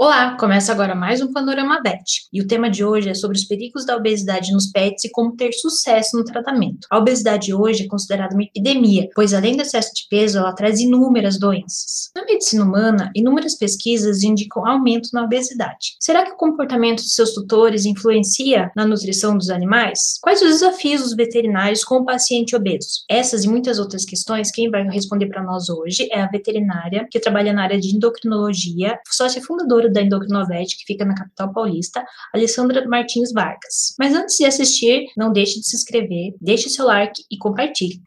Olá, 0.00 0.36
começa 0.38 0.70
agora 0.70 0.94
mais 0.94 1.20
um 1.20 1.32
Panorama 1.32 1.82
VET. 1.82 2.28
E 2.32 2.40
o 2.40 2.46
tema 2.46 2.70
de 2.70 2.84
hoje 2.84 3.10
é 3.10 3.14
sobre 3.14 3.36
os 3.36 3.44
perigos 3.44 3.84
da 3.84 3.96
obesidade 3.96 4.52
nos 4.52 4.70
pets 4.70 5.04
e 5.04 5.10
como 5.10 5.34
ter 5.34 5.52
sucesso 5.52 6.16
no 6.16 6.22
tratamento. 6.22 6.86
A 6.88 6.98
obesidade 6.98 7.52
hoje 7.52 7.82
é 7.82 7.88
considerada 7.88 8.32
uma 8.32 8.44
epidemia, 8.44 9.08
pois 9.12 9.34
além 9.34 9.56
do 9.56 9.62
excesso 9.62 9.92
de 9.92 10.06
peso, 10.08 10.38
ela 10.38 10.52
traz 10.52 10.78
inúmeras 10.78 11.36
doenças. 11.36 12.12
Na 12.14 12.24
medicina 12.24 12.62
humana, 12.62 13.10
inúmeras 13.12 13.56
pesquisas 13.56 14.22
indicam 14.22 14.64
aumento 14.64 15.08
na 15.12 15.24
obesidade. 15.24 15.96
Será 15.98 16.24
que 16.24 16.30
o 16.30 16.36
comportamento 16.36 17.02
de 17.02 17.12
seus 17.12 17.34
tutores 17.34 17.84
influencia 17.84 18.70
na 18.76 18.86
nutrição 18.86 19.36
dos 19.36 19.50
animais? 19.50 20.16
Quais 20.22 20.40
os 20.40 20.60
desafios 20.60 21.02
dos 21.02 21.16
veterinários 21.16 21.82
com 21.82 21.96
o 21.96 22.04
paciente 22.04 22.54
obeso? 22.54 23.02
Essas 23.10 23.42
e 23.42 23.48
muitas 23.48 23.80
outras 23.80 24.04
questões, 24.04 24.52
quem 24.52 24.70
vai 24.70 24.84
responder 24.84 25.26
para 25.26 25.42
nós 25.42 25.68
hoje 25.68 26.08
é 26.12 26.20
a 26.20 26.28
veterinária 26.28 27.08
que 27.10 27.18
trabalha 27.18 27.52
na 27.52 27.64
área 27.64 27.80
de 27.80 27.96
endocrinologia, 27.96 28.96
sócia 29.10 29.42
fundadora 29.42 29.87
da 29.90 30.02
Endocrinovete, 30.02 30.76
que 30.78 30.84
fica 30.84 31.04
na 31.04 31.14
capital 31.14 31.52
paulista, 31.52 32.04
Alessandra 32.34 32.86
Martins 32.88 33.32
Vargas. 33.32 33.94
Mas 33.98 34.14
antes 34.14 34.36
de 34.36 34.44
assistir, 34.44 35.06
não 35.16 35.32
deixe 35.32 35.60
de 35.60 35.66
se 35.66 35.76
inscrever, 35.76 36.34
deixe 36.40 36.68
seu 36.68 36.86
like 36.86 37.22
e 37.30 37.38
compartilhe. 37.38 38.00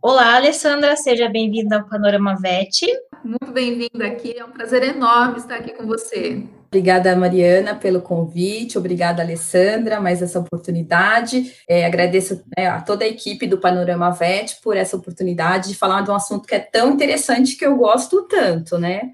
Olá, 0.00 0.36
Alessandra, 0.36 0.94
seja 0.96 1.28
bem-vinda 1.28 1.76
ao 1.76 1.88
Panorama 1.88 2.36
VET. 2.40 2.86
Muito 3.24 3.50
bem-vinda 3.52 4.06
aqui, 4.06 4.36
é 4.38 4.44
um 4.44 4.50
prazer 4.50 4.82
enorme 4.82 5.38
estar 5.38 5.56
aqui 5.56 5.72
com 5.72 5.86
você. 5.86 6.46
Obrigada, 6.74 7.14
Mariana, 7.14 7.76
pelo 7.76 8.00
convite, 8.02 8.76
obrigada, 8.76 9.22
Alessandra, 9.22 10.00
mais 10.00 10.20
essa 10.20 10.40
oportunidade. 10.40 11.54
É, 11.68 11.86
agradeço 11.86 12.42
né, 12.58 12.66
a 12.66 12.80
toda 12.80 13.04
a 13.04 13.08
equipe 13.08 13.46
do 13.46 13.58
Panorama 13.58 14.10
VET 14.10 14.56
por 14.60 14.76
essa 14.76 14.96
oportunidade 14.96 15.68
de 15.68 15.76
falar 15.76 16.00
de 16.00 16.10
um 16.10 16.16
assunto 16.16 16.48
que 16.48 16.54
é 16.56 16.58
tão 16.58 16.90
interessante 16.90 17.56
que 17.56 17.64
eu 17.64 17.76
gosto 17.76 18.22
tanto, 18.22 18.76
né? 18.76 19.12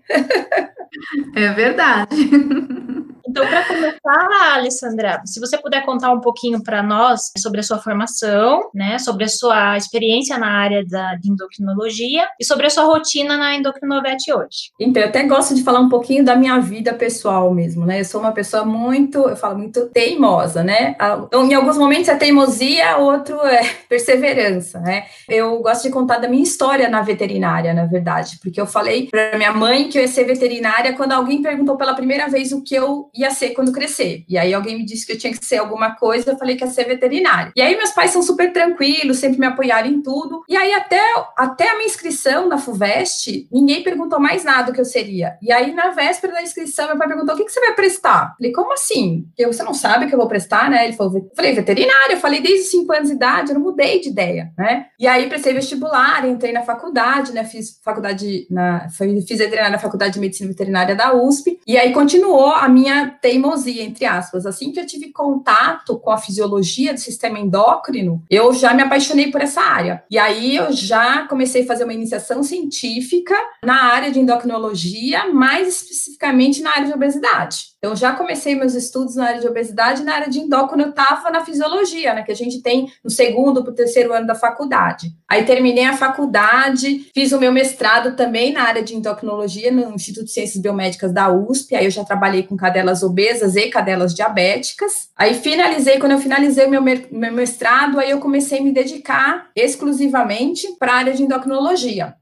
É 1.36 1.52
verdade. 1.52 2.16
Então, 3.30 3.46
para 3.46 3.64
começar, 3.64 4.54
Alessandra, 4.56 5.22
se 5.24 5.38
você 5.38 5.56
puder 5.56 5.84
contar 5.84 6.12
um 6.12 6.18
pouquinho 6.18 6.64
para 6.64 6.82
nós 6.82 7.30
sobre 7.38 7.60
a 7.60 7.62
sua 7.62 7.78
formação, 7.78 8.70
né, 8.74 8.98
sobre 8.98 9.22
a 9.22 9.28
sua 9.28 9.76
experiência 9.76 10.36
na 10.36 10.50
área 10.50 10.84
da, 10.84 11.14
de 11.14 11.30
endocrinologia 11.30 12.26
e 12.40 12.44
sobre 12.44 12.66
a 12.66 12.70
sua 12.70 12.82
rotina 12.82 13.36
na 13.36 13.54
Endocrinovete 13.54 14.32
hoje. 14.32 14.72
Então, 14.80 15.00
eu 15.00 15.08
até 15.08 15.22
gosto 15.22 15.54
de 15.54 15.62
falar 15.62 15.78
um 15.78 15.88
pouquinho 15.88 16.24
da 16.24 16.34
minha 16.34 16.58
vida 16.58 16.92
pessoal 16.92 17.54
mesmo, 17.54 17.86
né? 17.86 18.00
Eu 18.00 18.04
sou 18.04 18.20
uma 18.20 18.32
pessoa 18.32 18.64
muito, 18.64 19.28
eu 19.28 19.36
falo 19.36 19.56
muito 19.56 19.86
teimosa, 19.86 20.64
né? 20.64 20.96
Então, 21.28 21.46
em 21.46 21.54
alguns 21.54 21.78
momentos 21.78 22.08
é 22.08 22.16
teimosia, 22.16 22.96
outro 22.96 23.40
é 23.46 23.62
perseverança, 23.88 24.80
né? 24.80 25.04
Eu 25.28 25.60
gosto 25.60 25.84
de 25.84 25.90
contar 25.90 26.18
da 26.18 26.28
minha 26.28 26.42
história 26.42 26.88
na 26.88 27.00
veterinária, 27.00 27.72
na 27.72 27.86
verdade, 27.86 28.40
porque 28.42 28.60
eu 28.60 28.66
falei 28.66 29.06
para 29.08 29.38
minha 29.38 29.52
mãe 29.52 29.88
que 29.88 29.98
eu 29.98 30.02
ia 30.02 30.08
ser 30.08 30.24
veterinária 30.24 30.94
quando 30.94 31.12
alguém 31.12 31.40
perguntou 31.40 31.76
pela 31.76 31.94
primeira 31.94 32.28
vez 32.28 32.50
o 32.50 32.64
que 32.64 32.74
eu 32.74 33.08
ia 33.20 33.30
ser 33.30 33.50
quando 33.50 33.72
crescer. 33.72 34.24
E 34.28 34.36
aí 34.36 34.52
alguém 34.52 34.78
me 34.78 34.84
disse 34.84 35.06
que 35.06 35.12
eu 35.12 35.18
tinha 35.18 35.32
que 35.32 35.44
ser 35.44 35.58
alguma 35.58 35.94
coisa, 35.96 36.30
eu 36.30 36.38
falei 36.38 36.56
que 36.56 36.64
ia 36.64 36.70
ser 36.70 36.84
veterinária. 36.84 37.52
E 37.56 37.62
aí 37.62 37.76
meus 37.76 37.90
pais 37.90 38.10
são 38.10 38.22
super 38.22 38.52
tranquilos, 38.52 39.18
sempre 39.18 39.38
me 39.38 39.46
apoiaram 39.46 39.88
em 39.88 40.02
tudo. 40.02 40.42
E 40.48 40.56
aí 40.56 40.72
até, 40.72 41.00
até 41.36 41.70
a 41.70 41.74
minha 41.74 41.86
inscrição 41.86 42.48
na 42.48 42.58
FUVEST, 42.58 43.48
ninguém 43.50 43.82
perguntou 43.82 44.20
mais 44.20 44.44
nada 44.44 44.70
o 44.70 44.74
que 44.74 44.80
eu 44.80 44.84
seria. 44.84 45.36
E 45.42 45.52
aí 45.52 45.72
na 45.72 45.90
véspera 45.90 46.34
da 46.34 46.42
inscrição, 46.42 46.88
meu 46.88 46.98
pai 46.98 47.08
perguntou, 47.08 47.34
o 47.34 47.38
que, 47.38 47.44
que 47.44 47.52
você 47.52 47.60
vai 47.60 47.74
prestar? 47.74 48.30
Eu 48.30 48.36
falei, 48.36 48.52
como 48.52 48.72
assim? 48.72 49.26
Eu, 49.38 49.52
você 49.52 49.62
não 49.62 49.74
sabe 49.74 50.06
que 50.06 50.14
eu 50.14 50.18
vou 50.18 50.28
prestar, 50.28 50.70
né? 50.70 50.84
Ele 50.84 50.96
falou, 50.96 51.16
eu 51.16 51.30
falei, 51.34 51.52
veterinária. 51.52 52.14
Eu 52.14 52.20
falei, 52.20 52.40
desde 52.40 52.62
os 52.62 52.70
5 52.70 52.92
anos 52.92 53.08
de 53.08 53.14
idade, 53.14 53.50
eu 53.50 53.54
não 53.54 53.62
mudei 53.62 54.00
de 54.00 54.08
ideia, 54.08 54.52
né? 54.56 54.86
E 54.98 55.06
aí 55.06 55.28
prestei 55.28 55.52
vestibular, 55.52 56.26
entrei 56.26 56.52
na 56.52 56.62
faculdade, 56.62 57.32
né? 57.32 57.44
Fiz 57.44 57.80
faculdade, 57.84 58.46
na, 58.50 58.88
fiz 58.88 59.38
veterinária 59.38 59.70
na 59.70 59.78
Faculdade 59.78 60.14
de 60.14 60.20
Medicina 60.20 60.48
Veterinária 60.48 60.94
da 60.94 61.14
USP. 61.14 61.58
E 61.66 61.76
aí 61.76 61.92
continuou 61.92 62.52
a 62.52 62.68
minha 62.68 63.09
teimosia, 63.10 63.82
entre 63.82 64.04
aspas. 64.04 64.46
Assim 64.46 64.72
que 64.72 64.80
eu 64.80 64.86
tive 64.86 65.12
contato 65.12 65.98
com 65.98 66.10
a 66.10 66.18
fisiologia 66.18 66.94
do 66.94 67.00
sistema 67.00 67.38
endócrino, 67.38 68.22
eu 68.30 68.52
já 68.52 68.72
me 68.74 68.82
apaixonei 68.82 69.30
por 69.30 69.40
essa 69.40 69.60
área. 69.60 70.02
E 70.10 70.18
aí 70.18 70.56
eu 70.56 70.72
já 70.72 71.26
comecei 71.26 71.62
a 71.62 71.66
fazer 71.66 71.84
uma 71.84 71.94
iniciação 71.94 72.42
científica 72.42 73.34
na 73.64 73.84
área 73.84 74.10
de 74.10 74.20
endocrinologia, 74.20 75.32
mais 75.32 75.68
especificamente 75.68 76.62
na 76.62 76.70
área 76.70 76.86
de 76.86 76.92
obesidade. 76.92 77.70
Então, 77.80 77.96
já 77.96 78.12
comecei 78.12 78.54
meus 78.54 78.74
estudos 78.74 79.16
na 79.16 79.28
área 79.28 79.40
de 79.40 79.48
obesidade, 79.48 80.04
na 80.04 80.14
área 80.14 80.28
de 80.28 80.38
endócrino, 80.38 80.82
eu 80.82 80.90
estava 80.90 81.30
na 81.30 81.42
fisiologia, 81.42 82.12
né, 82.12 82.22
que 82.22 82.30
a 82.30 82.36
gente 82.36 82.60
tem 82.60 82.92
no 83.02 83.10
segundo 83.10 83.62
para 83.62 83.72
o 83.72 83.74
terceiro 83.74 84.12
ano 84.12 84.26
da 84.26 84.34
faculdade. 84.34 85.08
Aí 85.26 85.44
terminei 85.44 85.84
a 85.84 85.96
faculdade, 85.96 87.08
fiz 87.14 87.32
o 87.32 87.40
meu 87.40 87.50
mestrado 87.50 88.14
também 88.14 88.52
na 88.52 88.64
área 88.64 88.82
de 88.82 88.94
endocrinologia 88.94 89.72
no 89.72 89.94
Instituto 89.94 90.26
de 90.26 90.32
Ciências 90.32 90.60
Biomédicas 90.60 91.10
da 91.10 91.32
USP, 91.32 91.74
aí 91.74 91.86
eu 91.86 91.90
já 91.90 92.04
trabalhei 92.04 92.42
com 92.42 92.54
cadelas 92.54 92.99
obesas 93.02 93.56
e 93.56 93.68
cadelas 93.68 94.14
diabéticas. 94.14 95.10
Aí 95.16 95.34
finalizei, 95.34 95.98
quando 95.98 96.12
eu 96.12 96.18
finalizei 96.18 96.66
meu, 96.66 96.82
meu 96.82 97.32
mestrado, 97.32 97.98
aí 97.98 98.10
eu 98.10 98.20
comecei 98.20 98.58
a 98.58 98.62
me 98.62 98.72
dedicar 98.72 99.48
exclusivamente 99.54 100.66
para 100.78 100.92
a 100.92 100.96
área 100.96 101.12
de 101.12 101.22
endocrinologia. 101.22 102.14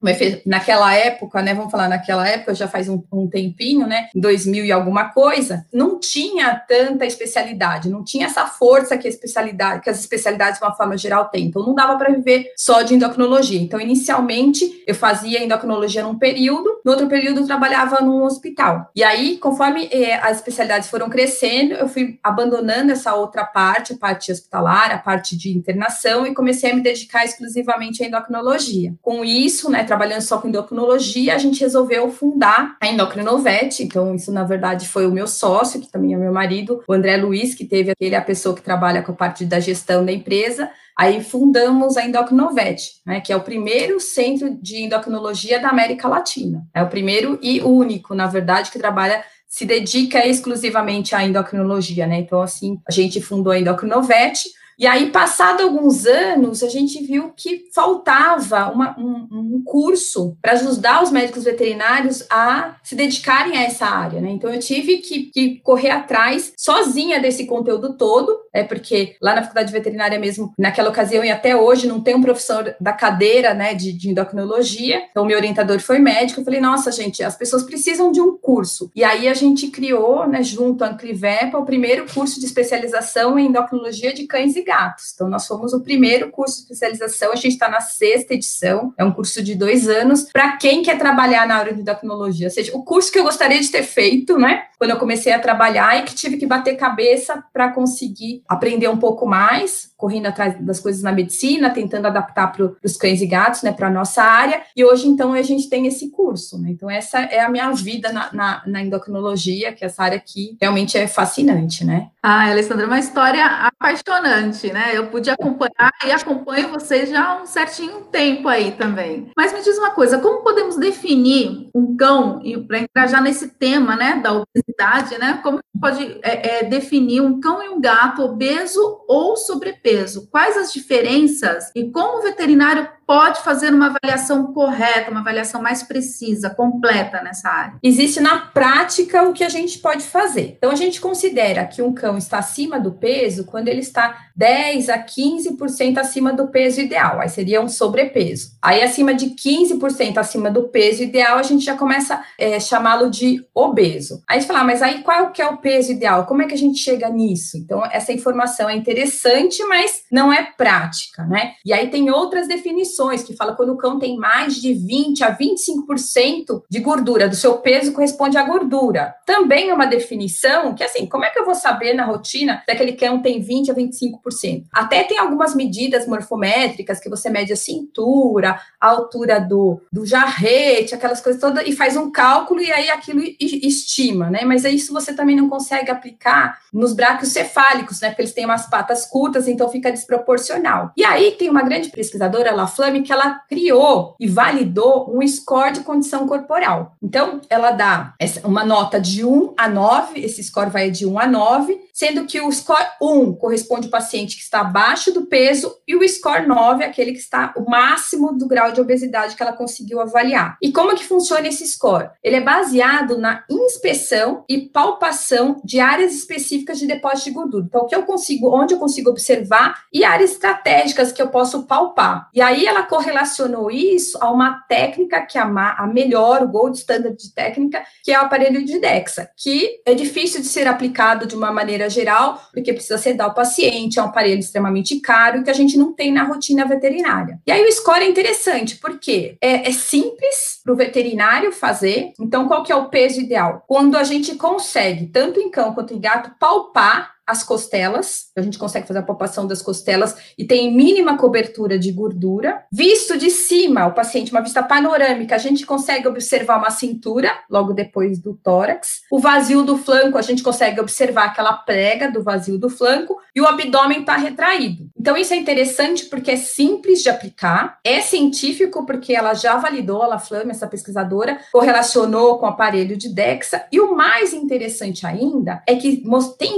Naquela 0.44 0.94
época, 0.94 1.42
né, 1.42 1.54
vamos 1.54 1.70
falar 1.70 1.88
naquela 1.88 2.26
época, 2.28 2.54
já 2.54 2.68
faz 2.68 2.88
um, 2.88 3.02
um 3.12 3.28
tempinho, 3.28 3.86
né, 3.86 4.08
2000 4.14 4.64
e 4.64 4.72
alguma 4.72 5.10
coisa, 5.10 5.66
não 5.72 5.98
tinha 5.98 6.54
tanta 6.68 7.06
especialidade, 7.06 7.88
não 7.88 8.04
tinha 8.04 8.26
essa 8.26 8.46
força 8.46 8.96
que 8.98 9.06
a 9.06 9.10
especialidade, 9.10 9.82
que 9.82 9.90
as 9.90 10.00
especialidades 10.00 10.58
de 10.58 10.64
uma 10.64 10.74
forma 10.74 10.96
geral 10.96 11.26
têm. 11.26 11.46
Então 11.46 11.64
não 11.64 11.74
dava 11.74 11.96
para 11.96 12.12
viver 12.12 12.52
só 12.56 12.82
de 12.82 12.94
endocrinologia. 12.94 13.60
Então 13.60 13.80
inicialmente 13.80 14.82
eu 14.86 14.94
fazia 14.94 15.42
endocrinologia 15.42 16.02
num 16.02 16.18
período, 16.18 16.80
no 16.84 16.92
outro 16.92 17.06
período 17.06 17.40
eu 17.40 17.46
trabalhava 17.46 18.00
num 18.00 18.22
hospital. 18.22 18.90
E 18.94 19.02
aí, 19.02 19.38
conforme 19.38 19.88
eh, 19.92 20.14
as 20.22 20.40
especialidades 20.68 20.90
foram 20.90 21.08
crescendo, 21.08 21.72
eu 21.72 21.88
fui 21.88 22.18
abandonando 22.22 22.92
essa 22.92 23.14
outra 23.14 23.44
parte, 23.44 23.94
a 23.94 23.96
parte 23.96 24.30
hospitalar, 24.30 24.92
a 24.92 24.98
parte 24.98 25.36
de 25.36 25.50
internação 25.50 26.26
e 26.26 26.34
comecei 26.34 26.70
a 26.70 26.74
me 26.74 26.82
dedicar 26.82 27.24
exclusivamente 27.24 28.02
à 28.02 28.06
endocrinologia. 28.06 28.94
Com 29.00 29.24
isso, 29.24 29.70
né, 29.70 29.82
trabalhando 29.84 30.20
só 30.20 30.38
com 30.38 30.48
endocrinologia, 30.48 31.34
a 31.34 31.38
gente 31.38 31.60
resolveu 31.60 32.10
fundar 32.10 32.76
a 32.80 32.86
Endocrinovete. 32.86 33.82
Então 33.82 34.14
isso 34.14 34.30
na 34.30 34.44
verdade 34.44 34.86
foi 34.86 35.06
o 35.06 35.12
meu 35.12 35.26
sócio, 35.26 35.80
que 35.80 35.90
também 35.90 36.14
é 36.14 36.16
meu 36.16 36.32
marido, 36.32 36.82
o 36.86 36.92
André 36.92 37.16
Luiz, 37.16 37.54
que 37.54 37.64
teve 37.64 37.90
aquele 37.90 38.14
a 38.14 38.22
pessoa 38.22 38.54
que 38.54 38.62
trabalha 38.62 39.02
com 39.02 39.12
a 39.12 39.16
parte 39.16 39.44
da 39.44 39.58
gestão 39.58 40.04
da 40.04 40.12
empresa. 40.12 40.70
Aí 40.96 41.22
fundamos 41.22 41.96
a 41.96 42.04
Endocrinovet, 42.04 43.00
né, 43.06 43.20
que 43.20 43.32
é 43.32 43.36
o 43.36 43.40
primeiro 43.40 44.00
centro 44.00 44.58
de 44.60 44.82
endocrinologia 44.82 45.60
da 45.60 45.68
América 45.68 46.08
Latina. 46.08 46.66
É 46.74 46.82
o 46.82 46.88
primeiro 46.88 47.38
e 47.40 47.60
único, 47.60 48.16
na 48.16 48.26
verdade, 48.26 48.72
que 48.72 48.78
trabalha 48.80 49.22
se 49.58 49.66
dedica 49.66 50.24
exclusivamente 50.24 51.16
à 51.16 51.24
endocrinologia, 51.26 52.06
né? 52.06 52.20
Então, 52.20 52.40
assim, 52.40 52.80
a 52.86 52.92
gente 52.92 53.20
fundou 53.20 53.52
a 53.52 53.58
Endocrinovet, 53.58 54.44
e 54.78 54.86
aí, 54.86 55.10
passado 55.10 55.64
alguns 55.64 56.06
anos, 56.06 56.62
a 56.62 56.68
gente 56.68 57.02
viu 57.02 57.32
que 57.36 57.64
faltava 57.74 58.70
uma, 58.70 58.96
um, 58.96 59.26
um, 59.32 59.62
curso 59.64 60.36
para 60.40 60.52
ajudar 60.52 61.02
os 61.02 61.10
médicos 61.10 61.42
veterinários 61.42 62.24
a 62.30 62.76
se 62.84 62.94
dedicarem 62.94 63.58
a 63.58 63.64
essa 63.64 63.86
área, 63.86 64.20
né? 64.20 64.30
Então, 64.30 64.54
eu 64.54 64.60
tive 64.60 64.98
que, 64.98 65.24
que 65.24 65.56
correr 65.64 65.90
atrás 65.90 66.52
sozinha 66.56 67.18
desse 67.18 67.44
conteúdo 67.44 67.94
todo, 67.94 68.38
é 68.52 68.62
porque 68.62 69.16
lá 69.20 69.34
na 69.34 69.42
faculdade 69.42 69.72
veterinária 69.72 70.16
mesmo, 70.16 70.54
naquela 70.56 70.90
ocasião 70.90 71.24
e 71.24 71.30
até 71.30 71.56
hoje, 71.56 71.88
não 71.88 72.00
tem 72.00 72.14
um 72.14 72.22
professor 72.22 72.76
da 72.80 72.92
cadeira, 72.92 73.52
né, 73.54 73.74
de, 73.74 73.92
de 73.92 74.10
endocrinologia. 74.10 75.02
Então, 75.10 75.24
meu 75.24 75.36
orientador 75.36 75.80
foi 75.80 75.98
médico. 75.98 76.40
Eu 76.40 76.44
falei, 76.44 76.60
nossa, 76.60 76.92
gente, 76.92 77.24
as 77.24 77.36
pessoas 77.36 77.64
precisam 77.64 78.12
de 78.12 78.20
um 78.20 78.38
curso. 78.38 78.92
E 78.94 79.02
aí, 79.02 79.26
a 79.26 79.34
gente 79.34 79.66
criou, 79.68 80.24
né, 80.28 80.40
junto 80.40 80.84
à 80.84 80.90
Anclivepa, 80.90 81.58
o 81.58 81.64
primeiro 81.64 82.06
curso 82.06 82.38
de 82.38 82.46
especialização 82.46 83.36
em 83.36 83.46
endocrinologia 83.46 84.14
de 84.14 84.24
cães 84.24 84.54
e 84.54 84.67
gatos. 84.68 85.12
Então, 85.14 85.28
nós 85.28 85.46
fomos 85.46 85.72
o 85.72 85.80
primeiro 85.80 86.30
curso 86.30 86.56
de 86.56 86.62
especialização, 86.62 87.32
a 87.32 87.36
gente 87.36 87.54
está 87.54 87.68
na 87.68 87.80
sexta 87.80 88.34
edição, 88.34 88.92
é 88.98 89.04
um 89.04 89.10
curso 89.10 89.42
de 89.42 89.54
dois 89.54 89.88
anos, 89.88 90.28
para 90.30 90.56
quem 90.58 90.82
quer 90.82 90.98
trabalhar 90.98 91.48
na 91.48 91.56
área 91.56 91.74
de 91.74 91.82
tecnologia. 91.82 92.46
Ou 92.46 92.50
seja, 92.50 92.76
o 92.76 92.84
curso 92.84 93.10
que 93.10 93.18
eu 93.18 93.24
gostaria 93.24 93.58
de 93.58 93.68
ter 93.70 93.82
feito, 93.82 94.38
né, 94.38 94.64
quando 94.78 94.90
eu 94.90 94.98
comecei 94.98 95.32
a 95.32 95.40
trabalhar 95.40 95.98
e 95.98 96.02
que 96.02 96.14
tive 96.14 96.36
que 96.36 96.46
bater 96.46 96.76
cabeça 96.76 97.42
para 97.52 97.72
conseguir 97.72 98.42
aprender 98.46 98.88
um 98.88 98.98
pouco 98.98 99.26
mais, 99.26 99.90
correndo 99.96 100.26
atrás 100.26 100.54
das 100.60 100.78
coisas 100.78 101.02
na 101.02 101.10
medicina, 101.10 101.70
tentando 101.70 102.06
adaptar 102.06 102.52
para 102.52 102.70
os 102.84 102.96
cães 102.96 103.20
e 103.20 103.26
gatos, 103.26 103.62
né, 103.62 103.72
para 103.72 103.88
a 103.88 103.90
nossa 103.90 104.22
área. 104.22 104.62
E 104.76 104.84
hoje, 104.84 105.08
então, 105.08 105.32
a 105.32 105.42
gente 105.42 105.68
tem 105.68 105.86
esse 105.86 106.10
curso, 106.10 106.58
né? 106.58 106.70
Então, 106.70 106.90
essa 106.90 107.18
é 107.18 107.40
a 107.40 107.48
minha 107.48 107.70
vida 107.72 108.12
na, 108.12 108.32
na, 108.32 108.62
na 108.66 108.82
endocrinologia, 108.82 109.72
que 109.72 109.84
essa 109.84 110.02
área 110.02 110.18
aqui 110.18 110.56
realmente 110.60 110.96
é 110.96 111.06
fascinante, 111.08 111.84
né? 111.84 112.10
Ah, 112.30 112.50
Alessandra, 112.50 112.84
uma 112.84 112.98
história 112.98 113.42
apaixonante, 113.42 114.70
né? 114.70 114.90
Eu 114.92 115.06
pude 115.06 115.30
acompanhar 115.30 115.90
e 116.04 116.12
acompanho 116.12 116.68
vocês 116.68 117.08
já 117.08 117.24
há 117.24 117.42
um 117.42 117.46
certinho 117.46 118.02
tempo 118.12 118.46
aí 118.48 118.72
também. 118.72 119.32
Mas 119.34 119.50
me 119.50 119.62
diz 119.62 119.78
uma 119.78 119.92
coisa, 119.92 120.18
como 120.18 120.42
podemos 120.42 120.76
definir 120.76 121.70
um 121.74 121.96
cão, 121.96 122.42
para 122.66 122.80
entrar 122.80 123.06
já 123.06 123.18
nesse 123.18 123.48
tema, 123.54 123.96
né, 123.96 124.20
da 124.22 124.34
obesidade, 124.34 125.18
né? 125.18 125.40
Como 125.42 125.58
pode 125.80 126.20
é, 126.22 126.58
é, 126.58 126.64
definir 126.64 127.22
um 127.22 127.40
cão 127.40 127.62
e 127.62 127.70
um 127.70 127.80
gato 127.80 128.20
obeso 128.20 129.02
ou 129.08 129.34
sobrepeso? 129.34 130.28
Quais 130.30 130.54
as 130.54 130.70
diferenças 130.70 131.72
e 131.74 131.90
como 131.90 132.18
o 132.18 132.22
veterinário 132.22 132.90
pode 133.08 133.40
fazer 133.40 133.72
uma 133.72 133.86
avaliação 133.86 134.52
correta, 134.52 135.10
uma 135.10 135.20
avaliação 135.20 135.62
mais 135.62 135.82
precisa, 135.82 136.50
completa 136.50 137.22
nessa 137.22 137.48
área? 137.48 137.78
Existe 137.82 138.20
na 138.20 138.38
prática 138.38 139.22
o 139.22 139.32
que 139.32 139.42
a 139.42 139.48
gente 139.48 139.78
pode 139.78 140.04
fazer. 140.04 140.56
Então, 140.58 140.70
a 140.70 140.74
gente 140.74 141.00
considera 141.00 141.64
que 141.64 141.80
um 141.80 141.94
cão 141.94 142.18
está 142.18 142.36
acima 142.38 142.78
do 142.78 142.92
peso 142.92 143.46
quando 143.46 143.68
ele 143.68 143.80
está 143.80 144.26
10 144.36 144.90
a 144.90 144.98
15% 144.98 145.96
acima 145.96 146.34
do 146.34 146.48
peso 146.48 146.82
ideal, 146.82 147.18
aí 147.18 147.30
seria 147.30 147.62
um 147.62 147.68
sobrepeso. 147.68 148.50
Aí, 148.60 148.82
acima 148.82 149.14
de 149.14 149.30
15% 149.30 150.18
acima 150.18 150.50
do 150.50 150.68
peso 150.68 151.02
ideal, 151.02 151.38
a 151.38 151.42
gente 151.42 151.64
já 151.64 151.74
começa 151.74 152.16
a 152.16 152.22
é, 152.38 152.60
chamá-lo 152.60 153.08
de 153.10 153.42
obeso. 153.54 154.22
Aí 154.28 154.38
gente 154.38 154.48
fala, 154.48 154.60
ah, 154.60 154.64
mas 154.64 154.82
aí 154.82 155.02
qual 155.02 155.30
que 155.30 155.40
é 155.40 155.46
o 155.46 155.56
peso 155.56 155.92
ideal? 155.92 156.26
Como 156.26 156.42
é 156.42 156.46
que 156.46 156.54
a 156.54 156.58
gente 156.58 156.78
chega 156.78 157.08
nisso? 157.08 157.56
Então, 157.56 157.82
essa 157.90 158.12
informação 158.12 158.68
é 158.68 158.76
interessante, 158.76 159.64
mas 159.64 160.02
não 160.12 160.30
é 160.30 160.42
prática, 160.42 161.24
né? 161.24 161.54
E 161.64 161.72
aí 161.72 161.88
tem 161.88 162.10
outras 162.10 162.46
definições 162.46 162.97
que 163.24 163.36
fala 163.36 163.54
quando 163.54 163.72
o 163.72 163.76
cão 163.76 163.98
tem 163.98 164.16
mais 164.16 164.56
de 164.56 164.74
20 164.74 165.22
a 165.22 165.36
25% 165.36 166.62
de 166.68 166.80
gordura 166.80 167.28
do 167.28 167.36
seu 167.36 167.58
peso 167.58 167.92
corresponde 167.92 168.36
à 168.36 168.42
gordura. 168.42 169.14
Também 169.24 169.70
é 169.70 169.74
uma 169.74 169.86
definição 169.86 170.74
que, 170.74 170.82
assim, 170.82 171.06
como 171.06 171.24
é 171.24 171.30
que 171.30 171.38
eu 171.38 171.44
vou 171.44 171.54
saber 171.54 171.94
na 171.94 172.04
rotina 172.04 172.62
se 172.64 172.72
aquele 172.72 172.92
cão 172.92 173.22
tem 173.22 173.40
20 173.40 173.70
a 173.70 173.74
25%? 173.74 174.64
Até 174.72 175.04
tem 175.04 175.18
algumas 175.18 175.54
medidas 175.54 176.06
morfométricas 176.06 176.98
que 177.00 177.08
você 177.08 177.30
mede 177.30 177.52
a 177.52 177.56
cintura, 177.56 178.60
a 178.80 178.88
altura 178.88 179.40
do, 179.40 179.80
do 179.92 180.04
jarrete, 180.04 180.94
aquelas 180.94 181.20
coisas 181.20 181.40
todas, 181.40 181.66
e 181.66 181.72
faz 181.72 181.96
um 181.96 182.10
cálculo 182.10 182.60
e 182.60 182.72
aí 182.72 182.90
aquilo 182.90 183.22
estima, 183.40 184.30
né? 184.30 184.44
Mas 184.44 184.64
isso 184.64 184.92
você 184.92 185.12
também 185.12 185.36
não 185.36 185.48
consegue 185.48 185.90
aplicar 185.90 186.58
nos 186.72 186.92
bráquios 186.92 187.32
cefálicos, 187.32 188.00
né? 188.00 188.08
Porque 188.08 188.22
eles 188.22 188.34
têm 188.34 188.44
umas 188.44 188.68
patas 188.68 189.06
curtas, 189.06 189.46
então 189.46 189.68
fica 189.68 189.92
desproporcional. 189.92 190.92
E 190.96 191.04
aí 191.04 191.32
tem 191.32 191.48
uma 191.48 191.62
grande 191.62 191.90
pesquisadora, 191.90 192.54
La 192.54 192.66
Que 192.98 193.12
ela 193.12 193.40
criou 193.48 194.16
e 194.18 194.26
validou 194.26 195.14
um 195.14 195.26
score 195.26 195.72
de 195.72 195.80
condição 195.80 196.26
corporal. 196.26 196.96
Então, 197.02 197.40
ela 197.48 197.70
dá 197.70 198.14
uma 198.44 198.64
nota 198.64 199.00
de 199.00 199.24
1 199.24 199.54
a 199.56 199.68
9, 199.68 200.20
esse 200.20 200.42
score 200.42 200.70
vai 200.70 200.90
de 200.90 201.06
1 201.06 201.18
a 201.18 201.26
9, 201.26 201.88
sendo 201.92 202.26
que 202.26 202.40
o 202.40 202.50
score 202.50 202.86
1 203.00 203.34
corresponde 203.34 203.86
ao 203.86 203.90
paciente 203.90 204.36
que 204.36 204.42
está 204.42 204.60
abaixo 204.60 205.12
do 205.12 205.26
peso 205.26 205.74
e 205.86 205.96
o 205.96 206.08
score 206.08 206.46
9 206.46 206.82
é 206.82 206.86
aquele 206.86 207.12
que 207.12 207.18
está 207.18 207.52
o 207.56 207.68
máximo 207.68 208.32
do 208.32 208.46
grau 208.46 208.72
de 208.72 208.80
obesidade 208.80 209.36
que 209.36 209.42
ela 209.42 209.52
conseguiu 209.52 210.00
avaliar. 210.00 210.56
E 210.60 210.72
como 210.72 210.94
que 210.94 211.04
funciona 211.04 211.48
esse 211.48 211.66
score? 211.66 212.10
Ele 212.22 212.36
é 212.36 212.40
baseado 212.40 213.18
na 213.18 213.44
inspeção 213.50 214.44
e 214.48 214.58
palpação 214.58 215.60
de 215.64 215.80
áreas 215.80 216.14
específicas 216.14 216.78
de 216.78 216.86
depósito 216.86 217.30
de 217.30 217.34
gordura. 217.34 217.64
Então, 217.66 217.82
o 217.82 217.86
que 217.86 217.94
eu 217.94 218.02
consigo, 218.02 218.54
onde 218.54 218.74
eu 218.74 218.78
consigo 218.78 219.10
observar 219.10 219.84
e 219.92 220.04
áreas 220.04 220.32
estratégicas 220.32 221.12
que 221.12 221.20
eu 221.20 221.28
posso 221.28 221.64
palpar. 221.64 222.28
E 222.34 222.40
aí 222.40 222.66
ela 222.66 222.77
correlacionou 222.82 223.70
isso 223.70 224.18
a 224.20 224.30
uma 224.30 224.60
técnica 224.68 225.20
que 225.22 225.38
é 225.38 225.40
a, 225.40 225.86
melhor, 225.86 226.42
o 226.42 226.48
gold 226.48 226.76
standard 226.76 227.16
de 227.16 227.32
técnica, 227.32 227.82
que 228.02 228.12
é 228.12 228.18
o 228.18 228.24
aparelho 228.24 228.64
de 228.64 228.78
DEXA, 228.78 229.30
que 229.36 229.80
é 229.84 229.94
difícil 229.94 230.40
de 230.40 230.46
ser 230.46 230.66
aplicado 230.66 231.26
de 231.26 231.34
uma 231.34 231.52
maneira 231.52 231.88
geral, 231.88 232.42
porque 232.52 232.72
precisa 232.72 232.98
sedar 232.98 233.28
o 233.28 233.34
paciente, 233.34 233.98
é 233.98 234.02
um 234.02 234.06
aparelho 234.06 234.40
extremamente 234.40 235.00
caro 235.00 235.42
que 235.42 235.50
a 235.50 235.54
gente 235.54 235.76
não 235.76 235.92
tem 235.92 236.12
na 236.12 236.24
rotina 236.24 236.64
veterinária. 236.64 237.38
E 237.46 237.52
aí 237.52 237.64
o 237.64 237.72
score 237.72 238.02
é 238.02 238.08
interessante, 238.08 238.76
porque 238.76 239.36
é, 239.40 239.68
é 239.68 239.72
simples 239.72 240.60
para 240.64 240.72
o 240.72 240.76
veterinário 240.76 241.52
fazer. 241.52 242.12
Então, 242.20 242.46
qual 242.46 242.62
que 242.62 242.72
é 242.72 242.76
o 242.76 242.88
peso 242.88 243.20
ideal? 243.20 243.64
Quando 243.66 243.96
a 243.96 244.04
gente 244.04 244.34
consegue, 244.36 245.06
tanto 245.06 245.40
em 245.40 245.50
cão 245.50 245.74
quanto 245.74 245.94
em 245.94 246.00
gato, 246.00 246.32
palpar 246.38 247.17
as 247.28 247.44
costelas, 247.44 248.30
a 248.34 248.40
gente 248.40 248.58
consegue 248.58 248.86
fazer 248.86 249.00
a 249.00 249.02
palpação 249.02 249.46
das 249.46 249.60
costelas 249.60 250.16
e 250.36 250.46
tem 250.46 250.74
mínima 250.74 251.18
cobertura 251.18 251.78
de 251.78 251.92
gordura. 251.92 252.64
Visto 252.72 253.18
de 253.18 253.30
cima, 253.30 253.86
o 253.86 253.92
paciente, 253.92 254.32
uma 254.32 254.40
vista 254.40 254.62
panorâmica, 254.62 255.34
a 255.34 255.38
gente 255.38 255.66
consegue 255.66 256.08
observar 256.08 256.56
uma 256.56 256.70
cintura 256.70 257.30
logo 257.50 257.74
depois 257.74 258.18
do 258.18 258.34
tórax. 258.34 259.02
O 259.10 259.18
vazio 259.18 259.62
do 259.62 259.76
flanco, 259.76 260.16
a 260.16 260.22
gente 260.22 260.42
consegue 260.42 260.80
observar 260.80 261.26
aquela 261.26 261.52
prega 261.52 262.10
do 262.10 262.22
vazio 262.22 262.58
do 262.58 262.70
flanco 262.70 263.18
e 263.36 263.40
o 263.42 263.46
abdômen 263.46 264.00
está 264.00 264.16
retraído. 264.16 264.88
Então, 264.98 265.16
isso 265.16 265.34
é 265.34 265.36
interessante 265.36 266.06
porque 266.06 266.30
é 266.30 266.36
simples 266.36 267.02
de 267.02 267.10
aplicar, 267.10 267.78
é 267.84 268.00
científico 268.00 268.86
porque 268.86 269.12
ela 269.12 269.34
já 269.34 269.56
validou, 269.56 270.02
a 270.02 270.18
Flame, 270.18 270.52
essa 270.52 270.66
pesquisadora, 270.66 271.38
correlacionou 271.52 272.38
com 272.38 272.46
o 272.46 272.48
aparelho 272.48 272.96
de 272.96 273.08
DEXA, 273.08 273.66
e 273.70 273.80
o 273.80 273.94
mais 273.94 274.32
interessante 274.32 275.06
ainda 275.06 275.62
é 275.66 275.76
que 275.76 276.02
tem 276.38 276.56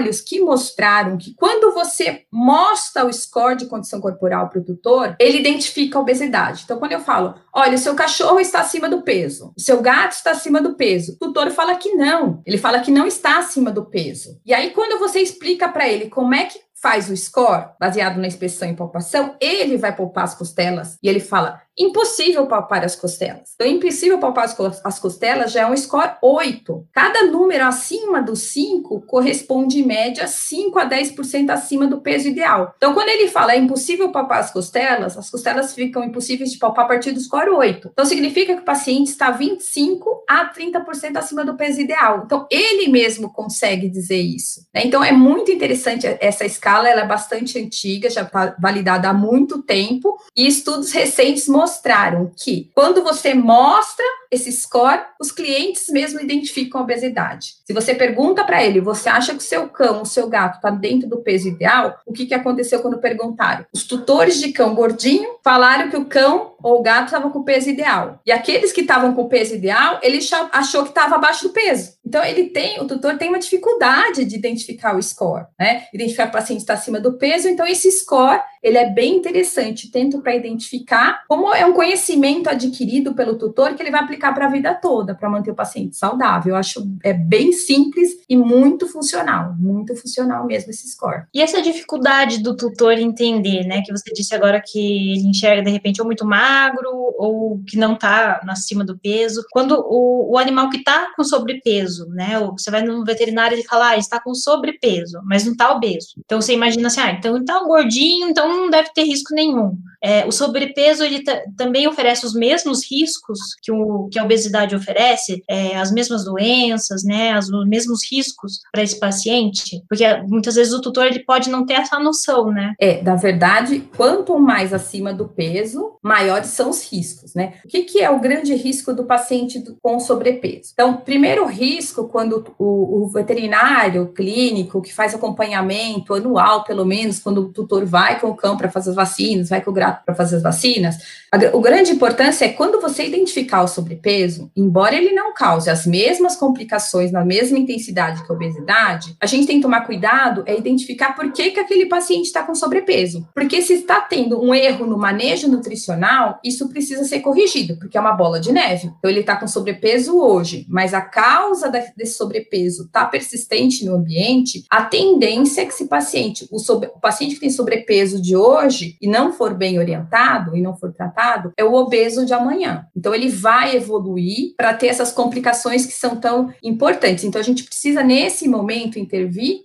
trabalhos 0.00 0.20
que 0.20 0.40
mostraram 0.40 1.18
que 1.18 1.34
quando 1.34 1.72
você 1.72 2.22
mostra 2.32 3.04
o 3.04 3.12
score 3.12 3.56
de 3.56 3.66
condição 3.66 4.00
corporal 4.00 4.48
para 4.48 4.60
o 4.60 4.64
tutor, 4.64 5.14
ele 5.18 5.38
identifica 5.38 5.98
a 5.98 6.00
obesidade. 6.00 6.62
Então, 6.64 6.78
quando 6.78 6.92
eu 6.92 7.00
falo, 7.00 7.34
olha, 7.52 7.76
seu 7.76 7.94
cachorro 7.94 8.40
está 8.40 8.60
acima 8.60 8.88
do 8.88 9.02
peso, 9.02 9.52
seu 9.56 9.82
gato 9.82 10.12
está 10.12 10.30
acima 10.30 10.60
do 10.60 10.74
peso, 10.74 11.12
o 11.12 11.26
tutor 11.26 11.50
fala 11.50 11.74
que 11.74 11.94
não, 11.94 12.42
ele 12.46 12.56
fala 12.56 12.80
que 12.80 12.90
não 12.90 13.06
está 13.06 13.38
acima 13.38 13.70
do 13.70 13.84
peso. 13.84 14.40
E 14.44 14.54
aí, 14.54 14.70
quando 14.70 14.98
você 14.98 15.20
explica 15.20 15.68
para 15.68 15.88
ele 15.88 16.08
como 16.08 16.34
é 16.34 16.46
que 16.46 16.58
faz 16.80 17.10
o 17.10 17.16
score, 17.16 17.68
baseado 17.78 18.16
na 18.16 18.26
inspeção 18.26 18.70
e 18.70 18.74
palpação, 18.74 19.36
ele 19.38 19.76
vai 19.76 19.94
palpar 19.94 20.24
as 20.24 20.34
costelas 20.34 20.96
e 21.02 21.08
ele 21.08 21.20
fala: 21.20 21.60
impossível 21.80 22.46
palpar 22.46 22.84
as 22.84 22.94
costelas. 22.94 23.52
Então, 23.54 23.66
impossível 23.66 24.18
palpar 24.18 24.54
as 24.84 24.98
costelas 24.98 25.50
já 25.50 25.62
é 25.62 25.66
um 25.66 25.76
score 25.76 26.12
8. 26.20 26.86
Cada 26.92 27.24
número 27.24 27.64
acima 27.64 28.20
do 28.20 28.36
5 28.36 29.00
corresponde, 29.06 29.80
em 29.80 29.86
média, 29.86 30.26
5 30.26 30.78
a 30.78 30.86
10% 30.86 31.48
acima 31.48 31.86
do 31.86 32.02
peso 32.02 32.28
ideal. 32.28 32.74
Então, 32.76 32.92
quando 32.92 33.08
ele 33.08 33.28
fala 33.28 33.54
é 33.54 33.58
impossível 33.58 34.12
palpar 34.12 34.40
as 34.40 34.50
costelas, 34.50 35.16
as 35.16 35.30
costelas 35.30 35.74
ficam 35.74 36.04
impossíveis 36.04 36.52
de 36.52 36.58
palpar 36.58 36.84
a 36.84 36.88
partir 36.88 37.12
do 37.12 37.20
score 37.20 37.48
8. 37.48 37.88
Então, 37.92 38.04
significa 38.04 38.54
que 38.54 38.60
o 38.60 38.64
paciente 38.64 39.08
está 39.08 39.30
25 39.30 40.24
a 40.28 40.52
30% 40.52 41.16
acima 41.16 41.44
do 41.44 41.56
peso 41.56 41.80
ideal. 41.80 42.22
Então, 42.26 42.46
ele 42.50 42.88
mesmo 42.88 43.32
consegue 43.32 43.88
dizer 43.88 44.20
isso. 44.20 44.66
Né? 44.74 44.82
Então, 44.84 45.02
é 45.02 45.12
muito 45.12 45.50
interessante 45.50 46.06
essa 46.20 46.44
escala, 46.44 46.88
ela 46.88 47.02
é 47.02 47.06
bastante 47.06 47.58
antiga, 47.58 48.10
já 48.10 48.22
está 48.22 48.54
validada 48.60 49.08
há 49.08 49.14
muito 49.14 49.62
tempo, 49.62 50.18
e 50.36 50.46
estudos 50.46 50.92
recentes 50.92 51.48
mostram 51.48 51.69
mostraram 51.70 52.32
que 52.36 52.68
quando 52.74 53.02
você 53.04 53.32
mostra 53.32 54.04
esse 54.28 54.50
score, 54.50 55.02
os 55.20 55.30
clientes 55.30 55.86
mesmo 55.88 56.20
identificam 56.20 56.80
a 56.80 56.84
obesidade. 56.84 57.54
Se 57.64 57.72
você 57.72 57.94
pergunta 57.94 58.44
para 58.44 58.62
ele, 58.62 58.80
você 58.80 59.08
acha 59.08 59.32
que 59.32 59.38
o 59.38 59.42
seu 59.42 59.68
cão, 59.68 60.02
o 60.02 60.06
seu 60.06 60.28
gato 60.28 60.56
está 60.56 60.70
dentro 60.70 61.08
do 61.08 61.18
peso 61.18 61.48
ideal? 61.48 61.98
O 62.06 62.12
que, 62.12 62.26
que 62.26 62.34
aconteceu 62.34 62.80
quando 62.80 62.98
perguntaram? 62.98 63.64
Os 63.72 63.84
tutores 63.84 64.40
de 64.40 64.52
cão 64.52 64.74
gordinho 64.74 65.36
falaram 65.42 65.90
que 65.90 65.96
o 65.96 66.04
cão 66.04 66.54
ou 66.62 66.78
o 66.78 66.82
gato 66.82 67.06
estava 67.06 67.30
com 67.30 67.40
o 67.40 67.44
peso 67.44 67.70
ideal. 67.70 68.20
E 68.24 68.30
aqueles 68.30 68.72
que 68.72 68.82
estavam 68.82 69.14
com 69.14 69.22
o 69.22 69.28
peso 69.28 69.54
ideal, 69.54 69.98
ele 70.02 70.18
achou 70.52 70.82
que 70.82 70.90
estava 70.90 71.16
abaixo 71.16 71.48
do 71.48 71.52
peso. 71.52 71.94
Então, 72.10 72.24
ele 72.24 72.46
tem, 72.46 72.80
o 72.80 72.88
tutor 72.88 73.16
tem 73.16 73.28
uma 73.28 73.38
dificuldade 73.38 74.24
de 74.24 74.34
identificar 74.34 74.96
o 74.96 75.00
score, 75.00 75.46
né? 75.56 75.84
Identificar 75.94 76.26
o 76.26 76.32
paciente 76.32 76.58
está 76.58 76.74
acima 76.74 76.98
do 76.98 77.12
peso. 77.12 77.46
Então, 77.46 77.64
esse 77.64 77.88
score, 77.92 78.40
ele 78.60 78.76
é 78.76 78.90
bem 78.90 79.14
interessante, 79.14 79.92
tanto 79.92 80.20
para 80.20 80.34
identificar, 80.34 81.22
como 81.28 81.54
é 81.54 81.64
um 81.64 81.72
conhecimento 81.72 82.50
adquirido 82.50 83.14
pelo 83.14 83.38
tutor 83.38 83.74
que 83.74 83.82
ele 83.84 83.92
vai 83.92 84.00
aplicar 84.00 84.34
para 84.34 84.46
a 84.46 84.50
vida 84.50 84.74
toda, 84.74 85.14
para 85.14 85.30
manter 85.30 85.52
o 85.52 85.54
paciente 85.54 85.96
saudável. 85.96 86.54
Eu 86.54 86.56
acho 86.56 86.84
é 87.04 87.12
bem 87.12 87.52
simples 87.52 88.10
e 88.28 88.36
muito 88.36 88.88
funcional, 88.88 89.54
muito 89.56 89.94
funcional 89.94 90.44
mesmo 90.48 90.70
esse 90.70 90.90
score. 90.90 91.26
E 91.32 91.40
essa 91.40 91.62
dificuldade 91.62 92.42
do 92.42 92.56
tutor 92.56 92.98
entender, 92.98 93.64
né, 93.68 93.82
que 93.82 93.92
você 93.92 94.12
disse 94.12 94.34
agora 94.34 94.60
que 94.60 95.12
ele 95.12 95.28
enxerga 95.28 95.62
de 95.62 95.70
repente 95.70 96.00
ou 96.00 96.06
muito 96.06 96.26
magro 96.26 96.88
ou 97.16 97.62
que 97.64 97.78
não 97.78 97.94
está 97.94 98.40
acima 98.48 98.84
do 98.84 98.98
peso, 98.98 99.44
quando 99.52 99.78
o, 99.78 100.32
o 100.32 100.38
animal 100.38 100.68
que 100.70 100.78
está 100.78 101.12
com 101.14 101.22
sobrepeso, 101.22 101.99
né, 102.08 102.38
você 102.38 102.70
vai 102.70 102.82
no 102.82 103.04
veterinário 103.04 103.58
e 103.58 103.64
fala, 103.64 103.90
ah, 103.90 103.96
está 103.96 104.20
com 104.20 104.34
sobrepeso, 104.34 105.20
mas 105.24 105.44
não 105.44 105.52
está 105.52 105.72
obeso. 105.72 106.14
Então 106.18 106.40
você 106.40 106.52
imagina 106.52 106.88
assim, 106.88 107.00
ah, 107.00 107.12
então 107.12 107.36
está 107.36 107.62
gordinho, 107.62 108.28
então 108.28 108.48
não 108.48 108.70
deve 108.70 108.90
ter 108.92 109.04
risco 109.04 109.34
nenhum. 109.34 109.78
É, 110.02 110.24
o 110.26 110.32
sobrepeso 110.32 111.04
ele 111.04 111.22
também 111.56 111.86
oferece 111.86 112.24
os 112.24 112.34
mesmos 112.34 112.90
riscos 112.90 113.38
que, 113.62 113.70
o, 113.70 114.08
que 114.10 114.18
a 114.18 114.24
obesidade 114.24 114.74
oferece, 114.74 115.42
é, 115.48 115.76
as 115.76 115.92
mesmas 115.92 116.24
doenças, 116.24 117.04
né, 117.04 117.38
os 117.38 117.50
mesmos 117.68 118.00
riscos 118.10 118.60
para 118.72 118.82
esse 118.82 118.98
paciente, 118.98 119.82
porque 119.88 120.04
muitas 120.26 120.54
vezes 120.54 120.72
o 120.72 120.80
tutor 120.80 121.06
ele 121.06 121.24
pode 121.24 121.50
não 121.50 121.66
ter 121.66 121.74
essa 121.74 121.98
noção, 121.98 122.50
né? 122.50 122.74
É, 122.80 123.02
na 123.02 123.16
verdade, 123.16 123.80
quanto 123.96 124.38
mais 124.38 124.72
acima 124.72 125.12
do 125.12 125.28
peso, 125.28 125.98
maiores 126.02 126.48
são 126.48 126.70
os 126.70 126.82
riscos, 126.90 127.34
né? 127.34 127.54
O 127.64 127.68
que, 127.68 127.82
que 127.82 128.00
é 128.00 128.10
o 128.10 128.20
grande 128.20 128.54
risco 128.54 128.92
do 128.92 129.04
paciente 129.04 129.62
com 129.82 130.00
sobrepeso? 130.00 130.70
Então, 130.72 130.96
primeiro 130.96 131.46
risco, 131.46 132.08
quando 132.08 132.44
o, 132.58 133.04
o 133.04 133.08
veterinário 133.08 134.12
clínico 134.12 134.82
que 134.82 134.92
faz 134.92 135.14
acompanhamento 135.14 136.14
anual, 136.14 136.64
pelo 136.64 136.84
menos, 136.84 137.18
quando 137.18 137.42
o 137.42 137.52
tutor 137.52 137.84
vai 137.84 138.18
com 138.20 138.28
o 138.28 138.36
cão 138.36 138.56
para 138.56 138.70
fazer 138.70 138.90
as 138.90 138.96
vacinas, 138.96 139.48
vai 139.48 139.60
com 139.60 139.70
o 139.70 139.74
para 139.92 140.14
fazer 140.14 140.36
as 140.36 140.42
vacinas, 140.42 140.98
a, 141.32 141.56
o 141.56 141.60
grande 141.60 141.92
importância 141.92 142.44
é 142.44 142.48
quando 142.48 142.80
você 142.80 143.06
identificar 143.06 143.62
o 143.62 143.68
sobrepeso, 143.68 144.50
embora 144.56 144.94
ele 144.94 145.12
não 145.12 145.34
cause 145.34 145.70
as 145.70 145.86
mesmas 145.86 146.36
complicações 146.36 147.12
na 147.12 147.24
mesma 147.24 147.58
intensidade 147.58 148.24
que 148.24 148.30
a 148.30 148.34
obesidade, 148.34 149.16
a 149.20 149.26
gente 149.26 149.46
tem 149.46 149.56
que 149.56 149.62
tomar 149.62 149.82
cuidado 149.82 150.42
é 150.46 150.56
identificar 150.56 151.14
por 151.14 151.32
que, 151.32 151.50
que 151.50 151.60
aquele 151.60 151.86
paciente 151.86 152.26
está 152.26 152.42
com 152.42 152.54
sobrepeso. 152.54 153.26
Porque 153.34 153.62
se 153.62 153.74
está 153.74 154.00
tendo 154.00 154.40
um 154.40 154.54
erro 154.54 154.86
no 154.86 154.98
manejo 154.98 155.48
nutricional, 155.48 156.38
isso 156.44 156.68
precisa 156.68 157.04
ser 157.04 157.20
corrigido, 157.20 157.76
porque 157.78 157.96
é 157.96 158.00
uma 158.00 158.12
bola 158.12 158.40
de 158.40 158.52
neve. 158.52 158.90
Então, 158.98 159.10
ele 159.10 159.20
está 159.20 159.36
com 159.36 159.46
sobrepeso 159.46 160.18
hoje, 160.18 160.66
mas 160.68 160.94
a 160.94 161.00
causa 161.00 161.68
desse 161.68 162.14
sobrepeso 162.14 162.84
está 162.84 163.04
persistente 163.04 163.84
no 163.84 163.94
ambiente, 163.94 164.64
a 164.70 164.82
tendência 164.82 165.62
é 165.62 165.64
que 165.66 165.72
esse 165.72 165.86
paciente, 165.86 166.46
o, 166.50 166.58
sobre, 166.58 166.88
o 166.88 167.00
paciente 167.00 167.34
que 167.34 167.40
tem 167.40 167.50
sobrepeso 167.50 168.20
de 168.20 168.36
hoje 168.36 168.96
e 169.00 169.08
não 169.08 169.32
for 169.32 169.54
bem 169.54 169.78
orientado 169.80 170.56
e 170.56 170.60
não 170.60 170.76
for 170.76 170.92
tratado, 170.92 171.52
é 171.56 171.64
o 171.64 171.74
obeso 171.74 172.24
de 172.24 172.32
amanhã. 172.32 172.86
Então, 172.96 173.14
ele 173.14 173.28
vai 173.28 173.76
evoluir 173.76 174.54
para 174.56 174.74
ter 174.74 174.88
essas 174.88 175.12
complicações 175.12 175.84
que 175.86 175.92
são 175.92 176.16
tão 176.16 176.52
importantes. 176.62 177.24
Então, 177.24 177.40
a 177.40 177.44
gente 177.44 177.64
precisa, 177.64 178.02
nesse 178.02 178.48
momento, 178.48 178.98
intervir 178.98 179.64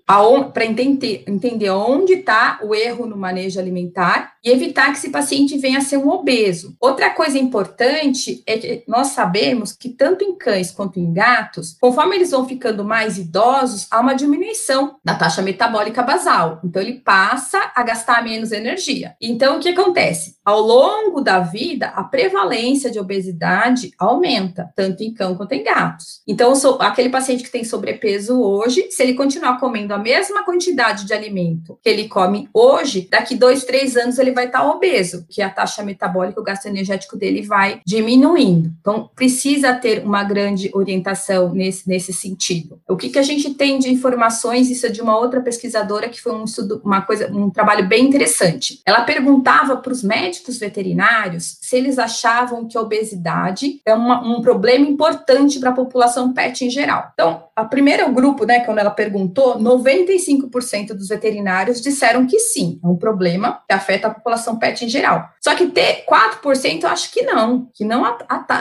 para 0.53 0.65
entender, 0.65 1.23
entender 1.27 1.69
onde 1.69 2.13
está 2.13 2.59
o 2.63 2.73
erro 2.73 3.05
no 3.05 3.17
manejo 3.17 3.59
alimentar 3.59 4.33
e 4.43 4.49
evitar 4.49 4.91
que 4.91 4.97
esse 4.97 5.09
paciente 5.09 5.57
venha 5.57 5.79
a 5.79 5.81
ser 5.81 5.97
um 5.97 6.09
obeso. 6.09 6.75
Outra 6.79 7.09
coisa 7.09 7.37
importante 7.37 8.43
é 8.45 8.57
que 8.57 8.83
nós 8.87 9.07
sabemos 9.07 9.73
que 9.73 9.89
tanto 9.89 10.23
em 10.23 10.35
cães 10.37 10.71
quanto 10.71 10.99
em 10.99 11.11
gatos, 11.11 11.75
conforme 11.79 12.15
eles 12.15 12.31
vão 12.31 12.47
ficando 12.47 12.83
mais 12.83 13.17
idosos, 13.17 13.87
há 13.91 13.99
uma 13.99 14.13
diminuição 14.13 14.95
da 15.03 15.15
taxa 15.15 15.41
metabólica 15.41 16.01
basal. 16.01 16.59
Então, 16.63 16.81
ele 16.81 16.99
passa 16.99 17.71
a 17.75 17.83
gastar 17.83 18.23
menos 18.23 18.51
energia. 18.51 19.15
Então, 19.19 19.57
o 19.57 19.59
que 19.59 19.69
acontece? 19.69 20.04
Ao 20.43 20.61
longo 20.61 21.21
da 21.21 21.39
vida, 21.39 21.87
a 21.87 22.03
prevalência 22.03 22.91
de 22.91 22.99
obesidade 22.99 23.91
aumenta, 23.97 24.69
tanto 24.75 25.03
em 25.03 25.11
cão 25.11 25.35
quanto 25.35 25.53
em 25.53 25.63
gatos. 25.63 26.21
Então, 26.27 26.53
aquele 26.79 27.09
paciente 27.09 27.43
que 27.43 27.49
tem 27.49 27.63
sobrepeso 27.63 28.39
hoje, 28.39 28.91
se 28.91 29.01
ele 29.01 29.15
continuar 29.15 29.59
comendo 29.59 29.93
a 29.93 29.97
mesma 29.97 30.43
quantidade 30.43 31.05
de 31.05 31.13
alimento 31.13 31.79
que 31.81 31.89
ele 31.89 32.07
come 32.07 32.47
hoje, 32.53 33.07
daqui 33.09 33.35
dois, 33.35 33.63
três 33.63 33.97
anos 33.97 34.19
ele 34.19 34.31
vai 34.31 34.45
estar 34.45 34.69
obeso, 34.69 35.25
que 35.29 35.41
a 35.41 35.49
taxa 35.49 35.81
metabólica, 35.83 36.39
o 36.39 36.43
gasto 36.43 36.67
energético 36.67 37.17
dele 37.17 37.41
vai 37.41 37.81
diminuindo. 37.85 38.71
Então, 38.79 39.09
precisa 39.15 39.73
ter 39.73 40.05
uma 40.05 40.23
grande 40.23 40.69
orientação 40.73 41.53
nesse, 41.53 41.87
nesse 41.89 42.13
sentido. 42.13 42.79
O 42.87 42.95
que, 42.95 43.09
que 43.09 43.19
a 43.19 43.23
gente 43.23 43.53
tem 43.55 43.79
de 43.79 43.91
informações, 43.91 44.69
isso 44.69 44.85
é 44.85 44.89
de 44.89 45.01
uma 45.01 45.17
outra 45.17 45.41
pesquisadora 45.41 46.07
que 46.07 46.21
foi 46.21 46.33
um 46.33 46.43
estudo, 46.43 46.81
uma 46.83 47.01
coisa, 47.01 47.31
um 47.31 47.49
trabalho 47.49 47.87
bem 47.87 48.05
interessante. 48.05 48.81
Ela 48.85 49.01
perguntava 49.01 49.77
para 49.77 49.94
os 49.95 50.03
médicos 50.03 50.59
veterinários 50.59 51.57
se 51.61 51.77
eles 51.77 51.97
achavam 51.97 52.67
que 52.67 52.77
a 52.77 52.81
obesidade 52.81 53.79
é 53.85 53.93
uma, 53.93 54.21
um 54.21 54.41
problema 54.41 54.85
importante 54.85 55.59
para 55.59 55.69
a 55.69 55.73
população 55.73 56.33
pet 56.33 56.65
em 56.65 56.69
geral. 56.69 57.11
Então, 57.13 57.45
a 57.55 57.63
primeira 57.63 58.09
grupo, 58.09 58.45
né, 58.45 58.59
quando 58.59 58.79
ela 58.79 58.91
perguntou, 58.91 59.57
95% 59.57 60.93
dos 60.93 61.07
veterinários 61.07 61.81
disseram 61.81 62.25
que 62.27 62.39
sim, 62.39 62.79
é 62.83 62.87
um 62.87 62.97
problema 62.97 63.61
que 63.67 63.73
afeta 63.73 64.07
a 64.07 64.13
população 64.13 64.57
pet 64.57 64.83
em 64.83 64.89
geral. 64.89 65.29
Só 65.41 65.55
que 65.55 65.67
ter 65.67 66.05
4% 66.05 66.83
eu 66.83 66.89
acho 66.89 67.11
que 67.11 67.21
não, 67.21 67.69
que 67.73 67.85
não, 67.85 68.03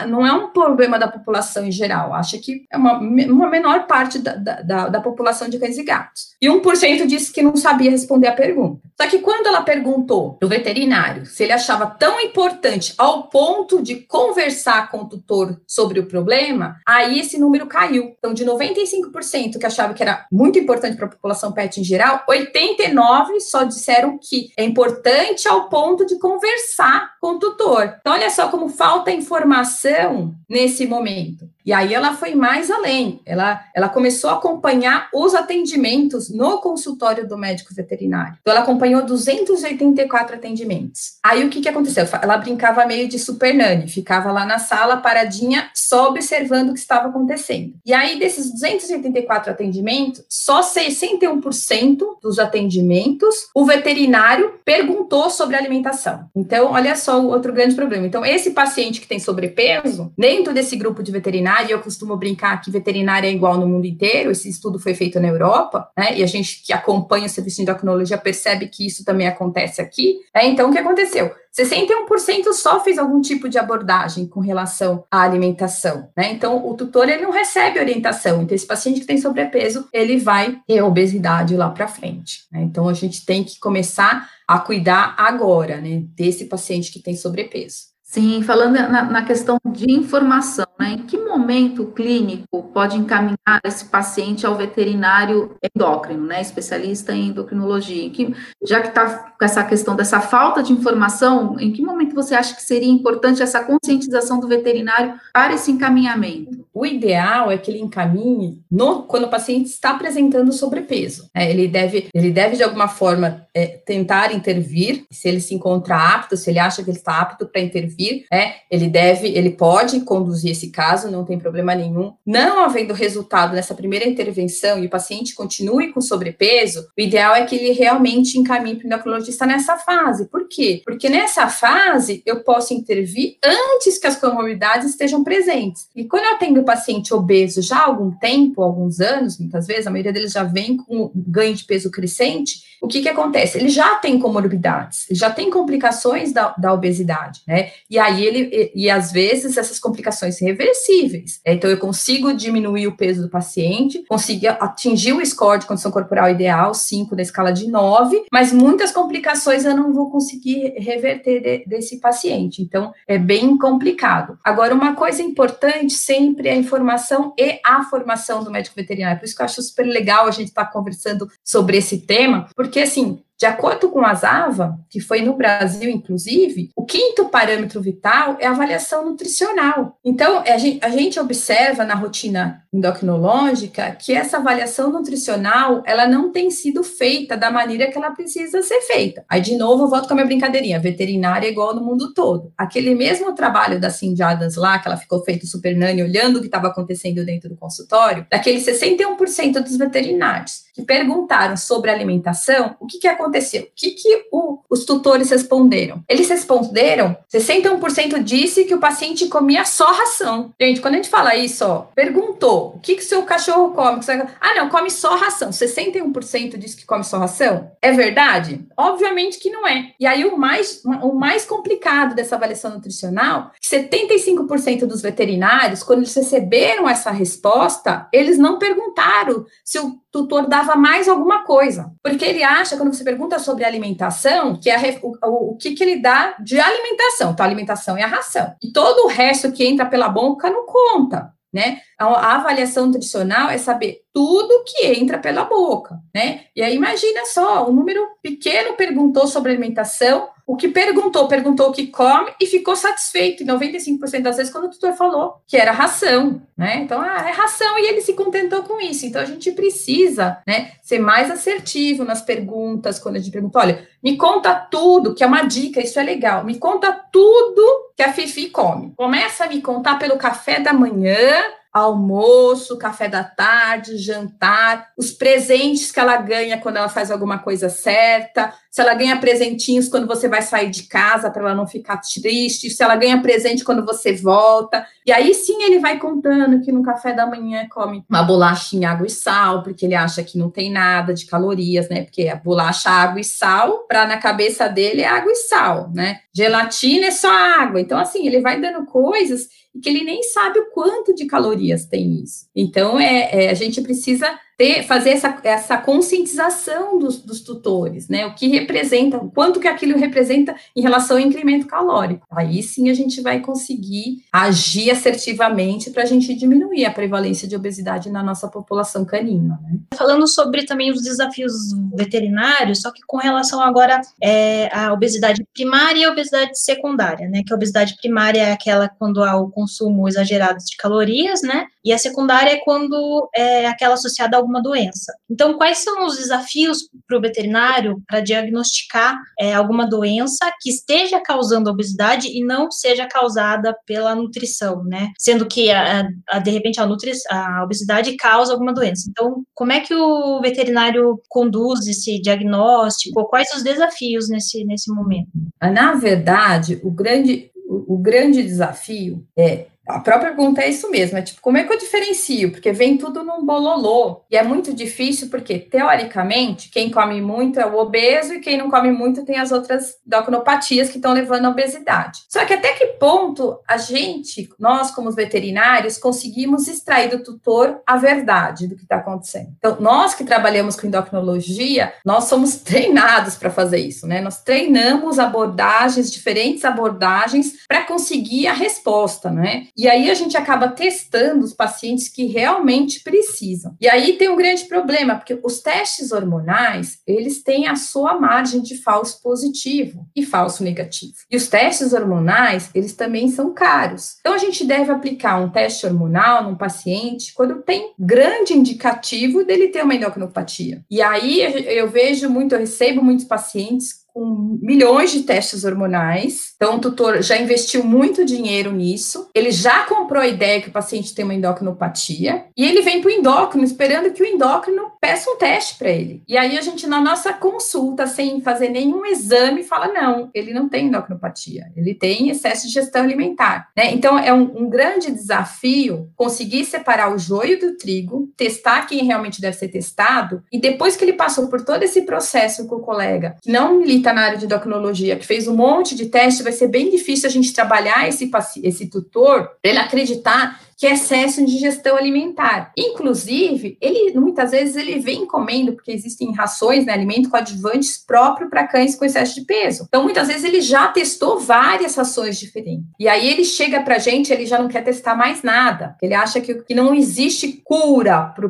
não 0.08 0.26
é 0.26 0.32
um 0.32 0.48
problema 0.50 0.98
da 0.98 1.08
população 1.08 1.64
em 1.64 1.72
geral, 1.72 2.14
acha 2.14 2.38
que 2.38 2.64
é 2.70 2.76
uma, 2.76 2.98
uma 2.98 3.48
menor 3.48 3.86
parte 3.86 4.18
da, 4.18 4.36
da, 4.36 4.88
da 4.88 5.00
população 5.00 5.48
de 5.48 5.58
cães 5.58 5.76
e 5.78 5.82
gatos. 5.82 6.34
E 6.40 6.48
1% 6.48 7.06
disse 7.06 7.32
que 7.32 7.42
não 7.42 7.56
sabia 7.56 7.90
responder 7.90 8.28
a 8.28 8.32
pergunta. 8.32 8.80
Só 9.00 9.08
que 9.08 9.18
quando 9.18 9.46
ela 9.46 9.62
perguntou 9.62 10.38
do 10.40 10.48
veterinário 10.48 11.23
se 11.24 11.42
ele 11.42 11.52
achava 11.52 11.86
tão 11.86 12.20
importante 12.20 12.94
ao 12.98 13.28
ponto 13.28 13.82
de 13.82 13.96
conversar 13.96 14.90
com 14.90 14.98
o 14.98 15.08
tutor 15.08 15.60
sobre 15.66 16.00
o 16.00 16.06
problema, 16.06 16.80
aí 16.86 17.18
esse 17.18 17.38
número 17.38 17.66
caiu. 17.66 18.14
Então, 18.18 18.34
de 18.34 18.44
95% 18.44 19.58
que 19.58 19.66
achava 19.66 19.94
que 19.94 20.02
era 20.02 20.26
muito 20.30 20.58
importante 20.58 20.96
para 20.96 21.06
a 21.06 21.10
população 21.10 21.52
pet 21.52 21.80
em 21.80 21.84
geral, 21.84 22.24
89% 22.28 23.40
só 23.40 23.64
disseram 23.64 24.18
que 24.20 24.50
é 24.56 24.64
importante 24.64 25.48
ao 25.48 25.68
ponto 25.68 26.06
de 26.06 26.18
conversar 26.18 27.14
com 27.20 27.32
o 27.32 27.38
tutor. 27.38 27.96
Então, 28.00 28.12
olha 28.12 28.30
só 28.30 28.48
como 28.48 28.68
falta 28.68 29.10
informação 29.10 30.34
nesse 30.48 30.86
momento. 30.86 31.48
E 31.64 31.72
aí 31.72 31.94
ela 31.94 32.14
foi 32.14 32.34
mais 32.34 32.70
além. 32.70 33.20
Ela, 33.24 33.64
ela 33.74 33.88
começou 33.88 34.30
a 34.30 34.34
acompanhar 34.34 35.08
os 35.14 35.34
atendimentos 35.34 36.28
no 36.28 36.58
consultório 36.58 37.26
do 37.26 37.38
médico 37.38 37.74
veterinário. 37.74 38.36
Então, 38.40 38.52
ela 38.52 38.62
acompanhou 38.62 39.04
284 39.04 40.36
atendimentos. 40.36 41.14
Aí 41.22 41.44
o 41.44 41.48
que, 41.48 41.60
que 41.60 41.68
aconteceu? 41.68 42.06
Ela 42.20 42.36
brincava 42.36 42.84
meio 42.84 43.08
de 43.08 43.18
super 43.18 43.54
nani, 43.54 43.88
ficava 43.88 44.30
lá 44.30 44.44
na 44.44 44.58
sala 44.58 44.98
paradinha, 44.98 45.70
só 45.74 46.08
observando 46.08 46.70
o 46.70 46.74
que 46.74 46.80
estava 46.80 47.08
acontecendo. 47.08 47.74
E 47.84 47.94
aí, 47.94 48.18
desses 48.18 48.52
284 48.52 49.50
atendimentos, 49.50 50.24
só 50.28 50.60
61% 50.60 51.98
dos 52.22 52.38
atendimentos, 52.38 53.48
o 53.54 53.64
veterinário 53.64 54.60
perguntou 54.64 55.30
sobre 55.30 55.56
alimentação. 55.56 56.28
Então, 56.36 56.72
olha 56.72 56.94
só 56.96 57.20
o 57.20 57.28
outro 57.28 57.52
grande 57.52 57.74
problema. 57.74 58.06
Então, 58.06 58.24
esse 58.24 58.50
paciente 58.50 59.00
que 59.00 59.08
tem 59.08 59.18
sobrepeso, 59.18 60.12
dentro 60.18 60.52
desse 60.52 60.76
grupo 60.76 61.02
de 61.02 61.12
veterinário, 61.12 61.53
veterinária, 61.54 61.72
eu 61.72 61.80
costumo 61.80 62.16
brincar 62.16 62.60
que 62.60 62.70
veterinária 62.70 63.28
é 63.28 63.32
igual 63.32 63.56
no 63.56 63.66
mundo 63.66 63.86
inteiro, 63.86 64.30
esse 64.30 64.48
estudo 64.48 64.78
foi 64.78 64.94
feito 64.94 65.20
na 65.20 65.28
Europa, 65.28 65.88
né, 65.96 66.16
e 66.16 66.22
a 66.22 66.26
gente 66.26 66.62
que 66.64 66.72
acompanha 66.72 67.26
o 67.26 67.28
serviço 67.28 67.56
de 67.56 67.62
endocrinologia 67.62 68.18
percebe 68.18 68.66
que 68.66 68.86
isso 68.86 69.04
também 69.04 69.26
acontece 69.26 69.80
aqui, 69.80 70.20
né, 70.34 70.46
então 70.46 70.68
o 70.68 70.72
que 70.72 70.78
aconteceu? 70.78 71.32
61% 71.56 72.52
só 72.52 72.82
fez 72.82 72.98
algum 72.98 73.20
tipo 73.20 73.48
de 73.48 73.58
abordagem 73.58 74.26
com 74.26 74.40
relação 74.40 75.04
à 75.08 75.22
alimentação, 75.22 76.08
né? 76.16 76.32
Então, 76.32 76.68
o 76.68 76.74
tutor 76.74 77.08
ele 77.08 77.22
não 77.22 77.30
recebe 77.30 77.78
orientação. 77.78 78.42
Então, 78.42 78.56
esse 78.56 78.66
paciente 78.66 78.98
que 78.98 79.06
tem 79.06 79.18
sobrepeso, 79.18 79.88
ele 79.92 80.16
vai 80.16 80.58
ter 80.66 80.82
obesidade 80.82 81.56
lá 81.56 81.70
para 81.70 81.86
frente. 81.86 82.40
Né? 82.50 82.60
Então, 82.62 82.88
a 82.88 82.92
gente 82.92 83.24
tem 83.24 83.44
que 83.44 83.60
começar 83.60 84.28
a 84.48 84.58
cuidar 84.58 85.14
agora, 85.16 85.80
né, 85.80 86.02
desse 86.16 86.46
paciente 86.46 86.90
que 86.90 87.00
tem 87.00 87.14
sobrepeso. 87.14 87.93
Sim, 88.14 88.42
falando 88.42 88.74
na, 88.74 89.02
na, 89.02 89.24
questão 89.24 89.58
de 89.72 89.90
informação, 89.90 90.66
né? 90.78 90.92
Em 90.92 90.98
que 90.98 91.18
momento 91.18 91.82
o 91.82 91.90
clínico 91.90 92.62
pode 92.72 92.96
encaminhar 92.96 93.60
esse 93.64 93.86
paciente 93.86 94.46
ao 94.46 94.54
veterinário 94.54 95.56
endócrino, 95.60 96.24
né? 96.24 96.40
Especialista 96.40 97.12
em 97.12 97.30
endocrinologia? 97.30 98.04
Em 98.04 98.10
que, 98.10 98.32
já 98.64 98.80
que 98.80 98.86
está 98.86 99.34
com 99.36 99.44
essa 99.44 99.64
questão 99.64 99.96
dessa 99.96 100.20
falta 100.20 100.62
de 100.62 100.72
informação, 100.72 101.58
em 101.58 101.72
que 101.72 101.82
momento 101.82 102.14
você 102.14 102.36
acha 102.36 102.54
que 102.54 102.62
seria 102.62 102.88
importante 102.88 103.42
essa 103.42 103.64
conscientização 103.64 104.38
do 104.38 104.46
veterinário 104.46 105.14
para 105.32 105.52
esse 105.54 105.72
encaminhamento? 105.72 106.64
O 106.72 106.86
ideal 106.86 107.50
é 107.50 107.58
que 107.58 107.68
ele 107.68 107.80
encaminhe 107.80 108.60
no, 108.70 109.02
quando 109.02 109.24
o 109.24 109.30
paciente 109.30 109.66
está 109.66 109.90
apresentando 109.90 110.52
sobrepeso. 110.52 111.28
É, 111.34 111.50
ele, 111.50 111.66
deve, 111.66 112.08
ele 112.14 112.30
deve, 112.30 112.56
de 112.56 112.62
alguma 112.62 112.86
forma, 112.86 113.44
é, 113.52 113.66
tentar 113.66 114.32
intervir, 114.32 115.04
se 115.10 115.28
ele 115.28 115.40
se 115.40 115.52
encontra 115.52 115.96
apto, 115.96 116.36
se 116.36 116.50
ele 116.50 116.60
acha 116.60 116.82
que 116.84 116.90
ele 116.90 116.98
está 116.98 117.20
apto 117.20 117.46
para 117.46 117.60
intervir 117.60 118.03
né? 118.30 118.56
Ele 118.70 118.88
deve, 118.88 119.28
ele 119.28 119.50
pode 119.50 120.00
conduzir 120.00 120.50
esse 120.50 120.70
caso, 120.70 121.10
não 121.10 121.24
tem 121.24 121.38
problema 121.38 121.74
nenhum. 121.74 122.12
Não 122.26 122.64
havendo 122.64 122.94
resultado 122.94 123.54
nessa 123.54 123.74
primeira 123.74 124.08
intervenção 124.08 124.78
e 124.78 124.86
o 124.86 124.90
paciente 124.90 125.34
continue 125.34 125.92
com 125.92 126.00
sobrepeso, 126.00 126.86
o 126.96 127.00
ideal 127.00 127.34
é 127.34 127.44
que 127.44 127.56
ele 127.56 127.72
realmente 127.72 128.38
encaminhe 128.38 128.76
para 128.76 128.84
o 128.84 128.86
endocrinologista 128.86 129.46
nessa 129.46 129.76
fase. 129.76 130.28
Por 130.28 130.48
quê? 130.48 130.82
Porque 130.84 131.08
nessa 131.08 131.48
fase 131.48 132.22
eu 132.26 132.42
posso 132.42 132.74
intervir 132.74 133.36
antes 133.42 133.98
que 133.98 134.06
as 134.06 134.16
comorbidades 134.16 134.90
estejam 134.90 135.22
presentes. 135.22 135.88
E 135.94 136.04
quando 136.04 136.24
eu 136.24 136.34
atendo 136.34 136.60
o 136.60 136.64
paciente 136.64 137.14
obeso 137.14 137.62
já 137.62 137.78
há 137.78 137.86
algum 137.86 138.10
tempo, 138.10 138.62
alguns 138.62 139.00
anos, 139.00 139.38
muitas 139.38 139.66
vezes, 139.66 139.86
a 139.86 139.90
maioria 139.90 140.12
deles 140.12 140.32
já 140.32 140.44
vem 140.44 140.76
com 140.76 141.10
ganho 141.14 141.54
de 141.54 141.64
peso 141.64 141.90
crescente, 141.90 142.74
o 142.80 142.86
que 142.86 143.00
que 143.00 143.08
acontece? 143.08 143.56
Ele 143.58 143.68
já 143.68 143.96
tem 143.96 144.18
comorbidades, 144.18 145.06
já 145.10 145.30
tem 145.30 145.50
complicações 145.50 146.32
da, 146.32 146.54
da 146.58 146.72
obesidade, 146.72 147.40
né? 147.48 147.70
E 147.88 147.93
aí 147.98 148.24
ele, 148.24 148.50
e, 148.52 148.84
e 148.84 148.90
às 148.90 149.12
vezes 149.12 149.56
essas 149.56 149.78
complicações 149.78 150.40
reversíveis. 150.40 151.40
Então 151.44 151.70
eu 151.70 151.78
consigo 151.78 152.32
diminuir 152.32 152.86
o 152.86 152.96
peso 152.96 153.22
do 153.22 153.30
paciente, 153.30 154.04
consigo 154.08 154.46
atingir 154.60 155.12
o 155.12 155.24
score 155.24 155.60
de 155.60 155.66
condição 155.66 155.90
corporal 155.90 156.30
ideal, 156.30 156.74
5 156.74 157.14
na 157.14 157.22
escala 157.22 157.52
de 157.52 157.68
9, 157.68 158.24
mas 158.32 158.52
muitas 158.52 158.92
complicações 158.92 159.64
eu 159.64 159.76
não 159.76 159.92
vou 159.92 160.10
conseguir 160.10 160.74
reverter 160.78 161.40
de, 161.40 161.64
desse 161.66 161.98
paciente. 161.98 162.62
Então 162.62 162.92
é 163.06 163.18
bem 163.18 163.56
complicado. 163.56 164.38
Agora, 164.44 164.74
uma 164.74 164.94
coisa 164.94 165.22
importante 165.22 165.94
sempre 165.94 166.48
é 166.48 166.52
a 166.52 166.56
informação 166.56 167.32
e 167.38 167.60
a 167.64 167.84
formação 167.84 168.42
do 168.42 168.50
médico 168.50 168.76
veterinário. 168.76 169.18
Por 169.18 169.26
isso 169.26 169.36
que 169.36 169.42
eu 169.42 169.46
acho 169.46 169.62
super 169.62 169.86
legal 169.86 170.26
a 170.26 170.30
gente 170.30 170.48
estar 170.48 170.66
tá 170.66 170.70
conversando 170.70 171.28
sobre 171.42 171.76
esse 171.76 171.98
tema, 171.98 172.48
porque 172.54 172.80
assim, 172.80 173.22
De 173.36 173.46
acordo 173.46 173.90
com 173.90 174.04
a 174.04 174.14
Zava, 174.14 174.78
que 174.88 175.00
foi 175.00 175.20
no 175.20 175.34
Brasil, 175.34 175.90
inclusive, 175.90 176.70
o 176.76 176.84
quinto 176.84 177.28
parâmetro 177.28 177.80
vital 177.82 178.36
é 178.38 178.46
a 178.46 178.52
avaliação 178.52 179.04
nutricional. 179.04 179.98
Então, 180.04 180.42
a 180.46 180.56
gente, 180.56 180.84
a 180.84 180.88
gente 180.88 181.18
observa 181.18 181.84
na 181.84 181.94
rotina 181.94 182.62
endocrinológica 182.72 183.96
que 184.00 184.14
essa 184.14 184.36
avaliação 184.36 184.92
nutricional, 184.92 185.82
ela 185.84 186.06
não 186.06 186.30
tem 186.30 186.48
sido 186.50 186.84
feita 186.84 187.36
da 187.36 187.50
maneira 187.50 187.90
que 187.90 187.98
ela 187.98 188.12
precisa 188.12 188.62
ser 188.62 188.80
feita. 188.82 189.24
Aí, 189.28 189.40
de 189.40 189.56
novo, 189.56 189.84
eu 189.84 189.90
volto 189.90 190.06
com 190.06 190.12
a 190.12 190.16
minha 190.16 190.26
brincadeirinha, 190.26 190.78
veterinária 190.78 191.48
é 191.48 191.50
igual 191.50 191.74
no 191.74 191.84
mundo 191.84 192.14
todo. 192.14 192.52
Aquele 192.56 192.94
mesmo 192.94 193.34
trabalho 193.34 193.80
da 193.80 193.90
Cindy 193.90 194.22
Adams 194.22 194.54
lá, 194.54 194.78
que 194.78 194.86
ela 194.86 194.96
ficou 194.96 195.24
feito 195.24 195.46
super 195.46 195.76
nani, 195.76 196.02
olhando 196.02 196.36
o 196.36 196.40
que 196.40 196.46
estava 196.46 196.68
acontecendo 196.68 197.24
dentro 197.24 197.48
do 197.48 197.56
consultório, 197.56 198.26
daqueles 198.30 198.64
61% 198.64 199.60
dos 199.60 199.76
veterinários 199.76 200.63
que 200.74 200.82
perguntaram 200.82 201.56
sobre 201.56 201.90
alimentação, 201.90 202.76
o 202.80 202.86
que, 202.86 202.98
que 202.98 203.06
aconteceu? 203.06 203.62
O 203.62 203.68
que, 203.76 203.92
que 203.92 204.26
o, 204.32 204.58
os 204.68 204.84
tutores 204.84 205.30
responderam? 205.30 206.02
Eles 206.08 206.28
responderam, 206.28 207.16
61% 207.32 208.22
disse 208.22 208.64
que 208.64 208.74
o 208.74 208.80
paciente 208.80 209.28
comia 209.28 209.64
só 209.64 209.92
ração. 209.92 210.52
Gente, 210.60 210.80
quando 210.80 210.94
a 210.94 210.96
gente 210.96 211.08
fala 211.08 211.36
isso, 211.36 211.64
ó, 211.64 211.78
perguntou, 211.94 212.74
o 212.74 212.80
que, 212.80 212.96
que 212.96 213.04
seu 213.04 213.22
cachorro 213.22 213.70
come? 213.70 214.00
Ah, 214.40 214.54
não, 214.56 214.68
come 214.68 214.90
só 214.90 215.14
ração. 215.14 215.50
61% 215.50 216.58
disse 216.58 216.76
que 216.76 216.84
come 216.84 217.04
só 217.04 217.18
ração? 217.18 217.70
É 217.80 217.92
verdade? 217.92 218.66
Obviamente 218.76 219.38
que 219.38 219.50
não 219.50 219.66
é. 219.66 219.92
E 220.00 220.06
aí 220.06 220.24
o 220.24 220.36
mais, 220.36 220.82
o 220.84 221.14
mais 221.14 221.44
complicado 221.44 222.16
dessa 222.16 222.34
avaliação 222.34 222.72
nutricional, 222.72 223.52
75% 223.62 224.86
dos 224.86 225.00
veterinários, 225.00 225.84
quando 225.84 226.00
eles 226.00 226.14
receberam 226.14 226.88
essa 226.88 227.12
resposta, 227.12 228.08
eles 228.12 228.38
não 228.38 228.58
perguntaram 228.58 229.46
se 229.64 229.78
o 229.78 230.03
tutor 230.14 230.46
dava 230.48 230.76
mais 230.76 231.08
alguma 231.08 231.42
coisa. 231.42 231.90
Porque 232.00 232.24
ele 232.24 232.44
acha, 232.44 232.76
quando 232.76 232.94
você 232.94 233.02
pergunta 233.02 233.40
sobre 233.40 233.64
alimentação, 233.64 234.54
que 234.54 234.70
é 234.70 235.00
o, 235.02 235.08
o, 235.10 235.50
o, 235.50 235.56
que, 235.56 235.74
que 235.74 235.82
ele 235.82 235.96
dá 235.96 236.36
de 236.38 236.60
alimentação. 236.60 237.32
Então, 237.32 237.44
a 237.44 237.48
alimentação 237.48 237.96
é 237.96 238.02
a 238.04 238.06
ração. 238.06 238.54
E 238.62 238.70
todo 238.70 239.04
o 239.04 239.08
resto 239.08 239.50
que 239.50 239.64
entra 239.64 239.84
pela 239.84 240.08
boca 240.08 240.48
não 240.48 240.66
conta. 240.66 241.32
Né? 241.52 241.80
A 241.98 242.36
avaliação 242.36 242.86
nutricional 242.86 243.50
é 243.50 243.58
saber 243.58 244.02
tudo 244.12 244.64
que 244.64 244.86
entra 244.86 245.18
pela 245.18 245.44
boca, 245.44 246.00
né? 246.12 246.46
E 246.54 246.60
aí 246.60 246.74
imagina 246.74 247.24
só, 247.26 247.68
um 247.68 247.72
número 247.72 248.04
pequeno 248.20 248.74
perguntou 248.74 249.28
sobre 249.28 249.52
alimentação, 249.52 250.28
o 250.46 250.56
que 250.56 250.68
perguntou, 250.68 251.26
perguntou 251.26 251.70
o 251.70 251.72
que 251.72 251.86
come 251.86 252.30
e 252.38 252.46
ficou 252.46 252.76
satisfeito, 252.76 253.42
em 253.42 253.46
95% 253.46 254.20
das 254.20 254.36
vezes, 254.36 254.52
quando 254.52 254.64
o 254.64 254.70
tutor 254.70 254.92
falou 254.92 255.36
que 255.46 255.56
era 255.56 255.72
ração, 255.72 256.42
né? 256.56 256.76
Então, 256.82 257.00
ah, 257.00 257.24
é 257.26 257.32
ração, 257.32 257.78
e 257.78 257.86
ele 257.86 258.02
se 258.02 258.12
contentou 258.12 258.62
com 258.62 258.80
isso. 258.80 259.06
Então, 259.06 259.22
a 259.22 259.24
gente 259.24 259.50
precisa, 259.52 260.38
né, 260.46 260.72
ser 260.82 260.98
mais 260.98 261.30
assertivo 261.30 262.04
nas 262.04 262.20
perguntas, 262.20 262.98
quando 262.98 263.16
a 263.16 263.18
gente 263.18 263.32
pergunta, 263.32 263.58
olha, 263.58 263.88
me 264.02 264.16
conta 264.18 264.54
tudo, 264.54 265.14
que 265.14 265.24
é 265.24 265.26
uma 265.26 265.44
dica, 265.44 265.80
isso 265.80 265.98
é 265.98 266.02
legal, 266.02 266.44
me 266.44 266.58
conta 266.58 266.92
tudo 267.10 267.62
que 267.96 268.02
a 268.02 268.12
Fifi 268.12 268.50
come. 268.50 268.92
Começa 268.96 269.44
a 269.44 269.48
me 269.48 269.62
contar 269.62 269.98
pelo 269.98 270.18
café 270.18 270.60
da 270.60 270.74
manhã, 270.74 271.42
almoço, 271.74 272.78
café 272.78 273.08
da 273.08 273.24
tarde, 273.24 273.98
jantar, 273.98 274.92
os 274.96 275.10
presentes 275.10 275.90
que 275.90 275.98
ela 275.98 276.16
ganha 276.18 276.56
quando 276.56 276.76
ela 276.76 276.88
faz 276.88 277.10
alguma 277.10 277.40
coisa 277.40 277.68
certa, 277.68 278.54
se 278.70 278.80
ela 278.80 278.94
ganha 278.94 279.16
presentinhos 279.18 279.88
quando 279.88 280.06
você 280.06 280.28
vai 280.28 280.40
sair 280.40 280.70
de 280.70 280.84
casa 280.84 281.28
para 281.30 281.42
ela 281.42 281.54
não 281.54 281.66
ficar 281.66 281.96
triste, 281.96 282.70
se 282.70 282.80
ela 282.80 282.94
ganha 282.94 283.20
presente 283.20 283.64
quando 283.64 283.84
você 283.84 284.12
volta. 284.14 284.86
E 285.04 285.10
aí 285.10 285.34
sim 285.34 285.64
ele 285.64 285.80
vai 285.80 285.98
contando 285.98 286.60
que 286.60 286.70
no 286.70 286.82
café 286.84 287.12
da 287.12 287.26
manhã 287.26 287.66
come 287.68 288.04
uma 288.08 288.22
bolachinha 288.22 288.90
água 288.90 289.08
e 289.08 289.10
sal, 289.10 289.64
porque 289.64 289.84
ele 289.84 289.96
acha 289.96 290.22
que 290.22 290.38
não 290.38 290.50
tem 290.50 290.70
nada 290.70 291.12
de 291.12 291.26
calorias, 291.26 291.88
né? 291.88 292.02
Porque 292.02 292.28
a 292.28 292.36
bolacha 292.36 292.88
água 292.88 293.20
e 293.20 293.24
sal, 293.24 293.84
para 293.88 294.06
na 294.06 294.18
cabeça 294.18 294.68
dele 294.68 295.02
é 295.02 295.08
água 295.08 295.32
e 295.32 295.36
sal, 295.36 295.90
né? 295.92 296.20
Gelatina 296.32 297.06
é 297.06 297.10
só 297.10 297.30
água. 297.30 297.80
Então 297.80 297.98
assim, 297.98 298.26
ele 298.26 298.40
vai 298.40 298.60
dando 298.60 298.86
coisas 298.86 299.48
e 299.74 299.80
que 299.80 299.88
ele 299.88 300.04
nem 300.04 300.22
sabe 300.22 300.58
o 300.60 300.70
quanto 300.70 301.14
de 301.14 301.26
calorias 301.26 301.84
tem 301.86 302.22
isso. 302.22 302.46
Então, 302.54 302.98
é, 302.98 303.46
é 303.46 303.50
a 303.50 303.54
gente 303.54 303.80
precisa 303.80 304.38
ter, 304.56 304.82
fazer 304.84 305.10
essa, 305.10 305.38
essa 305.42 305.76
conscientização 305.76 306.98
dos, 306.98 307.20
dos, 307.20 307.40
tutores, 307.40 308.08
né? 308.08 308.26
O 308.26 308.34
que 308.34 308.48
representa, 308.48 309.18
o 309.18 309.30
quanto 309.30 309.60
que 309.60 309.68
aquilo 309.68 309.98
representa 309.98 310.54
em 310.74 310.80
relação 310.80 311.16
ao 311.16 311.22
incremento 311.22 311.66
calórico. 311.66 312.26
Aí 312.30 312.62
sim 312.62 312.88
a 312.88 312.94
gente 312.94 313.20
vai 313.20 313.40
conseguir 313.40 314.22
agir 314.32 314.90
assertivamente 314.90 315.90
para 315.90 316.04
a 316.04 316.06
gente 316.06 316.34
diminuir 316.34 316.84
a 316.84 316.92
prevalência 316.92 317.48
de 317.48 317.56
obesidade 317.56 318.10
na 318.10 318.22
nossa 318.22 318.48
população 318.48 319.04
canina. 319.04 319.58
Né? 319.62 319.78
Falando 319.94 320.26
sobre 320.26 320.64
também 320.64 320.90
os 320.90 321.02
desafios 321.02 321.52
veterinários, 321.94 322.80
só 322.80 322.92
que 322.92 323.00
com 323.06 323.16
relação 323.16 323.60
agora 323.60 324.00
é, 324.22 324.68
à 324.72 324.92
obesidade 324.92 325.44
primária 325.52 326.00
e 326.00 326.04
a 326.04 326.12
obesidade 326.12 326.58
secundária, 326.58 327.28
né? 327.28 327.42
Que 327.44 327.52
a 327.52 327.56
obesidade 327.56 327.96
primária 327.96 328.40
é 328.40 328.52
aquela 328.52 328.88
quando 328.88 329.22
há 329.22 329.36
o 329.36 329.50
consumo 329.50 330.08
exagerado 330.08 330.58
de 330.58 330.76
calorias, 330.76 331.42
né? 331.42 331.66
E 331.84 331.92
a 331.92 331.98
secundária 331.98 332.50
é 332.50 332.56
quando 332.64 333.28
é 333.34 333.66
aquela 333.66 333.94
associada 333.94 334.36
a 334.36 334.43
alguma 334.44 334.62
doença. 334.62 335.12
Então, 335.28 335.56
quais 335.56 335.78
são 335.78 336.06
os 336.06 336.16
desafios 336.16 336.88
para 337.08 337.18
o 337.18 337.20
veterinário 337.20 338.02
para 338.06 338.20
diagnosticar 338.20 339.18
é, 339.38 339.52
alguma 339.54 339.88
doença 339.88 340.52
que 340.60 340.70
esteja 340.70 341.20
causando 341.20 341.70
obesidade 341.70 342.28
e 342.28 342.44
não 342.44 342.70
seja 342.70 343.06
causada 343.06 343.76
pela 343.86 344.14
nutrição, 344.14 344.84
né? 344.84 345.10
Sendo 345.18 345.46
que, 345.46 345.70
a, 345.70 346.06
a, 346.28 346.38
de 346.38 346.50
repente, 346.50 346.80
a, 346.80 346.86
nutri 346.86 347.12
a 347.30 347.64
obesidade 347.64 348.16
causa 348.16 348.52
alguma 348.52 348.72
doença. 348.72 349.08
Então, 349.10 349.42
como 349.54 349.72
é 349.72 349.80
que 349.80 349.94
o 349.94 350.40
veterinário 350.40 351.20
conduz 351.28 351.86
esse 351.86 352.20
diagnóstico? 352.20 353.24
Quais 353.28 353.52
os 353.54 353.62
desafios 353.62 354.28
nesse, 354.28 354.64
nesse 354.64 354.92
momento? 354.92 355.30
Na 355.60 355.94
verdade, 355.94 356.80
o 356.82 356.90
grande, 356.90 357.50
o, 357.66 357.94
o 357.94 357.98
grande 357.98 358.42
desafio 358.42 359.26
é 359.36 359.66
a 359.86 360.00
própria 360.00 360.34
pergunta 360.34 360.62
é 360.62 360.68
isso 360.68 360.90
mesmo, 360.90 361.18
é 361.18 361.22
tipo, 361.22 361.40
como 361.40 361.58
é 361.58 361.64
que 361.64 361.72
eu 361.72 361.78
diferencio? 361.78 362.50
Porque 362.50 362.72
vem 362.72 362.96
tudo 362.96 363.22
num 363.22 363.44
bololô, 363.44 364.22
e 364.30 364.36
é 364.36 364.42
muito 364.42 364.72
difícil 364.74 365.28
porque, 365.28 365.58
teoricamente, 365.58 366.70
quem 366.70 366.90
come 366.90 367.20
muito 367.20 367.60
é 367.60 367.66
o 367.66 367.76
obeso 367.76 368.34
e 368.34 368.40
quem 368.40 368.56
não 368.56 368.70
come 368.70 368.90
muito 368.90 369.24
tem 369.24 369.38
as 369.38 369.52
outras 369.52 369.96
endocrinopatias 370.06 370.88
que 370.88 370.96
estão 370.96 371.12
levando 371.12 371.46
à 371.46 371.50
obesidade. 371.50 372.20
Só 372.28 372.44
que 372.44 372.54
até 372.54 372.72
que 372.72 372.86
ponto 372.98 373.58
a 373.68 373.76
gente, 373.76 374.48
nós 374.58 374.90
como 374.90 375.10
veterinários, 375.10 375.98
conseguimos 375.98 376.66
extrair 376.66 377.10
do 377.10 377.22
tutor 377.22 377.80
a 377.86 377.96
verdade 377.96 378.66
do 378.66 378.76
que 378.76 378.82
está 378.82 378.96
acontecendo? 378.96 379.54
Então, 379.58 379.76
nós 379.80 380.14
que 380.14 380.24
trabalhamos 380.24 380.76
com 380.76 380.86
endocrinologia, 380.86 381.92
nós 382.04 382.24
somos 382.24 382.56
treinados 382.64 383.36
para 383.36 383.50
fazer 383.50 383.78
isso, 383.78 384.06
né? 384.06 384.20
Nós 384.20 384.42
treinamos 384.42 385.18
abordagens, 385.18 386.10
diferentes 386.10 386.64
abordagens, 386.64 387.64
para 387.68 387.84
conseguir 387.84 388.46
a 388.46 388.52
resposta, 388.52 389.30
né? 389.30 389.66
E 389.76 389.88
aí 389.88 390.10
a 390.10 390.14
gente 390.14 390.36
acaba 390.36 390.68
testando 390.68 391.44
os 391.44 391.52
pacientes 391.52 392.08
que 392.08 392.26
realmente 392.26 393.02
precisam. 393.02 393.76
E 393.80 393.88
aí 393.88 394.14
tem 394.14 394.28
um 394.28 394.36
grande 394.36 394.64
problema, 394.64 395.16
porque 395.16 395.38
os 395.42 395.60
testes 395.60 396.12
hormonais, 396.12 396.98
eles 397.06 397.42
têm 397.42 397.66
a 397.66 397.74
sua 397.74 398.18
margem 398.18 398.62
de 398.62 398.76
falso 398.76 399.20
positivo 399.22 400.06
e 400.14 400.24
falso 400.24 400.62
negativo. 400.62 401.14
E 401.30 401.36
os 401.36 401.48
testes 401.48 401.92
hormonais, 401.92 402.70
eles 402.74 402.94
também 402.94 403.28
são 403.28 403.52
caros. 403.52 404.16
Então 404.20 404.32
a 404.32 404.38
gente 404.38 404.64
deve 404.64 404.92
aplicar 404.92 405.40
um 405.40 405.50
teste 405.50 405.86
hormonal 405.86 406.44
num 406.44 406.56
paciente 406.56 407.34
quando 407.34 407.62
tem 407.62 407.92
grande 407.98 408.52
indicativo 408.52 409.44
dele 409.44 409.68
ter 409.68 409.82
uma 409.82 409.94
endocrinopatia. 409.94 410.84
E 410.90 411.02
aí 411.02 411.40
eu 411.66 411.88
vejo 411.88 412.28
muito, 412.30 412.54
eu 412.54 412.60
recebo 412.60 413.02
muitos 413.02 413.24
pacientes 413.24 414.03
com 414.14 414.56
milhões 414.62 415.10
de 415.10 415.24
testes 415.24 415.64
hormonais. 415.64 416.54
Então, 416.54 416.76
o 416.76 416.80
tutor 416.80 417.20
já 417.20 417.36
investiu 417.36 417.82
muito 417.82 418.24
dinheiro 418.24 418.70
nisso. 418.70 419.28
Ele 419.34 419.50
já 419.50 419.82
comprou 419.84 420.22
a 420.22 420.28
ideia 420.28 420.62
que 420.62 420.68
o 420.68 420.72
paciente 420.72 421.12
tem 421.12 421.24
uma 421.24 421.34
endocrinopatia. 421.34 422.46
E 422.56 422.64
ele 422.64 422.80
vem 422.82 423.00
para 423.00 423.08
o 423.08 423.12
endócrino 423.12 423.64
esperando 423.64 424.12
que 424.12 424.22
o 424.22 424.26
endócrino 424.26 424.92
peça 425.00 425.28
um 425.28 425.36
teste 425.36 425.76
para 425.76 425.90
ele. 425.90 426.22
E 426.28 426.36
aí, 426.36 426.56
a 426.56 426.62
gente, 426.62 426.86
na 426.86 427.00
nossa 427.00 427.32
consulta, 427.32 428.06
sem 428.06 428.40
fazer 428.40 428.68
nenhum 428.68 429.04
exame, 429.04 429.64
fala: 429.64 429.88
não, 429.88 430.30
ele 430.32 430.54
não 430.54 430.68
tem 430.68 430.86
endocrinopatia. 430.86 431.72
Ele 431.76 431.92
tem 431.92 432.28
excesso 432.28 432.68
de 432.68 432.72
gestão 432.72 433.02
alimentar. 433.02 433.68
Né? 433.76 433.92
Então, 433.92 434.16
é 434.16 434.32
um, 434.32 434.62
um 434.62 434.70
grande 434.70 435.10
desafio 435.10 436.08
conseguir 436.14 436.64
separar 436.64 437.12
o 437.12 437.18
joio 437.18 437.58
do 437.58 437.76
trigo, 437.76 438.32
testar 438.36 438.86
quem 438.86 439.04
realmente 439.04 439.40
deve 439.40 439.56
ser 439.56 439.68
testado. 439.68 440.44
E 440.52 440.60
depois 440.60 440.94
que 440.94 441.04
ele 441.04 441.14
passou 441.14 441.48
por 441.48 441.64
todo 441.64 441.82
esse 441.82 442.02
processo 442.02 442.68
com 442.68 442.76
o 442.76 442.80
colega, 442.80 443.36
que 443.42 443.50
não 443.50 443.82
lhe 443.82 444.03
está 444.04 444.12
na 444.12 444.22
área 444.22 444.38
de 444.38 444.44
endocrinologia, 444.44 445.16
que 445.16 445.26
fez 445.26 445.48
um 445.48 445.56
monte 445.56 445.94
de 445.94 446.06
teste, 446.06 446.42
vai 446.42 446.52
ser 446.52 446.68
bem 446.68 446.90
difícil 446.90 447.28
a 447.28 447.32
gente 447.32 447.52
trabalhar 447.52 448.08
esse, 448.08 448.30
esse 448.62 448.86
tutor 448.86 449.50
ele 449.62 449.78
acreditar 449.78 450.60
que 450.76 450.86
é 450.86 450.92
excesso 450.92 451.44
de 451.44 451.54
ingestão 451.54 451.96
alimentar. 451.96 452.72
Inclusive, 452.76 453.78
ele 453.80 454.12
muitas 454.18 454.50
vezes 454.50 454.76
ele 454.76 454.98
vem 454.98 455.26
comendo, 455.26 455.72
porque 455.72 455.92
existem 455.92 456.32
rações, 456.32 456.84
né, 456.84 456.92
alimento 456.92 457.30
coadjuvantes 457.30 457.96
próprio 457.96 458.50
para 458.50 458.66
cães 458.66 458.94
com 458.94 459.04
excesso 459.04 459.36
de 459.36 459.42
peso. 459.42 459.84
Então, 459.88 460.02
muitas 460.02 460.28
vezes 460.28 460.44
ele 460.44 460.60
já 460.60 460.88
testou 460.88 461.38
várias 461.38 461.94
rações 461.94 462.38
diferentes. 462.38 462.84
E 462.98 463.08
aí 463.08 463.28
ele 463.28 463.44
chega 463.44 463.80
para 463.82 463.96
a 463.96 463.98
gente, 463.98 464.32
ele 464.32 464.46
já 464.46 464.58
não 464.58 464.68
quer 464.68 464.82
testar 464.82 465.14
mais 465.14 465.42
nada. 465.42 465.96
Ele 466.02 466.14
acha 466.14 466.40
que, 466.40 466.54
que 466.54 466.74
não 466.74 466.94
existe 466.94 467.62
cura 467.64 468.34
para 468.34 468.46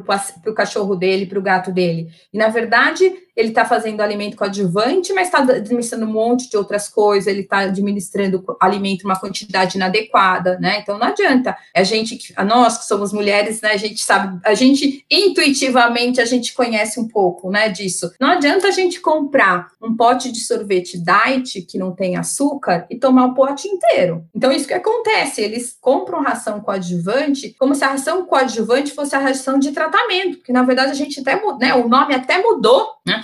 o 0.51 0.55
cachorro 0.55 0.97
dele, 0.97 1.27
para 1.27 1.39
o 1.39 1.43
gato 1.43 1.71
dele. 1.71 2.09
E 2.33 2.39
na 2.39 2.49
verdade, 2.49 3.13
ele 3.37 3.49
está 3.49 3.65
fazendo 3.65 4.01
alimento 4.01 4.37
coadjuvante, 4.37 5.13
mas 5.13 5.27
está 5.27 5.39
administrando 5.39 6.07
um 6.07 6.13
monte 6.13 6.49
de 6.49 6.57
outras 6.57 6.89
coisas, 6.89 7.27
ele 7.27 7.41
está 7.41 7.59
administrando 7.59 8.45
alimento 8.61 9.05
uma 9.05 9.19
quantidade 9.19 9.77
inadequada, 9.77 10.59
né? 10.59 10.81
Então 10.81 10.99
não 10.99 11.09
adianta. 11.09 11.57
A 11.75 11.83
gente, 11.83 12.33
a 12.37 12.45
nós 12.45 12.79
que 12.79 12.87
somos 12.87 13.13
mulheres, 13.13 13.61
né? 13.61 13.73
A 13.73 13.77
gente 13.77 14.03
sabe, 14.03 14.39
a 14.45 14.55
gente 14.55 15.05
intuitivamente 15.11 16.21
a 16.21 16.25
gente 16.25 16.55
conhece 16.55 17.01
um 17.01 17.09
pouco, 17.09 17.51
né? 17.51 17.69
Disso. 17.69 18.13
Não 18.21 18.29
adianta 18.29 18.69
a 18.69 18.71
gente 18.71 19.01
comprar 19.01 19.69
um 19.83 19.97
pote 19.97 20.31
de 20.31 20.41
sorvete 20.41 20.99
diet 20.99 21.63
que 21.63 21.79
não 21.79 21.93
tem 21.93 22.17
açúcar 22.17 22.87
e 22.89 22.97
tomar 22.97 23.27
o 23.27 23.35
pote 23.35 23.67
inteiro. 23.67 24.25
Então 24.35 24.53
isso 24.53 24.69
que 24.69 24.75
acontece, 24.75 25.41
eles 25.41 25.77
compram 25.81 26.23
ração 26.23 26.61
coadjuvante 26.61 27.55
como 27.59 27.75
se 27.75 27.85
a 27.85 27.89
ração 27.89 28.25
coadjuvante 28.27 28.93
fosse 28.93 29.17
a 29.17 29.19
ração 29.19 29.59
de 29.59 29.73
tratamento, 29.73 30.39
porque 30.39 30.53
na 30.53 30.63
verdade 30.63 30.93
a 30.93 30.95
gente 30.95 31.21
até, 31.21 31.41
né? 31.59 31.75
O 31.75 31.89
nome 31.89 32.15
até 32.15 32.41
mudou, 32.41 32.95
né? 33.05 33.24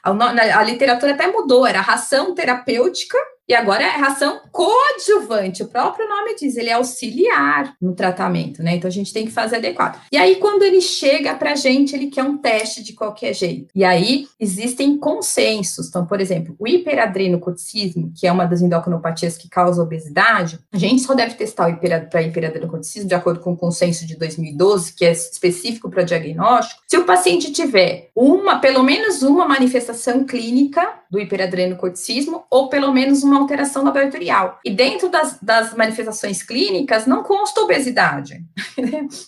A, 0.03 0.63
literatura 0.63 1.13
até 1.13 1.27
mudou, 1.27 1.65
era 1.65 1.81
ração 1.81 2.33
terapêutica 2.33 3.17
e 3.51 3.53
agora 3.53 3.83
é 3.83 3.89
ração 3.89 4.39
coadjuvante. 4.49 5.61
O 5.61 5.67
próprio 5.67 6.07
nome 6.07 6.35
diz, 6.35 6.55
ele 6.55 6.69
é 6.69 6.73
auxiliar 6.73 7.75
no 7.81 7.93
tratamento, 7.93 8.63
né? 8.63 8.75
Então 8.75 8.87
a 8.87 8.91
gente 8.91 9.11
tem 9.11 9.25
que 9.25 9.31
fazer 9.31 9.57
adequado. 9.57 9.99
E 10.09 10.15
aí, 10.15 10.37
quando 10.37 10.63
ele 10.63 10.79
chega 10.79 11.35
para 11.35 11.51
a 11.51 11.55
gente, 11.55 11.93
ele 11.93 12.07
quer 12.07 12.23
um 12.23 12.37
teste 12.37 12.81
de 12.81 12.93
qualquer 12.93 13.33
jeito. 13.33 13.67
E 13.75 13.83
aí 13.83 14.25
existem 14.39 14.97
consensos. 14.97 15.89
Então, 15.89 16.05
por 16.05 16.21
exemplo, 16.21 16.55
o 16.57 16.65
hiperadrenocorticismo, 16.65 18.13
que 18.15 18.25
é 18.25 18.31
uma 18.31 18.45
das 18.45 18.61
endocrinopatias 18.61 19.37
que 19.37 19.49
causa 19.49 19.83
obesidade, 19.83 20.57
a 20.71 20.77
gente 20.77 21.01
só 21.01 21.13
deve 21.13 21.33
testar 21.33 21.67
o 21.67 21.71
hiper, 21.71 22.09
para 22.09 22.21
hiperadrenocorticismo 22.21 23.09
de 23.09 23.15
acordo 23.15 23.41
com 23.41 23.51
o 23.51 23.57
consenso 23.57 24.07
de 24.07 24.15
2012, 24.15 24.93
que 24.93 25.03
é 25.03 25.11
específico 25.11 25.89
para 25.89 26.03
diagnóstico, 26.03 26.81
se 26.87 26.97
o 26.97 27.03
paciente 27.03 27.51
tiver 27.51 28.11
uma, 28.15 28.59
pelo 28.59 28.81
menos 28.81 29.23
uma 29.23 29.45
manifestação 29.45 29.90
clínica 30.25 31.00
do 31.11 31.19
hiperadrenocorticismo, 31.19 32.45
ou 32.49 32.69
pelo 32.69 32.93
menos 32.93 33.21
uma 33.21 33.37
alteração 33.37 33.83
laboratorial. 33.83 34.59
E 34.65 34.71
dentro 34.71 35.09
das, 35.09 35.37
das 35.41 35.75
manifestações 35.75 36.41
clínicas 36.41 37.05
não 37.05 37.21
consta 37.21 37.61
obesidade. 37.61 38.41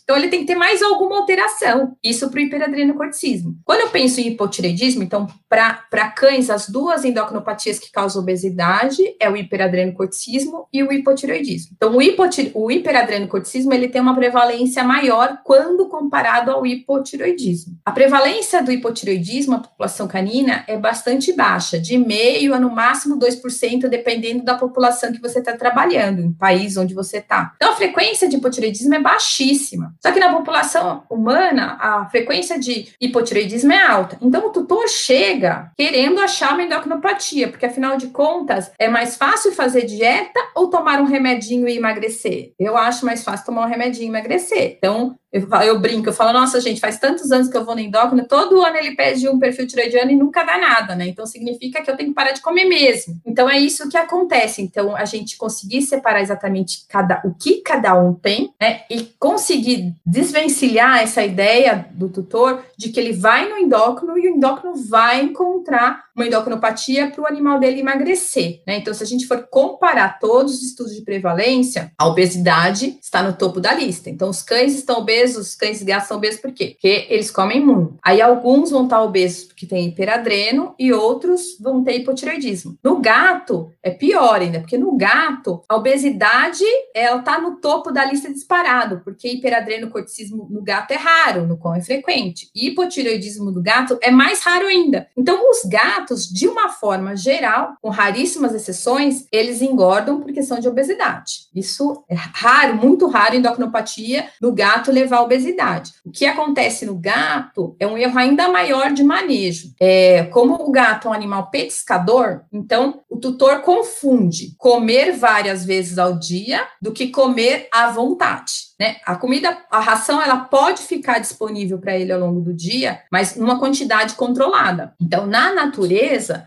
então 0.04 0.16
ele 0.16 0.30
tem 0.30 0.40
que 0.40 0.48
ter 0.48 0.56
mais 0.56 0.82
alguma 0.82 1.18
alteração. 1.18 1.98
Isso 2.02 2.30
para 2.30 2.40
o 2.40 2.42
hiperadrenocorticismo. 2.42 3.58
Quando 3.66 3.82
eu 3.82 3.90
penso 3.90 4.22
em 4.22 4.30
hipotireoidismo, 4.30 5.04
então 5.04 5.28
para 5.50 6.10
cães, 6.10 6.50
as 6.50 6.70
duas 6.70 7.04
endocrinopatias 7.04 7.78
que 7.78 7.92
causam 7.92 8.22
obesidade 8.22 9.04
é 9.20 9.30
o 9.30 9.36
hiperadrenocorticismo 9.36 10.68
e 10.72 10.82
o 10.84 10.92
hipotireoidismo. 10.92 11.74
Então 11.76 11.96
o, 11.96 12.02
hipotire, 12.02 12.52
o 12.54 12.72
hiperadrenocorticismo 12.72 13.74
ele 13.74 13.90
tem 13.90 14.02
uma 14.02 14.16
prevalência 14.16 14.84
maior 14.84 15.40
quando 15.44 15.88
comparado 15.90 16.50
ao 16.52 16.66
hipotireoidismo. 16.66 17.78
A 17.86 17.92
prevalência 17.92 18.64
do 18.64 18.72
hipotireoidismo 18.72 19.54
na 19.54 19.60
população 19.60 20.08
canina 20.08 20.64
é 20.68 20.78
bastante 20.78 21.34
baixa, 21.34 21.73
de 21.80 21.98
meio 21.98 22.54
a 22.54 22.60
no 22.60 22.72
máximo 22.72 23.18
2% 23.18 23.88
dependendo 23.88 24.44
da 24.44 24.56
população 24.56 25.12
que 25.12 25.22
você 25.22 25.40
está 25.40 25.56
trabalhando, 25.56 26.22
em 26.22 26.34
país 26.34 26.78
onde 26.78 26.94
você 26.94 27.18
está. 27.18 27.54
Então, 27.56 27.72
a 27.72 27.76
frequência 27.76 28.28
de 28.28 28.38
hipotireoidismo 28.38 28.94
é 28.96 29.00
baixíssima. 29.00 29.94
Só 30.02 30.12
que 30.12 30.20
na 30.20 30.34
população 30.34 31.04
humana, 31.10 31.78
a 31.80 32.10
frequência 32.10 32.60
de 32.60 32.94
hipotireoidismo 33.00 33.72
é 33.72 33.86
alta. 33.86 34.18
Então, 34.22 34.48
o 34.48 34.52
tutor 34.52 34.88
chega 34.88 35.72
querendo 35.78 36.20
achar 36.20 36.54
uma 36.54 36.64
endocrinopatia, 36.64 37.50
porque 37.50 37.66
afinal 37.66 37.98
de 37.98 38.08
contas, 38.08 38.72
é 38.80 38.88
mais 38.88 39.16
fácil 39.18 39.52
fazer 39.52 39.86
dieta 39.86 40.40
ou 40.56 40.70
tomar 40.70 41.02
um 41.02 41.06
remedinho 41.06 41.68
e 41.68 41.78
emagrecer? 41.78 42.54
Eu 42.60 42.78
acho 42.78 43.06
mais 43.06 43.24
fácil 43.24 43.46
tomar 43.46 43.66
um 43.66 43.70
remedinho 43.70 44.06
e 44.06 44.10
emagrecer. 44.10 44.76
Então, 44.78 45.16
eu, 45.34 45.48
eu, 45.64 45.80
brinco, 45.80 46.08
eu 46.08 46.14
falo, 46.14 46.32
nossa, 46.32 46.62
gente, 46.62 46.80
faz 46.80 47.00
tantos 47.00 47.32
anos 47.32 47.48
que 47.48 47.58
eu 47.58 47.66
vou 47.66 47.74
no 47.74 47.82
endócrino, 47.82 48.28
todo 48.28 48.62
ano 48.62 48.78
ele 48.78 48.96
pede 48.96 49.28
um 49.28 49.40
perfil 49.40 49.66
tiroidiano 49.66 50.12
e 50.12 50.16
nunca 50.16 50.44
dá 50.44 50.60
nada, 50.60 50.96
né? 50.96 51.08
Então 51.08 51.26
significa 51.26 51.82
que 51.82 51.90
eu 51.90 51.98
tenho 51.98 52.10
que 52.10 52.16
parar 52.16 52.34
de 52.34 52.42
comer 52.42 52.66
mesmo. 52.66 53.20
Então 53.26 53.50
é 53.50 53.58
isso 53.58 53.90
que 53.90 53.98
acontece. 53.98 54.62
Então, 54.62 54.96
a 54.96 55.06
gente 55.06 55.36
conseguir 55.36 55.82
separar 55.82 56.22
exatamente 56.22 56.86
cada, 56.88 57.20
o 57.26 57.34
que 57.34 57.62
cada 57.62 58.00
um 58.00 58.14
tem, 58.14 58.54
né? 58.62 58.82
E 58.92 59.12
conseguir 59.20 59.96
desvencilhar 60.06 61.02
essa 61.02 61.24
ideia 61.24 61.88
do 61.92 62.10
tutor 62.10 62.64
de 62.78 62.90
que 62.90 63.00
ele 63.00 63.14
vai 63.14 63.50
no 63.50 63.58
endócrino 63.58 64.16
e 64.16 64.30
o 64.30 64.36
endócrino 64.36 64.76
vai 64.88 65.24
encontrar 65.24 66.04
uma 66.16 66.26
endocrinopatia 66.26 67.10
para 67.10 67.22
o 67.22 67.28
animal 67.28 67.60
dele 67.60 67.82
emagrecer, 67.82 68.62
né? 68.66 68.78
Então, 68.78 68.94
se 68.94 69.04
a 69.04 69.08
gente 69.08 69.28
for 69.28 69.48
comparar 69.50 70.20
todos 70.20 70.56
os 70.56 70.64
estudos 70.64 70.96
de 70.96 71.02
prevalência, 71.02 71.92
a 71.98 72.08
obesidade 72.08 72.98
está 73.02 73.22
no 73.24 73.34
topo 73.34 73.60
da 73.60 73.74
lista. 73.74 74.10
Então, 74.10 74.30
os 74.30 74.42
cães 74.42 74.76
estão 74.76 75.00
obesos 75.00 75.44
os 75.44 75.56
cães 75.56 75.80
de 75.80 75.86
gato 75.86 76.08
são 76.08 76.18
obesos 76.18 76.40
por 76.40 76.52
quê? 76.52 76.72
Porque 76.72 77.08
eles 77.10 77.30
comem 77.30 77.64
muito. 77.64 77.98
Aí 78.02 78.22
alguns 78.22 78.72
vão 78.72 78.84
estar 78.86 79.02
obesos 79.02 79.46
porque 79.46 79.66
tem 79.66 79.88
hiperadreno 79.88 80.74
e 80.80 80.92
outros 80.92 81.58
vão 81.60 81.84
ter 81.84 81.98
hipotireoidismo. 81.98 82.78
No 82.84 83.00
gato 83.00 83.72
é 83.82 83.92
pior 83.92 84.42
ainda, 84.42 84.60
porque 84.60 84.78
no 84.78 84.96
gato 84.96 85.64
a 85.68 85.76
obesidade 85.76 86.64
ela 86.94 87.22
tá 87.22 87.40
no 87.40 87.58
topo 87.58 87.92
da 87.92 88.06
lista 88.06 88.32
disparado, 88.32 89.02
porque 89.04 89.28
hiperadreno 89.28 89.90
corticismo 89.90 90.48
no 90.50 90.62
gato 90.62 90.92
é 90.92 90.98
raro, 90.98 91.46
no 91.46 91.58
cão 91.58 91.76
é 91.76 91.82
frequente. 91.82 92.50
E 92.56 92.70
hipotireoidismo 92.70 93.52
do 93.52 93.62
gato 93.62 93.98
é 94.02 94.12
mais 94.12 94.42
raro 94.42 94.68
ainda. 94.68 95.08
Então 95.18 95.50
os 95.50 95.64
gatos, 95.66 96.03
de 96.32 96.48
uma 96.48 96.70
forma 96.70 97.16
geral, 97.16 97.74
com 97.82 97.90
raríssimas 97.90 98.54
exceções, 98.54 99.26
eles 99.32 99.62
engordam 99.62 100.20
por 100.20 100.32
questão 100.32 100.60
de 100.60 100.68
obesidade. 100.68 101.48
Isso 101.56 102.04
é 102.10 102.16
raro, 102.16 102.76
muito 102.76 103.08
raro 103.08 103.36
endocrinopatia 103.36 104.28
no 104.42 104.52
gato 104.52 104.92
levar 104.92 105.22
obesidade. 105.22 105.92
O 106.06 106.12
que 106.12 106.26
acontece 106.26 106.86
no 106.86 106.96
gato 106.96 107.76
é 107.80 107.88
um 107.88 107.98
erro 107.98 108.18
ainda 108.18 108.50
maior 108.50 108.92
de 108.92 109.04
manejo. 109.04 109.74
É, 109.80 110.24
como 110.26 110.56
o 110.56 110.72
gato 110.72 111.08
é 111.08 111.12
um 111.12 111.14
animal 111.14 111.50
petiscador, 111.50 112.42
então 112.52 113.02
o 113.10 113.18
tutor 113.18 113.62
confunde 113.62 114.56
comer 114.58 115.14
várias 115.14 115.66
vezes 115.66 115.98
ao 115.98 116.18
dia 116.18 116.68
do 116.82 116.92
que 116.92 117.08
comer 117.08 117.68
à 117.72 117.90
vontade. 117.90 118.74
Né? 118.80 118.98
A 119.06 119.16
comida, 119.16 119.58
a 119.72 119.80
ração, 119.80 120.22
ela 120.22 120.38
pode 120.38 120.82
ficar 120.82 121.20
disponível 121.20 121.78
para 121.78 121.98
ele 121.98 122.12
ao 122.12 122.20
longo 122.20 122.42
do 122.42 122.54
dia, 122.54 123.00
mas 123.12 123.36
numa 123.36 123.60
quantidade 123.60 124.16
controlada. 124.16 124.94
Então, 125.00 125.26
na 125.26 125.54
natureza, 125.54 125.93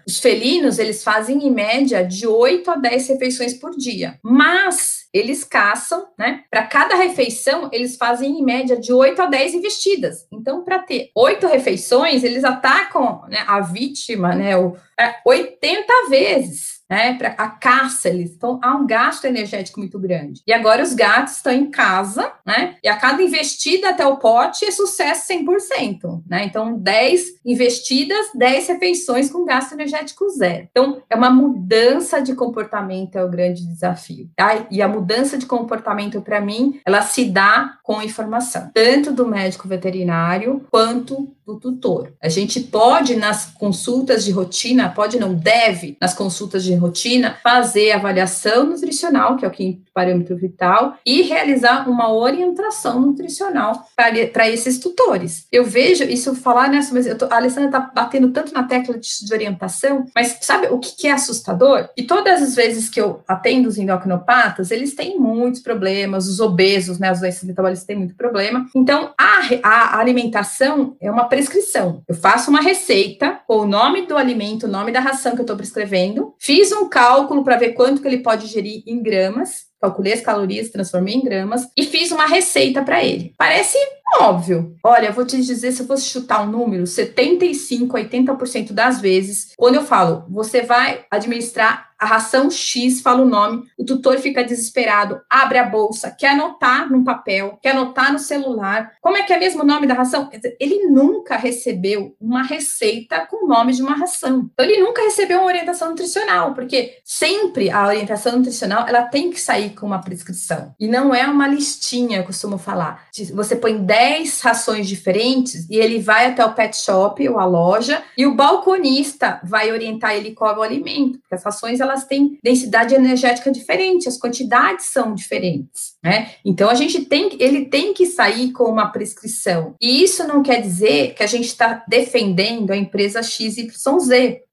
os 0.06 0.18
felinos, 0.18 0.78
eles 0.78 1.02
fazem 1.02 1.46
em 1.46 1.50
média 1.50 2.04
de 2.04 2.26
8 2.26 2.70
a 2.70 2.76
10 2.76 3.08
refeições 3.08 3.54
por 3.54 3.76
dia. 3.76 4.18
Mas 4.22 5.06
eles 5.12 5.44
caçam, 5.44 6.08
né? 6.18 6.44
Para 6.50 6.66
cada 6.66 6.94
refeição, 6.94 7.70
eles 7.72 7.96
fazem 7.96 8.38
em 8.38 8.44
média 8.44 8.78
de 8.78 8.92
8 8.92 9.22
a 9.22 9.26
10 9.26 9.54
investidas. 9.54 10.26
Então, 10.32 10.62
para 10.62 10.78
ter 10.78 11.10
oito 11.14 11.46
refeições, 11.46 12.22
eles 12.22 12.44
atacam 12.44 13.22
né, 13.28 13.42
a 13.46 13.60
vítima, 13.60 14.34
né? 14.34 14.56
O, 14.56 14.76
é, 14.98 15.16
80 15.24 15.92
vezes 16.10 16.75
né, 16.88 17.14
para 17.14 17.30
a 17.30 17.48
caça, 17.48 18.08
eles 18.08 18.30
estão 18.30 18.58
há 18.62 18.74
um 18.76 18.86
gasto 18.86 19.24
energético 19.24 19.80
muito 19.80 19.98
grande. 19.98 20.42
E 20.46 20.52
agora 20.52 20.82
os 20.82 20.94
gatos 20.94 21.36
estão 21.36 21.52
em 21.52 21.70
casa, 21.70 22.32
né? 22.44 22.76
E 22.82 22.88
a 22.88 22.96
cada 22.96 23.22
investida 23.22 23.90
até 23.90 24.06
o 24.06 24.16
pote 24.16 24.64
é 24.64 24.70
sucesso 24.70 25.32
100%, 25.32 26.22
né? 26.28 26.44
Então 26.44 26.78
10 26.78 27.40
investidas, 27.44 28.26
10 28.34 28.68
refeições 28.68 29.30
com 29.30 29.44
gasto 29.44 29.72
energético 29.72 30.28
zero. 30.30 30.68
Então 30.70 31.02
é 31.10 31.16
uma 31.16 31.30
mudança 31.30 32.20
de 32.20 32.34
comportamento 32.34 33.16
é 33.16 33.24
o 33.24 33.30
grande 33.30 33.66
desafio. 33.66 34.28
Tá? 34.36 34.66
E 34.70 34.80
a 34.80 34.88
mudança 34.88 35.36
de 35.38 35.46
comportamento 35.46 36.20
para 36.20 36.40
mim, 36.40 36.80
ela 36.84 37.02
se 37.02 37.24
dá 37.24 37.78
com 37.82 38.02
informação, 38.02 38.70
tanto 38.72 39.12
do 39.12 39.26
médico 39.26 39.68
veterinário 39.68 40.64
quanto 40.70 41.35
do 41.46 41.60
tutor. 41.60 42.12
A 42.20 42.28
gente 42.28 42.58
pode 42.58 43.14
nas 43.14 43.46
consultas 43.46 44.24
de 44.24 44.32
rotina, 44.32 44.90
pode 44.90 45.16
não 45.16 45.32
deve 45.32 45.96
nas 46.00 46.12
consultas 46.12 46.64
de 46.64 46.74
rotina, 46.74 47.38
fazer 47.40 47.92
avaliação 47.92 48.66
nutricional, 48.66 49.36
que 49.36 49.44
é 49.44 49.48
o 49.48 49.50
quinto 49.52 49.86
parâmetro 49.94 50.36
vital, 50.36 50.98
e 51.06 51.22
realizar 51.22 51.88
uma 51.88 52.12
orientação 52.12 53.00
nutricional 53.00 53.86
para 53.94 54.48
esses 54.48 54.78
tutores. 54.80 55.46
Eu 55.52 55.64
vejo 55.64 56.02
isso 56.04 56.34
falar 56.34 56.68
nessa, 56.68 56.92
mas 56.92 57.06
tô, 57.16 57.26
a 57.26 57.36
Alessandra 57.36 57.68
está 57.68 57.80
batendo 57.80 58.30
tanto 58.32 58.52
na 58.52 58.64
tecla 58.64 58.98
de, 58.98 59.08
de, 59.24 59.32
orientação, 59.32 60.04
mas 60.14 60.38
sabe 60.42 60.66
o 60.66 60.78
que, 60.80 60.96
que 60.96 61.06
é 61.06 61.12
assustador? 61.12 61.88
E 61.96 62.02
todas 62.02 62.42
as 62.42 62.56
vezes 62.56 62.88
que 62.88 63.00
eu 63.00 63.22
atendo 63.28 63.68
os 63.68 63.78
endocrinopatas, 63.78 64.72
eles 64.72 64.94
têm 64.94 65.18
muitos 65.18 65.60
problemas, 65.60 66.26
os 66.26 66.40
obesos, 66.40 66.98
né, 66.98 67.08
as 67.08 67.20
doenças 67.20 67.44
metabólicas 67.44 67.84
têm 67.84 67.96
muito 67.96 68.16
problema. 68.16 68.66
Então, 68.74 69.12
a, 69.16 69.40
a 69.62 70.00
alimentação 70.00 70.96
é 71.00 71.10
uma 71.10 71.24
prescrição. 71.36 72.02
Eu 72.08 72.14
faço 72.14 72.48
uma 72.48 72.62
receita 72.62 73.38
com 73.46 73.58
o 73.58 73.66
nome 73.66 74.06
do 74.06 74.16
alimento, 74.16 74.64
o 74.64 74.70
nome 74.70 74.90
da 74.90 75.00
ração 75.00 75.32
que 75.32 75.40
eu 75.40 75.42
estou 75.42 75.56
prescrevendo, 75.56 76.34
fiz 76.38 76.72
um 76.72 76.88
cálculo 76.88 77.44
para 77.44 77.58
ver 77.58 77.74
quanto 77.74 78.00
que 78.00 78.08
ele 78.08 78.22
pode 78.22 78.46
gerir 78.46 78.82
em 78.86 79.02
gramas, 79.02 79.66
calculei 79.78 80.14
as 80.14 80.22
calorias, 80.22 80.70
transformei 80.70 81.14
em 81.14 81.22
gramas 81.22 81.68
e 81.76 81.84
fiz 81.84 82.10
uma 82.10 82.24
receita 82.24 82.82
para 82.82 83.04
ele. 83.04 83.34
Parece 83.36 83.76
óbvio. 84.18 84.74
Olha, 84.82 85.12
vou 85.12 85.26
te 85.26 85.36
dizer, 85.42 85.72
se 85.72 85.82
eu 85.82 85.86
fosse 85.86 86.08
chutar 86.08 86.42
um 86.42 86.50
número, 86.50 86.86
75, 86.86 87.96
80% 87.96 88.72
das 88.72 89.00
vezes, 89.00 89.52
quando 89.56 89.74
eu 89.74 89.84
falo, 89.84 90.24
você 90.30 90.62
vai 90.62 91.04
administrar 91.10 91.85
a 91.98 92.06
ração 92.06 92.50
X, 92.50 93.00
fala 93.00 93.22
o 93.22 93.28
nome, 93.28 93.64
o 93.78 93.84
tutor 93.84 94.18
fica 94.18 94.44
desesperado, 94.44 95.20
abre 95.28 95.58
a 95.58 95.64
bolsa, 95.64 96.10
quer 96.10 96.30
anotar 96.30 96.90
num 96.90 97.04
papel, 97.04 97.58
quer 97.62 97.70
anotar 97.70 98.12
no 98.12 98.18
celular. 98.18 98.92
Como 99.00 99.16
é 99.16 99.22
que 99.22 99.32
é 99.32 99.38
mesmo 99.38 99.62
o 99.62 99.66
nome 99.66 99.86
da 99.86 99.94
ração? 99.94 100.28
Quer 100.28 100.38
dizer, 100.38 100.56
ele 100.60 100.86
nunca 100.88 101.36
recebeu 101.36 102.14
uma 102.20 102.42
receita 102.42 103.26
com 103.26 103.44
o 103.44 103.48
nome 103.48 103.72
de 103.72 103.82
uma 103.82 103.96
ração. 103.96 104.50
Então, 104.52 104.64
ele 104.64 104.82
nunca 104.82 105.02
recebeu 105.02 105.38
uma 105.38 105.46
orientação 105.46 105.90
nutricional, 105.90 106.54
porque 106.54 106.98
sempre 107.04 107.70
a 107.70 107.86
orientação 107.86 108.36
nutricional 108.36 108.86
ela 108.86 109.02
tem 109.02 109.30
que 109.30 109.40
sair 109.40 109.70
com 109.70 109.86
uma 109.86 110.00
prescrição. 110.00 110.74
E 110.78 110.86
não 110.86 111.14
é 111.14 111.26
uma 111.26 111.48
listinha, 111.48 112.18
eu 112.18 112.24
costumo 112.24 112.58
falar. 112.58 113.06
Você 113.32 113.56
põe 113.56 113.78
10 113.78 114.40
rações 114.40 114.88
diferentes 114.88 115.68
e 115.70 115.76
ele 115.76 115.98
vai 115.98 116.26
até 116.26 116.44
o 116.44 116.52
pet 116.52 116.76
shop 116.76 117.26
ou 117.28 117.38
a 117.38 117.44
loja 117.44 118.02
e 118.16 118.26
o 118.26 118.34
balconista 118.34 119.40
vai 119.42 119.72
orientar 119.72 120.14
ele 120.14 120.32
qual 120.32 120.54
é 120.54 120.58
o 120.58 120.62
alimento, 120.62 121.18
porque 121.18 121.34
as 121.34 121.44
rações 121.44 121.80
elas 121.86 122.04
têm 122.04 122.38
densidade 122.42 122.94
energética 122.94 123.50
diferente, 123.50 124.08
as 124.08 124.18
quantidades 124.18 124.86
são 124.86 125.14
diferentes, 125.14 125.95
né? 126.06 126.30
Então 126.44 126.70
a 126.70 126.74
gente 126.74 127.04
tem, 127.04 127.36
ele 127.40 127.64
tem 127.64 127.92
que 127.92 128.06
sair 128.06 128.52
com 128.52 128.64
uma 128.64 128.86
prescrição. 128.86 129.74
E 129.80 130.04
isso 130.04 130.24
não 130.24 130.40
quer 130.40 130.62
dizer 130.62 131.14
que 131.14 131.22
a 131.24 131.26
gente 131.26 131.46
está 131.46 131.82
defendendo 131.88 132.70
a 132.70 132.76
empresa 132.76 133.24
XYZ. 133.24 133.66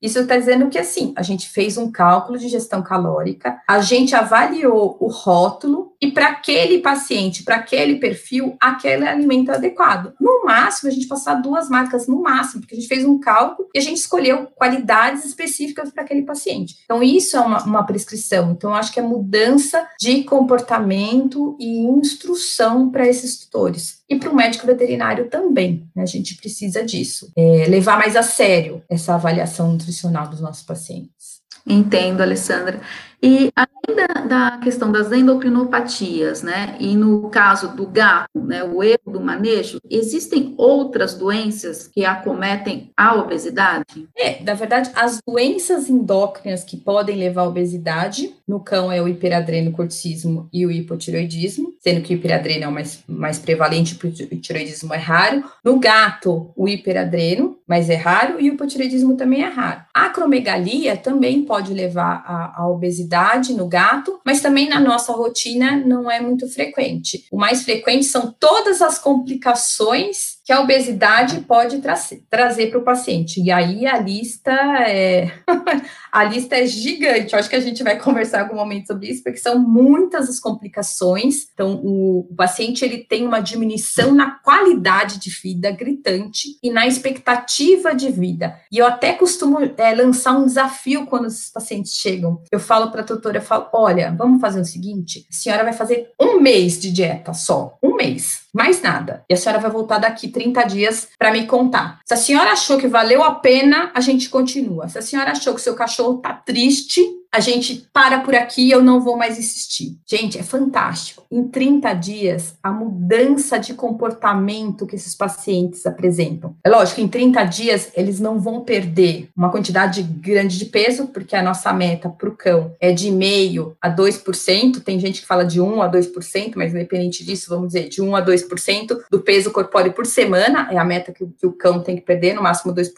Isso 0.02 0.20
está 0.20 0.36
dizendo 0.36 0.68
que 0.68 0.80
assim, 0.80 1.14
a 1.16 1.22
gente 1.22 1.48
fez 1.48 1.78
um 1.78 1.92
cálculo 1.92 2.40
de 2.40 2.50
gestão 2.50 2.82
calórica, 2.82 3.62
a 3.68 3.82
gente 3.82 4.16
avaliou 4.16 4.98
o 5.00 5.08
rótulo 5.08 5.94
e 6.04 6.12
para 6.12 6.28
aquele 6.28 6.80
paciente, 6.80 7.44
para 7.44 7.56
aquele 7.56 7.96
perfil, 7.96 8.58
aquele 8.60 9.08
alimento 9.08 9.52
é 9.52 9.56
adequado. 9.56 10.14
No 10.20 10.44
máximo, 10.44 10.90
a 10.90 10.94
gente 10.94 11.08
passar 11.08 11.36
duas 11.36 11.70
marcas 11.70 12.08
no 12.08 12.22
máximo, 12.22 12.60
porque 12.60 12.76
a 12.76 12.78
gente 12.78 12.90
fez 12.90 13.06
um 13.06 13.20
cálculo 13.20 13.70
e 13.74 13.80
a 13.80 13.82
gente 13.82 13.98
escolheu 13.98 14.48
qualidades 14.48 15.24
específicas 15.24 15.92
para 15.92 16.04
aquele 16.04 16.24
paciente. 16.24 16.76
Então, 16.84 17.02
isso 17.02 17.38
é 17.38 17.40
uma, 17.40 17.64
uma 17.64 17.86
prescrição. 17.86 18.52
Então, 18.52 18.74
acho 18.74 18.92
que 18.92 19.00
é 19.00 19.04
mudança 19.04 19.88
de 19.98 20.26
comportamento 20.26 21.43
e 21.60 21.80
instrução 21.80 22.90
para 22.90 23.08
esses 23.08 23.40
tutores. 23.40 24.02
E 24.10 24.16
para 24.16 24.30
o 24.30 24.36
médico 24.36 24.68
veterinário 24.68 25.30
também, 25.30 25.88
né? 25.96 26.04
A 26.04 26.08
gente 26.08 26.36
precisa 26.36 26.84
disso. 26.84 27.32
É, 27.36 27.66
levar 27.68 27.98
mais 27.98 28.16
a 28.16 28.24
sério 28.24 28.82
essa 28.90 29.16
avaliação 29.16 29.72
nutricional 29.72 30.28
dos 30.28 30.42
nossos 30.42 30.64
pacientes. 30.64 31.42
Entendo, 31.66 32.22
Alessandra. 32.22 32.82
E 33.26 33.54
além 33.56 33.96
da, 33.96 34.22
da, 34.26 34.58
questão 34.58 34.92
das 34.92 35.10
endocrinopatias, 35.10 36.44
né, 36.44 36.76
e 36.78 36.94
no 36.94 37.30
caso 37.30 37.74
do 37.74 37.88
gato, 37.88 38.28
né, 38.36 38.66
o 38.66 38.84
erro 38.84 39.14
do 39.14 39.22
manejo, 39.22 39.80
existem 39.90 40.54
outras 40.58 41.16
doenças 41.16 41.88
que 41.88 42.04
acometem 42.04 42.92
a 42.98 43.16
obesidade? 43.16 44.10
É, 44.18 44.44
na 44.44 44.54
verdade, 44.56 44.92
as 44.94 45.22
doenças 45.26 45.90
endócrinas 45.90 46.66
que 46.66 46.76
podem 46.76 47.16
levar 47.16 47.44
à 47.44 47.48
obesidade, 47.48 48.36
no 48.46 48.60
cão 48.60 48.92
é 48.92 49.02
o 49.02 49.08
hiperadrenocorticismo 49.08 50.50
e 50.52 50.66
o 50.66 50.72
hipotiroidismo, 50.72 51.76
sendo 51.80 52.02
que 52.02 52.14
o 52.14 52.18
hiperadreno 52.18 52.66
é 52.66 52.68
o 52.68 52.74
mais, 52.74 53.06
mais 53.08 53.40
prevalente, 53.40 53.94
o 53.94 54.08
hipotiroidismo 54.08 54.94
é 54.94 54.98
raro. 54.98 55.46
No 55.64 55.80
gato, 55.80 56.52
o 56.58 56.68
hiperadreno, 56.68 57.58
mas 57.66 57.90
é 57.90 57.96
raro, 57.96 58.42
e 58.42 58.50
o 58.50 58.56
hipotiroidismo 58.56 59.16
também 59.16 59.44
é 59.44 59.48
raro. 59.48 59.82
A 59.94 60.08
acromegalia 60.08 60.98
também 60.98 61.46
pode 61.46 61.74
levar 61.74 62.22
à, 62.28 62.62
à 62.62 62.68
obesidade 62.68 63.13
obesidade 63.14 63.54
no 63.54 63.68
gato, 63.68 64.20
mas 64.26 64.42
também 64.42 64.68
na 64.68 64.80
nossa 64.80 65.14
rotina 65.14 65.78
não 65.86 66.10
é 66.10 66.20
muito 66.20 66.48
frequente. 66.48 67.26
O 67.32 67.38
mais 67.38 67.64
frequente 67.64 68.06
são 68.06 68.34
todas 68.40 68.82
as 68.82 68.98
complicações 68.98 70.38
que 70.44 70.52
a 70.52 70.60
obesidade 70.60 71.40
pode 71.42 71.80
tra 71.80 71.96
trazer 72.30 72.68
para 72.68 72.80
o 72.80 72.84
paciente. 72.84 73.42
E 73.42 73.50
aí 73.50 73.86
a 73.88 73.98
lista 73.98 74.52
é 74.52 75.32
a 76.12 76.24
lista 76.26 76.58
é 76.58 76.66
gigante. 76.66 77.34
Eu 77.34 77.40
acho 77.40 77.50
que 77.50 77.56
a 77.56 77.62
gente 77.62 77.82
vai 77.82 77.98
conversar 77.98 78.42
algum 78.42 78.56
momento 78.56 78.88
sobre 78.88 79.08
isso, 79.08 79.24
porque 79.24 79.38
são 79.38 79.58
muitas 79.58 80.28
as 80.28 80.40
complicações. 80.40 81.48
Então, 81.54 81.80
o, 81.84 82.28
o 82.30 82.36
paciente 82.36 82.84
ele 82.84 82.98
tem 82.98 83.26
uma 83.26 83.40
diminuição 83.40 84.14
na 84.14 84.32
qualidade 84.32 85.18
de 85.18 85.30
vida 85.30 85.72
gritante 85.72 86.58
e 86.62 86.70
na 86.70 86.86
expectativa 86.86 87.96
de 87.96 88.12
vida. 88.12 88.60
E 88.70 88.80
eu 88.80 88.86
até 88.86 89.14
costumo 89.14 89.60
é, 89.78 89.96
lançar 89.96 90.34
um 90.38 90.46
desafio 90.46 91.06
quando 91.06 91.28
esses 91.28 91.50
pacientes 91.50 91.94
chegam. 91.94 92.42
Eu 92.52 92.60
falo 92.60 92.92
para 92.92 93.02
a 93.02 93.06
tutora, 93.06 93.38
eu 93.38 93.42
falo, 93.42 93.70
olha, 93.72 94.14
vamos 94.18 94.42
fazer 94.42 94.60
o 94.60 94.66
seguinte, 94.66 95.26
a 95.30 95.34
senhora 95.34 95.64
vai 95.64 95.74
fazer 95.74 96.12
um 96.20 96.42
mês 96.42 96.80
de 96.80 96.92
dieta 96.92 97.34
só, 97.34 97.78
um 97.82 97.96
mês 97.96 98.43
mais 98.54 98.82
nada. 98.82 99.26
E 99.30 99.34
a 99.34 99.38
senhora 99.38 99.60
vai 99.60 99.72
voltar 99.72 99.98
daqui 99.98 100.28
30 100.28 100.64
dias 100.64 101.10
para 101.18 101.32
me 101.32 101.48
contar. 101.48 102.00
Se 102.06 102.14
a 102.14 102.18
senhora 102.18 102.52
achou 102.52 102.78
que 102.78 102.88
valeu 102.88 103.24
a 103.24 103.36
pena, 103.36 103.92
a 103.94 104.00
gente 104.00 104.30
continua. 104.30 104.88
Se 104.88 105.00
a 105.00 105.02
senhora 105.02 105.32
achou 105.32 105.56
que 105.56 105.62
seu 105.62 105.76
cachorro 105.76 106.20
tá 106.20 106.34
triste, 106.34 107.02
a 107.34 107.40
gente 107.40 107.88
para 107.92 108.20
por 108.20 108.36
aqui, 108.36 108.70
eu 108.70 108.84
não 108.84 109.02
vou 109.02 109.18
mais 109.18 109.40
insistir. 109.40 109.98
Gente, 110.06 110.38
é 110.38 110.44
fantástico. 110.44 111.26
Em 111.32 111.48
30 111.48 111.92
dias, 111.96 112.54
a 112.62 112.72
mudança 112.72 113.58
de 113.58 113.74
comportamento 113.74 114.86
que 114.86 114.96
esses 114.96 115.16
pacientes 115.16 115.84
apresentam. 115.88 116.56
É 116.64 116.70
lógico, 116.70 117.02
em 117.02 117.08
30 117.08 117.44
dias, 117.46 117.92
eles 117.96 118.20
não 118.20 118.40
vão 118.40 118.62
perder 118.62 119.30
uma 119.36 119.50
quantidade 119.50 120.04
grande 120.04 120.60
de 120.60 120.66
peso, 120.66 121.08
porque 121.08 121.36
a 121.36 121.42
nossa 121.42 121.74
meta 121.74 122.08
para 122.08 122.30
o 122.30 122.38
cão 122.38 122.76
é 122.80 122.92
de 122.92 123.10
meio 123.10 123.76
a 123.82 123.90
2%. 123.90 124.84
Tem 124.84 125.00
gente 125.00 125.22
que 125.22 125.28
fala 125.28 125.44
de 125.44 125.60
1 125.60 125.82
a 125.82 125.92
2%, 125.92 126.54
mas 126.56 126.72
independente 126.72 127.26
disso, 127.26 127.50
vamos 127.50 127.70
dizer, 127.70 127.90
de 127.90 128.00
1 128.00 128.16
a 128.16 128.24
2% 128.24 129.00
do 129.10 129.22
peso 129.22 129.50
corpóreo 129.50 129.92
por 129.92 130.06
semana 130.06 130.68
é 130.72 130.78
a 130.78 130.86
meta 130.86 131.12
que, 131.12 131.26
que 131.26 131.48
o 131.48 131.54
cão 131.54 131.82
tem 131.82 131.96
que 131.96 132.04
perder, 132.04 132.36
no 132.36 132.44
máximo 132.44 132.76
2%. 132.76 132.92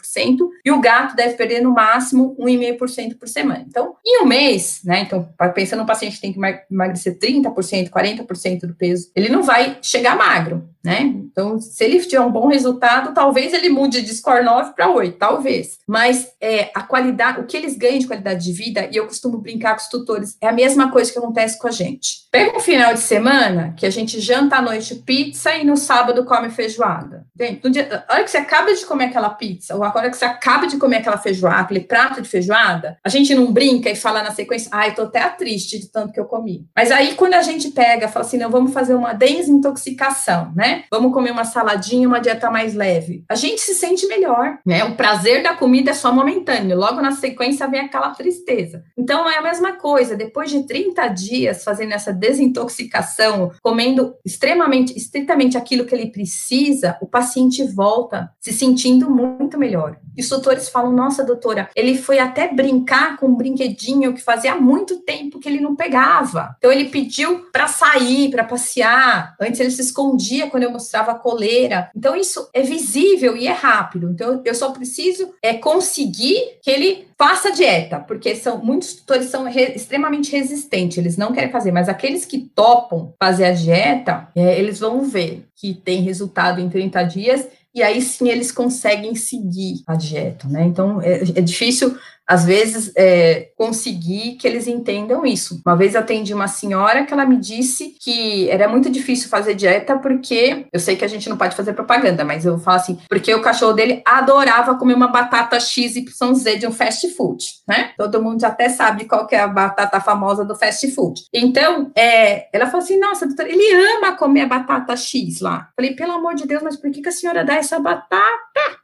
E 0.66 0.72
o 0.72 0.82
gato 0.82 1.16
deve 1.16 1.36
perder 1.36 1.62
no 1.62 1.72
máximo 1.72 2.36
1,5% 2.38 3.18
por 3.18 3.30
semana. 3.30 3.64
Então, 3.66 3.96
em 4.06 4.22
um 4.22 4.25
um 4.26 4.28
mês, 4.28 4.82
né? 4.84 5.02
Então, 5.02 5.30
pensando 5.54 5.80
no 5.80 5.86
paciente 5.86 6.16
que 6.16 6.22
tem 6.22 6.34
que 6.34 6.40
emagrecer 6.70 7.18
30%, 7.18 7.90
40% 7.90 8.62
do 8.62 8.76
peso, 8.76 9.10
ele 9.16 9.30
não 9.30 9.44
vai 9.44 9.78
chegar 9.82 10.18
magro, 10.18 10.68
né? 10.86 11.02
Então, 11.02 11.60
se 11.60 11.84
ele 11.84 12.00
tiver 12.00 12.22
um 12.22 12.32
bom 12.32 12.48
resultado, 12.48 13.14
talvez 13.14 13.54
ele 13.54 13.70
mude 13.70 14.02
de 14.02 14.14
score 14.16 14.44
9 14.44 14.74
para 14.74 14.90
8, 14.90 15.18
talvez. 15.18 15.80
Mas 15.88 16.32
é, 16.40 16.72
a 16.74 16.82
qualidade, 16.82 17.42
o 17.42 17.46
que 17.46 17.58
eles 17.58 17.78
ganham 17.78 18.00
de 18.00 18.08
qualidade 18.08 18.44
de 18.44 18.54
vida, 18.54 18.90
e 18.92 18.96
eu 18.96 19.06
costumo 19.06 19.38
brincar 19.38 19.76
com 19.76 19.82
os 19.82 19.90
tutores, 19.90 20.38
é 20.42 20.48
a 20.48 20.54
mesma 20.54 20.90
coisa 20.92 21.12
que 21.12 21.20
acontece 21.20 21.60
com 21.60 21.68
a 21.68 21.72
gente. 21.72 22.26
Pega 22.32 22.58
um 22.58 22.62
final 22.62 22.94
de 22.94 23.00
semana 23.00 23.74
que 23.78 23.86
a 23.86 23.90
gente 23.90 24.20
janta 24.20 24.58
à 24.58 24.62
noite 24.62 24.96
pizza 24.96 25.56
e 25.56 25.64
no 25.64 25.78
sábado 25.78 26.26
come 26.26 26.50
feijoada. 26.50 27.26
Gente, 27.38 27.64
no 27.64 27.70
dia, 27.70 28.04
a 28.08 28.14
hora 28.14 28.24
que 28.24 28.32
você 28.32 28.38
acaba 28.38 28.74
de 28.74 28.86
comer 28.86 29.06
aquela 29.06 29.30
pizza, 29.30 29.76
ou 29.76 29.84
a 29.84 29.94
hora 29.96 30.10
que 30.10 30.18
você 30.18 30.26
acaba 30.26 30.66
de 30.68 30.78
comer 30.78 30.98
aquela 30.98 31.18
feijoada, 31.18 31.62
aquele 31.62 31.82
prato 31.82 32.22
de 32.22 32.30
feijoada, 32.30 32.98
a 33.04 33.10
gente 33.10 33.36
não 33.36 33.52
brinca 33.52 33.90
e 33.90 33.96
fala 33.96 34.16
fala 34.16 34.24
na 34.24 34.32
sequência, 34.32 34.70
ai, 34.72 34.90
ah, 34.90 34.94
tô 34.94 35.02
até 35.04 35.28
triste 35.30 35.78
de 35.78 35.88
tanto 35.88 36.14
que 36.14 36.20
eu 36.20 36.26
comi. 36.26 36.66
Mas 36.76 36.92
aí, 36.92 37.16
quando 37.16 37.34
a 37.34 37.42
gente 37.42 37.72
pega, 37.72 38.08
fala 38.08 38.26
assim, 38.26 38.38
não, 38.38 38.50
vamos 38.50 38.72
fazer 38.72 38.96
uma 38.96 39.14
desintoxicação, 39.14 40.54
né? 40.56 40.75
Vamos 40.92 41.14
comer 41.14 41.32
uma 41.32 41.46
saladinha, 41.46 42.08
uma 42.08 42.20
dieta 42.20 42.50
mais 42.50 42.74
leve. 42.74 43.24
A 43.30 43.36
gente 43.36 43.62
se 43.62 43.74
sente 43.74 44.08
melhor, 44.08 44.60
né? 44.66 44.84
O 44.84 44.96
prazer 44.96 45.44
da 45.44 45.56
comida 45.56 45.92
é 45.92 45.94
só 45.94 46.14
momentâneo. 46.14 46.78
Logo 46.78 47.02
na 47.02 47.12
sequência 47.12 47.68
vem 47.68 47.82
aquela 47.82 48.12
tristeza. 48.12 48.84
Então, 48.98 49.30
é 49.30 49.38
a 49.38 49.42
mesma 49.42 49.74
coisa. 49.74 50.16
Depois 50.16 50.50
de 50.50 50.66
30 50.66 51.08
dias 51.10 51.64
fazendo 51.64 51.94
essa 51.94 52.14
desintoxicação, 52.14 53.52
comendo 53.62 54.16
extremamente, 54.26 54.96
estritamente 54.98 55.58
aquilo 55.58 55.86
que 55.86 55.94
ele 55.94 56.12
precisa, 56.12 56.98
o 57.02 57.08
paciente 57.08 57.64
volta 57.64 58.30
se 58.40 58.52
sentindo 58.52 59.10
muito 59.10 59.58
melhor. 59.58 59.98
E 60.18 60.22
os 60.22 60.30
doutores 60.30 60.70
falam, 60.70 60.92
nossa, 60.92 61.24
doutora, 61.24 61.70
ele 61.76 61.98
foi 61.98 62.20
até 62.20 62.52
brincar 62.52 63.18
com 63.18 63.28
um 63.28 63.36
brinquedinho 63.36 64.14
que 64.14 64.22
fazia 64.22 64.56
muito 64.56 64.98
tempo 64.98 65.40
que 65.40 65.50
ele 65.50 65.60
não 65.60 65.76
pegava. 65.76 66.56
Então 66.58 66.72
ele 66.72 66.86
pediu 66.86 67.46
para 67.52 67.68
sair, 67.68 68.30
para 68.30 68.44
passear. 68.44 69.36
Antes 69.40 69.60
ele 69.60 69.72
se 69.72 69.82
escondia 69.82 70.50
quando 70.50 70.64
eu 70.64 70.72
mostrava 70.72 71.12
a 71.12 71.16
coleira. 71.16 71.90
Então 71.96 72.16
isso 72.16 72.50
é 72.54 72.62
visível 72.62 73.36
e 73.36 73.48
é 73.48 73.52
rápido. 73.52 74.10
Então 74.10 74.42
eu 74.44 74.56
só 74.56 74.72
preciso 74.72 75.34
é 75.42 75.54
conseguir 75.54 76.60
que 76.62 76.72
ele 76.72 77.08
faça 77.18 77.52
dieta, 77.52 78.00
porque 78.00 78.36
são 78.36 78.58
muitos 78.58 78.94
tutores 78.94 79.28
são 79.28 79.46
re, 79.46 79.74
extremamente 79.74 80.32
resistentes, 80.32 80.98
eles 80.98 81.18
não 81.18 81.32
querem 81.32 81.52
fazer, 81.52 81.72
mas 81.72 81.88
aqueles 81.88 82.26
que 82.26 82.40
topam 82.40 83.14
fazer 83.18 83.46
a 83.46 83.52
dieta, 83.54 84.28
é, 84.36 84.60
eles 84.60 84.80
vão 84.80 85.04
ver 85.04 85.46
que 85.56 85.74
tem 85.74 86.02
resultado 86.02 86.60
em 86.60 86.70
30 86.70 87.04
dias 87.04 87.48
e 87.76 87.84
aí 87.84 88.02
sim 88.02 88.30
eles 88.30 88.54
conseguem 88.54 89.14
seguir 89.16 89.84
a 89.86 89.96
dieta, 89.96 90.48
né? 90.48 90.66
Então 90.66 91.02
é, 91.02 91.16
é 91.16 91.42
difícil 91.42 91.98
às 92.28 92.46
vezes, 92.46 92.92
é, 92.96 93.50
conseguir 93.58 94.36
que 94.36 94.48
eles 94.48 94.68
entendam 94.68 95.26
isso. 95.26 95.62
Uma 95.66 95.76
vez 95.76 95.96
atendi 95.96 96.34
uma 96.34 96.48
senhora 96.48 97.06
que 97.06 97.14
ela 97.14 97.26
me 97.26 97.38
disse 97.38 97.96
que 98.00 98.50
era 98.50 98.68
muito 98.68 98.90
difícil 98.90 99.30
fazer 99.30 99.54
dieta 99.54 99.98
porque, 99.98 100.68
eu 100.72 100.80
sei 100.80 100.96
que 100.96 101.06
a 101.06 101.08
gente 101.08 101.30
não 101.30 101.38
pode 101.38 101.56
fazer 101.56 101.74
propaganda, 101.74 102.24
mas 102.24 102.46
eu 102.46 102.58
falo 102.60 102.78
assim, 102.78 103.00
porque 103.08 103.34
o 103.34 103.42
cachorro 103.42 103.74
dele 103.74 104.02
adorava 104.06 104.76
comer 104.76 104.96
uma 104.96 105.08
batata 105.08 105.60
XYZ 105.60 106.60
de 106.60 106.68
um 106.68 106.72
fast 106.72 107.08
food, 107.10 107.46
né? 107.68 107.92
Todo 107.98 108.22
mundo 108.22 108.44
até 108.44 108.70
sabe 108.70 109.06
qual 109.06 109.28
que 109.28 109.36
é 109.36 109.40
a 109.40 109.48
batata 109.48 110.00
famosa 110.00 110.44
do 110.44 110.56
fast 110.56 110.90
food. 110.92 111.22
Então, 111.34 111.92
é, 111.96 112.48
ela 112.56 112.66
falou 112.66 112.84
assim, 112.84 113.00
nossa, 113.00 113.26
doutora, 113.26 113.50
ele 113.50 113.96
ama 113.96 114.16
comer 114.16 114.42
a 114.42 114.48
batata 114.48 114.96
X 114.96 115.40
lá. 115.42 115.70
Falei, 115.76 115.96
pelo 115.96 116.14
amor 116.14 116.36
de 116.36 116.48
Deus, 116.48 116.64
mas 116.64 116.76
por 116.76 116.92
que, 116.92 117.02
que 117.02 117.10
a 117.10 117.12
senhora 117.12 117.44
dá 117.44 117.56
essa 117.56 117.80
batata? 117.80 118.26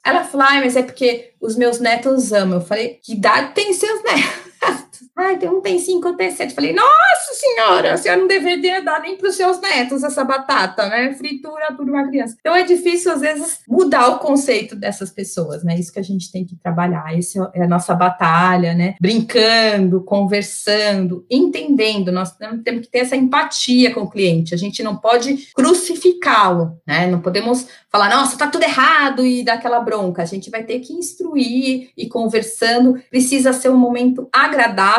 Ela 0.05 0.23
falou, 0.23 0.47
ah, 0.47 0.61
mas 0.63 0.75
é 0.75 0.83
porque 0.83 1.31
os 1.39 1.55
meus 1.55 1.79
netos 1.79 2.31
amam. 2.31 2.59
Eu 2.59 2.65
falei, 2.65 2.99
que 3.03 3.15
tem 3.53 3.73
seus 3.73 4.03
netos? 4.03 4.85
Ai, 5.15 5.37
tem 5.37 5.49
um 5.49 5.61
tem 5.61 5.79
cinco, 5.79 6.09
um 6.09 6.15
tem 6.15 6.31
sete. 6.31 6.53
Falei, 6.53 6.73
nossa 6.73 7.33
senhora, 7.33 7.93
a 7.93 7.97
senhora 7.97 8.21
não 8.21 8.27
deveria 8.27 8.81
dar 8.81 9.01
nem 9.01 9.17
para 9.17 9.29
os 9.29 9.35
seus 9.35 9.59
netos 9.59 10.03
essa 10.03 10.23
batata, 10.23 10.87
né? 10.87 11.13
Fritura 11.13 11.73
tudo 11.75 11.91
uma 11.91 12.07
criança. 12.07 12.35
Então 12.39 12.55
é 12.55 12.63
difícil, 12.63 13.11
às 13.11 13.21
vezes, 13.21 13.59
mudar 13.67 14.07
o 14.09 14.19
conceito 14.19 14.75
dessas 14.75 15.11
pessoas, 15.11 15.63
né? 15.63 15.77
Isso 15.77 15.91
que 15.91 15.99
a 15.99 16.03
gente 16.03 16.31
tem 16.31 16.45
que 16.45 16.55
trabalhar. 16.55 17.17
Essa 17.17 17.51
é 17.53 17.63
a 17.63 17.67
nossa 17.67 17.93
batalha, 17.93 18.73
né? 18.73 18.95
Brincando, 18.99 20.03
conversando, 20.03 21.25
entendendo. 21.29 22.11
Nós 22.11 22.35
temos 22.63 22.85
que 22.85 22.91
ter 22.91 22.99
essa 22.99 23.15
empatia 23.15 23.93
com 23.93 24.01
o 24.01 24.09
cliente. 24.09 24.53
A 24.53 24.57
gente 24.57 24.81
não 24.83 24.95
pode 24.95 25.49
crucificá-lo, 25.53 26.79
né? 26.85 27.07
Não 27.07 27.21
podemos 27.21 27.67
falar, 27.91 28.09
nossa, 28.09 28.37
tá 28.37 28.47
tudo 28.47 28.63
errado 28.63 29.25
e 29.25 29.43
dar 29.43 29.55
aquela 29.55 29.79
bronca. 29.79 30.21
A 30.21 30.25
gente 30.25 30.49
vai 30.49 30.63
ter 30.63 30.79
que 30.79 30.93
instruir 30.93 31.89
e 31.97 32.07
conversando. 32.07 33.01
Precisa 33.09 33.53
ser 33.53 33.69
um 33.69 33.77
momento 33.77 34.29
agradável, 34.31 34.90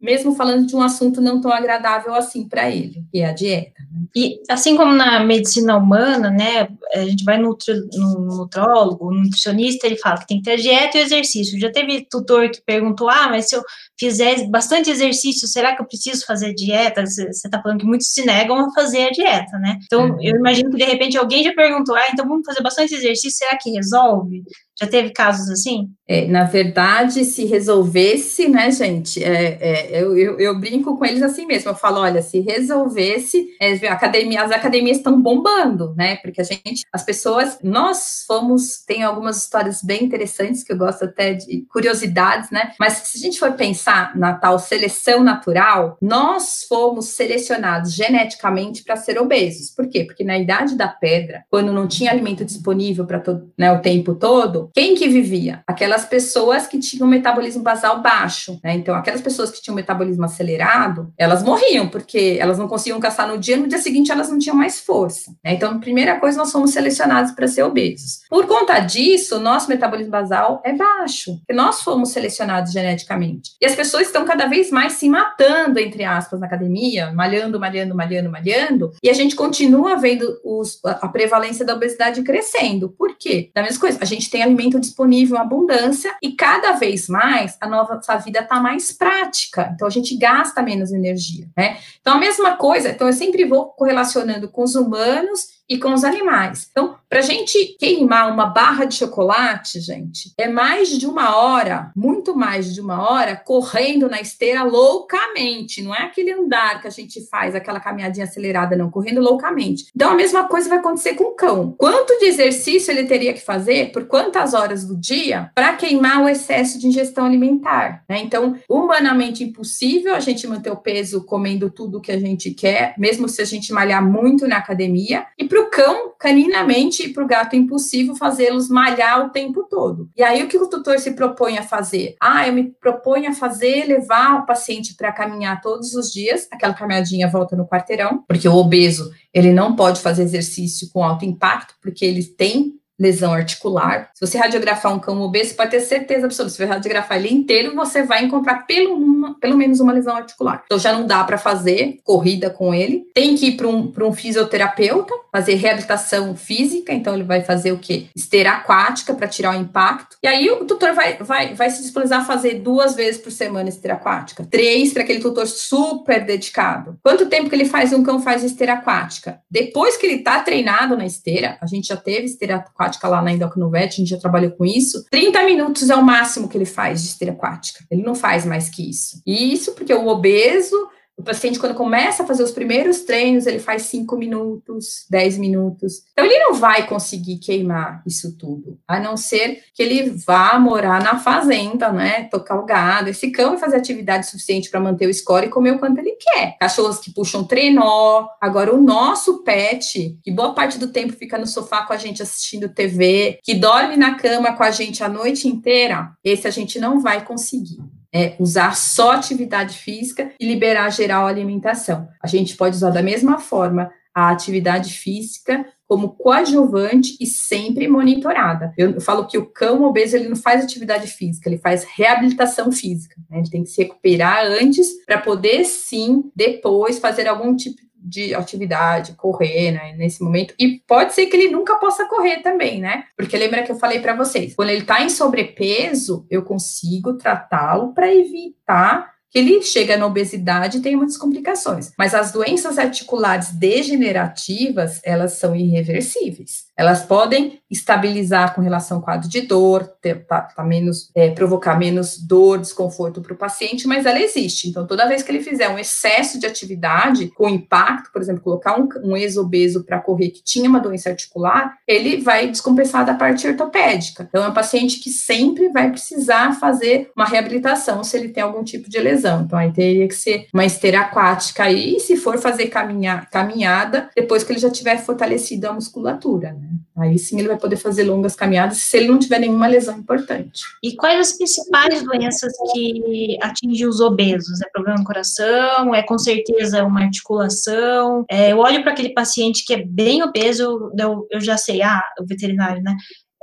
mesmo 0.00 0.34
falando 0.34 0.66
de 0.66 0.76
um 0.76 0.82
assunto 0.82 1.20
não 1.20 1.40
tão 1.40 1.52
agradável 1.52 2.14
assim 2.14 2.48
para 2.48 2.70
ele, 2.70 3.04
que 3.10 3.18
é 3.18 3.26
a 3.26 3.32
dieta. 3.32 3.82
Né? 3.92 4.06
E 4.14 4.40
assim 4.48 4.76
como 4.76 4.92
na 4.92 5.20
medicina 5.20 5.76
humana, 5.76 6.30
né, 6.30 6.68
a 6.94 7.04
gente 7.04 7.24
vai 7.24 7.38
no, 7.38 7.56
no 7.94 8.36
nutrólogo, 8.36 9.10
no 9.10 9.22
nutricionista, 9.22 9.86
ele 9.86 9.96
fala 9.96 10.18
que 10.18 10.26
tem 10.26 10.38
que 10.38 10.44
ter 10.44 10.52
a 10.52 10.56
dieta 10.56 10.98
e 10.98 11.00
o 11.00 11.04
exercício. 11.04 11.58
Já 11.58 11.70
teve 11.70 12.06
tutor 12.08 12.50
que 12.50 12.62
perguntou, 12.62 13.08
ah, 13.08 13.28
mas 13.28 13.48
se 13.48 13.56
eu 13.56 13.62
fizer 13.98 14.48
bastante 14.48 14.90
exercício, 14.90 15.48
será 15.48 15.74
que 15.74 15.82
eu 15.82 15.86
preciso 15.86 16.24
fazer 16.24 16.54
dieta? 16.54 17.04
Você 17.04 17.28
está 17.28 17.60
falando 17.60 17.80
que 17.80 17.86
muitos 17.86 18.08
se 18.08 18.24
negam 18.24 18.58
a 18.58 18.72
fazer 18.72 19.08
a 19.08 19.10
dieta, 19.10 19.58
né? 19.58 19.78
Então, 19.84 20.10
uhum. 20.10 20.22
eu 20.22 20.36
imagino 20.36 20.70
que 20.70 20.76
de 20.76 20.84
repente 20.84 21.18
alguém 21.18 21.42
já 21.42 21.52
perguntou, 21.52 21.94
ah, 21.94 22.08
então 22.12 22.26
vamos 22.26 22.46
fazer 22.46 22.62
bastante 22.62 22.94
exercício, 22.94 23.38
será 23.38 23.56
que 23.58 23.70
resolve? 23.70 24.42
Já 24.80 24.86
teve 24.86 25.10
casos 25.10 25.50
assim? 25.50 25.90
É, 26.06 26.26
na 26.26 26.44
verdade, 26.44 27.24
se 27.24 27.44
resolvesse, 27.44 28.48
né, 28.48 28.70
gente, 28.70 29.22
é, 29.22 29.58
é, 29.60 30.02
eu, 30.02 30.16
eu, 30.16 30.40
eu, 30.40 30.58
brinco 30.58 30.96
com 30.96 31.04
eles 31.04 31.22
assim 31.22 31.44
mesmo. 31.44 31.70
Eu 31.70 31.74
falo, 31.74 32.00
olha, 32.00 32.22
se 32.22 32.40
resolvesse, 32.40 33.46
é, 33.60 33.74
academia, 33.88 34.42
as 34.42 34.50
academias 34.50 34.96
estão 34.96 35.20
bombando, 35.20 35.94
né? 35.96 36.16
Porque 36.16 36.40
a 36.40 36.44
gente, 36.44 36.82
as 36.90 37.04
pessoas, 37.04 37.58
nós 37.62 38.24
fomos, 38.26 38.82
tem 38.86 39.02
algumas 39.02 39.42
histórias 39.42 39.82
bem 39.82 40.04
interessantes 40.04 40.62
que 40.62 40.72
eu 40.72 40.78
gosto 40.78 41.04
até 41.04 41.34
de 41.34 41.66
curiosidades, 41.70 42.50
né? 42.50 42.72
Mas 42.80 42.94
se 42.94 43.18
a 43.18 43.20
gente 43.20 43.38
for 43.38 43.52
pensar 43.52 44.16
na 44.16 44.32
tal 44.32 44.58
seleção 44.58 45.22
natural, 45.22 45.98
nós 46.00 46.64
fomos 46.66 47.08
selecionados 47.08 47.92
geneticamente 47.92 48.82
para 48.82 48.96
ser 48.96 49.18
obesos. 49.20 49.70
Por 49.70 49.88
quê? 49.88 50.04
Porque 50.04 50.24
na 50.24 50.38
idade 50.38 50.74
da 50.74 50.88
pedra, 50.88 51.44
quando 51.50 51.72
não 51.72 51.86
tinha 51.86 52.10
alimento 52.10 52.46
disponível 52.46 53.04
para 53.04 53.22
né, 53.58 53.70
o 53.72 53.82
tempo 53.82 54.14
todo, 54.14 54.67
quem 54.74 54.94
que 54.94 55.08
vivia? 55.08 55.62
Aquelas 55.66 56.04
pessoas 56.04 56.66
que 56.66 56.78
tinham 56.78 57.06
metabolismo 57.06 57.62
basal 57.62 58.00
baixo, 58.02 58.58
né? 58.62 58.74
Então, 58.74 58.94
aquelas 58.94 59.20
pessoas 59.20 59.50
que 59.50 59.60
tinham 59.62 59.74
metabolismo 59.74 60.24
acelerado, 60.24 61.12
elas 61.16 61.42
morriam, 61.42 61.88
porque 61.88 62.36
elas 62.40 62.58
não 62.58 62.68
conseguiam 62.68 63.00
caçar 63.00 63.28
no 63.28 63.38
dia, 63.38 63.56
no 63.56 63.68
dia 63.68 63.78
seguinte 63.78 64.12
elas 64.12 64.30
não 64.30 64.38
tinham 64.38 64.56
mais 64.56 64.80
força. 64.80 65.30
Né? 65.44 65.54
Então, 65.54 65.78
primeira 65.80 66.18
coisa, 66.18 66.38
nós 66.38 66.52
fomos 66.52 66.70
selecionados 66.70 67.32
para 67.32 67.46
ser 67.46 67.62
obesos. 67.62 68.20
Por 68.28 68.46
conta 68.46 68.78
disso, 68.80 69.38
nosso 69.38 69.68
metabolismo 69.68 70.12
basal 70.12 70.62
é 70.64 70.72
baixo, 70.72 71.40
nós 71.52 71.82
fomos 71.82 72.10
selecionados 72.10 72.72
geneticamente. 72.72 73.52
E 73.60 73.66
as 73.66 73.74
pessoas 73.74 74.06
estão 74.06 74.24
cada 74.24 74.46
vez 74.46 74.70
mais 74.70 74.94
se 74.94 75.08
matando, 75.08 75.78
entre 75.78 76.04
aspas, 76.04 76.40
na 76.40 76.46
academia, 76.46 77.12
malhando, 77.12 77.58
malhando, 77.58 77.94
malhando, 77.94 78.30
malhando, 78.30 78.92
e 79.02 79.10
a 79.10 79.12
gente 79.12 79.34
continua 79.34 79.96
vendo 79.96 80.38
os, 80.44 80.78
a 80.84 81.08
prevalência 81.08 81.64
da 81.64 81.74
obesidade 81.74 82.22
crescendo. 82.22 82.88
Por 82.88 83.16
quê? 83.16 83.50
Da 83.54 83.62
mesma 83.62 83.80
coisa, 83.80 83.98
a 84.00 84.04
gente 84.04 84.30
tem 84.30 84.42
alimento 84.58 84.80
disponível 84.80 85.36
em 85.36 85.40
abundância 85.40 86.14
e 86.20 86.32
cada 86.32 86.72
vez 86.72 87.08
mais 87.08 87.56
a 87.60 87.68
nossa 87.68 88.16
vida 88.16 88.40
está 88.40 88.58
mais 88.60 88.90
prática. 88.92 89.70
Então 89.74 89.86
a 89.86 89.90
gente 89.90 90.16
gasta 90.16 90.60
menos 90.62 90.92
energia, 90.92 91.48
né? 91.56 91.78
Então 92.00 92.14
a 92.14 92.18
mesma 92.18 92.56
coisa, 92.56 92.90
então 92.90 93.06
eu 93.06 93.12
sempre 93.12 93.44
vou 93.44 93.66
correlacionando 93.66 94.48
com 94.48 94.64
os 94.64 94.74
humanos 94.74 95.57
e 95.68 95.78
com 95.78 95.92
os 95.92 96.04
animais. 96.04 96.68
Então, 96.70 96.96
para 97.08 97.20
a 97.20 97.22
gente 97.22 97.76
queimar 97.78 98.30
uma 98.30 98.46
barra 98.46 98.84
de 98.84 98.94
chocolate, 98.94 99.80
gente, 99.80 100.32
é 100.38 100.48
mais 100.48 100.90
de 100.90 101.06
uma 101.06 101.36
hora, 101.36 101.90
muito 101.96 102.36
mais 102.36 102.74
de 102.74 102.80
uma 102.80 103.10
hora, 103.10 103.36
correndo 103.36 104.08
na 104.08 104.20
esteira 104.20 104.62
loucamente. 104.62 105.82
Não 105.82 105.94
é 105.94 106.02
aquele 106.02 106.32
andar 106.32 106.80
que 106.80 106.86
a 106.86 106.90
gente 106.90 107.26
faz, 107.28 107.54
aquela 107.54 107.80
caminhadinha 107.80 108.24
acelerada, 108.24 108.76
não, 108.76 108.90
correndo 108.90 109.20
loucamente. 109.20 109.86
Então, 109.94 110.10
a 110.10 110.14
mesma 110.14 110.44
coisa 110.48 110.68
vai 110.68 110.78
acontecer 110.78 111.14
com 111.14 111.24
o 111.24 111.34
cão. 111.34 111.74
Quanto 111.78 112.18
de 112.18 112.26
exercício 112.26 112.90
ele 112.90 113.04
teria 113.04 113.32
que 113.32 113.40
fazer, 113.40 113.90
por 113.92 114.06
quantas 114.06 114.54
horas 114.54 114.84
do 114.84 114.96
dia, 114.96 115.50
para 115.54 115.74
queimar 115.74 116.22
o 116.22 116.28
excesso 116.28 116.78
de 116.78 116.86
ingestão 116.86 117.24
alimentar? 117.24 118.04
Né? 118.08 118.20
Então, 118.20 118.56
humanamente 118.68 119.44
impossível 119.44 120.14
a 120.14 120.20
gente 120.20 120.46
manter 120.46 120.70
o 120.70 120.76
peso 120.76 121.24
comendo 121.24 121.70
tudo 121.70 122.00
que 122.00 122.12
a 122.12 122.18
gente 122.18 122.50
quer, 122.50 122.94
mesmo 122.98 123.28
se 123.28 123.40
a 123.40 123.44
gente 123.44 123.72
malhar 123.72 124.04
muito 124.04 124.46
na 124.46 124.58
academia. 124.58 125.26
E 125.38 125.44
para 125.44 125.57
o 125.58 125.70
cão, 125.70 126.12
caninamente, 126.18 127.04
e 127.04 127.12
para 127.12 127.24
o 127.24 127.26
gato 127.26 127.56
impossível 127.56 128.14
fazê-los 128.14 128.68
malhar 128.68 129.26
o 129.26 129.30
tempo 129.30 129.64
todo. 129.64 130.08
E 130.16 130.22
aí, 130.22 130.42
o 130.42 130.48
que 130.48 130.56
o 130.56 130.68
tutor 130.68 130.98
se 130.98 131.12
propõe 131.12 131.58
a 131.58 131.62
fazer? 131.62 132.16
Ah, 132.20 132.46
eu 132.46 132.52
me 132.52 132.64
proponho 132.64 133.30
a 133.30 133.34
fazer, 133.34 133.84
levar 133.84 134.40
o 134.40 134.46
paciente 134.46 134.94
para 134.94 135.12
caminhar 135.12 135.60
todos 135.60 135.94
os 135.94 136.12
dias, 136.12 136.48
aquela 136.50 136.74
caminhadinha 136.74 137.28
volta 137.28 137.56
no 137.56 137.66
quarteirão, 137.66 138.24
porque 138.26 138.48
o 138.48 138.54
obeso, 138.54 139.12
ele 139.32 139.52
não 139.52 139.76
pode 139.76 140.00
fazer 140.00 140.22
exercício 140.22 140.88
com 140.92 141.02
alto 141.02 141.24
impacto, 141.24 141.74
porque 141.80 142.04
ele 142.04 142.24
tem 142.24 142.77
lesão 142.98 143.32
articular. 143.32 144.10
Se 144.14 144.26
você 144.26 144.36
radiografar 144.36 144.92
um 144.92 144.98
cão 144.98 145.20
obeso, 145.20 145.54
pode 145.54 145.70
ter 145.70 145.80
certeza 145.80 146.26
absoluta. 146.26 146.50
Se 146.50 146.56
você 146.56 146.64
radiografar 146.64 147.18
ele 147.18 147.32
inteiro, 147.32 147.74
você 147.74 148.02
vai 148.02 148.24
encontrar 148.24 148.66
pelo, 148.66 148.94
uma, 148.94 149.38
pelo 149.38 149.56
menos 149.56 149.78
uma 149.78 149.92
lesão 149.92 150.16
articular. 150.16 150.64
Então 150.66 150.78
já 150.78 150.92
não 150.92 151.06
dá 151.06 151.22
para 151.22 151.38
fazer 151.38 151.98
corrida 152.02 152.50
com 152.50 152.74
ele. 152.74 153.06
Tem 153.14 153.36
que 153.36 153.48
ir 153.48 153.56
para 153.56 153.68
um, 153.68 153.92
um 154.00 154.12
fisioterapeuta, 154.12 155.14
fazer 155.30 155.54
reabilitação 155.54 156.34
física. 156.34 156.92
Então 156.92 157.14
ele 157.14 157.22
vai 157.22 157.42
fazer 157.42 157.70
o 157.70 157.78
quê? 157.78 158.06
Esteira 158.16 158.50
aquática 158.50 159.14
para 159.14 159.28
tirar 159.28 159.56
o 159.56 159.60
impacto. 159.60 160.16
E 160.22 160.26
aí 160.26 160.50
o 160.50 160.64
tutor 160.64 160.92
vai, 160.92 161.16
vai, 161.18 161.54
vai 161.54 161.70
se 161.70 161.82
disponibilizar 161.82 162.22
a 162.22 162.24
fazer 162.24 162.54
duas 162.54 162.96
vezes 162.96 163.20
por 163.20 163.30
semana 163.30 163.68
esteira 163.68 163.94
aquática. 163.94 164.46
Três 164.50 164.92
para 164.92 165.02
aquele 165.02 165.20
tutor 165.20 165.46
super 165.46 166.24
dedicado. 166.24 166.98
Quanto 167.02 167.26
tempo 167.26 167.48
que 167.48 167.54
ele 167.54 167.64
faz 167.64 167.92
um 167.92 168.02
cão 168.02 168.20
faz 168.20 168.42
esteira 168.42 168.72
aquática? 168.72 169.40
Depois 169.48 169.96
que 169.96 170.06
ele 170.06 170.16
está 170.16 170.40
treinado 170.40 170.96
na 170.96 171.06
esteira, 171.06 171.56
a 171.60 171.66
gente 171.66 171.88
já 171.88 171.96
teve 171.96 172.26
esteira 172.26 172.56
aquática 172.56 172.87
aquática 172.88 173.08
lá 173.08 173.22
na 173.22 173.32
Endocrinovet, 173.32 173.86
a 173.86 173.96
gente 173.96 174.08
já 174.08 174.18
trabalhou 174.18 174.50
com 174.52 174.64
isso. 174.64 175.04
30 175.10 175.44
minutos 175.44 175.90
é 175.90 175.94
o 175.94 176.02
máximo 176.02 176.48
que 176.48 176.56
ele 176.56 176.64
faz 176.64 177.02
de 177.02 177.08
esteira 177.08 177.34
aquática. 177.34 177.84
Ele 177.90 178.02
não 178.02 178.14
faz 178.14 178.44
mais 178.44 178.68
que 178.68 178.88
isso. 178.88 179.22
E 179.26 179.52
isso 179.52 179.72
porque 179.72 179.92
o 179.92 180.08
obeso 180.08 180.76
o 181.18 181.22
paciente, 181.22 181.58
quando 181.58 181.74
começa 181.74 182.22
a 182.22 182.26
fazer 182.26 182.44
os 182.44 182.52
primeiros 182.52 183.00
treinos, 183.00 183.44
ele 183.44 183.58
faz 183.58 183.82
5 183.82 184.16
minutos, 184.16 185.04
10 185.10 185.36
minutos. 185.38 186.04
Então, 186.12 186.24
ele 186.24 186.38
não 186.38 186.54
vai 186.54 186.86
conseguir 186.86 187.38
queimar 187.38 188.02
isso 188.06 188.36
tudo, 188.38 188.78
a 188.86 189.00
não 189.00 189.16
ser 189.16 189.64
que 189.74 189.82
ele 189.82 190.10
vá 190.10 190.56
morar 190.60 191.02
na 191.02 191.18
fazenda, 191.18 191.90
né? 191.90 192.28
Tocar 192.30 192.54
o 192.60 192.64
gado. 192.64 193.10
Esse 193.10 193.32
cão 193.32 193.50
vai 193.50 193.58
fazer 193.58 193.76
atividade 193.76 194.26
suficiente 194.26 194.70
para 194.70 194.78
manter 194.78 195.08
o 195.08 195.12
score 195.12 195.46
e 195.46 195.50
comer 195.50 195.72
o 195.72 195.78
quanto 195.80 195.98
ele 195.98 196.12
quer. 196.12 196.56
Cachorros 196.60 197.00
que 197.00 197.12
puxam 197.12 197.42
trenó. 197.42 198.28
Agora, 198.40 198.72
o 198.72 198.80
nosso 198.80 199.42
pet, 199.42 200.16
que 200.22 200.30
boa 200.30 200.54
parte 200.54 200.78
do 200.78 200.86
tempo 200.86 201.12
fica 201.14 201.36
no 201.36 201.48
sofá 201.48 201.82
com 201.82 201.92
a 201.92 201.96
gente 201.96 202.22
assistindo 202.22 202.68
TV, 202.68 203.40
que 203.42 203.54
dorme 203.54 203.96
na 203.96 204.14
cama 204.14 204.52
com 204.52 204.62
a 204.62 204.70
gente 204.70 205.02
a 205.02 205.08
noite 205.08 205.48
inteira, 205.48 206.12
esse 206.22 206.46
a 206.46 206.50
gente 206.50 206.78
não 206.78 207.00
vai 207.00 207.24
conseguir 207.24 207.78
é 208.12 208.34
usar 208.38 208.76
só 208.76 209.12
atividade 209.12 209.76
física 209.78 210.32
e 210.40 210.46
liberar 210.46 210.90
geral 210.90 211.26
alimentação. 211.26 212.08
A 212.22 212.26
gente 212.26 212.56
pode 212.56 212.76
usar 212.76 212.90
da 212.90 213.02
mesma 213.02 213.38
forma 213.38 213.90
a 214.14 214.30
atividade 214.30 214.92
física 214.92 215.64
como 215.86 216.10
coadjuvante 216.10 217.16
e 217.18 217.26
sempre 217.26 217.88
monitorada. 217.88 218.74
Eu 218.76 219.00
falo 219.00 219.26
que 219.26 219.38
o 219.38 219.46
cão 219.46 219.84
obeso 219.84 220.16
ele 220.16 220.28
não 220.28 220.36
faz 220.36 220.62
atividade 220.62 221.06
física, 221.06 221.48
ele 221.48 221.56
faz 221.56 221.84
reabilitação 221.84 222.70
física. 222.70 223.16
Né? 223.30 223.38
Ele 223.38 223.50
tem 223.50 223.64
que 223.64 223.70
se 223.70 223.82
recuperar 223.82 224.44
antes 224.44 224.86
para 225.06 225.18
poder 225.18 225.64
sim 225.64 226.30
depois 226.36 226.98
fazer 226.98 227.26
algum 227.26 227.56
tipo 227.56 227.87
de 227.98 228.34
atividade, 228.34 229.14
correr, 229.14 229.72
né, 229.72 229.94
nesse 229.96 230.22
momento. 230.22 230.54
E 230.58 230.80
pode 230.86 231.12
ser 231.14 231.26
que 231.26 231.36
ele 231.36 231.50
nunca 231.50 231.76
possa 231.76 232.06
correr 232.06 232.38
também, 232.42 232.80
né? 232.80 233.04
Porque 233.16 233.36
lembra 233.36 233.62
que 233.62 233.72
eu 233.72 233.78
falei 233.78 234.00
para 234.00 234.14
vocês, 234.14 234.54
quando 234.54 234.70
ele 234.70 234.82
está 234.82 235.02
em 235.02 235.10
sobrepeso, 235.10 236.26
eu 236.30 236.42
consigo 236.42 237.14
tratá-lo 237.14 237.92
para 237.92 238.14
evitar 238.14 239.17
que 239.30 239.38
ele 239.38 239.62
chega 239.62 239.96
na 239.96 240.06
obesidade 240.06 240.78
e 240.78 240.80
tem 240.80 240.96
muitas 240.96 241.16
complicações. 241.16 241.92
Mas 241.98 242.14
as 242.14 242.32
doenças 242.32 242.78
articulares 242.78 243.50
degenerativas, 243.50 245.00
elas 245.04 245.32
são 245.32 245.54
irreversíveis. 245.54 246.68
Elas 246.76 247.02
podem 247.02 247.60
estabilizar 247.70 248.54
com 248.54 248.60
relação 248.60 248.98
ao 248.98 249.02
quadro 249.02 249.28
de 249.28 249.42
dor, 249.42 249.86
ter, 250.00 250.24
tá, 250.26 250.42
tá 250.42 250.64
menos, 250.64 251.10
é, 251.14 251.30
provocar 251.30 251.78
menos 251.78 252.16
dor, 252.18 252.58
desconforto 252.58 253.20
para 253.20 253.34
o 253.34 253.36
paciente, 253.36 253.86
mas 253.86 254.06
ela 254.06 254.20
existe. 254.20 254.68
Então, 254.68 254.86
toda 254.86 255.08
vez 255.08 255.22
que 255.22 255.30
ele 255.30 255.42
fizer 255.42 255.68
um 255.68 255.78
excesso 255.78 256.38
de 256.38 256.46
atividade 256.46 257.28
com 257.28 257.48
impacto, 257.48 258.10
por 258.12 258.22
exemplo, 258.22 258.42
colocar 258.42 258.78
um, 258.78 258.88
um 259.02 259.16
ex-obeso 259.16 259.84
para 259.84 260.00
correr 260.00 260.30
que 260.30 260.42
tinha 260.42 260.68
uma 260.68 260.80
doença 260.80 261.10
articular, 261.10 261.76
ele 261.86 262.18
vai 262.18 262.48
descompensar 262.48 263.04
da 263.04 263.14
parte 263.14 263.46
ortopédica. 263.46 264.26
Então, 264.28 264.44
é 264.44 264.48
um 264.48 264.54
paciente 264.54 265.00
que 265.00 265.10
sempre 265.10 265.68
vai 265.70 265.90
precisar 265.90 266.58
fazer 266.58 267.10
uma 267.16 267.26
reabilitação 267.26 268.02
se 268.04 268.16
ele 268.16 268.28
tem 268.28 268.42
algum 268.42 268.62
tipo 268.62 268.88
de 268.88 268.98
lesão. 268.98 269.17
Então, 269.18 269.58
aí 269.58 269.72
teria 269.72 270.06
que 270.06 270.14
ser 270.14 270.46
uma 270.52 270.64
esteira 270.64 271.00
aquática 271.00 271.64
aí, 271.64 271.96
e 271.96 272.00
se 272.00 272.16
for 272.16 272.38
fazer 272.38 272.66
caminha, 272.66 273.26
caminhada, 273.30 274.10
depois 274.14 274.42
que 274.42 274.52
ele 274.52 274.60
já 274.60 274.70
tiver 274.70 274.98
fortalecido 274.98 275.68
a 275.68 275.72
musculatura, 275.72 276.52
né? 276.52 276.68
Aí 276.96 277.16
sim 277.16 277.38
ele 277.38 277.46
vai 277.46 277.56
poder 277.56 277.76
fazer 277.76 278.02
longas 278.02 278.34
caminhadas 278.34 278.78
se 278.78 278.96
ele 278.96 279.06
não 279.06 279.18
tiver 279.18 279.38
nenhuma 279.38 279.68
lesão 279.68 279.98
importante. 279.98 280.62
E 280.82 280.96
quais 280.96 281.20
as 281.20 281.36
principais 281.36 282.02
doenças 282.02 282.52
que 282.72 283.38
atingem 283.40 283.86
os 283.86 284.00
obesos? 284.00 284.60
É 284.60 284.68
problema 284.72 284.98
no 284.98 285.04
coração? 285.04 285.94
É 285.94 286.02
com 286.02 286.18
certeza 286.18 286.84
uma 286.84 287.02
articulação? 287.02 288.24
É, 288.28 288.52
eu 288.52 288.58
olho 288.58 288.82
para 288.82 288.92
aquele 288.92 289.10
paciente 289.10 289.64
que 289.64 289.74
é 289.74 289.84
bem 289.84 290.22
obeso, 290.24 290.90
eu, 290.98 291.26
eu 291.30 291.40
já 291.40 291.56
sei, 291.56 291.82
ah, 291.82 292.02
o 292.20 292.26
veterinário, 292.26 292.82
né? 292.82 292.96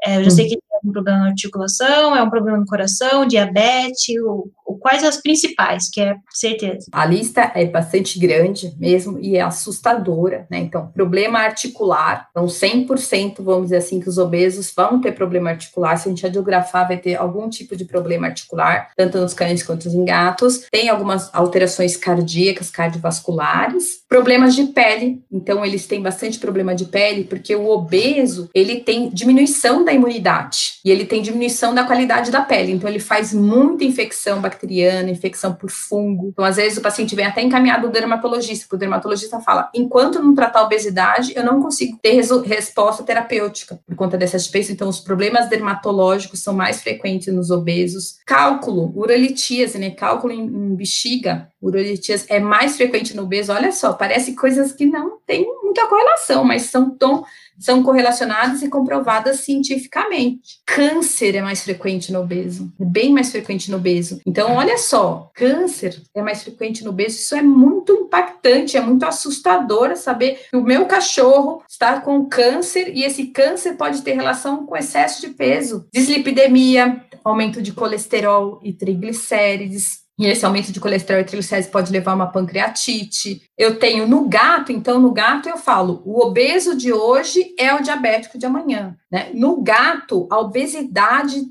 É, 0.05 0.17
eu 0.17 0.23
já 0.26 0.30
sei 0.30 0.47
que 0.47 0.59
um 0.84 0.91
problema 0.91 1.19
na 1.19 1.28
articulação, 1.28 2.15
é 2.15 2.21
um 2.21 2.30
problema 2.30 2.57
no 2.57 2.65
coração, 2.65 3.26
diabetes, 3.26 4.15
o, 4.21 4.49
quais 4.86 5.03
as 5.03 5.17
principais, 5.17 5.89
que 5.89 5.99
é 5.99 6.15
certeza? 6.30 6.86
A 6.91 7.05
lista 7.05 7.51
é 7.55 7.65
bastante 7.65 8.19
grande 8.19 8.76
mesmo 8.78 9.17
e 9.19 9.36
é 9.36 9.41
assustadora, 9.41 10.45
né? 10.49 10.59
Então, 10.59 10.88
problema 10.88 11.39
articular, 11.39 12.28
então 12.30 12.45
100%, 12.45 13.38
vamos 13.39 13.63
dizer 13.63 13.78
assim, 13.78 13.99
que 13.99 14.07
os 14.07 14.17
obesos 14.17 14.71
vão 14.76 15.01
ter 15.01 15.13
problema 15.13 15.49
articular, 15.49 15.97
se 15.97 16.07
a 16.07 16.11
gente 16.11 16.23
radiografar, 16.23 16.88
vai 16.88 16.97
ter 16.97 17.15
algum 17.15 17.49
tipo 17.49 17.76
de 17.76 17.86
problema 17.86 18.28
articular, 18.28 18.91
tanto 18.95 19.17
nos 19.17 19.34
cães 19.34 19.63
quanto 19.63 19.88
em 19.88 20.05
gatos. 20.05 20.67
Tem 20.71 20.89
algumas 20.89 21.34
alterações 21.34 21.97
cardíacas, 21.97 22.69
cardiovasculares, 22.69 24.03
problemas 24.07 24.55
de 24.55 24.65
pele, 24.65 25.23
então 25.32 25.65
eles 25.65 25.88
têm 25.88 26.01
bastante 26.01 26.39
problema 26.39 26.76
de 26.76 26.86
pele, 26.86 27.23
porque 27.23 27.55
o 27.55 27.69
obeso, 27.69 28.49
ele 28.53 28.82
tem 28.82 29.09
diminuição 29.09 29.84
da 29.84 29.93
imunidade 29.93 30.64
e 30.84 30.91
ele 30.91 31.05
tem 31.05 31.22
diminuição 31.22 31.74
da 31.74 31.84
qualidade 31.84 32.32
da 32.32 32.41
pele. 32.41 32.72
Então, 32.72 32.89
ele 32.89 32.99
faz 32.99 33.34
muita 33.34 33.84
infecção 33.84 34.41
bacteriana, 34.41 35.09
infecção 35.09 35.53
por 35.53 35.70
fungo. 35.70 36.30
Então, 36.30 36.45
às 36.45 36.57
vezes, 36.57 36.78
o 36.78 36.82
paciente 36.82 37.16
vem 37.16 37.26
até 37.26 37.41
encaminhado 37.41 37.88
ao 37.88 37.91
dermatologista, 37.91 38.66
porque 38.66 38.76
o 38.76 38.80
dermatologista 38.80 39.39
fala: 39.39 39.70
enquanto 39.74 40.22
não 40.22 40.36
tratar 40.36 40.59
a 40.59 40.63
obesidade, 40.63 41.34
eu 41.36 41.43
não 41.43 41.61
consigo 41.61 41.97
ter 42.01 42.22
resposta 42.45 43.03
terapêutica 43.03 43.80
por 43.86 43.95
conta 43.95 44.18
dessa 44.18 44.38
espécie. 44.38 44.74
Então, 44.74 44.89
os 44.89 44.99
problemas 44.99 45.49
dermatológicos 45.49 46.41
são 46.41 46.53
mais 46.53 46.82
frequentes 46.82 47.34
nos 47.34 47.51
obesos. 47.51 48.18
Cálculo, 48.26 48.93
urolitíase, 48.95 49.78
né? 49.78 49.91
Cálculo 49.91 50.34
em, 50.34 50.45
em 50.45 50.76
bexiga, 50.76 51.49
urolitíase 51.61 52.26
é 52.30 52.39
mais 52.39 52.78
frequente 52.78 53.16
no 53.16 53.24
obeso. 53.24 53.51
Olha 53.51 53.72
só, 53.72 53.93
parece 53.93 54.34
coisas 54.36 54.72
que 54.72 54.86
não 54.86 55.18
têm 55.26 55.45
muita 55.63 55.88
correlação, 55.88 56.43
mas 56.43 56.63
são 56.63 56.89
tão 56.89 57.24
são 57.60 57.84
correlacionadas 57.84 58.62
e 58.62 58.70
comprovadas 58.70 59.41
cientificamente. 59.41 60.60
Câncer 60.66 61.36
é 61.36 61.41
mais 61.41 61.64
frequente 61.64 62.12
no 62.12 62.22
obeso, 62.22 62.72
é 62.80 62.86
bem 62.86 63.12
mais 63.12 63.32
frequente 63.32 63.72
no 63.72 63.78
obeso. 63.78 64.22
Então, 64.26 64.56
olha 64.56 64.78
só, 64.78 65.32
câncer 65.34 66.01
é 66.14 66.22
mais 66.22 66.43
frequente 66.43 66.84
no 66.84 66.91
obeso, 66.91 67.18
isso 67.18 67.36
é 67.36 67.41
muito 67.41 67.93
impactante, 67.93 68.78
é 68.78 68.82
muito 68.82 69.06
assustador 69.06 69.95
saber 69.95 70.47
que 70.49 70.58
o 70.58 70.64
meu 70.64 70.86
cachorro 70.86 71.64
está 71.68 71.99
com 72.01 72.26
câncer 72.26 72.95
e 72.95 73.03
esse 73.03 73.28
câncer 73.28 73.74
pode 73.74 74.01
ter 74.01 74.14
relação 74.14 74.66
com 74.66 74.76
excesso 74.76 75.22
de 75.22 75.30
peso, 75.30 75.88
dislipidemia, 75.93 77.03
aumento 77.24 77.62
de 77.62 77.72
colesterol 77.72 78.60
e 78.64 78.72
triglicérides, 78.72 80.05
e 80.18 80.26
esse 80.26 80.45
aumento 80.45 80.72
de 80.72 80.80
colesterol 80.80 81.22
e 81.22 81.26
triglicérides 81.26 81.70
pode 81.70 81.91
levar 81.91 82.13
a 82.13 82.16
uma 82.16 82.32
pancreatite. 82.32 83.41
Eu 83.57 83.78
tenho 83.78 84.07
no 84.07 84.30
gato, 84.30 84.72
então 84.72 84.99
no 84.99 85.11
gato 85.11 85.49
eu 85.49 85.57
falo, 85.57 86.01
o 86.05 86.26
obeso 86.26 86.76
de 86.76 86.93
hoje 86.93 87.53
é 87.59 87.74
o 87.74 87.82
diabético 87.82 88.38
de 88.38 88.45
amanhã. 88.45 88.95
Né? 89.11 89.32
No 89.34 89.61
gato, 89.61 90.28
a 90.32 90.39
obesidade 90.39 91.43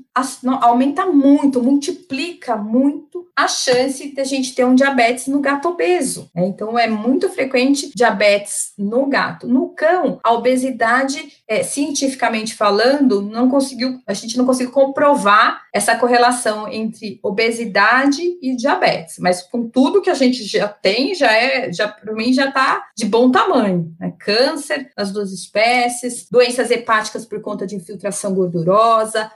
aumenta 0.61 1.05
muito, 1.05 1.61
multiplica 1.61 2.55
muito 2.55 3.27
a 3.35 3.49
chance 3.49 4.13
de 4.13 4.21
a 4.21 4.23
gente 4.23 4.55
ter 4.55 4.63
um 4.63 4.75
diabetes 4.75 5.27
no 5.27 5.41
gato 5.41 5.67
obeso. 5.67 6.29
Né? 6.33 6.45
Então, 6.45 6.79
é 6.79 6.87
muito 6.87 7.29
frequente 7.29 7.91
diabetes 7.93 8.71
no 8.77 9.05
gato. 9.07 9.45
No 9.45 9.69
cão, 9.69 10.19
a 10.23 10.31
obesidade, 10.31 11.33
é, 11.45 11.61
cientificamente 11.61 12.55
falando, 12.55 13.21
não 13.21 13.49
conseguiu, 13.49 13.99
a 14.07 14.13
gente 14.13 14.37
não 14.37 14.45
conseguiu 14.45 14.71
comprovar 14.71 15.63
essa 15.73 15.95
correlação 15.97 16.71
entre 16.71 17.19
obesidade 17.21 18.21
e 18.41 18.55
diabetes. 18.55 19.17
Mas 19.19 19.41
com 19.41 19.67
tudo 19.67 20.01
que 20.01 20.09
a 20.09 20.13
gente 20.13 20.45
já 20.45 20.69
tem, 20.69 21.13
já 21.13 21.33
é, 21.33 21.73
já 21.73 21.89
para 21.89 22.13
mim 22.13 22.31
já 22.31 22.47
está 22.47 22.85
de 22.95 23.05
bom 23.05 23.29
tamanho. 23.29 23.93
Né? 23.99 24.13
Câncer 24.17 24.89
nas 24.97 25.11
duas 25.11 25.33
espécies, 25.33 26.27
doenças 26.31 26.71
hepáticas 26.71 27.25
por 27.25 27.41
conta 27.41 27.67
de 27.67 27.75
infiltração 27.75 28.33
gordurosa, 28.33 29.29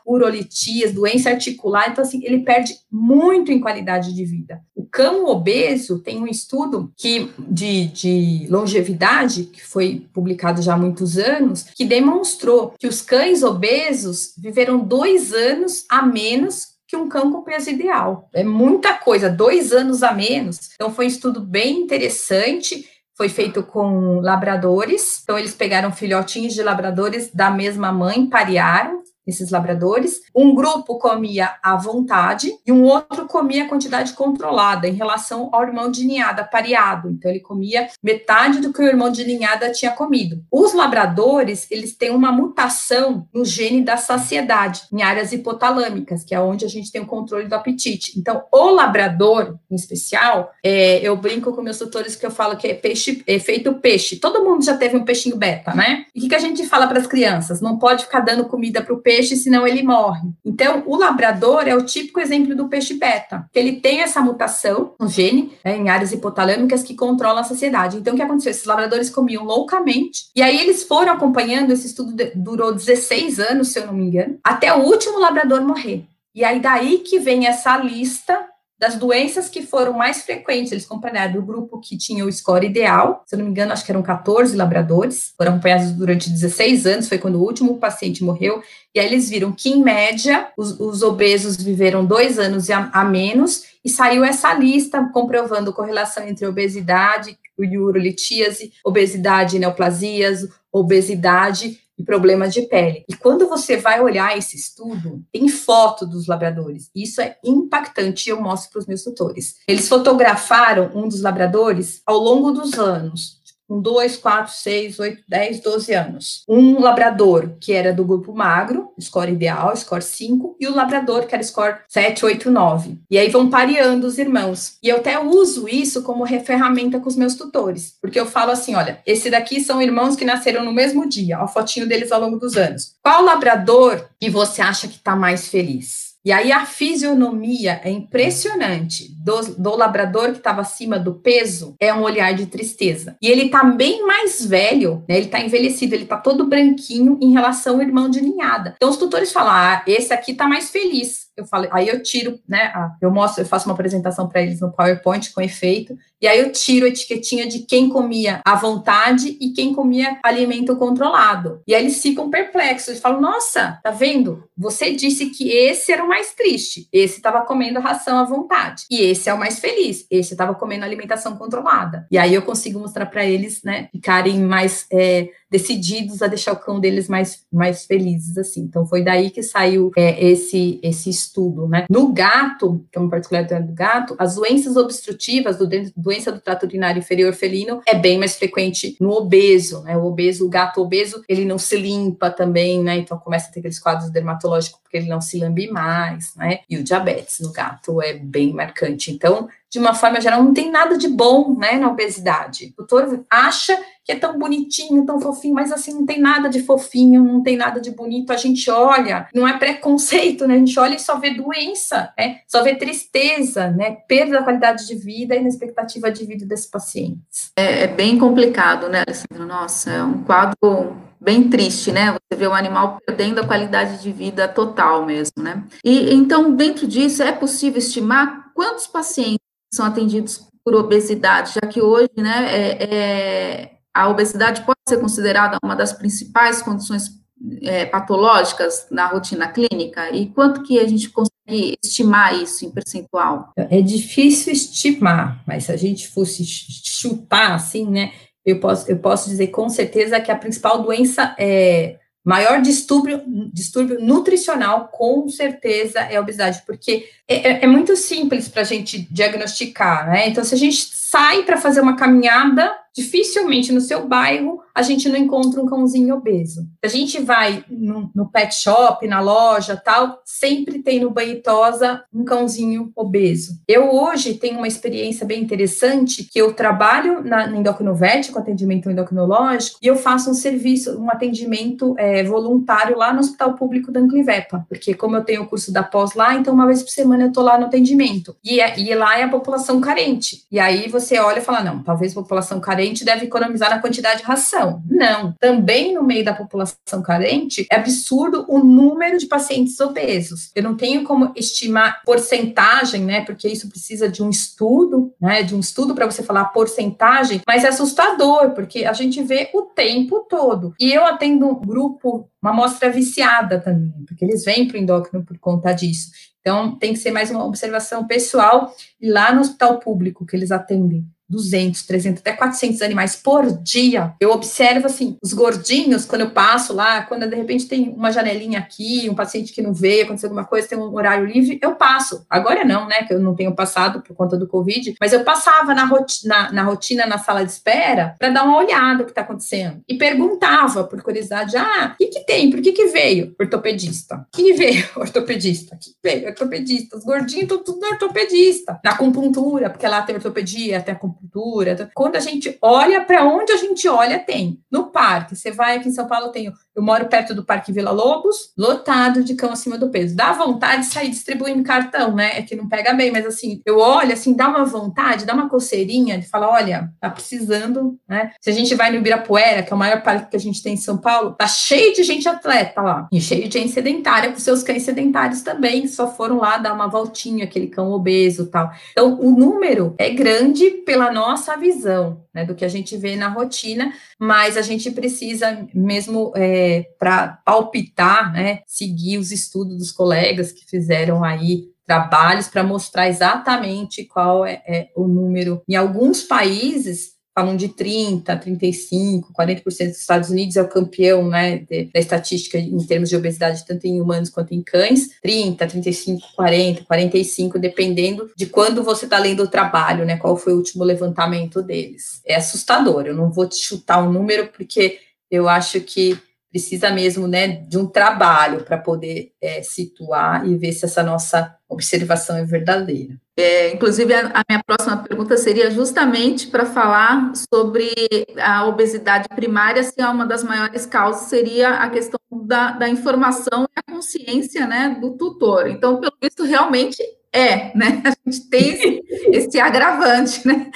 urolitias, 0.70 0.94
doença 0.94 1.30
articular. 1.30 1.90
Então, 1.90 2.04
assim, 2.04 2.22
ele 2.24 2.40
perde 2.40 2.76
muito 2.92 3.52
em 3.52 3.60
qualidade 3.60 4.14
de 4.14 4.26
vida. 4.26 4.62
O 4.76 4.86
cão 4.86 5.26
obeso 5.26 6.00
tem 6.00 6.22
um 6.22 6.28
estudo 6.28 6.92
que 6.96 7.30
de, 7.38 7.86
de 7.88 8.48
longevidade, 8.50 9.46
que 9.46 9.66
foi 9.66 10.08
publicado 10.14 10.62
já 10.62 10.74
há 10.74 10.78
muitos 10.78 11.18
anos, 11.18 11.64
que 11.76 11.86
demonstrou 11.86 12.74
que 12.78 12.88
os 12.88 13.02
cães 13.02 13.44
obesos 13.44 14.34
viveram 14.38 14.80
dois 14.80 15.34
anos 15.34 15.86
a 15.90 16.02
menos 16.02 16.80
que 16.88 16.98
um 16.98 17.08
cão 17.08 17.32
com 17.32 17.44
peso 17.44 17.70
ideal. 17.70 18.30
É 18.34 18.44
muita 18.44 18.96
coisa, 18.96 19.30
dois 19.30 19.72
anos 19.72 20.02
a 20.02 20.12
menos. 20.12 20.72
Então, 20.74 20.92
foi 20.92 21.06
um 21.06 21.10
estudo 21.10 21.40
bem 21.40 21.82
interessante 21.82 22.86
foi 23.16 23.28
feito 23.28 23.62
com 23.64 24.22
labradores. 24.22 25.20
Então, 25.22 25.38
eles 25.38 25.54
pegaram 25.54 25.92
filhotinhos 25.92 26.54
de 26.54 26.64
labradores 26.64 27.30
da 27.34 27.52
mesma 27.52 27.92
mãe, 27.92 28.26
parearam 28.26 29.04
esses 29.30 29.50
labradores. 29.50 30.22
Um 30.36 30.54
grupo 30.54 30.98
comia 30.98 31.56
à 31.64 31.76
vontade 31.76 32.52
e 32.66 32.72
um 32.72 32.84
outro 32.84 33.26
comia 33.28 33.64
a 33.64 33.70
quantidade 33.70 34.14
controlada 34.14 34.88
em 34.88 34.94
relação 34.94 35.50
ao 35.52 35.64
irmão 35.64 35.90
de 35.90 36.06
ninhada 36.06 36.44
pareado. 36.44 37.10
Então 37.10 37.30
ele 37.32 37.40
comia 37.40 37.88
metade 38.04 38.60
do 38.60 38.74
que 38.74 38.82
o 38.82 38.88
irmão 38.88 39.10
de 39.10 39.26
ninhada 39.26 39.72
tinha 39.72 39.92
comido. 39.92 40.44
Os 40.52 40.74
labradores, 40.74 41.68
eles 41.70 41.96
têm 41.96 42.12
uma 42.12 42.32
mutação 42.32 43.28
no 43.34 43.46
gene 43.46 43.82
da 43.82 43.98
saciedade, 43.98 44.84
em 44.92 45.02
áreas 45.02 45.32
hipotalâmicas, 45.32 46.24
que 46.24 46.34
é 46.34 46.40
onde 46.40 46.66
a 46.66 46.70
gente 46.70 46.92
tem 46.92 47.02
o 47.02 47.06
controle 47.06 47.48
do 47.48 47.56
apetite. 47.56 48.18
Então, 48.20 48.44
o 48.52 48.70
labrador, 48.70 49.58
em 49.70 49.76
especial, 49.76 50.52
é, 50.64 51.00
eu 51.02 51.16
brinco 51.16 51.54
com 51.54 51.62
meus 51.62 51.78
tutores 51.78 52.16
que 52.16 52.26
eu 52.26 52.32
falo 52.32 52.58
que 52.58 52.68
é 52.68 52.74
peixe, 52.74 53.24
é 53.28 53.40
feito 53.40 53.74
peixe. 53.76 54.18
Todo 54.18 54.44
mundo 54.44 54.64
já 54.64 54.76
teve 54.76 54.96
um 54.98 55.06
peixinho 55.06 55.38
beta, 55.38 55.74
né? 55.74 56.06
E 56.14 56.20
o 56.20 56.22
que, 56.24 56.30
que 56.30 56.36
a 56.36 56.40
gente 56.40 56.66
fala 56.66 56.88
para 56.88 57.00
as 57.00 57.08
crianças? 57.08 57.62
Não 57.62 57.78
pode 57.78 58.06
ficar 58.06 58.22
dando 58.22 58.46
comida 58.46 58.82
para 58.82 58.94
o 58.94 59.02
peixe 59.02 59.19
peixe, 59.20 59.36
senão 59.36 59.68
ele 59.68 59.84
morre. 59.84 60.30
Então, 60.46 60.84
o 60.86 60.96
labrador 60.96 61.68
é 61.68 61.76
o 61.76 61.84
típico 61.84 62.20
exemplo 62.20 62.56
do 62.56 62.70
peixe 62.70 62.94
beta, 62.94 63.46
que 63.52 63.60
ele 63.60 63.74
tem 63.74 64.02
essa 64.02 64.22
mutação 64.22 64.94
no 65.00 65.08
gene, 65.08 65.52
né, 65.64 65.76
em 65.76 65.90
áreas 65.90 66.14
hipotalâmicas, 66.14 66.84
que 66.84 66.96
controla 66.96 67.42
a 67.42 67.44
saciedade. 67.44 67.98
Então, 67.98 68.14
o 68.14 68.16
que 68.16 68.24
aconteceu? 68.24 68.52
Esses 68.52 68.66
labradores 68.66 69.10
comiam 69.10 69.44
loucamente, 69.44 70.30
e 70.36 70.42
aí 70.42 70.60
eles 70.60 70.84
foram 70.84 71.14
acompanhando, 71.14 71.72
esse 71.72 71.88
estudo 71.88 72.16
durou 72.36 72.74
16 72.74 73.40
anos, 73.40 73.70
se 73.70 73.80
eu 73.80 73.88
não 73.88 73.94
me 73.94 74.06
engano, 74.06 74.40
até 74.44 74.74
o 74.74 74.84
último 74.84 75.20
labrador 75.20 75.62
morrer. 75.62 76.06
E 76.34 76.44
aí, 76.44 76.60
daí 76.60 77.00
que 77.00 77.20
vem 77.20 77.48
essa 77.48 77.76
lista 77.78 78.46
das 78.80 78.96
doenças 78.96 79.50
que 79.50 79.62
foram 79.62 79.92
mais 79.92 80.22
frequentes, 80.22 80.72
eles 80.72 80.86
acompanharam 80.86 81.38
o 81.38 81.46
grupo 81.46 81.82
que 81.82 81.98
tinha 81.98 82.26
o 82.26 82.32
score 82.32 82.66
ideal, 82.66 83.24
se 83.26 83.36
eu 83.36 83.40
não 83.40 83.46
me 83.46 83.52
engano, 83.52 83.74
acho 83.74 83.86
que 83.86 83.92
eram 83.92 84.02
14 84.02 84.56
labradores, 84.56 85.34
foram 85.38 85.52
acompanhados 85.52 85.92
durante 85.92 86.30
16 86.30 86.86
anos, 86.86 87.10
foi 87.10 87.18
quando 87.18 87.36
o 87.36 87.44
último 87.44 87.78
paciente 87.78 88.24
morreu, 88.24 88.64
e 88.96 89.00
aí 89.00 89.06
eles 89.06 89.30
viram 89.30 89.52
que, 89.52 89.70
em 89.70 89.84
média, 89.84 90.48
os, 90.58 90.80
os 90.80 91.04
obesos 91.04 91.58
viveram 91.58 92.06
dois 92.06 92.40
anos 92.40 92.70
a, 92.70 92.90
a, 92.94 93.04
menos, 93.04 93.66
e 93.84 93.90
saiu 93.90 94.24
essa 94.24 94.54
lista 94.54 95.04
comprovando 95.14 95.74
correlação 95.74 96.26
entre 96.26 96.48
obesidade, 96.48 97.38
urolitíase, 97.58 98.72
obesidade 98.82 99.60
neoplasias, 99.60 100.48
obesidade 100.72 101.82
e 102.00 102.04
problemas 102.04 102.54
de 102.54 102.62
pele. 102.62 103.04
E 103.10 103.14
quando 103.14 103.50
você 103.50 103.76
vai 103.76 104.00
olhar 104.00 104.38
esse 104.38 104.56
estudo, 104.56 105.22
tem 105.34 105.50
foto 105.50 106.08
dos 106.08 106.28
labradores. 106.28 106.90
Isso 106.96 107.20
é 107.20 107.38
impactante 107.44 108.28
e 108.28 108.32
eu 108.32 108.42
mostro 108.42 108.72
para 108.72 108.80
os 108.80 108.88
meus 108.88 109.04
tutores. 109.04 109.58
Eles 109.68 109.90
fotografaram 109.90 110.92
um 110.96 111.10
dos 111.10 111.22
labradores 111.22 112.02
ao 112.06 112.18
longo 112.18 112.52
dos 112.52 112.80
anos, 112.80 113.39
com 113.70 113.80
2, 113.80 114.18
4, 114.18 114.52
6, 114.52 115.00
8, 115.00 115.24
10, 115.28 115.60
12 115.60 115.94
anos. 115.94 116.44
Um 116.50 116.80
labrador, 116.80 117.52
que 117.62 117.72
era 117.72 117.94
do 117.94 118.04
grupo 118.04 118.34
magro, 118.34 118.92
score 119.00 119.32
ideal, 119.32 119.76
score 119.78 120.02
5, 120.02 120.58
e 120.60 120.68
o 120.68 120.76
labrador, 120.76 121.28
que 121.28 121.36
era 121.36 121.44
score 121.44 121.78
7, 121.88 122.26
8, 122.26 122.50
9. 122.50 123.00
E 123.12 123.20
aí 123.20 123.30
vão 123.30 123.48
pareando 123.48 124.08
os 124.08 124.18
irmãos. 124.18 124.80
E 124.82 124.90
eu 124.90 124.98
até 124.98 125.20
uso 125.20 125.70
isso 125.70 126.02
como 126.02 126.26
ferramenta 126.40 127.00
com 127.00 127.08
os 127.08 127.16
meus 127.16 127.36
tutores, 127.36 127.96
porque 128.02 128.20
eu 128.20 128.26
falo 128.26 128.52
assim: 128.52 128.74
olha, 128.74 129.02
esse 129.06 129.30
daqui 129.30 129.62
são 129.62 129.80
irmãos 129.82 130.16
que 130.16 130.26
nasceram 130.26 130.66
no 130.66 130.74
mesmo 130.74 131.08
dia, 131.08 131.38
a 131.38 131.48
fotinho 131.48 131.88
deles 131.88 132.12
ao 132.12 132.20
longo 132.20 132.40
dos 132.40 132.58
anos. 132.58 132.96
Qual 133.04 133.24
labrador 133.24 134.10
que 134.20 134.30
você 134.30 134.62
acha 134.62 134.88
que 134.88 134.96
está 134.96 135.16
mais 135.16 135.48
feliz? 135.48 136.09
E 136.26 136.32
aí 136.32 136.52
a 136.52 136.66
fisionomia 136.66 137.80
é 137.84 137.90
impressionante 137.90 139.10
do, 139.24 139.42
do 139.58 139.76
labrador 139.76 140.32
que 140.32 140.38
estava 140.38 140.62
acima 140.62 141.00
do 141.00 141.16
peso, 141.16 141.76
é 141.80 141.94
um 141.94 142.02
olhar 142.02 142.34
de 142.34 142.46
tristeza. 142.46 143.16
E 143.22 143.28
ele 143.28 143.50
tá 143.50 143.64
bem 143.64 144.06
mais 144.06 144.46
velho, 144.46 145.04
né? 145.08 145.18
Ele 145.18 145.28
tá 145.28 145.40
envelhecido, 145.40 145.96
ele 145.96 146.06
tá 146.06 146.18
todo 146.18 146.48
branquinho 146.48 147.18
em 147.22 147.32
relação 147.32 147.76
ao 147.76 147.82
irmão 147.82 148.10
de 148.10 148.22
ninhada. 148.22 148.74
Então 148.76 148.90
os 148.90 148.98
tutores 148.98 149.32
falam: 149.32 149.54
"Ah, 149.54 149.84
esse 149.88 150.14
aqui 150.14 150.34
tá 150.34 150.48
mais 150.48 150.70
feliz" 150.70 151.29
eu 151.40 151.46
falo, 151.46 151.68
aí 151.72 151.88
eu 151.88 152.02
tiro, 152.02 152.40
né? 152.48 152.72
Eu 153.02 153.12
mostro, 153.12 153.42
eu 153.42 153.46
faço 153.46 153.68
uma 153.68 153.74
apresentação 153.74 154.28
para 154.28 154.42
eles 154.42 154.60
no 154.60 154.72
PowerPoint 154.72 155.32
com 155.34 155.42
efeito, 155.42 155.98
e 156.22 156.28
aí 156.28 156.40
eu 156.40 156.52
tiro 156.52 156.86
a 156.86 156.90
etiquetinha 156.90 157.48
de 157.48 157.60
quem 157.60 157.90
comia 157.90 158.42
à 158.46 158.56
vontade 158.56 159.38
e 159.40 159.52
quem 159.52 159.74
comia 159.74 160.20
alimento 160.24 160.76
controlado. 160.76 161.62
E 161.66 161.74
aí 161.74 161.84
eles 161.84 162.02
ficam 162.02 162.30
perplexos, 162.30 162.90
eles 162.90 163.02
falam: 163.02 163.22
"Nossa, 163.22 163.80
tá 163.82 163.92
vendo? 163.92 164.44
Você 164.58 164.94
disse 164.94 165.28
que 165.28 165.50
esse 165.50 165.92
era 165.92 166.04
o 166.04 166.08
mais 166.08 166.34
triste. 166.34 166.88
Esse 166.92 167.18
estava 167.18 167.42
comendo 167.42 167.80
ração 167.80 168.20
à 168.20 168.24
vontade. 168.24 168.84
E 168.92 169.02
esse 169.02 169.30
é 169.30 169.34
o 169.34 169.40
mais 169.40 169.60
feliz. 169.60 170.06
Esse 170.12 170.34
estava 170.34 170.54
comendo 170.54 170.84
alimentação 170.84 171.38
controlada." 171.38 172.06
E 172.12 172.18
aí 172.18 172.34
eu 172.34 172.42
consigo 172.42 172.80
mostrar 172.80 173.06
para 173.06 173.26
eles, 173.26 173.64
né, 173.64 173.88
ficarem 173.92 174.40
mais 174.40 174.86
é, 174.92 175.30
decididos 175.50 176.22
a 176.22 176.28
deixar 176.28 176.54
o 176.54 176.60
cão 176.60 176.80
deles 176.80 177.08
mais, 177.08 177.46
mais 177.52 177.86
felizes, 177.86 178.38
assim. 178.38 178.62
Então, 178.62 178.86
foi 178.86 179.04
daí 179.04 179.30
que 179.30 179.42
saiu 179.42 179.92
é, 179.98 180.24
esse, 180.24 180.80
esse 180.84 181.10
estudo, 181.10 181.68
né? 181.68 181.86
No 181.90 182.14
gato, 182.14 182.86
que 182.92 182.98
é 182.98 183.02
uma 183.02 183.10
particularidade 183.10 183.68
do 183.68 183.74
gato, 183.74 184.16
as 184.18 184.36
doenças 184.36 184.76
obstrutivas, 184.76 185.58
do, 185.58 185.68
doença 185.96 186.32
do 186.32 186.40
trato 186.40 186.66
urinário 186.66 187.00
inferior 187.00 187.34
felino, 187.34 187.82
é 187.88 187.96
bem 187.96 188.18
mais 188.18 188.36
frequente 188.36 188.96
no 189.00 189.12
obeso, 189.12 189.82
né? 189.84 189.98
O 189.98 190.06
obeso, 190.06 190.46
o 190.46 190.50
gato 190.50 190.82
obeso, 190.82 191.24
ele 191.28 191.46
não 191.46 191.58
se 191.58 191.76
limpa 191.78 192.30
também, 192.30 192.84
né? 192.84 192.98
Então, 192.98 193.18
começa 193.18 193.50
a 193.50 193.52
ter 193.52 193.60
aqueles 193.60 193.80
quadros 193.80 194.10
dermatológicos 194.10 194.80
porque 194.90 194.98
ele 194.98 195.08
não 195.08 195.22
se 195.22 195.38
lambe 195.38 195.70
mais, 195.70 196.36
né? 196.36 196.62
E 196.68 196.76
o 196.76 196.84
diabetes 196.84 197.40
no 197.42 197.54
gato 197.54 198.02
é 198.02 198.14
bem 198.14 198.52
marcante. 198.52 199.12
Então, 199.12 199.48
de 199.70 199.78
uma 199.78 199.94
forma 199.94 200.20
geral, 200.20 200.44
não 200.44 200.52
tem 200.52 200.72
nada 200.72 200.98
de 200.98 201.08
bom, 201.08 201.56
né, 201.56 201.74
na 201.74 201.92
obesidade. 201.92 202.74
O 202.74 202.78
doutor 202.78 203.24
acha 203.30 203.80
que 204.04 204.12
é 204.12 204.16
tão 204.16 204.40
bonitinho, 204.40 205.06
tão 205.06 205.22
fofinho, 205.22 205.54
mas 205.54 205.72
assim, 205.72 205.94
não 205.94 206.08
tem 206.08 206.20
nada 206.20 206.50
de 206.50 206.64
fofinho, 206.64 207.24
não 207.24 207.44
tem 207.44 207.56
nada 207.56 207.80
de 207.80 207.92
bonito. 207.92 208.34
A 208.34 208.38
gente 208.38 208.68
olha, 208.72 209.30
não 209.36 209.48
é 209.48 209.60
preconceito, 209.60 210.48
né? 210.48 210.56
A 210.56 210.58
gente 210.58 210.80
olha 210.80 210.96
e 210.96 211.00
só 211.00 211.20
vê 211.20 211.36
doença, 211.36 212.12
né? 212.18 212.40
Só 212.48 212.64
vê 212.64 212.76
tristeza, 212.76 213.70
né? 213.70 213.92
Perda 214.08 214.40
da 214.40 214.44
qualidade 214.44 214.88
de 214.88 214.96
vida 214.96 215.36
e 215.36 215.40
na 215.40 215.50
expectativa 215.50 216.12
de 216.12 216.26
vida 216.26 216.48
desses 216.48 216.66
pacientes. 216.66 217.52
É, 217.56 217.84
é 217.84 217.88
bem 217.88 218.18
complicado, 218.18 218.90
né, 218.90 219.04
Alessandro? 219.06 219.46
Nossa, 219.46 219.92
é 219.92 220.04
um 220.04 220.24
quadro 220.24 221.09
bem 221.20 221.50
triste, 221.50 221.92
né? 221.92 222.12
Você 222.12 222.38
vê 222.38 222.48
o 222.48 222.54
animal 222.54 222.98
perdendo 223.06 223.40
a 223.40 223.46
qualidade 223.46 224.02
de 224.02 224.12
vida 224.12 224.48
total 224.48 225.06
mesmo, 225.06 225.44
né? 225.44 225.64
E 225.84 226.14
então, 226.14 226.56
dentro 226.56 226.88
disso, 226.88 227.22
é 227.22 227.32
possível 227.32 227.80
estimar 227.80 228.52
quantos 228.54 228.88
pacientes 228.88 229.40
são 229.74 229.86
atendidos 229.86 230.48
por 230.64 230.76
obesidade, 230.76 231.54
já 231.54 231.62
que 231.62 231.82
hoje, 231.82 232.10
né, 232.18 232.46
é, 232.50 232.84
é, 232.84 233.72
a 233.94 234.08
obesidade 234.10 234.62
pode 234.62 234.80
ser 234.88 235.00
considerada 235.00 235.58
uma 235.64 235.76
das 235.76 235.94
principais 235.94 236.62
condições 236.62 237.20
é, 237.62 237.86
patológicas 237.86 238.88
na 238.92 239.08
rotina 239.08 239.48
clínica? 239.48 240.14
E 240.16 240.28
quanto 240.28 240.64
que 240.64 240.80
a 240.80 240.88
gente 240.88 241.10
consegue 241.10 241.78
estimar 241.84 242.36
isso 242.36 242.66
em 242.66 242.72
percentual? 242.72 243.52
É 243.56 243.82
difícil 243.82 244.54
estimar, 244.54 245.42
mas 245.48 245.66
se 245.66 245.72
a 245.72 245.78
gente 245.78 246.08
fosse 246.10 246.44
chutar 246.46 247.54
assim, 247.54 247.90
né, 247.90 248.12
eu 248.50 248.60
posso, 248.60 248.90
eu 248.90 248.98
posso 248.98 249.30
dizer 249.30 249.48
com 249.48 249.70
certeza 249.70 250.20
que 250.20 250.32
a 250.32 250.36
principal 250.36 250.82
doença 250.82 251.36
é 251.38 251.98
maior 252.24 252.62
distúrbio, 252.62 253.24
distúrbio 253.52 254.00
nutricional, 254.00 254.90
com 254.90 255.28
certeza, 255.30 256.00
é 256.00 256.18
a 256.18 256.22
obesidade, 256.22 256.62
porque 256.66 257.10
é, 257.28 257.36
é, 257.36 257.64
é 257.64 257.68
muito 257.68 257.96
simples 257.96 258.48
para 258.48 258.62
a 258.62 258.66
gente 258.66 259.08
diagnosticar, 259.10 260.08
né? 260.08 260.28
Então, 260.28 260.44
se 260.44 260.54
a 260.54 260.58
gente 260.58 260.90
sai 260.94 261.44
para 261.44 261.58
fazer 261.58 261.82
uma 261.82 261.96
caminhada, 261.96 262.72
dificilmente 263.00 263.72
no 263.72 263.80
seu 263.80 264.06
bairro 264.08 264.60
a 264.76 264.82
gente 264.82 265.10
não 265.10 265.18
encontra 265.18 265.62
um 265.62 265.66
cãozinho 265.66 266.16
obeso. 266.16 266.66
A 266.84 266.88
gente 266.88 267.22
vai 267.22 267.66
no, 267.70 268.10
no 268.16 268.30
pet 268.30 268.56
shop, 268.56 269.06
na 269.08 269.20
loja, 269.20 269.76
tal, 269.76 270.22
sempre 270.24 270.80
tem 270.80 271.02
no 271.02 271.10
banho 271.10 271.42
tosa 271.42 272.02
um 272.14 272.24
cãozinho 272.24 272.90
obeso. 272.96 273.60
Eu 273.68 273.94
hoje 273.94 274.36
tenho 274.36 274.58
uma 274.58 274.68
experiência 274.68 275.26
bem 275.26 275.42
interessante 275.42 276.24
que 276.24 276.40
eu 276.40 276.54
trabalho 276.54 277.22
na, 277.24 277.48
na 277.48 277.60
com 277.70 278.40
atendimento 278.40 278.90
endocrinológico, 278.90 279.80
e 279.82 279.88
eu 279.88 279.96
faço 279.96 280.30
um 280.30 280.34
serviço, 280.34 280.98
um 280.98 281.10
atendimento 281.10 281.94
é, 281.98 282.24
voluntário 282.24 282.98
lá 282.98 283.14
no 283.14 283.20
Hospital 283.20 283.56
Público 283.56 283.92
da 283.92 284.00
Anclivepa, 284.00 284.66
porque 284.70 284.94
como 284.94 285.16
eu 285.16 285.24
tenho 285.24 285.44
o 285.44 285.48
curso 285.48 285.74
da 285.74 285.84
pós 285.84 286.14
lá, 286.14 286.36
então 286.36 286.54
uma 286.54 286.66
vez 286.66 286.82
por 286.82 286.90
semana 286.90 287.26
eu 287.26 287.32
tô 287.32 287.42
lá 287.42 287.58
no 287.58 287.66
atendimento. 287.66 288.36
E, 288.44 288.60
é, 288.60 288.80
e 288.80 288.94
lá 288.96 289.20
é 289.20 289.24
a 289.24 289.30
população 289.30 289.82
carente. 289.82 290.46
E 290.52 290.60
aí 290.60 290.88
você 290.88 291.20
olha 291.20 291.40
e 291.40 291.44
fala, 291.44 291.64
não, 291.64 291.84
talvez 291.84 292.14
população 292.14 292.60
carente 292.60 292.89
deve 293.06 293.26
economizar 293.26 293.70
na 293.70 293.80
quantidade 293.80 294.20
de 294.20 294.26
ração. 294.26 294.82
Não. 294.86 295.34
Também 295.40 295.94
no 295.94 296.04
meio 296.04 296.24
da 296.26 296.34
população 296.34 297.02
carente, 297.04 297.66
é 297.72 297.76
absurdo 297.76 298.46
o 298.48 298.60
número 298.60 299.18
de 299.18 299.26
pacientes 299.26 299.80
obesos. 299.80 300.52
Eu 300.56 300.64
não 300.64 300.76
tenho 300.76 301.04
como 301.04 301.32
estimar 301.36 302.02
porcentagem, 302.04 303.04
né, 303.04 303.22
porque 303.22 303.48
isso 303.48 303.70
precisa 303.70 304.10
de 304.10 304.24
um 304.24 304.30
estudo, 304.30 305.14
né, 305.20 305.44
de 305.44 305.56
um 305.56 305.60
estudo 305.60 305.94
para 305.94 306.06
você 306.06 306.24
falar 306.24 306.46
porcentagem, 306.46 307.42
mas 307.48 307.64
é 307.64 307.70
assustador, 307.70 308.52
porque 308.52 308.86
a 308.86 308.94
gente 308.94 309.22
vê 309.22 309.50
o 309.54 309.64
tempo 309.64 310.26
todo. 310.30 310.74
E 310.80 310.92
eu 310.92 311.06
atendo 311.06 311.48
um 311.48 311.56
grupo, 311.60 312.30
uma 312.42 312.52
amostra 312.52 312.90
viciada 312.90 313.60
também, 313.60 313.94
porque 314.08 314.24
eles 314.26 314.44
vêm 314.44 314.68
para 314.68 314.78
o 314.78 314.80
endócrino 314.80 315.26
por 315.26 315.38
conta 315.38 315.74
disso. 315.74 316.10
Então, 316.42 316.76
tem 316.78 316.94
que 316.94 317.00
ser 317.00 317.12
mais 317.12 317.30
uma 317.30 317.46
observação 317.46 318.08
pessoal. 318.08 318.74
Lá 319.02 319.34
no 319.34 319.42
hospital 319.42 319.80
público 319.80 320.26
que 320.26 320.36
eles 320.36 320.52
atendem, 320.52 321.06
200, 321.30 321.84
300, 321.84 322.22
até 322.22 322.34
400 322.34 322.82
animais 322.82 323.16
por 323.16 323.46
dia. 323.62 324.14
Eu 324.20 324.32
observo, 324.32 324.88
assim, 324.88 325.18
os 325.22 325.34
gordinhos, 325.34 326.06
quando 326.06 326.22
eu 326.22 326.32
passo 326.32 326.74
lá, 326.74 327.04
quando 327.04 327.30
de 327.30 327.36
repente 327.36 327.68
tem 327.68 327.90
uma 327.90 328.12
janelinha 328.12 328.60
aqui, 328.60 329.08
um 329.10 329.16
paciente 329.16 329.54
que 329.54 329.62
não 329.62 329.74
veio, 329.74 330.06
aconteceu 330.06 330.30
alguma 330.30 330.46
coisa, 330.46 330.68
tem 330.68 330.78
um 330.78 330.94
horário 330.94 331.26
livre, 331.26 331.60
eu 331.62 331.76
passo. 331.76 332.26
Agora 332.30 332.66
não, 332.66 332.88
né, 332.88 333.04
que 333.04 333.14
eu 333.14 333.20
não 333.20 333.36
tenho 333.36 333.54
passado 333.54 334.02
por 334.02 334.16
conta 334.16 334.36
do 334.36 334.48
Covid, 334.48 334.96
mas 335.00 335.14
eu 335.14 335.24
passava 335.24 335.74
na, 335.74 335.86
rotina, 335.86 336.44
na, 336.46 336.52
na 336.52 336.64
rotina, 336.64 337.06
na 337.06 337.18
sala 337.18 337.46
de 337.46 337.52
espera, 337.52 338.16
para 338.18 338.30
dar 338.30 338.44
uma 338.44 338.58
olhada 338.58 339.04
o 339.04 339.06
que 339.06 339.12
está 339.12 339.22
acontecendo. 339.22 339.82
E 339.88 339.96
perguntava, 339.96 340.84
por 340.84 341.02
curiosidade, 341.02 341.56
ah, 341.58 341.92
o 341.94 341.98
que, 341.98 342.08
que 342.08 342.26
tem? 342.26 342.50
Por 342.50 342.62
que, 342.62 342.72
que 342.72 342.88
veio? 342.88 343.36
Ortopedista. 343.40 344.26
Que 344.32 344.54
veio? 344.54 344.86
Ortopedista. 344.98 345.78
Que 345.80 345.92
veio? 346.04 346.28
Ortopedista. 346.28 346.98
Os 346.98 347.04
gordinhos, 347.04 347.48
tudo, 347.48 347.64
tudo 347.64 347.86
ortopedista. 347.86 348.80
Na 348.84 348.92
acupuntura, 348.92 349.70
porque 349.70 349.88
lá 349.88 350.02
tem 350.02 350.16
ortopedia, 350.16 350.82
tem 350.82 350.96
acupuntura 350.96 351.19
cultura. 351.20 351.92
Quando 351.94 352.16
a 352.16 352.20
gente 352.20 352.58
olha 352.62 353.04
para 353.04 353.26
onde 353.26 353.52
a 353.52 353.58
gente 353.58 353.88
olha, 353.88 354.20
tem. 354.20 354.60
No 354.72 354.88
parque, 354.92 355.36
você 355.36 355.52
vai 355.52 355.78
aqui 355.78 355.90
em 355.90 355.92
São 355.92 356.08
Paulo, 356.08 356.32
tem. 356.32 356.52
Eu 356.76 356.84
moro 356.84 357.08
perto 357.08 357.34
do 357.34 357.44
Parque 357.44 357.72
Vila 357.72 357.92
Lobos, 357.92 358.52
lotado 358.58 359.24
de 359.24 359.36
cão 359.36 359.52
acima 359.52 359.78
do 359.78 359.90
peso. 359.90 360.16
Dá 360.16 360.32
vontade 360.32 360.84
de 360.84 360.94
sair 360.94 361.10
distribuindo 361.10 361.64
cartão, 361.64 362.16
né? 362.16 362.40
É 362.40 362.42
que 362.42 362.56
não 362.56 362.70
pega 362.70 362.94
bem, 362.94 363.12
mas 363.12 363.26
assim, 363.26 363.62
eu 363.66 363.80
olho, 363.80 364.14
assim, 364.14 364.34
dá 364.34 364.48
uma 364.48 364.66
vontade, 364.66 365.26
dá 365.26 365.34
uma 365.34 365.50
coceirinha 365.50 366.18
de 366.18 366.28
falar: 366.28 366.50
olha, 366.50 366.90
tá 367.00 367.10
precisando, 367.10 368.00
né? 368.08 368.32
Se 368.40 368.50
a 368.50 368.54
gente 368.54 368.74
vai 368.76 368.92
no 368.92 368.98
Ibirapuera, 368.98 369.64
que 369.64 369.74
é 369.74 369.76
o 369.76 369.80
maior 369.80 370.02
parque 370.02 370.32
que 370.32 370.38
a 370.38 370.40
gente 370.40 370.62
tem 370.62 370.74
em 370.74 370.78
São 370.78 370.98
Paulo, 370.98 371.32
tá 371.32 371.48
cheio 371.48 371.94
de 371.94 372.04
gente 372.04 372.30
atleta 372.30 372.82
lá, 372.82 373.08
e 373.12 373.20
cheio 373.20 373.48
de 373.48 373.60
gente 373.60 373.72
sedentária, 373.72 374.32
com 374.32 374.40
seus 374.40 374.64
cães 374.64 374.84
sedentários 374.84 375.42
também, 375.42 375.88
só 375.88 376.10
foram 376.10 376.38
lá 376.38 376.58
dar 376.58 376.74
uma 376.74 376.88
voltinha, 376.88 377.46
aquele 377.46 377.68
cão 377.68 377.92
obeso 377.92 378.48
tal. 378.48 378.72
Então, 378.92 379.20
o 379.20 379.32
número 379.32 379.96
é 379.98 380.10
grande 380.10 380.70
pela 380.86 381.12
nossa 381.12 381.58
visão, 381.58 382.24
né, 382.34 382.46
do 382.46 382.56
que 382.56 382.64
a 382.64 382.70
gente 382.70 382.96
vê 382.96 383.16
na 383.16 383.28
rotina, 383.28 383.92
mas 384.20 384.56
a 384.56 384.62
gente 384.62 384.92
precisa 384.92 385.68
mesmo 385.74 386.32
é, 386.36 386.59
para 386.98 387.40
palpitar, 387.46 388.32
né, 388.34 388.62
seguir 388.66 389.18
os 389.18 389.32
estudos 389.32 389.78
dos 389.78 389.92
colegas 389.92 390.52
que 390.52 390.66
fizeram 390.66 391.24
aí 391.24 391.70
trabalhos 391.86 392.48
para 392.48 392.64
mostrar 392.64 393.08
exatamente 393.08 394.06
qual 394.06 394.46
é, 394.46 394.62
é 394.68 394.90
o 394.96 395.08
número. 395.08 395.62
Em 395.68 395.76
alguns 395.76 396.22
países 396.22 397.20
falam 397.40 397.56
de 397.56 397.70
30, 397.70 398.36
35, 398.36 399.34
40% 399.34 399.64
dos 399.64 399.98
Estados 399.98 400.30
Unidos 400.30 400.58
é 400.58 400.62
o 400.62 400.68
campeão, 400.68 401.30
né, 401.30 401.60
de, 401.60 401.86
da 401.86 402.00
estatística 402.00 402.58
em 402.58 402.78
termos 402.86 403.10
de 403.10 403.16
obesidade, 403.16 403.66
tanto 403.66 403.86
em 403.86 404.02
humanos 404.02 404.30
quanto 404.30 404.54
em 404.54 404.62
cães, 404.62 405.10
30, 405.22 405.66
35, 405.66 406.28
40, 406.36 406.84
45, 406.84 407.58
dependendo 407.58 408.30
de 408.36 408.46
quando 408.46 408.84
você 408.84 409.06
está 409.06 409.18
lendo 409.18 409.44
o 409.44 409.48
trabalho, 409.48 410.06
né, 410.06 410.18
qual 410.18 410.36
foi 410.36 410.54
o 410.54 410.58
último 410.58 410.84
levantamento 410.84 411.62
deles. 411.62 412.22
É 412.26 412.36
assustador, 412.36 413.06
eu 413.06 413.16
não 413.16 413.32
vou 413.32 413.48
te 413.48 413.56
chutar 413.56 414.04
um 414.04 414.12
número, 414.12 414.48
porque 414.48 415.00
eu 415.32 415.48
acho 415.48 415.80
que 415.82 416.20
precisa 416.50 416.90
mesmo 416.90 417.28
né, 417.28 417.48
de 417.48 417.78
um 417.78 417.86
trabalho 417.86 418.64
para 418.64 418.78
poder 418.78 419.32
é, 419.42 419.62
situar 419.62 420.48
e 420.48 420.58
ver 420.58 420.72
se 420.74 420.86
essa 420.86 421.04
nossa 421.04 421.56
observação 421.68 422.38
é 422.38 422.44
verdadeira. 422.44 423.16
É, 423.38 423.74
inclusive, 423.74 424.14
a, 424.14 424.32
a, 424.34 424.44
minha 424.50 424.62
próxima 424.66 424.98
pergunta 424.98 425.38
seria 425.38 425.72
justamente 425.72 426.48
para 426.48 426.66
falar 426.66 427.32
sobre 427.54 427.90
a 428.38 428.66
obesidade 428.66 429.30
primária, 429.30 429.82
se 429.82 429.94
é 429.98 430.08
uma 430.08 430.26
das 430.26 430.44
maiores 430.44 430.86
causas, 430.86 431.30
seria 431.30 431.76
a 431.76 431.90
questão 431.90 432.20
da, 432.32 432.72
da 432.72 432.90
informação 432.90 433.64
e 433.64 433.80
a 433.80 433.94
consciência 433.94 434.68
né, 434.68 434.98
do 435.00 435.16
tutor. 435.16 435.70
Então, 435.70 436.02
pelo 436.02 436.14
visto, 436.22 436.44
realmente 436.44 437.02
é, 437.34 437.78
né? 437.78 438.02
A 438.06 438.30
gente 438.30 438.50
tem 438.50 438.70
esse, 438.70 439.04
esse 439.32 439.60
agravante, 439.60 440.48
né? 440.48 440.72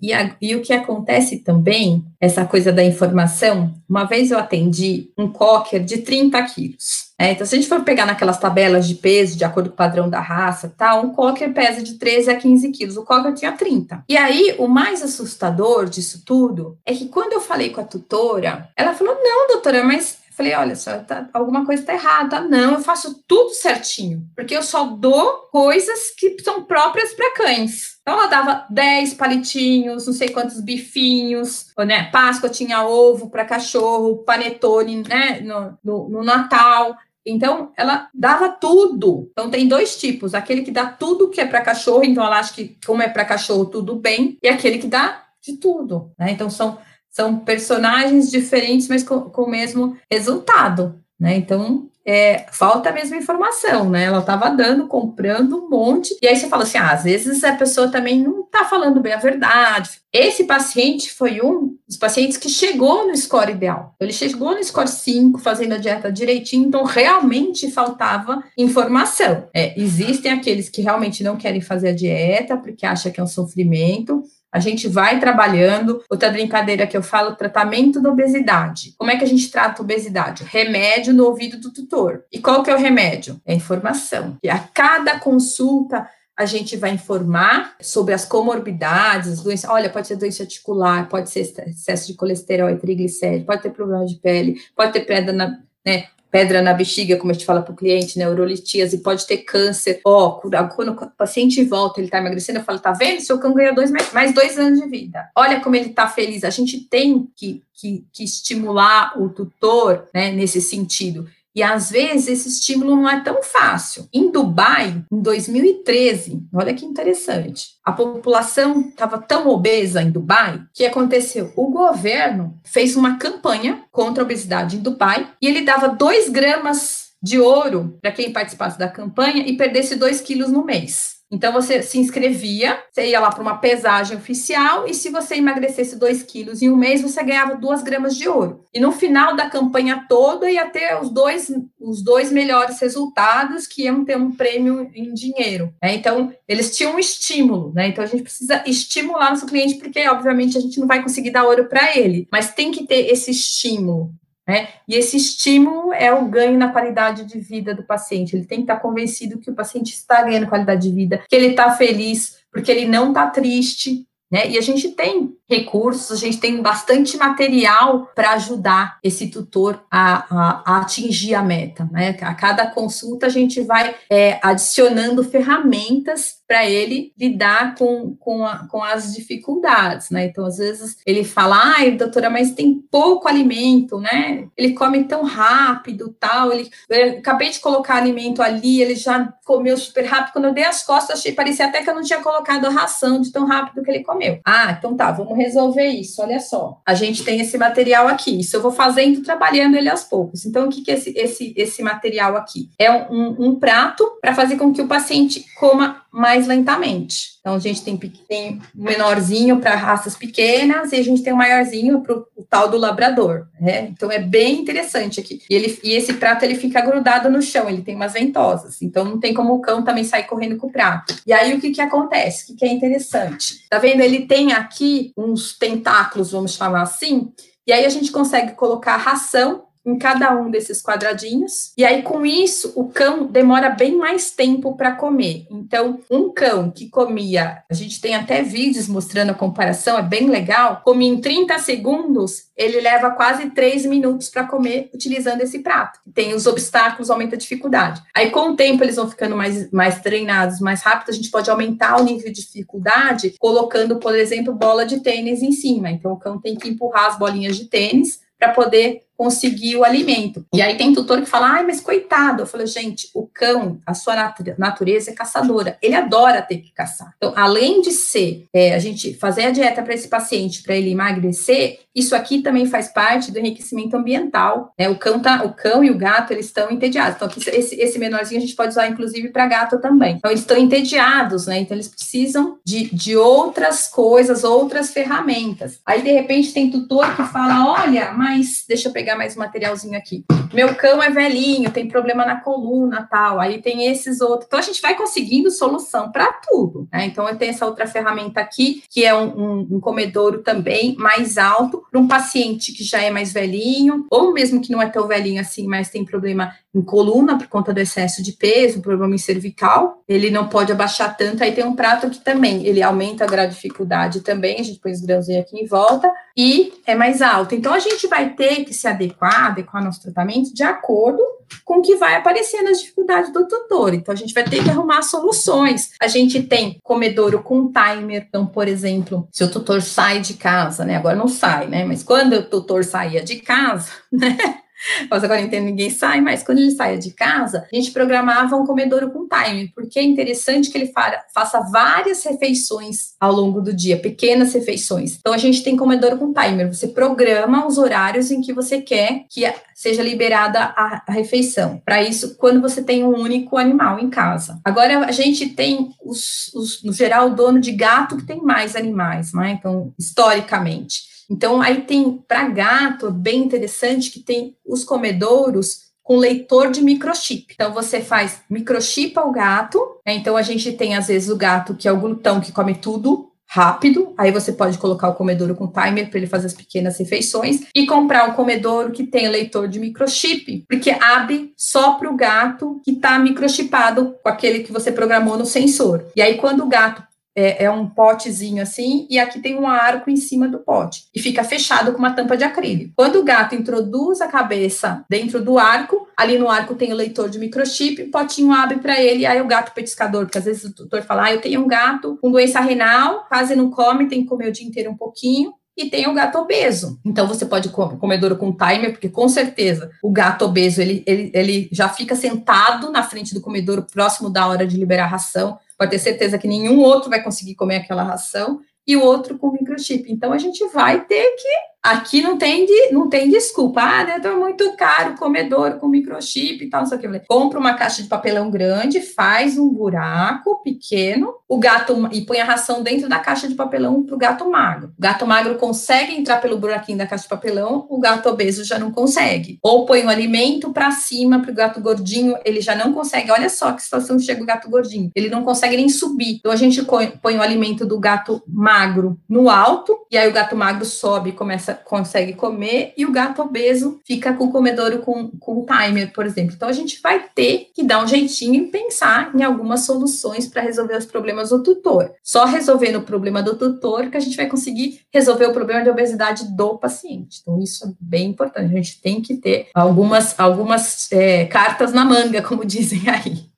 E, 0.00 0.12
a, 0.12 0.34
e, 0.40 0.54
o 0.56 0.62
que 0.62 0.72
acontece 0.72 1.38
também, 1.38 2.04
essa 2.20 2.44
coisa 2.44 2.72
da 2.72 2.82
informação, 2.82 3.72
uma 3.88 4.04
vez 4.04 4.30
eu 4.30 4.38
atendi 4.38 5.10
um 5.16 5.28
cocker 5.28 5.82
de 5.84 5.98
30 5.98 6.42
quilos. 6.44 7.12
É, 7.18 7.32
então, 7.32 7.46
se 7.46 7.54
a 7.54 7.58
gente 7.58 7.68
for 7.68 7.84
pegar 7.84 8.04
naquelas 8.04 8.38
tabelas 8.38 8.88
de 8.88 8.96
peso, 8.96 9.38
de 9.38 9.44
acordo 9.44 9.68
com 9.68 9.74
o 9.74 9.76
padrão 9.76 10.10
da 10.10 10.18
raça, 10.18 10.74
tá, 10.76 11.00
um 11.00 11.10
cocker 11.10 11.52
pesa 11.52 11.82
de 11.82 11.94
13 11.94 12.30
a 12.30 12.36
15 12.36 12.70
quilos, 12.72 12.96
o 12.96 13.04
cocker 13.04 13.32
tinha 13.34 13.52
30. 13.52 14.04
E 14.08 14.16
aí, 14.16 14.56
o 14.58 14.66
mais 14.66 15.02
assustador 15.02 15.88
disso 15.88 16.24
tudo 16.26 16.78
é 16.84 16.92
que 16.92 17.06
quando 17.06 17.34
eu 17.34 17.40
falei 17.40 17.70
com 17.70 17.80
a 17.80 17.84
tutora, 17.84 18.68
ela 18.76 18.92
falou: 18.94 19.14
não, 19.22 19.46
doutora, 19.46 19.84
mas 19.84 20.21
Falei, 20.36 20.54
olha 20.54 20.74
só, 20.74 20.98
tá, 20.98 21.28
alguma 21.32 21.66
coisa 21.66 21.82
está 21.82 21.92
errada. 21.92 22.40
Não, 22.40 22.74
eu 22.74 22.80
faço 22.80 23.22
tudo 23.28 23.50
certinho, 23.50 24.26
porque 24.34 24.56
eu 24.56 24.62
só 24.62 24.84
dou 24.84 25.48
coisas 25.50 26.10
que 26.16 26.36
são 26.42 26.64
próprias 26.64 27.12
para 27.12 27.34
cães. 27.34 27.98
Então 28.00 28.14
ela 28.14 28.26
dava 28.26 28.66
10 28.70 29.14
palitinhos, 29.14 30.06
não 30.06 30.12
sei 30.12 30.30
quantos 30.30 30.60
bifinhos, 30.60 31.72
né? 31.78 32.10
Páscoa 32.10 32.48
tinha 32.48 32.82
ovo 32.82 33.28
para 33.30 33.44
cachorro, 33.44 34.24
panetone, 34.24 35.02
né? 35.06 35.40
No, 35.40 35.78
no, 35.84 36.08
no 36.08 36.24
Natal. 36.24 36.96
Então, 37.24 37.72
ela 37.76 38.08
dava 38.12 38.48
tudo. 38.48 39.28
Então, 39.30 39.50
tem 39.50 39.68
dois 39.68 39.96
tipos: 39.96 40.34
aquele 40.34 40.62
que 40.62 40.70
dá 40.70 40.86
tudo 40.86 41.28
que 41.28 41.40
é 41.40 41.46
para 41.46 41.60
cachorro, 41.60 42.04
então 42.04 42.24
ela 42.24 42.38
acha 42.38 42.52
que, 42.54 42.76
como 42.84 43.02
é 43.02 43.08
para 43.08 43.24
cachorro, 43.24 43.66
tudo 43.66 43.96
bem, 43.96 44.38
e 44.42 44.48
aquele 44.48 44.78
que 44.78 44.88
dá 44.88 45.24
de 45.40 45.56
tudo. 45.56 46.12
Né? 46.18 46.32
Então, 46.32 46.50
são 46.50 46.78
são 47.12 47.38
personagens 47.38 48.30
diferentes, 48.30 48.88
mas 48.88 49.04
com, 49.04 49.20
com 49.20 49.42
o 49.42 49.50
mesmo 49.50 49.96
resultado, 50.10 50.98
né? 51.20 51.36
Então, 51.36 51.88
é, 52.04 52.46
falta 52.50 52.88
a 52.88 52.92
mesma 52.92 53.16
informação, 53.16 53.88
né? 53.88 54.04
Ela 54.04 54.18
estava 54.18 54.50
dando, 54.50 54.88
comprando 54.88 55.56
um 55.56 55.70
monte, 55.70 56.16
e 56.20 56.26
aí 56.26 56.36
você 56.36 56.48
fala 56.48 56.64
assim: 56.64 56.78
ah, 56.78 56.90
às 56.90 57.04
vezes 57.04 57.44
a 57.44 57.54
pessoa 57.54 57.88
também 57.88 58.20
não 58.20 58.40
está 58.40 58.64
falando 58.64 59.00
bem 59.00 59.12
a 59.12 59.18
verdade. 59.18 59.90
Esse 60.12 60.44
paciente 60.44 61.12
foi 61.12 61.40
um 61.40 61.76
dos 61.86 61.96
pacientes 61.96 62.36
que 62.36 62.48
chegou 62.48 63.06
no 63.06 63.16
score 63.16 63.52
ideal. 63.52 63.94
Ele 64.00 64.12
chegou 64.12 64.54
no 64.54 64.64
score 64.64 64.88
5, 64.88 65.38
fazendo 65.38 65.74
a 65.74 65.78
dieta 65.78 66.10
direitinho, 66.10 66.66
então 66.66 66.84
realmente 66.84 67.70
faltava 67.70 68.42
informação. 68.58 69.48
É, 69.54 69.80
existem 69.80 70.32
aqueles 70.32 70.68
que 70.68 70.82
realmente 70.82 71.22
não 71.22 71.36
querem 71.36 71.60
fazer 71.60 71.90
a 71.90 71.94
dieta 71.94 72.56
porque 72.56 72.84
acham 72.84 73.12
que 73.12 73.20
é 73.20 73.22
um 73.22 73.28
sofrimento. 73.28 74.22
A 74.52 74.60
gente 74.60 74.86
vai 74.86 75.18
trabalhando. 75.18 76.04
Outra 76.10 76.30
brincadeira 76.30 76.86
que 76.86 76.96
eu 76.96 77.02
falo, 77.02 77.34
tratamento 77.34 78.00
da 78.00 78.10
obesidade. 78.10 78.94
Como 78.98 79.10
é 79.10 79.16
que 79.16 79.24
a 79.24 79.28
gente 79.28 79.50
trata 79.50 79.80
a 79.80 79.84
obesidade? 79.84 80.44
Remédio 80.44 81.14
no 81.14 81.24
ouvido 81.24 81.56
do 81.58 81.72
tutor. 81.72 82.24
E 82.30 82.38
qual 82.38 82.62
que 82.62 82.70
é 82.70 82.74
o 82.74 82.78
remédio? 82.78 83.40
É 83.46 83.54
informação. 83.54 84.36
E 84.42 84.50
a 84.50 84.58
cada 84.58 85.18
consulta 85.18 86.06
a 86.36 86.44
gente 86.44 86.76
vai 86.76 86.90
informar 86.90 87.76
sobre 87.80 88.14
as 88.14 88.24
comorbidades, 88.24 89.42
doenças. 89.42 89.70
Olha, 89.70 89.90
pode 89.90 90.08
ser 90.08 90.16
doença 90.16 90.42
articular, 90.42 91.08
pode 91.08 91.30
ser 91.30 91.40
excesso 91.40 92.06
de 92.06 92.14
colesterol 92.14 92.70
e 92.70 92.76
triglicéridos, 92.76 93.46
pode 93.46 93.62
ter 93.62 93.70
problema 93.70 94.04
de 94.04 94.16
pele, 94.16 94.60
pode 94.74 94.92
ter 94.92 95.00
pedra 95.00 95.32
na, 95.32 95.58
né, 95.84 96.06
pedra 96.32 96.62
na 96.62 96.72
bexiga, 96.72 97.18
como 97.18 97.30
a 97.30 97.34
gente 97.34 97.44
fala 97.44 97.60
para 97.60 97.74
o 97.74 97.76
cliente, 97.76 98.18
neurolitíase, 98.18 98.96
né, 98.96 99.02
pode 99.02 99.26
ter 99.26 99.36
câncer. 99.38 100.00
Ó, 100.02 100.40
quando 100.74 100.92
o 100.92 101.10
paciente 101.10 101.62
volta, 101.62 102.00
ele 102.00 102.06
está 102.06 102.18
emagrecendo, 102.18 102.58
eu 102.58 102.64
falo, 102.64 102.78
tá 102.78 102.90
vendo? 102.90 103.20
Seu 103.20 103.38
cão 103.38 103.52
ganhou 103.52 103.74
dois, 103.74 103.92
mais 104.14 104.34
dois 104.34 104.58
anos 104.58 104.80
de 104.80 104.88
vida. 104.88 105.28
Olha 105.36 105.60
como 105.60 105.76
ele 105.76 105.90
está 105.90 106.08
feliz. 106.08 106.42
A 106.42 106.48
gente 106.48 106.80
tem 106.88 107.28
que, 107.36 107.62
que, 107.74 108.06
que 108.10 108.24
estimular 108.24 109.12
o 109.20 109.28
tutor 109.28 110.08
né, 110.14 110.32
nesse 110.32 110.62
sentido. 110.62 111.28
E 111.54 111.62
às 111.62 111.90
vezes 111.90 112.28
esse 112.28 112.48
estímulo 112.48 112.96
não 112.96 113.08
é 113.08 113.20
tão 113.20 113.42
fácil. 113.42 114.08
Em 114.12 114.30
Dubai, 114.30 115.04
em 115.10 115.20
2013, 115.20 116.42
olha 116.54 116.74
que 116.74 116.86
interessante, 116.86 117.72
a 117.84 117.92
população 117.92 118.88
estava 118.88 119.18
tão 119.18 119.48
obesa 119.48 120.02
em 120.02 120.10
Dubai 120.10 120.62
que 120.74 120.84
aconteceu? 120.84 121.52
O 121.56 121.70
governo 121.70 122.58
fez 122.64 122.96
uma 122.96 123.18
campanha 123.18 123.84
contra 123.90 124.22
a 124.22 124.26
obesidade 124.26 124.76
em 124.76 124.80
Dubai 124.80 125.30
e 125.40 125.46
ele 125.46 125.62
dava 125.62 125.88
2 125.88 126.30
gramas 126.30 127.12
de 127.22 127.38
ouro 127.38 127.98
para 128.00 128.12
quem 128.12 128.32
participasse 128.32 128.78
da 128.78 128.88
campanha 128.88 129.46
e 129.46 129.56
perdesse 129.56 129.94
2 129.94 130.20
quilos 130.22 130.50
no 130.50 130.64
mês. 130.64 131.21
Então, 131.32 131.50
você 131.50 131.82
se 131.82 131.98
inscrevia, 131.98 132.78
você 132.92 133.06
ia 133.06 133.18
lá 133.18 133.30
para 133.30 133.40
uma 133.40 133.56
pesagem 133.56 134.18
oficial, 134.18 134.86
e 134.86 134.92
se 134.92 135.08
você 135.08 135.36
emagrecesse 135.36 135.96
2 135.96 136.22
quilos 136.24 136.60
em 136.60 136.70
um 136.70 136.76
mês, 136.76 137.00
você 137.00 137.22
ganhava 137.24 137.54
2 137.54 137.82
gramas 137.82 138.18
de 138.18 138.28
ouro. 138.28 138.66
E 138.74 138.78
no 138.78 138.92
final 138.92 139.34
da 139.34 139.48
campanha 139.48 140.04
toda, 140.06 140.50
ia 140.50 140.66
ter 140.66 141.00
os 141.00 141.08
dois, 141.08 141.50
os 141.80 142.04
dois 142.04 142.30
melhores 142.30 142.78
resultados, 142.80 143.66
que 143.66 143.84
iam 143.84 144.04
ter 144.04 144.18
um 144.18 144.30
prêmio 144.30 144.90
em 144.94 145.14
dinheiro. 145.14 145.72
Né? 145.82 145.94
Então, 145.94 146.34
eles 146.46 146.76
tinham 146.76 146.96
um 146.96 146.98
estímulo, 146.98 147.72
né? 147.74 147.88
Então, 147.88 148.04
a 148.04 148.06
gente 148.06 148.22
precisa 148.22 148.62
estimular 148.66 149.30
nosso 149.30 149.46
cliente, 149.46 149.76
porque, 149.76 150.06
obviamente, 150.06 150.58
a 150.58 150.60
gente 150.60 150.78
não 150.78 150.86
vai 150.86 151.02
conseguir 151.02 151.30
dar 151.30 151.44
ouro 151.44 151.64
para 151.64 151.96
ele, 151.96 152.28
mas 152.30 152.52
tem 152.52 152.70
que 152.70 152.86
ter 152.86 153.10
esse 153.10 153.30
estímulo. 153.30 154.12
Né? 154.46 154.68
E 154.88 154.94
esse 154.94 155.16
estímulo 155.16 155.92
é 155.92 156.12
o 156.12 156.26
ganho 156.26 156.58
na 156.58 156.72
qualidade 156.72 157.24
de 157.24 157.38
vida 157.38 157.74
do 157.74 157.84
paciente. 157.84 158.34
Ele 158.34 158.44
tem 158.44 158.58
que 158.58 158.64
estar 158.64 158.80
convencido 158.80 159.38
que 159.38 159.50
o 159.50 159.54
paciente 159.54 159.92
está 159.92 160.22
ganhando 160.22 160.48
qualidade 160.48 160.88
de 160.88 160.94
vida, 160.94 161.24
que 161.28 161.36
ele 161.36 161.48
está 161.48 161.70
feliz, 161.72 162.38
porque 162.50 162.70
ele 162.70 162.86
não 162.86 163.08
está 163.08 163.28
triste. 163.28 164.04
Né? 164.30 164.48
E 164.48 164.58
a 164.58 164.60
gente 164.60 164.88
tem 164.92 165.36
recursos, 165.52 166.10
a 166.10 166.16
gente 166.16 166.38
tem 166.38 166.60
bastante 166.62 167.16
material 167.16 168.10
para 168.14 168.32
ajudar 168.32 168.98
esse 169.02 169.28
tutor 169.28 169.84
a, 169.90 170.24
a, 170.30 170.62
a, 170.64 170.76
atingir 170.78 171.34
a 171.34 171.42
meta. 171.42 171.88
Né? 171.90 172.16
A 172.20 172.34
cada 172.34 172.66
consulta 172.66 173.26
a 173.26 173.28
gente 173.30 173.60
vai 173.60 173.94
é, 174.10 174.38
adicionando 174.42 175.22
ferramentas 175.22 176.42
para 176.52 176.68
ele 176.68 177.14
lidar 177.18 177.74
com, 177.76 178.14
com, 178.16 178.44
a, 178.44 178.66
com, 178.68 178.84
as 178.84 179.14
dificuldades, 179.14 180.10
né? 180.10 180.26
Então, 180.26 180.44
às 180.44 180.58
vezes, 180.58 180.98
ele 181.06 181.24
fala, 181.24 181.56
ai, 181.78 181.92
doutora, 181.92 182.28
mas 182.28 182.52
tem 182.52 182.74
pouco 182.90 183.26
alimento, 183.26 183.98
né? 183.98 184.46
Ele 184.54 184.74
come 184.74 185.04
tão 185.04 185.24
rápido, 185.24 186.14
tal, 186.20 186.52
ele, 186.52 186.70
acabei 187.18 187.48
de 187.48 187.58
colocar 187.58 187.96
alimento 187.96 188.42
ali, 188.42 188.82
ele 188.82 188.94
já 188.94 189.32
comeu 189.46 189.78
super 189.78 190.04
rápido, 190.04 190.34
quando 190.34 190.44
eu 190.44 190.52
dei 190.52 190.64
as 190.64 190.82
costas, 190.82 191.20
achei, 191.20 191.32
parecia 191.32 191.64
até 191.64 191.82
que 191.82 191.88
eu 191.88 191.94
não 191.94 192.02
tinha 192.02 192.20
colocado 192.20 192.66
a 192.66 192.70
ração 192.70 193.22
de 193.22 193.32
tão 193.32 193.46
rápido 193.46 193.82
que 193.82 193.90
ele 193.90 194.04
comeu. 194.04 194.38
Ah, 194.44 194.76
então 194.78 194.94
tá, 194.94 195.10
vamos 195.10 195.34
resolver 195.42 195.86
isso, 195.86 196.22
olha 196.22 196.40
só, 196.40 196.80
a 196.84 196.94
gente 196.94 197.24
tem 197.24 197.40
esse 197.40 197.58
material 197.58 198.08
aqui, 198.08 198.40
isso 198.40 198.56
eu 198.56 198.62
vou 198.62 198.72
fazendo, 198.72 199.22
trabalhando 199.22 199.76
ele 199.76 199.88
aos 199.88 200.04
poucos. 200.04 200.44
Então, 200.44 200.66
o 200.66 200.68
que 200.68 200.82
que 200.82 200.90
é 200.90 200.94
esse, 200.94 201.10
esse, 201.16 201.54
esse 201.56 201.82
material 201.82 202.36
aqui? 202.36 202.70
É 202.78 202.90
um, 202.90 203.36
um 203.38 203.54
prato 203.58 204.04
para 204.20 204.34
fazer 204.34 204.56
com 204.56 204.72
que 204.72 204.82
o 204.82 204.88
paciente 204.88 205.44
coma 205.58 206.01
mais 206.12 206.46
lentamente. 206.46 207.38
Então, 207.40 207.54
a 207.54 207.58
gente 207.58 207.82
tem, 207.82 208.60
um 208.76 208.84
menorzinho 208.84 209.58
para 209.58 209.74
raças 209.74 210.14
pequenas 210.14 210.92
e 210.92 210.96
a 210.96 211.02
gente 211.02 211.22
tem 211.22 211.32
um 211.32 211.36
maiorzinho 211.36 212.02
para 212.02 212.14
o 212.14 212.44
tal 212.48 212.68
do 212.68 212.76
labrador. 212.76 213.48
Né? 213.58 213.88
Então, 213.88 214.12
é 214.12 214.18
bem 214.18 214.60
interessante 214.60 215.18
aqui. 215.18 215.40
E, 215.48 215.54
ele, 215.54 215.80
e 215.82 215.92
esse 215.92 216.12
prato, 216.12 216.44
ele 216.44 216.54
fica 216.54 216.82
grudado 216.82 217.30
no 217.30 217.40
chão, 217.40 217.68
ele 217.68 217.82
tem 217.82 217.96
umas 217.96 218.12
ventosas. 218.12 218.82
Então, 218.82 219.04
não 219.04 219.18
tem 219.18 219.32
como 219.32 219.54
o 219.54 219.60
cão 219.60 219.82
também 219.82 220.04
sair 220.04 220.24
correndo 220.24 220.58
com 220.58 220.66
o 220.66 220.72
prato. 220.72 221.16
E 221.26 221.32
aí, 221.32 221.54
o 221.54 221.60
que, 221.60 221.70
que 221.70 221.80
acontece? 221.80 222.44
O 222.44 222.46
que, 222.48 222.54
que 222.56 222.64
é 222.66 222.72
interessante? 222.72 223.66
Tá 223.70 223.78
vendo? 223.78 224.02
Ele 224.02 224.26
tem 224.26 224.52
aqui 224.52 225.12
uns 225.16 225.56
tentáculos, 225.56 226.32
vamos 226.32 226.54
chamar 226.54 226.82
assim, 226.82 227.32
e 227.66 227.72
aí 227.72 227.84
a 227.84 227.88
gente 227.88 228.10
consegue 228.10 228.52
colocar 228.52 228.96
ração 228.96 229.64
em 229.84 229.98
cada 229.98 230.34
um 230.34 230.50
desses 230.50 230.82
quadradinhos. 230.82 231.72
E 231.76 231.84
aí, 231.84 232.02
com 232.02 232.24
isso, 232.24 232.72
o 232.76 232.88
cão 232.88 233.26
demora 233.26 233.70
bem 233.70 233.96
mais 233.96 234.30
tempo 234.30 234.76
para 234.76 234.92
comer. 234.92 235.46
Então, 235.50 236.00
um 236.10 236.32
cão 236.32 236.70
que 236.70 236.88
comia, 236.88 237.62
a 237.70 237.74
gente 237.74 238.00
tem 238.00 238.14
até 238.14 238.42
vídeos 238.42 238.88
mostrando 238.88 239.30
a 239.30 239.34
comparação, 239.34 239.98
é 239.98 240.02
bem 240.02 240.28
legal, 240.28 240.82
comia 240.84 241.08
em 241.08 241.20
30 241.20 241.58
segundos, 241.58 242.44
ele 242.56 242.80
leva 242.80 243.10
quase 243.10 243.50
3 243.50 243.86
minutos 243.86 244.28
para 244.28 244.46
comer 244.46 244.90
utilizando 244.94 245.40
esse 245.40 245.58
prato. 245.58 245.98
Tem 246.14 246.34
os 246.34 246.46
obstáculos, 246.46 247.10
aumenta 247.10 247.34
a 247.34 247.38
dificuldade. 247.38 248.00
Aí, 248.14 248.30
com 248.30 248.50
o 248.50 248.56
tempo, 248.56 248.84
eles 248.84 248.96
vão 248.96 249.08
ficando 249.08 249.36
mais, 249.36 249.70
mais 249.70 250.00
treinados, 250.00 250.60
mais 250.60 250.82
rápido, 250.82 251.10
a 251.10 251.14
gente 251.14 251.30
pode 251.30 251.50
aumentar 251.50 252.00
o 252.00 252.04
nível 252.04 252.32
de 252.32 252.40
dificuldade 252.40 253.34
colocando, 253.38 253.98
por 253.98 254.14
exemplo, 254.14 254.54
bola 254.54 254.86
de 254.86 255.00
tênis 255.00 255.42
em 255.42 255.52
cima. 255.52 255.90
Então, 255.90 256.12
o 256.12 256.18
cão 256.18 256.40
tem 256.40 256.54
que 256.54 256.68
empurrar 256.68 257.06
as 257.06 257.18
bolinhas 257.18 257.56
de 257.56 257.64
tênis 257.64 258.20
para 258.38 258.52
poder 258.52 259.02
conseguir 259.22 259.76
o 259.76 259.84
alimento. 259.84 260.44
E 260.52 260.60
aí 260.60 260.76
tem 260.76 260.92
tutor 260.92 261.20
que 261.20 261.28
fala, 261.28 261.52
ai, 261.52 261.64
mas 261.64 261.80
coitado. 261.80 262.42
Eu 262.42 262.46
falo, 262.46 262.66
gente, 262.66 263.08
o 263.14 263.24
cão, 263.24 263.78
a 263.86 263.94
sua 263.94 264.16
natureza 264.58 265.12
é 265.12 265.14
caçadora. 265.14 265.78
Ele 265.80 265.94
adora 265.94 266.42
ter 266.42 266.56
que 266.56 266.72
caçar. 266.72 267.14
Então, 267.18 267.32
além 267.36 267.80
de 267.80 267.92
ser 267.92 268.46
é, 268.52 268.74
a 268.74 268.80
gente 268.80 269.14
fazer 269.14 269.44
a 269.44 269.50
dieta 269.52 269.80
para 269.80 269.94
esse 269.94 270.08
paciente, 270.08 270.64
para 270.64 270.74
ele 270.74 270.90
emagrecer, 270.90 271.78
isso 271.94 272.16
aqui 272.16 272.42
também 272.42 272.66
faz 272.66 272.88
parte 272.88 273.30
do 273.30 273.38
enriquecimento 273.38 273.96
ambiental. 273.96 274.72
Né? 274.76 274.88
O, 274.88 274.98
cão 274.98 275.20
tá, 275.20 275.44
o 275.44 275.52
cão 275.52 275.84
e 275.84 275.90
o 275.92 275.96
gato, 275.96 276.32
eles 276.32 276.46
estão 276.46 276.72
entediados. 276.72 277.14
Então, 277.14 277.28
aqui, 277.28 277.48
esse, 277.50 277.80
esse 277.80 278.00
menorzinho 278.00 278.38
a 278.38 278.44
gente 278.44 278.56
pode 278.56 278.70
usar, 278.70 278.88
inclusive, 278.88 279.28
para 279.28 279.46
gato 279.46 279.80
também. 279.80 280.16
Então, 280.16 280.32
eles 280.32 280.40
estão 280.40 280.56
entediados, 280.56 281.46
né? 281.46 281.60
Então, 281.60 281.76
eles 281.76 281.86
precisam 281.86 282.58
de, 282.64 282.92
de 282.92 283.16
outras 283.16 283.86
coisas, 283.86 284.42
outras 284.42 284.90
ferramentas. 284.90 285.78
Aí, 285.86 286.02
de 286.02 286.10
repente, 286.10 286.52
tem 286.52 286.68
tutor 286.68 287.14
que 287.14 287.22
fala, 287.24 287.84
olha, 287.84 288.10
mas 288.10 288.64
deixa 288.66 288.88
eu 288.88 288.92
pegar 288.92 289.11
pegar 289.12 289.16
mais 289.16 289.36
um 289.36 289.40
materialzinho 289.40 289.96
aqui. 289.96 290.24
Meu 290.52 290.74
cão 290.74 291.02
é 291.02 291.10
velhinho, 291.10 291.70
tem 291.70 291.88
problema 291.88 292.26
na 292.26 292.40
coluna, 292.40 293.06
tal. 293.10 293.40
Aí 293.40 293.62
tem 293.62 293.86
esses 293.86 294.20
outros. 294.20 294.46
Então 294.46 294.58
a 294.58 294.62
gente 294.62 294.82
vai 294.82 294.94
conseguindo 294.94 295.50
solução 295.50 296.12
para 296.12 296.32
tudo, 296.32 296.86
né? 296.92 297.06
Então 297.06 297.28
eu 297.28 297.36
tenho 297.36 297.50
essa 297.50 297.66
outra 297.66 297.86
ferramenta 297.86 298.40
aqui, 298.40 298.82
que 298.90 299.04
é 299.04 299.14
um, 299.14 299.28
um, 299.38 299.68
um 299.72 299.80
comedouro 299.80 300.42
também 300.42 300.94
mais 300.96 301.38
alto 301.38 301.82
para 301.90 302.00
um 302.00 302.06
paciente 302.06 302.72
que 302.72 302.84
já 302.84 303.00
é 303.02 303.10
mais 303.10 303.32
velhinho, 303.32 304.06
ou 304.10 304.32
mesmo 304.32 304.60
que 304.60 304.70
não 304.70 304.82
é 304.82 304.86
tão 304.86 305.06
velhinho 305.06 305.40
assim, 305.40 305.66
mas 305.66 305.88
tem 305.88 306.04
problema 306.04 306.52
em 306.74 306.80
coluna 306.80 307.36
por 307.36 307.46
conta 307.48 307.72
do 307.72 307.80
excesso 307.80 308.22
de 308.22 308.32
peso, 308.32 308.80
problema 308.80 309.14
em 309.14 309.18
cervical. 309.18 310.02
Ele 310.08 310.30
não 310.30 310.48
pode 310.48 310.72
abaixar 310.72 311.16
tanto. 311.16 311.42
Aí 311.42 311.52
tem 311.52 311.64
um 311.64 311.76
prato 311.76 312.08
que 312.08 312.20
também 312.20 312.66
ele 312.66 312.82
aumenta 312.82 313.24
a 313.24 313.26
grau 313.26 313.46
de 313.46 313.54
dificuldade 313.54 314.20
também. 314.20 314.58
A 314.58 314.62
gente 314.62 314.80
põe 314.80 314.92
os 314.92 315.00
grãozinhos 315.00 315.42
aqui 315.42 315.58
em 315.58 315.66
volta 315.66 316.10
e 316.36 316.72
é 316.86 316.94
mais 316.94 317.20
alto. 317.20 317.54
Então 317.54 317.74
a 317.74 317.78
gente 317.78 318.06
vai 318.06 318.30
ter 318.30 318.64
que 318.64 318.72
se 318.72 318.88
adequar, 318.88 319.46
adequar 319.46 319.84
nosso 319.84 320.02
tratamento 320.02 320.41
de 320.50 320.62
acordo 320.62 321.22
com 321.64 321.78
o 321.78 321.82
que 321.82 321.96
vai 321.96 322.16
aparecer 322.16 322.62
nas 322.62 322.80
dificuldades 322.80 323.32
do 323.32 323.46
tutor. 323.46 323.92
Então, 323.94 324.12
a 324.12 324.16
gente 324.16 324.32
vai 324.32 324.44
ter 324.44 324.62
que 324.62 324.70
arrumar 324.70 325.02
soluções. 325.02 325.90
A 326.00 326.08
gente 326.08 326.42
tem 326.42 326.78
comedouro 326.82 327.42
com 327.42 327.70
timer. 327.70 328.26
Então, 328.26 328.46
por 328.46 328.66
exemplo, 328.68 329.28
se 329.30 329.44
o 329.44 329.50
tutor 329.50 329.82
sai 329.82 330.20
de 330.20 330.34
casa, 330.34 330.84
né? 330.84 330.96
Agora 330.96 331.16
não 331.16 331.28
sai, 331.28 331.66
né? 331.66 331.84
Mas 331.84 332.02
quando 332.02 332.34
o 332.34 332.42
tutor 332.42 332.84
saía 332.84 333.22
de 333.22 333.36
casa, 333.36 333.90
né? 334.10 334.61
Mas 335.10 335.24
agora 335.24 335.40
entendo, 335.40 335.64
ninguém 335.64 335.90
sai, 335.90 336.20
mas 336.20 336.42
quando 336.42 336.58
ele 336.58 336.70
saia 336.70 336.98
de 336.98 337.12
casa, 337.12 337.66
a 337.70 337.76
gente 337.76 337.90
programava 337.90 338.56
um 338.56 338.66
comedouro 338.66 339.10
com 339.10 339.28
timer, 339.28 339.70
porque 339.74 339.98
é 339.98 340.02
interessante 340.02 340.70
que 340.70 340.78
ele 340.78 340.92
faça 341.34 341.60
várias 341.70 342.24
refeições 342.24 343.14
ao 343.20 343.32
longo 343.32 343.60
do 343.60 343.72
dia, 343.72 343.96
pequenas 343.96 344.52
refeições. 344.52 345.16
Então 345.18 345.32
a 345.32 345.38
gente 345.38 345.62
tem 345.62 345.76
comedouro 345.76 346.16
com 346.16 346.32
timer, 346.32 346.72
você 346.72 346.88
programa 346.88 347.66
os 347.66 347.78
horários 347.78 348.30
em 348.30 348.40
que 348.40 348.52
você 348.52 348.80
quer 348.80 349.24
que 349.28 349.44
seja 349.74 350.02
liberada 350.02 350.60
a, 350.60 351.02
a 351.06 351.12
refeição. 351.12 351.80
Para 351.84 352.02
isso, 352.02 352.36
quando 352.36 352.60
você 352.60 352.82
tem 352.82 353.02
um 353.02 353.18
único 353.18 353.56
animal 353.58 353.98
em 353.98 354.08
casa. 354.08 354.60
Agora 354.64 355.06
a 355.06 355.12
gente 355.12 355.48
tem 355.50 355.90
os, 356.04 356.52
os 356.54 356.82
no 356.82 356.92
geral 356.92 357.28
o 357.28 357.34
dono 357.34 357.60
de 357.60 357.72
gato 357.72 358.16
que 358.16 358.26
tem 358.26 358.40
mais 358.40 358.76
animais, 358.76 359.32
né? 359.32 359.56
Então, 359.58 359.92
historicamente. 359.98 361.11
Então, 361.32 361.62
aí 361.62 361.80
tem 361.80 362.22
para 362.28 362.46
gato, 362.48 363.10
bem 363.10 363.38
interessante, 363.38 364.10
que 364.10 364.20
tem 364.20 364.54
os 364.66 364.84
comedouros 364.84 365.92
com 366.02 366.18
leitor 366.18 366.70
de 366.70 366.82
microchip. 366.82 367.54
Então, 367.54 367.72
você 367.72 368.02
faz 368.02 368.42
microchipa 368.50 369.22
o 369.22 369.32
gato, 369.32 369.78
né? 370.06 370.14
então 370.14 370.36
a 370.36 370.42
gente 370.42 370.70
tem, 370.72 370.94
às 370.94 371.06
vezes, 371.06 371.30
o 371.30 371.36
gato 371.36 371.74
que 371.74 371.88
é 371.88 371.92
o 371.92 371.98
glutão 371.98 372.38
que 372.38 372.52
come 372.52 372.74
tudo, 372.74 373.32
rápido, 373.54 374.14
aí 374.16 374.30
você 374.30 374.50
pode 374.50 374.78
colocar 374.78 375.10
o 375.10 375.14
comedouro 375.14 375.54
com 375.54 375.66
timer 375.66 376.08
para 376.08 376.18
ele 376.18 376.26
fazer 376.26 376.46
as 376.46 376.54
pequenas 376.54 376.98
refeições 376.98 377.60
e 377.74 377.86
comprar 377.86 378.26
um 378.26 378.32
comedouro 378.32 378.92
que 378.92 379.04
tem 379.04 379.28
leitor 379.28 379.68
de 379.68 379.78
microchip, 379.78 380.64
porque 380.66 380.90
abre 380.90 381.52
só 381.54 381.96
para 381.96 382.10
o 382.10 382.16
gato 382.16 382.80
que 382.82 382.92
está 382.92 383.18
microchipado 383.18 384.16
com 384.22 384.28
aquele 384.30 384.60
que 384.60 384.72
você 384.72 384.90
programou 384.90 385.36
no 385.36 385.44
sensor. 385.44 386.02
E 386.16 386.22
aí 386.22 386.38
quando 386.38 386.64
o 386.64 386.68
gato 386.68 387.02
é, 387.34 387.64
é, 387.64 387.70
um 387.70 387.88
potezinho 387.88 388.62
assim, 388.62 389.06
e 389.08 389.18
aqui 389.18 389.40
tem 389.40 389.58
um 389.58 389.66
arco 389.66 390.10
em 390.10 390.16
cima 390.16 390.48
do 390.48 390.58
pote. 390.58 391.04
E 391.14 391.20
fica 391.20 391.42
fechado 391.42 391.92
com 391.92 391.98
uma 391.98 392.12
tampa 392.12 392.36
de 392.36 392.44
acrílico. 392.44 392.92
Quando 392.96 393.20
o 393.20 393.24
gato 393.24 393.54
introduz 393.54 394.20
a 394.20 394.28
cabeça 394.28 395.04
dentro 395.08 395.42
do 395.42 395.58
arco, 395.58 396.08
ali 396.16 396.38
no 396.38 396.48
arco 396.48 396.74
tem 396.74 396.92
o 396.92 396.96
leitor 396.96 397.28
de 397.28 397.38
microchip, 397.38 398.02
o 398.02 398.10
potinho 398.10 398.52
abre 398.52 398.78
para 398.78 399.00
ele, 399.00 399.26
aí 399.26 399.40
o 399.40 399.46
gato 399.46 399.72
petiscador, 399.72 400.24
porque 400.24 400.38
às 400.38 400.44
vezes 400.44 400.64
o 400.64 400.74
tutor 400.74 401.02
fala, 401.02 401.24
ah, 401.24 401.32
eu 401.32 401.40
tenho 401.40 401.62
um 401.62 401.68
gato 401.68 402.18
com 402.20 402.30
doença 402.30 402.60
renal, 402.60 403.24
quase 403.28 403.56
não 403.56 403.70
come, 403.70 404.08
tem 404.08 404.22
que 404.22 404.28
comer 404.28 404.48
o 404.48 404.52
dia 404.52 404.66
inteiro 404.66 404.90
um 404.90 404.96
pouquinho, 404.96 405.54
e 405.76 405.88
tem 405.88 406.06
o 406.06 406.14
gato 406.14 406.38
obeso. 406.38 407.00
Então 407.04 407.26
você 407.26 407.46
pode 407.46 407.70
comer 407.70 407.96
comedouro 407.96 408.36
com 408.36 408.52
timer, 408.52 408.92
porque 408.92 409.08
com 409.08 409.28
certeza 409.28 409.90
o 410.02 410.10
gato 410.10 410.44
obeso 410.44 410.80
ele, 410.80 411.02
ele, 411.06 411.30
ele 411.34 411.68
já 411.72 411.88
fica 411.88 412.14
sentado 412.14 412.90
na 412.90 413.02
frente 413.02 413.32
do 413.32 413.40
comedouro 413.40 413.86
próximo 413.90 414.28
da 414.28 414.46
hora 414.46 414.66
de 414.66 414.76
liberar 414.76 415.06
ração 415.06 415.58
pode 415.82 415.90
ter 415.90 415.98
certeza 415.98 416.38
que 416.38 416.46
nenhum 416.46 416.78
outro 416.78 417.10
vai 417.10 417.22
conseguir 417.22 417.56
comer 417.56 417.76
aquela 417.76 418.04
ração 418.04 418.60
e 418.86 418.96
o 418.96 419.02
outro 419.02 419.36
com 419.36 419.50
microchip. 419.50 420.10
Então 420.12 420.32
a 420.32 420.38
gente 420.38 420.64
vai 420.68 421.04
ter 421.04 421.30
que 421.32 421.48
Aqui 421.82 422.22
não 422.22 422.38
tem, 422.38 422.64
de, 422.64 422.92
não 422.92 423.08
tem 423.08 423.28
desculpa. 423.28 423.80
Ah, 423.82 424.04
né, 424.04 424.14
então 424.18 424.32
é 424.32 424.36
muito 424.36 424.76
caro, 424.76 425.16
comedor 425.16 425.78
com 425.78 425.88
microchip 425.88 426.64
e 426.64 426.70
tal, 426.70 426.82
não 426.82 426.88
sei 426.88 426.96
o 426.96 427.00
que. 427.00 427.26
Compra 427.26 427.58
uma 427.58 427.74
caixa 427.74 428.02
de 428.02 428.08
papelão 428.08 428.50
grande, 428.50 429.00
faz 429.00 429.58
um 429.58 429.68
buraco 429.68 430.62
pequeno, 430.62 431.34
o 431.48 431.58
gato 431.58 432.08
e 432.12 432.20
põe 432.20 432.38
a 432.38 432.44
ração 432.44 432.84
dentro 432.84 433.08
da 433.08 433.18
caixa 433.18 433.48
de 433.48 433.56
papelão 433.56 434.04
para 434.04 434.14
o 434.14 434.18
gato 434.18 434.48
magro. 434.48 434.92
O 434.96 435.02
gato 435.02 435.26
magro 435.26 435.56
consegue 435.56 436.14
entrar 436.14 436.40
pelo 436.40 436.56
buraquinho 436.56 436.98
da 436.98 437.06
caixa 437.06 437.24
de 437.24 437.28
papelão, 437.28 437.84
o 437.90 437.98
gato 437.98 438.28
obeso 438.28 438.62
já 438.62 438.78
não 438.78 438.92
consegue. 438.92 439.58
Ou 439.60 439.84
põe 439.84 440.04
o 440.04 440.08
alimento 440.08 440.72
para 440.72 440.92
cima 440.92 441.40
para 441.40 441.50
o 441.50 441.54
gato 441.54 441.80
gordinho, 441.80 442.36
ele 442.44 442.60
já 442.60 442.76
não 442.76 442.92
consegue. 442.92 443.32
Olha 443.32 443.48
só 443.48 443.72
que 443.72 443.82
situação 443.82 444.20
chega 444.20 444.40
o 444.40 444.46
gato 444.46 444.70
gordinho. 444.70 445.10
Ele 445.16 445.28
não 445.28 445.42
consegue 445.42 445.76
nem 445.76 445.88
subir. 445.88 446.36
Então 446.36 446.52
a 446.52 446.56
gente 446.56 446.80
põe 446.84 447.36
o 447.36 447.42
alimento 447.42 447.84
do 447.84 447.98
gato 447.98 448.40
magro 448.46 449.18
no 449.28 449.50
alto, 449.50 449.98
e 450.10 450.16
aí 450.16 450.28
o 450.28 450.32
gato 450.32 450.54
magro 450.54 450.84
sobe 450.84 451.30
e 451.30 451.32
começa 451.32 451.71
consegue 451.74 452.32
comer 452.34 452.92
e 452.96 453.04
o 453.06 453.12
gato 453.12 453.42
obeso 453.42 454.00
fica 454.04 454.32
com 454.32 454.44
o 454.44 454.52
comedouro 454.52 455.00
com, 455.00 455.28
com 455.38 455.66
timer, 455.66 456.12
por 456.12 456.26
exemplo. 456.26 456.54
Então 456.54 456.68
a 456.68 456.72
gente 456.72 457.00
vai 457.00 457.28
ter 457.34 457.70
que 457.74 457.82
dar 457.82 458.02
um 458.02 458.06
jeitinho 458.06 458.64
e 458.64 458.66
pensar 458.68 459.32
em 459.34 459.42
algumas 459.42 459.80
soluções 459.80 460.46
para 460.46 460.62
resolver 460.62 460.96
os 460.96 461.06
problemas 461.06 461.50
do 461.50 461.62
tutor. 461.62 462.12
Só 462.22 462.44
resolvendo 462.44 462.96
o 462.96 463.02
problema 463.02 463.42
do 463.42 463.56
tutor 463.56 464.10
que 464.10 464.16
a 464.16 464.20
gente 464.20 464.36
vai 464.36 464.46
conseguir 464.46 465.00
resolver 465.12 465.46
o 465.46 465.52
problema 465.52 465.82
de 465.82 465.90
obesidade 465.90 466.44
do 466.56 466.78
paciente. 466.78 467.40
Então 467.42 467.60
isso 467.60 467.86
é 467.86 467.92
bem 468.00 468.28
importante. 468.28 468.72
A 468.72 468.76
gente 468.76 469.00
tem 469.00 469.20
que 469.20 469.36
ter 469.36 469.68
algumas, 469.74 470.38
algumas 470.38 471.10
é, 471.12 471.44
cartas 471.46 471.92
na 471.92 472.04
manga, 472.04 472.42
como 472.42 472.64
dizem 472.66 473.08
aí. 473.08 473.51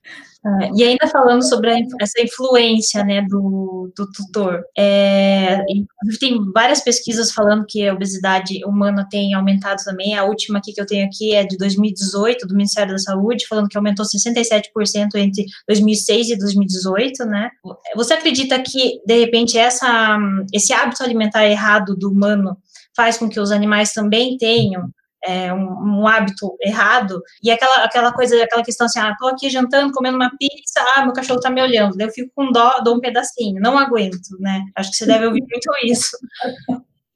É, 0.47 0.70
e 0.74 0.84
ainda 0.84 1.07
falando 1.07 1.42
sobre 1.42 1.70
a, 1.70 1.76
essa 2.01 2.20
influência 2.20 3.03
né, 3.03 3.22
do, 3.22 3.90
do 3.97 4.11
tutor, 4.12 4.62
é, 4.76 5.64
tem 6.20 6.38
várias 6.53 6.82
pesquisas 6.82 7.32
falando 7.32 7.64
que 7.66 7.88
a 7.88 7.95
obesidade 7.95 8.62
humana 8.66 9.07
tem 9.11 9.32
aumentado 9.32 9.82
também. 9.82 10.14
A 10.14 10.24
última 10.24 10.59
aqui 10.59 10.74
que 10.74 10.80
eu 10.80 10.86
tenho 10.86 11.07
aqui 11.07 11.34
é 11.34 11.45
de 11.45 11.57
2018, 11.57 12.47
do 12.47 12.55
Ministério 12.55 12.92
da 12.92 12.99
Saúde, 12.99 13.47
falando 13.49 13.68
que 13.68 13.78
aumentou 13.78 14.05
67% 14.05 14.68
entre 15.14 15.47
2006 15.66 16.30
e 16.30 16.38
2018, 16.38 17.24
né? 17.24 17.49
Você 17.97 18.12
acredita 18.12 18.61
que, 18.61 19.01
de 19.07 19.18
repente, 19.18 19.57
essa, 19.57 20.18
esse 20.53 20.74
hábito 20.74 21.03
alimentar 21.03 21.47
errado 21.47 21.97
do 21.97 22.11
humano 22.11 22.59
faz 22.95 23.16
com 23.16 23.30
que 23.30 23.40
os 23.40 23.51
animais 23.51 23.92
também 23.92 24.36
tenham 24.36 24.90
é, 25.25 25.53
um, 25.53 26.01
um, 26.01 26.07
hábito 26.07 26.57
errado, 26.61 27.22
e 27.43 27.51
aquela, 27.51 27.85
aquela 27.85 28.12
coisa, 28.12 28.43
aquela 28.43 28.62
questão 28.62 28.87
assim, 28.87 28.99
ah, 28.99 29.14
tô 29.18 29.29
aqui 29.29 29.49
jantando, 29.49 29.93
comendo 29.93 30.16
uma 30.16 30.31
pizza, 30.39 30.85
ah, 30.95 31.05
meu 31.05 31.12
cachorro 31.12 31.41
tá 31.41 31.51
me 31.51 31.62
olhando, 31.62 31.97
daí 31.97 32.07
eu 32.07 32.12
fico 32.12 32.31
com 32.35 32.53
dó, 32.53 32.81
dou 32.85 32.97
um 32.97 33.01
pedacinho, 33.01 33.61
não 33.61 33.79
aguento, 33.79 34.39
né? 34.39 34.62
Acho 34.77 34.91
que 34.91 34.97
você 34.97 35.07
deve 35.07 35.27
ouvir 35.27 35.41
muito 35.41 35.70
isso. 35.85 36.16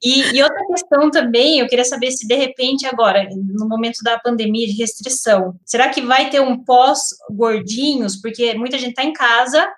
E, 0.03 0.37
e, 0.37 0.43
outra 0.43 0.65
questão 0.69 1.11
também, 1.11 1.59
eu 1.59 1.67
queria 1.67 1.85
saber 1.85 2.13
se 2.13 2.27
de 2.27 2.35
repente 2.37 2.87
agora, 2.87 3.29
no 3.35 3.69
momento 3.69 3.99
da 4.05 4.19
pandemia 4.19 4.67
de 4.67 4.75
restrição, 4.75 5.59
será 5.65 5.89
que 5.89 6.01
vai 6.01 6.31
ter 6.31 6.41
um 6.41 6.63
pós-gordinhos? 6.65 8.17
Porque 8.17 8.55
muita 8.55 8.79
gente 8.79 8.91
está 8.91 9.03
em 9.03 9.13
casa, 9.13 9.69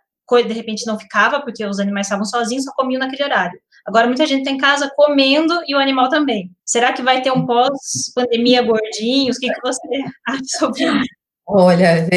de 0.47 0.53
repente 0.53 0.87
não 0.87 0.99
ficava, 0.99 1.41
porque 1.41 1.65
os 1.67 1.81
animais 1.81 2.07
estavam 2.07 2.25
sozinhos, 2.25 2.65
só 2.65 2.73
comiam 2.73 3.01
naquele 3.01 3.25
horário. 3.25 3.59
Agora 3.87 4.07
muita 4.07 4.27
gente 4.27 4.41
está 4.41 4.51
em 4.51 4.59
casa 4.59 4.91
comendo 4.95 5.55
e 5.67 5.75
o 5.75 5.79
animal 5.79 6.09
também. 6.09 6.51
Será 6.65 6.93
que 6.93 7.03
vai 7.03 7.23
ter 7.23 7.33
um 7.33 7.47
pós-pandemia 7.47 8.63
gordinhos? 8.63 9.37
O 9.37 9.41
que, 9.41 9.53
que 9.53 9.61
você 9.63 9.81
acha 10.27 10.43
sobre 10.59 10.85
isso? 10.85 11.21
Olha, 11.53 12.09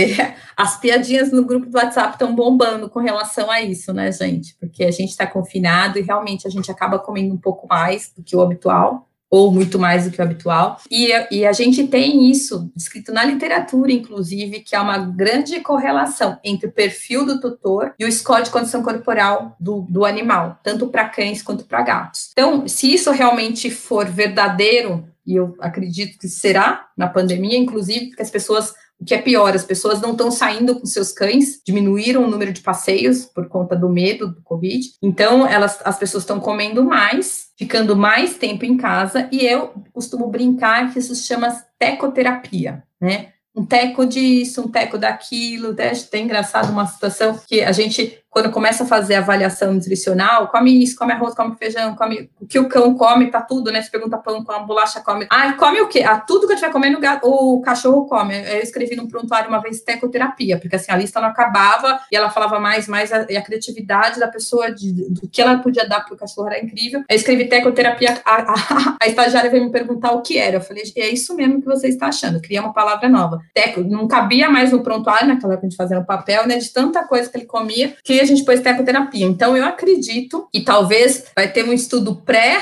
as 0.55 0.79
piadinhas 0.79 1.31
no 1.31 1.43
grupo 1.43 1.65
do 1.65 1.75
WhatsApp 1.75 2.13
estão 2.13 2.35
bombando 2.35 2.87
com 2.87 2.99
relação 2.99 3.49
a 3.49 3.61
isso, 3.61 3.91
né, 3.91 4.11
gente? 4.11 4.55
Porque 4.59 4.83
a 4.83 4.91
gente 4.91 5.09
está 5.09 5.25
confinado 5.25 5.97
e 5.97 6.03
realmente 6.03 6.45
a 6.45 6.51
gente 6.51 6.69
acaba 6.69 6.99
comendo 6.99 7.33
um 7.33 7.37
pouco 7.37 7.67
mais 7.67 8.13
do 8.15 8.21
que 8.21 8.35
o 8.35 8.41
habitual 8.41 9.09
ou 9.33 9.51
muito 9.51 9.79
mais 9.79 10.05
do 10.05 10.11
que 10.11 10.21
o 10.21 10.23
habitual. 10.23 10.79
E, 10.91 11.09
e, 11.31 11.43
a 11.43 11.51
gente 11.51 11.87
tem 11.87 12.29
isso 12.29 12.71
descrito 12.75 13.11
na 13.11 13.23
literatura, 13.23 13.91
inclusive, 13.91 14.59
que 14.59 14.75
há 14.75 14.81
uma 14.83 14.99
grande 14.99 15.59
correlação 15.59 16.37
entre 16.43 16.67
o 16.67 16.71
perfil 16.71 17.25
do 17.25 17.41
tutor 17.41 17.95
e 17.97 18.05
o 18.05 18.11
score 18.11 18.43
de 18.43 18.51
condição 18.51 18.83
corporal 18.83 19.57
do, 19.59 19.87
do 19.89 20.05
animal, 20.05 20.59
tanto 20.61 20.87
para 20.87 21.09
cães 21.09 21.41
quanto 21.41 21.65
para 21.65 21.81
gatos. 21.81 22.29
Então, 22.33 22.67
se 22.67 22.93
isso 22.93 23.09
realmente 23.09 23.71
for 23.71 24.05
verdadeiro, 24.05 25.03
e 25.25 25.35
eu 25.35 25.55
acredito 25.59 26.19
que 26.19 26.27
será 26.27 26.89
na 26.95 27.07
pandemia, 27.07 27.57
inclusive, 27.57 28.09
porque 28.09 28.21
as 28.21 28.29
pessoas 28.29 28.75
o 29.03 29.05
que 29.05 29.13
é 29.13 29.21
pior, 29.21 29.53
as 29.53 29.65
pessoas 29.65 29.99
não 29.99 30.13
estão 30.13 30.31
saindo 30.31 30.79
com 30.79 30.85
seus 30.85 31.11
cães, 31.11 31.61
diminuíram 31.67 32.23
o 32.23 32.29
número 32.29 32.53
de 32.53 32.61
passeios 32.61 33.25
por 33.25 33.49
conta 33.49 33.75
do 33.75 33.89
medo 33.89 34.29
do 34.29 34.41
Covid. 34.41 34.81
Então, 35.01 35.45
elas, 35.45 35.77
as 35.83 35.99
pessoas 35.99 36.23
estão 36.23 36.39
comendo 36.39 36.81
mais, 36.85 37.47
ficando 37.57 37.97
mais 37.97 38.37
tempo 38.37 38.63
em 38.63 38.77
casa, 38.77 39.27
e 39.29 39.45
eu 39.45 39.73
costumo 39.91 40.27
brincar 40.27 40.93
que 40.93 40.99
isso 40.99 41.13
se 41.15 41.23
chama 41.23 41.53
tecoterapia, 41.77 42.81
né? 42.99 43.33
Um 43.53 43.65
teco 43.65 44.05
disso, 44.05 44.61
um 44.61 44.71
teco 44.71 44.97
daquilo, 44.97 45.73
né? 45.73 45.91
Tem 46.09 46.23
engraçado 46.23 46.71
uma 46.71 46.87
situação 46.87 47.37
que 47.45 47.61
a 47.61 47.73
gente 47.73 48.22
quando 48.33 48.49
começa 48.49 48.83
a 48.83 48.87
fazer 48.87 49.13
avaliação 49.13 49.71
nutricional, 49.71 50.47
come 50.47 50.83
isso, 50.83 50.97
come 50.97 51.13
arroz, 51.13 51.35
come 51.35 51.55
feijão, 51.55 51.95
come 51.95 52.31
o 52.41 52.47
que 52.47 52.57
o 52.57 52.67
cão 52.67 52.95
come, 52.95 53.29
tá 53.29 53.39
tudo, 53.39 53.71
né? 53.71 53.79
Você 53.79 53.91
pergunta 53.91 54.17
pão, 54.17 54.43
come 54.43 54.65
bolacha, 54.65 55.01
come. 55.01 55.27
Ah, 55.29 55.53
come 55.53 55.79
o 55.81 55.87
quê? 55.87 56.03
Ah, 56.03 56.17
tudo 56.19 56.47
que 56.47 56.53
eu 56.53 56.55
estiver 56.55 56.71
comendo, 56.71 56.99
o 57.21 57.61
cachorro 57.61 58.07
come. 58.07 58.35
Eu 58.35 58.59
escrevi 58.59 58.95
num 58.95 59.07
prontuário 59.07 59.49
uma 59.49 59.61
vez 59.61 59.81
tecoterapia, 59.81 60.57
porque 60.57 60.75
assim, 60.75 60.91
a 60.91 60.97
lista 60.97 61.21
não 61.21 61.27
acabava 61.27 61.99
e 62.11 62.15
ela 62.15 62.31
falava 62.31 62.59
mais, 62.59 62.87
mais, 62.87 63.13
a, 63.13 63.27
e 63.29 63.37
a 63.37 63.41
criatividade 63.43 64.19
da 64.19 64.27
pessoa, 64.27 64.71
de, 64.71 64.91
do 64.91 65.29
que 65.29 65.39
ela 65.39 65.59
podia 65.59 65.87
dar 65.87 66.03
pro 66.03 66.17
cachorro 66.17 66.47
era 66.47 66.59
incrível. 66.59 67.03
Eu 67.07 67.15
escrevi 67.15 67.45
tecoterapia, 67.45 68.19
a, 68.25 68.35
a, 68.35 68.97
a 68.99 69.07
estagiária 69.07 69.51
veio 69.51 69.65
me 69.65 69.71
perguntar 69.71 70.11
o 70.11 70.23
que 70.23 70.39
era. 70.39 70.57
Eu 70.57 70.61
falei, 70.61 70.83
é 70.97 71.09
isso 71.09 71.35
mesmo 71.35 71.61
que 71.61 71.67
você 71.67 71.87
está 71.87 72.07
achando, 72.07 72.41
cria 72.41 72.61
uma 72.61 72.73
palavra 72.73 73.07
nova. 73.07 73.39
Teco, 73.53 73.81
não 73.81 74.07
cabia 74.07 74.49
mais 74.49 74.71
no 74.71 74.81
prontuário, 74.81 75.27
naquela 75.27 75.53
época 75.53 75.67
a 75.67 75.69
gente 75.69 75.77
fazia 75.77 75.99
no 75.99 76.05
papel, 76.05 76.47
né? 76.47 76.57
De 76.57 76.73
tanta 76.73 77.03
coisa 77.03 77.29
que 77.29 77.37
ele 77.37 77.45
comia, 77.45 77.95
que 78.03 78.22
a 78.23 78.27
gente 78.27 78.43
pôs 78.43 78.59
tecoterapia. 78.59 79.25
Então, 79.25 79.55
eu 79.55 79.65
acredito 79.65 80.47
que 80.51 80.61
talvez 80.61 81.25
vai 81.35 81.51
ter 81.51 81.63
um 81.63 81.73
estudo 81.73 82.15
pré 82.15 82.61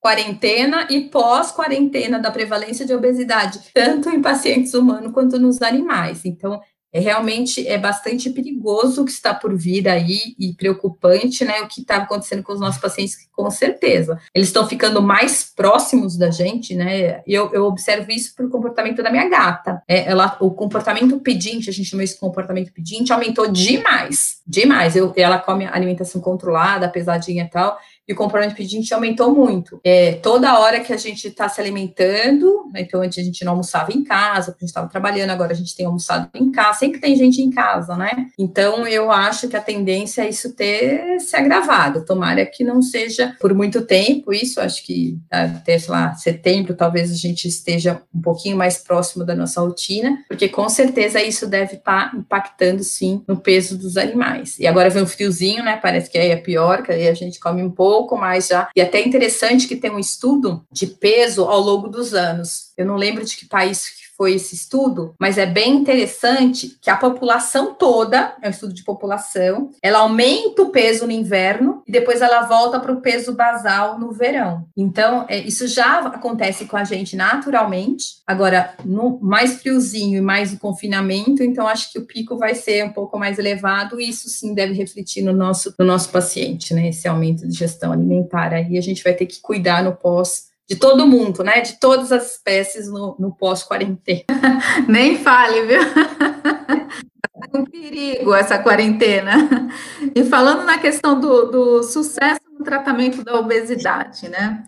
quarentena 0.00 0.86
e 0.88 1.02
pós-quarentena 1.02 2.18
da 2.18 2.30
prevalência 2.30 2.86
de 2.86 2.94
obesidade, 2.94 3.60
tanto 3.74 4.08
em 4.08 4.22
pacientes 4.22 4.72
humanos 4.72 5.12
quanto 5.12 5.38
nos 5.38 5.60
animais. 5.60 6.24
Então, 6.24 6.58
é 6.92 6.98
realmente 6.98 7.66
é 7.66 7.78
bastante 7.78 8.30
perigoso 8.30 9.02
o 9.02 9.04
que 9.04 9.10
está 9.10 9.32
por 9.32 9.56
vir 9.56 9.88
aí 9.88 10.34
e 10.38 10.52
preocupante, 10.54 11.44
né? 11.44 11.60
O 11.60 11.68
que 11.68 11.80
está 11.80 11.96
acontecendo 11.96 12.42
com 12.42 12.52
os 12.52 12.60
nossos 12.60 12.80
pacientes, 12.80 13.28
com 13.32 13.50
certeza. 13.50 14.18
Eles 14.34 14.48
estão 14.48 14.66
ficando 14.66 15.00
mais 15.00 15.44
próximos 15.44 16.16
da 16.16 16.30
gente, 16.30 16.74
né? 16.74 17.22
Eu, 17.26 17.52
eu 17.52 17.64
observo 17.64 18.10
isso 18.10 18.34
pelo 18.34 18.50
comportamento 18.50 19.02
da 19.02 19.10
minha 19.10 19.28
gata. 19.28 19.82
É, 19.86 20.10
ela, 20.10 20.36
o 20.40 20.50
comportamento 20.50 21.18
pedinte, 21.20 21.70
a 21.70 21.72
gente 21.72 21.88
chama 21.88 22.02
esse 22.02 22.18
comportamento 22.18 22.72
pedinte, 22.72 23.12
aumentou 23.12 23.46
demais, 23.50 24.40
demais. 24.46 24.96
Eu, 24.96 25.12
ela 25.16 25.38
come 25.38 25.66
alimentação 25.66 26.20
controlada, 26.20 26.88
pesadinha 26.88 27.44
e 27.44 27.48
tal 27.48 27.78
e 28.10 28.12
o 28.12 28.16
comportamento 28.16 28.56
pedinte 28.56 28.92
aumentou 28.92 29.32
muito. 29.32 29.80
É, 29.84 30.14
toda 30.14 30.58
hora 30.58 30.80
que 30.80 30.92
a 30.92 30.96
gente 30.96 31.28
está 31.28 31.48
se 31.48 31.60
alimentando, 31.60 32.68
né, 32.72 32.80
então 32.80 33.00
antes 33.00 33.16
a 33.18 33.22
gente 33.22 33.44
não 33.44 33.52
almoçava 33.52 33.92
em 33.92 34.02
casa, 34.02 34.50
a 34.50 34.52
gente 34.54 34.64
estava 34.64 34.88
trabalhando, 34.88 35.30
agora 35.30 35.52
a 35.52 35.54
gente 35.54 35.76
tem 35.76 35.86
almoçado 35.86 36.28
em 36.34 36.50
casa, 36.50 36.80
sempre 36.80 37.00
tem 37.00 37.14
gente 37.14 37.40
em 37.40 37.50
casa, 37.50 37.96
né? 37.96 38.26
Então 38.36 38.84
eu 38.84 39.12
acho 39.12 39.46
que 39.46 39.56
a 39.56 39.60
tendência 39.60 40.22
é 40.22 40.28
isso 40.28 40.56
ter 40.56 41.20
se 41.20 41.36
agravado. 41.36 42.04
Tomara 42.04 42.44
que 42.44 42.64
não 42.64 42.82
seja 42.82 43.36
por 43.40 43.54
muito 43.54 43.82
tempo, 43.82 44.32
isso 44.32 44.60
acho 44.60 44.84
que 44.84 45.16
até, 45.30 45.78
sei 45.78 45.90
lá, 45.90 46.12
setembro 46.14 46.74
talvez 46.74 47.12
a 47.12 47.16
gente 47.16 47.46
esteja 47.46 48.02
um 48.12 48.20
pouquinho 48.20 48.56
mais 48.56 48.76
próximo 48.76 49.24
da 49.24 49.36
nossa 49.36 49.60
rotina, 49.60 50.18
porque 50.26 50.48
com 50.48 50.68
certeza 50.68 51.22
isso 51.22 51.46
deve 51.46 51.74
estar 51.74 52.10
tá 52.10 52.16
impactando 52.16 52.82
sim 52.82 53.22
no 53.28 53.36
peso 53.36 53.78
dos 53.78 53.96
animais. 53.96 54.58
E 54.58 54.66
agora 54.66 54.90
vem 54.90 55.04
um 55.04 55.06
friozinho, 55.06 55.62
né? 55.62 55.76
Parece 55.80 56.10
que 56.10 56.18
aí 56.18 56.30
é 56.30 56.36
pior, 56.36 56.82
que 56.82 56.90
aí 56.90 57.06
a 57.06 57.14
gente 57.14 57.38
come 57.38 57.62
um 57.62 57.70
pouco 57.70 57.99
pouco 58.00 58.16
mais 58.16 58.48
já. 58.48 58.70
E 58.74 58.80
até 58.80 59.06
interessante 59.06 59.68
que 59.68 59.76
tem 59.76 59.90
um 59.90 59.98
estudo 59.98 60.64
de 60.72 60.86
peso 60.86 61.44
ao 61.44 61.60
longo 61.60 61.88
dos 61.88 62.14
anos. 62.14 62.72
Eu 62.76 62.86
não 62.86 62.96
lembro 62.96 63.24
de 63.24 63.36
que 63.36 63.46
país 63.46 63.90
foi 64.20 64.34
esse 64.34 64.54
estudo, 64.54 65.14
mas 65.18 65.38
é 65.38 65.46
bem 65.46 65.76
interessante 65.76 66.76
que 66.78 66.90
a 66.90 66.96
população 66.96 67.72
toda, 67.72 68.36
é 68.42 68.48
um 68.48 68.50
estudo 68.50 68.74
de 68.74 68.84
população, 68.84 69.70
ela 69.82 70.00
aumenta 70.00 70.60
o 70.60 70.68
peso 70.68 71.06
no 71.06 71.10
inverno 71.10 71.82
e 71.86 71.90
depois 71.90 72.20
ela 72.20 72.42
volta 72.42 72.78
para 72.78 72.92
o 72.92 73.00
peso 73.00 73.32
basal 73.32 73.98
no 73.98 74.12
verão. 74.12 74.66
Então, 74.76 75.24
é, 75.26 75.38
isso 75.38 75.66
já 75.66 76.00
acontece 76.00 76.66
com 76.66 76.76
a 76.76 76.84
gente 76.84 77.16
naturalmente. 77.16 78.16
Agora, 78.26 78.74
no 78.84 79.18
mais 79.22 79.54
friozinho 79.62 80.18
e 80.18 80.20
mais 80.20 80.52
o 80.52 80.58
confinamento, 80.58 81.42
então 81.42 81.66
acho 81.66 81.90
que 81.90 81.98
o 81.98 82.04
pico 82.04 82.36
vai 82.36 82.54
ser 82.54 82.84
um 82.84 82.92
pouco 82.92 83.18
mais 83.18 83.38
elevado 83.38 83.98
e 83.98 84.10
isso 84.10 84.28
sim 84.28 84.52
deve 84.52 84.74
refletir 84.74 85.24
no 85.24 85.32
nosso, 85.32 85.74
no 85.78 85.84
nosso 85.86 86.10
paciente, 86.10 86.74
né? 86.74 86.90
Esse 86.90 87.08
aumento 87.08 87.48
de 87.48 87.56
gestão 87.56 87.90
alimentar. 87.90 88.52
Aí 88.52 88.76
a 88.76 88.82
gente 88.82 89.02
vai 89.02 89.14
ter 89.14 89.24
que 89.24 89.40
cuidar 89.40 89.82
no 89.82 89.96
pós 89.96 90.49
de 90.70 90.76
todo 90.76 91.04
mundo, 91.04 91.42
né? 91.42 91.60
De 91.62 91.80
todas 91.80 92.12
as 92.12 92.36
espécies 92.36 92.86
no, 92.86 93.16
no 93.18 93.34
pós-quarentena. 93.34 94.24
Nem 94.86 95.18
fale, 95.18 95.62
viu? 95.62 95.82
É 95.82 97.50
um 97.58 97.64
perigo 97.64 98.32
essa 98.32 98.56
quarentena. 98.56 99.68
E 100.14 100.22
falando 100.24 100.62
na 100.62 100.78
questão 100.78 101.18
do, 101.18 101.46
do 101.46 101.82
sucesso 101.82 102.40
no 102.56 102.64
tratamento 102.64 103.24
da 103.24 103.34
obesidade, 103.34 104.28
né? 104.28 104.62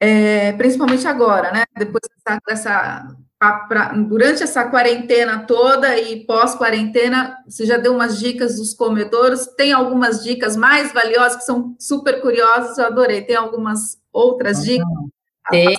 É, 0.00 0.52
principalmente 0.52 1.06
agora, 1.06 1.52
né? 1.52 1.64
Depois 1.76 2.00
dessa, 2.24 2.40
dessa 2.48 3.16
pra, 3.68 3.92
durante 3.92 4.42
essa 4.42 4.64
quarentena 4.64 5.44
toda 5.46 5.98
e 5.98 6.24
pós-quarentena, 6.24 7.36
você 7.46 7.66
já 7.66 7.76
deu 7.76 7.92
umas 7.92 8.18
dicas 8.18 8.56
dos 8.56 8.72
comedores, 8.72 9.46
tem 9.58 9.74
algumas 9.74 10.24
dicas 10.24 10.56
mais 10.56 10.90
valiosas 10.90 11.36
que 11.36 11.44
são 11.44 11.76
super 11.78 12.22
curiosas, 12.22 12.78
eu 12.78 12.86
adorei. 12.86 13.20
Tem 13.20 13.36
algumas 13.36 13.98
outras 14.10 14.64
dicas 14.64 14.88
tem, 15.50 15.76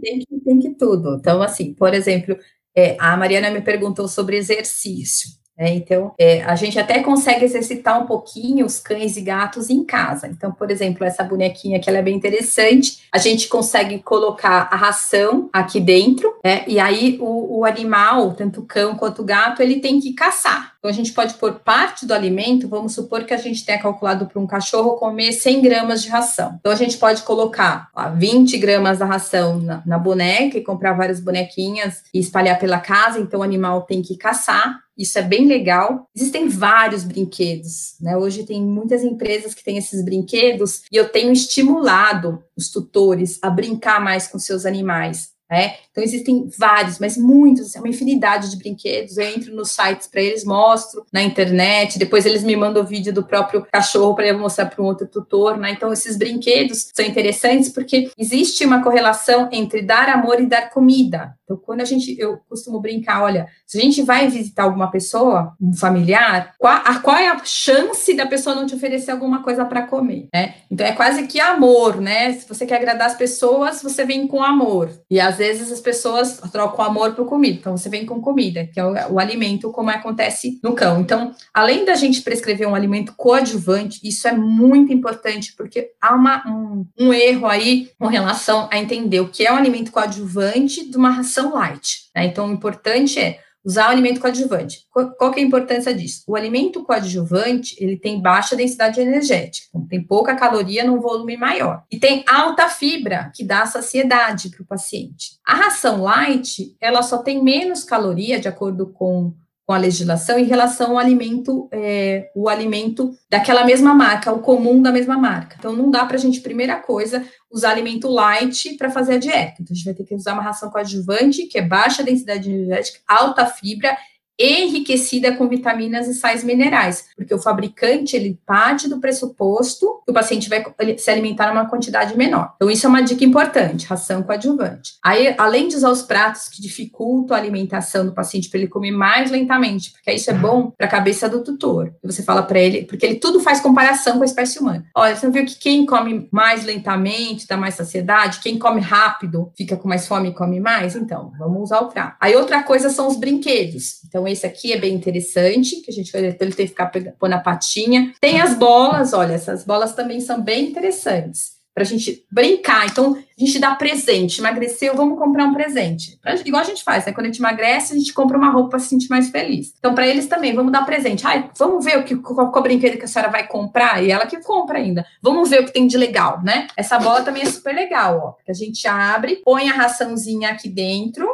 tem, 0.00 0.18
que, 0.18 0.40
tem 0.44 0.58
que 0.58 0.70
tudo. 0.70 1.16
Então, 1.18 1.42
assim, 1.42 1.74
por 1.74 1.92
exemplo, 1.94 2.36
é, 2.76 2.96
a 2.98 3.16
Mariana 3.16 3.50
me 3.50 3.60
perguntou 3.60 4.08
sobre 4.08 4.36
exercício. 4.36 5.30
Né? 5.56 5.74
Então, 5.74 6.14
é, 6.18 6.42
a 6.42 6.56
gente 6.56 6.78
até 6.78 7.02
consegue 7.02 7.44
exercitar 7.44 8.02
um 8.02 8.06
pouquinho 8.06 8.64
os 8.64 8.80
cães 8.80 9.16
e 9.16 9.20
gatos 9.20 9.68
em 9.68 9.84
casa. 9.84 10.26
Então, 10.26 10.50
por 10.50 10.70
exemplo, 10.70 11.04
essa 11.04 11.22
bonequinha 11.22 11.78
que 11.78 11.88
ela 11.88 11.98
é 11.98 12.02
bem 12.02 12.16
interessante, 12.16 13.02
a 13.12 13.18
gente 13.18 13.48
consegue 13.48 13.98
colocar 14.00 14.68
a 14.70 14.76
ração 14.76 15.50
aqui 15.52 15.78
dentro, 15.78 16.34
né? 16.44 16.64
E 16.66 16.80
aí 16.80 17.18
o, 17.20 17.58
o 17.58 17.64
animal, 17.64 18.32
tanto 18.32 18.60
o 18.60 18.66
cão 18.66 18.96
quanto 18.96 19.22
o 19.22 19.24
gato, 19.24 19.62
ele 19.62 19.80
tem 19.80 20.00
que 20.00 20.14
caçar. 20.14 20.71
Então, 20.82 20.90
a 20.90 20.94
gente 20.94 21.12
pode 21.12 21.34
pôr 21.34 21.60
parte 21.60 22.04
do 22.04 22.12
alimento, 22.12 22.68
vamos 22.68 22.92
supor 22.92 23.22
que 23.22 23.32
a 23.32 23.36
gente 23.36 23.64
tenha 23.64 23.80
calculado 23.80 24.26
para 24.26 24.42
um 24.42 24.48
cachorro 24.48 24.96
comer 24.96 25.30
100 25.30 25.62
gramas 25.62 26.02
de 26.02 26.08
ração. 26.08 26.56
Então, 26.58 26.72
a 26.72 26.74
gente 26.74 26.98
pode 26.98 27.22
colocar 27.22 27.88
ó, 27.94 28.10
20 28.10 28.58
gramas 28.58 28.98
da 28.98 29.06
ração 29.06 29.60
na, 29.60 29.80
na 29.86 29.96
boneca 29.96 30.58
e 30.58 30.64
comprar 30.64 30.94
várias 30.94 31.20
bonequinhas 31.20 32.02
e 32.12 32.18
espalhar 32.18 32.58
pela 32.58 32.80
casa. 32.80 33.20
Então, 33.20 33.38
o 33.38 33.44
animal 33.44 33.82
tem 33.82 34.02
que 34.02 34.16
caçar. 34.16 34.80
Isso 34.98 35.16
é 35.20 35.22
bem 35.22 35.46
legal. 35.46 36.08
Existem 36.16 36.48
vários 36.48 37.04
brinquedos, 37.04 37.94
né? 38.00 38.16
Hoje 38.16 38.42
tem 38.44 38.60
muitas 38.60 39.04
empresas 39.04 39.54
que 39.54 39.62
têm 39.62 39.78
esses 39.78 40.04
brinquedos 40.04 40.82
e 40.90 40.96
eu 40.96 41.08
tenho 41.08 41.32
estimulado 41.32 42.42
os 42.56 42.70
tutores 42.70 43.38
a 43.40 43.48
brincar 43.48 44.00
mais 44.00 44.26
com 44.26 44.38
seus 44.38 44.66
animais. 44.66 45.31
Né? 45.52 45.74
Então, 45.90 46.02
existem 46.02 46.48
vários, 46.58 46.98
mas 46.98 47.18
muitos, 47.18 47.76
é 47.76 47.78
uma 47.78 47.90
infinidade 47.90 48.50
de 48.50 48.56
brinquedos. 48.56 49.18
Eu 49.18 49.26
entro 49.26 49.54
nos 49.54 49.70
sites 49.70 50.06
para 50.06 50.22
eles, 50.22 50.46
mostro 50.46 51.04
na 51.12 51.22
internet, 51.22 51.98
depois 51.98 52.24
eles 52.24 52.42
me 52.42 52.56
mandam 52.56 52.82
o 52.82 52.86
vídeo 52.86 53.12
do 53.12 53.22
próprio 53.22 53.66
cachorro 53.70 54.14
para 54.14 54.28
eu 54.28 54.38
mostrar 54.38 54.64
para 54.64 54.82
um 54.82 54.86
outro 54.86 55.06
tutor. 55.06 55.58
Né? 55.58 55.72
Então, 55.72 55.92
esses 55.92 56.16
brinquedos 56.16 56.88
são 56.94 57.04
interessantes 57.04 57.68
porque 57.68 58.10
existe 58.16 58.64
uma 58.64 58.82
correlação 58.82 59.50
entre 59.52 59.82
dar 59.82 60.08
amor 60.08 60.40
e 60.40 60.46
dar 60.46 60.70
comida. 60.70 61.36
Então, 61.52 61.56
quando 61.56 61.80
a 61.80 61.84
gente, 61.84 62.16
eu 62.18 62.38
costumo 62.48 62.80
brincar, 62.80 63.22
olha, 63.22 63.46
se 63.66 63.78
a 63.78 63.80
gente 63.80 64.02
vai 64.02 64.28
visitar 64.28 64.64
alguma 64.64 64.90
pessoa, 64.90 65.54
um 65.60 65.74
familiar, 65.74 66.54
qual, 66.58 66.74
a, 66.84 66.98
qual 66.98 67.16
é 67.16 67.28
a 67.28 67.40
chance 67.44 68.14
da 68.14 68.26
pessoa 68.26 68.54
não 68.56 68.66
te 68.66 68.74
oferecer 68.74 69.10
alguma 69.10 69.42
coisa 69.42 69.64
para 69.64 69.82
comer, 69.82 70.28
né? 70.32 70.54
Então, 70.70 70.86
é 70.86 70.92
quase 70.92 71.26
que 71.26 71.40
amor, 71.40 72.00
né? 72.00 72.32
Se 72.32 72.48
você 72.48 72.64
quer 72.64 72.76
agradar 72.76 73.08
as 73.08 73.16
pessoas, 73.16 73.82
você 73.82 74.04
vem 74.04 74.26
com 74.26 74.42
amor. 74.42 74.90
E 75.10 75.20
às 75.20 75.36
vezes 75.36 75.70
as 75.70 75.80
pessoas 75.80 76.40
trocam 76.50 76.84
amor 76.84 77.14
por 77.14 77.26
comida. 77.26 77.58
Então, 77.58 77.76
você 77.76 77.88
vem 77.88 78.06
com 78.06 78.20
comida, 78.20 78.66
que 78.72 78.80
é 78.80 78.84
o, 78.84 79.14
o 79.14 79.18
alimento, 79.18 79.70
como 79.70 79.90
acontece 79.90 80.58
no 80.62 80.74
cão. 80.74 81.00
Então, 81.00 81.32
além 81.52 81.84
da 81.84 81.94
gente 81.94 82.22
prescrever 82.22 82.66
um 82.66 82.74
alimento 82.74 83.14
coadjuvante, 83.16 84.00
isso 84.02 84.26
é 84.26 84.32
muito 84.32 84.92
importante, 84.92 85.54
porque 85.56 85.90
há 86.00 86.14
uma, 86.14 86.42
um, 86.46 86.86
um 86.98 87.12
erro 87.12 87.46
aí 87.46 87.90
com 87.98 88.06
relação 88.06 88.68
a 88.70 88.78
entender 88.78 89.20
o 89.20 89.28
que 89.28 89.46
é 89.46 89.52
um 89.52 89.56
alimento 89.56 89.90
coadjuvante 89.90 90.88
de 90.88 90.96
uma 90.96 91.10
ração 91.10 91.41
light. 91.50 92.10
Né? 92.14 92.26
Então, 92.26 92.48
o 92.48 92.52
importante 92.52 93.18
é 93.18 93.40
usar 93.64 93.88
o 93.88 93.90
alimento 93.90 94.20
coadjuvante. 94.20 94.86
Qual, 94.90 95.30
que 95.30 95.40
é 95.40 95.42
a 95.42 95.46
importância 95.46 95.94
disso? 95.94 96.24
O 96.26 96.36
alimento 96.36 96.82
coadjuvante, 96.84 97.76
ele 97.78 97.96
tem 97.96 98.20
baixa 98.20 98.56
densidade 98.56 99.00
energética, 99.00 99.68
então 99.68 99.86
tem 99.86 100.02
pouca 100.02 100.34
caloria 100.34 100.84
num 100.84 101.00
volume 101.00 101.36
maior. 101.36 101.84
E 101.90 101.98
tem 101.98 102.24
alta 102.28 102.68
fibra, 102.68 103.30
que 103.34 103.44
dá 103.44 103.64
saciedade 103.64 104.50
para 104.50 104.62
o 104.62 104.66
paciente. 104.66 105.38
A 105.46 105.54
ração 105.54 106.02
light, 106.02 106.76
ela 106.80 107.02
só 107.02 107.18
tem 107.18 107.42
menos 107.42 107.84
caloria, 107.84 108.40
de 108.40 108.48
acordo 108.48 108.88
com 108.88 109.32
com 109.72 109.76
a 109.76 109.78
legislação 109.78 110.38
em 110.38 110.44
relação 110.44 110.90
ao 110.90 110.98
alimento, 110.98 111.66
é, 111.72 112.30
o 112.34 112.46
alimento 112.46 113.16
daquela 113.30 113.64
mesma 113.64 113.94
marca, 113.94 114.30
o 114.30 114.40
comum 114.40 114.82
da 114.82 114.92
mesma 114.92 115.16
marca. 115.16 115.56
Então, 115.58 115.74
não 115.74 115.90
dá 115.90 116.04
para 116.04 116.16
a 116.16 116.20
gente, 116.20 116.42
primeira 116.42 116.76
coisa, 116.76 117.24
usar 117.50 117.70
alimento 117.70 118.06
light 118.06 118.76
para 118.76 118.90
fazer 118.90 119.14
a 119.14 119.18
dieta. 119.18 119.54
Então, 119.62 119.72
a 119.72 119.74
gente 119.74 119.84
vai 119.86 119.94
ter 119.94 120.04
que 120.04 120.14
usar 120.14 120.34
uma 120.34 120.42
ração 120.42 120.70
coadjuvante, 120.70 121.46
que 121.46 121.56
é 121.56 121.62
baixa 121.62 122.02
densidade 122.02 122.50
energética, 122.50 122.98
alta 123.08 123.46
fibra 123.46 123.96
enriquecida 124.38 125.32
com 125.32 125.48
vitaminas 125.48 126.08
e 126.08 126.14
sais 126.14 126.42
minerais, 126.42 127.06
porque 127.16 127.34
o 127.34 127.38
fabricante 127.38 128.16
ele 128.16 128.38
parte 128.46 128.88
do 128.88 129.00
pressuposto 129.00 130.02
que 130.04 130.10
o 130.10 130.14
paciente 130.14 130.48
vai 130.48 130.64
se 130.98 131.10
alimentar 131.10 131.48
numa 131.48 131.68
quantidade 131.68 132.16
menor. 132.16 132.52
Então 132.56 132.70
isso 132.70 132.86
é 132.86 132.88
uma 132.88 133.02
dica 133.02 133.24
importante, 133.24 133.86
ração 133.86 134.22
coadjuvante. 134.22 134.94
Aí, 135.04 135.34
além 135.38 135.68
de 135.68 135.76
usar 135.76 135.90
os 135.90 136.02
pratos 136.02 136.48
que 136.48 136.60
dificultam 136.60 137.36
a 137.36 137.40
alimentação 137.40 138.04
do 138.04 138.12
paciente 138.12 138.48
para 138.48 138.60
ele 138.60 138.68
comer 138.68 138.90
mais 138.90 139.30
lentamente, 139.30 139.92
porque 139.92 140.12
isso 140.12 140.30
é 140.30 140.34
bom 140.34 140.70
para 140.76 140.86
a 140.86 140.90
cabeça 140.90 141.28
do 141.28 141.42
tutor. 141.42 141.94
Você 142.02 142.22
fala 142.22 142.42
para 142.42 142.58
ele, 142.58 142.84
porque 142.84 143.06
ele 143.06 143.16
tudo 143.16 143.40
faz 143.40 143.60
comparação 143.60 144.16
com 144.16 144.22
a 144.22 144.26
espécie 144.26 144.58
humana. 144.58 144.84
Olha, 144.96 145.14
você 145.14 145.30
viu 145.30 145.44
que 145.44 145.56
quem 145.56 145.86
come 145.86 146.28
mais 146.30 146.64
lentamente 146.64 147.46
dá 147.46 147.56
mais 147.56 147.74
saciedade, 147.74 148.40
quem 148.40 148.58
come 148.58 148.80
rápido 148.80 149.52
fica 149.56 149.76
com 149.76 149.88
mais 149.88 150.06
fome 150.06 150.30
e 150.30 150.34
come 150.34 150.60
mais? 150.60 150.96
Então, 150.96 151.32
vamos 151.38 151.62
usar 151.62 151.80
o 151.80 151.88
prato. 151.88 152.16
Aí 152.20 152.34
outra 152.34 152.62
coisa 152.62 152.90
são 152.90 153.08
os 153.08 153.16
brinquedos. 153.16 154.02
Então, 154.06 154.21
esse 154.26 154.46
aqui 154.46 154.72
é 154.72 154.78
bem 154.78 154.94
interessante, 154.94 155.76
que 155.76 155.90
a 155.90 155.94
gente 155.94 156.12
vai 156.12 156.32
ter 156.32 156.54
que 156.54 156.66
ficar 156.66 156.90
pôr 157.18 157.32
a 157.32 157.38
patinha. 157.38 158.12
Tem 158.20 158.40
as 158.40 158.54
bolas, 158.54 159.12
olha, 159.12 159.32
essas 159.32 159.64
bolas 159.64 159.94
também 159.94 160.20
são 160.20 160.40
bem 160.40 160.68
interessantes 160.70 161.62
para 161.74 161.84
a 161.84 161.86
gente 161.86 162.24
brincar. 162.30 162.86
Então, 162.86 163.16
a 163.16 163.44
gente 163.44 163.58
dá 163.58 163.74
presente. 163.74 164.40
Emagreceu, 164.40 164.94
vamos 164.94 165.18
comprar 165.18 165.44
um 165.46 165.54
presente. 165.54 166.18
Igual 166.44 166.62
a 166.62 166.66
gente 166.66 166.84
faz, 166.84 167.06
né? 167.06 167.12
Quando 167.12 167.26
a 167.26 167.28
gente 167.30 167.38
emagrece, 167.38 167.94
a 167.94 167.96
gente 167.96 168.12
compra 168.12 168.36
uma 168.36 168.50
roupa 168.50 168.70
para 168.70 168.78
se 168.78 168.88
sentir 168.88 169.08
mais 169.08 169.30
feliz. 169.30 169.72
Então, 169.78 169.94
para 169.94 170.06
eles 170.06 170.26
também, 170.26 170.54
vamos 170.54 170.72
dar 170.72 170.84
presente. 170.84 171.26
Ai, 171.26 171.50
vamos 171.58 171.84
ver 171.84 171.98
o 171.98 172.04
que, 172.04 172.16
qual, 172.16 172.50
qual 172.50 172.62
brinquedo 172.62 172.98
que 172.98 173.04
a 173.04 173.08
senhora 173.08 173.30
vai 173.30 173.46
comprar. 173.46 174.02
E 174.02 174.10
ela 174.10 174.26
que 174.26 174.38
compra 174.42 174.78
ainda. 174.78 175.04
Vamos 175.22 175.50
ver 175.50 175.62
o 175.62 175.64
que 175.64 175.72
tem 175.72 175.86
de 175.86 175.96
legal, 175.96 176.42
né? 176.42 176.66
Essa 176.76 176.98
bola 176.98 177.22
também 177.22 177.42
é 177.42 177.46
super 177.46 177.74
legal, 177.74 178.18
ó. 178.22 178.50
A 178.50 178.52
gente 178.52 178.86
abre, 178.86 179.36
põe 179.44 179.68
a 179.70 179.74
raçãozinha 179.74 180.50
aqui 180.50 180.68
dentro 180.68 181.26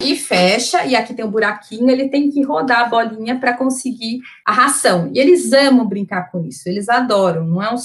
e 0.00 0.16
fecha. 0.16 0.84
E 0.84 0.94
aqui 0.94 1.14
tem 1.14 1.24
um 1.24 1.30
buraquinho, 1.30 1.90
ele 1.90 2.08
tem 2.08 2.30
que 2.30 2.42
rodar 2.42 2.80
a 2.80 2.88
bolinha 2.88 3.38
para 3.38 3.56
conseguir 3.56 4.20
a 4.44 4.52
ração. 4.52 5.10
E 5.14 5.18
eles 5.18 5.52
amam 5.52 5.86
brincar 5.86 6.30
com 6.30 6.44
isso. 6.44 6.68
Eles 6.68 6.88
adoram. 6.88 7.44
Não 7.44 7.62
é 7.62 7.72
um 7.72 7.78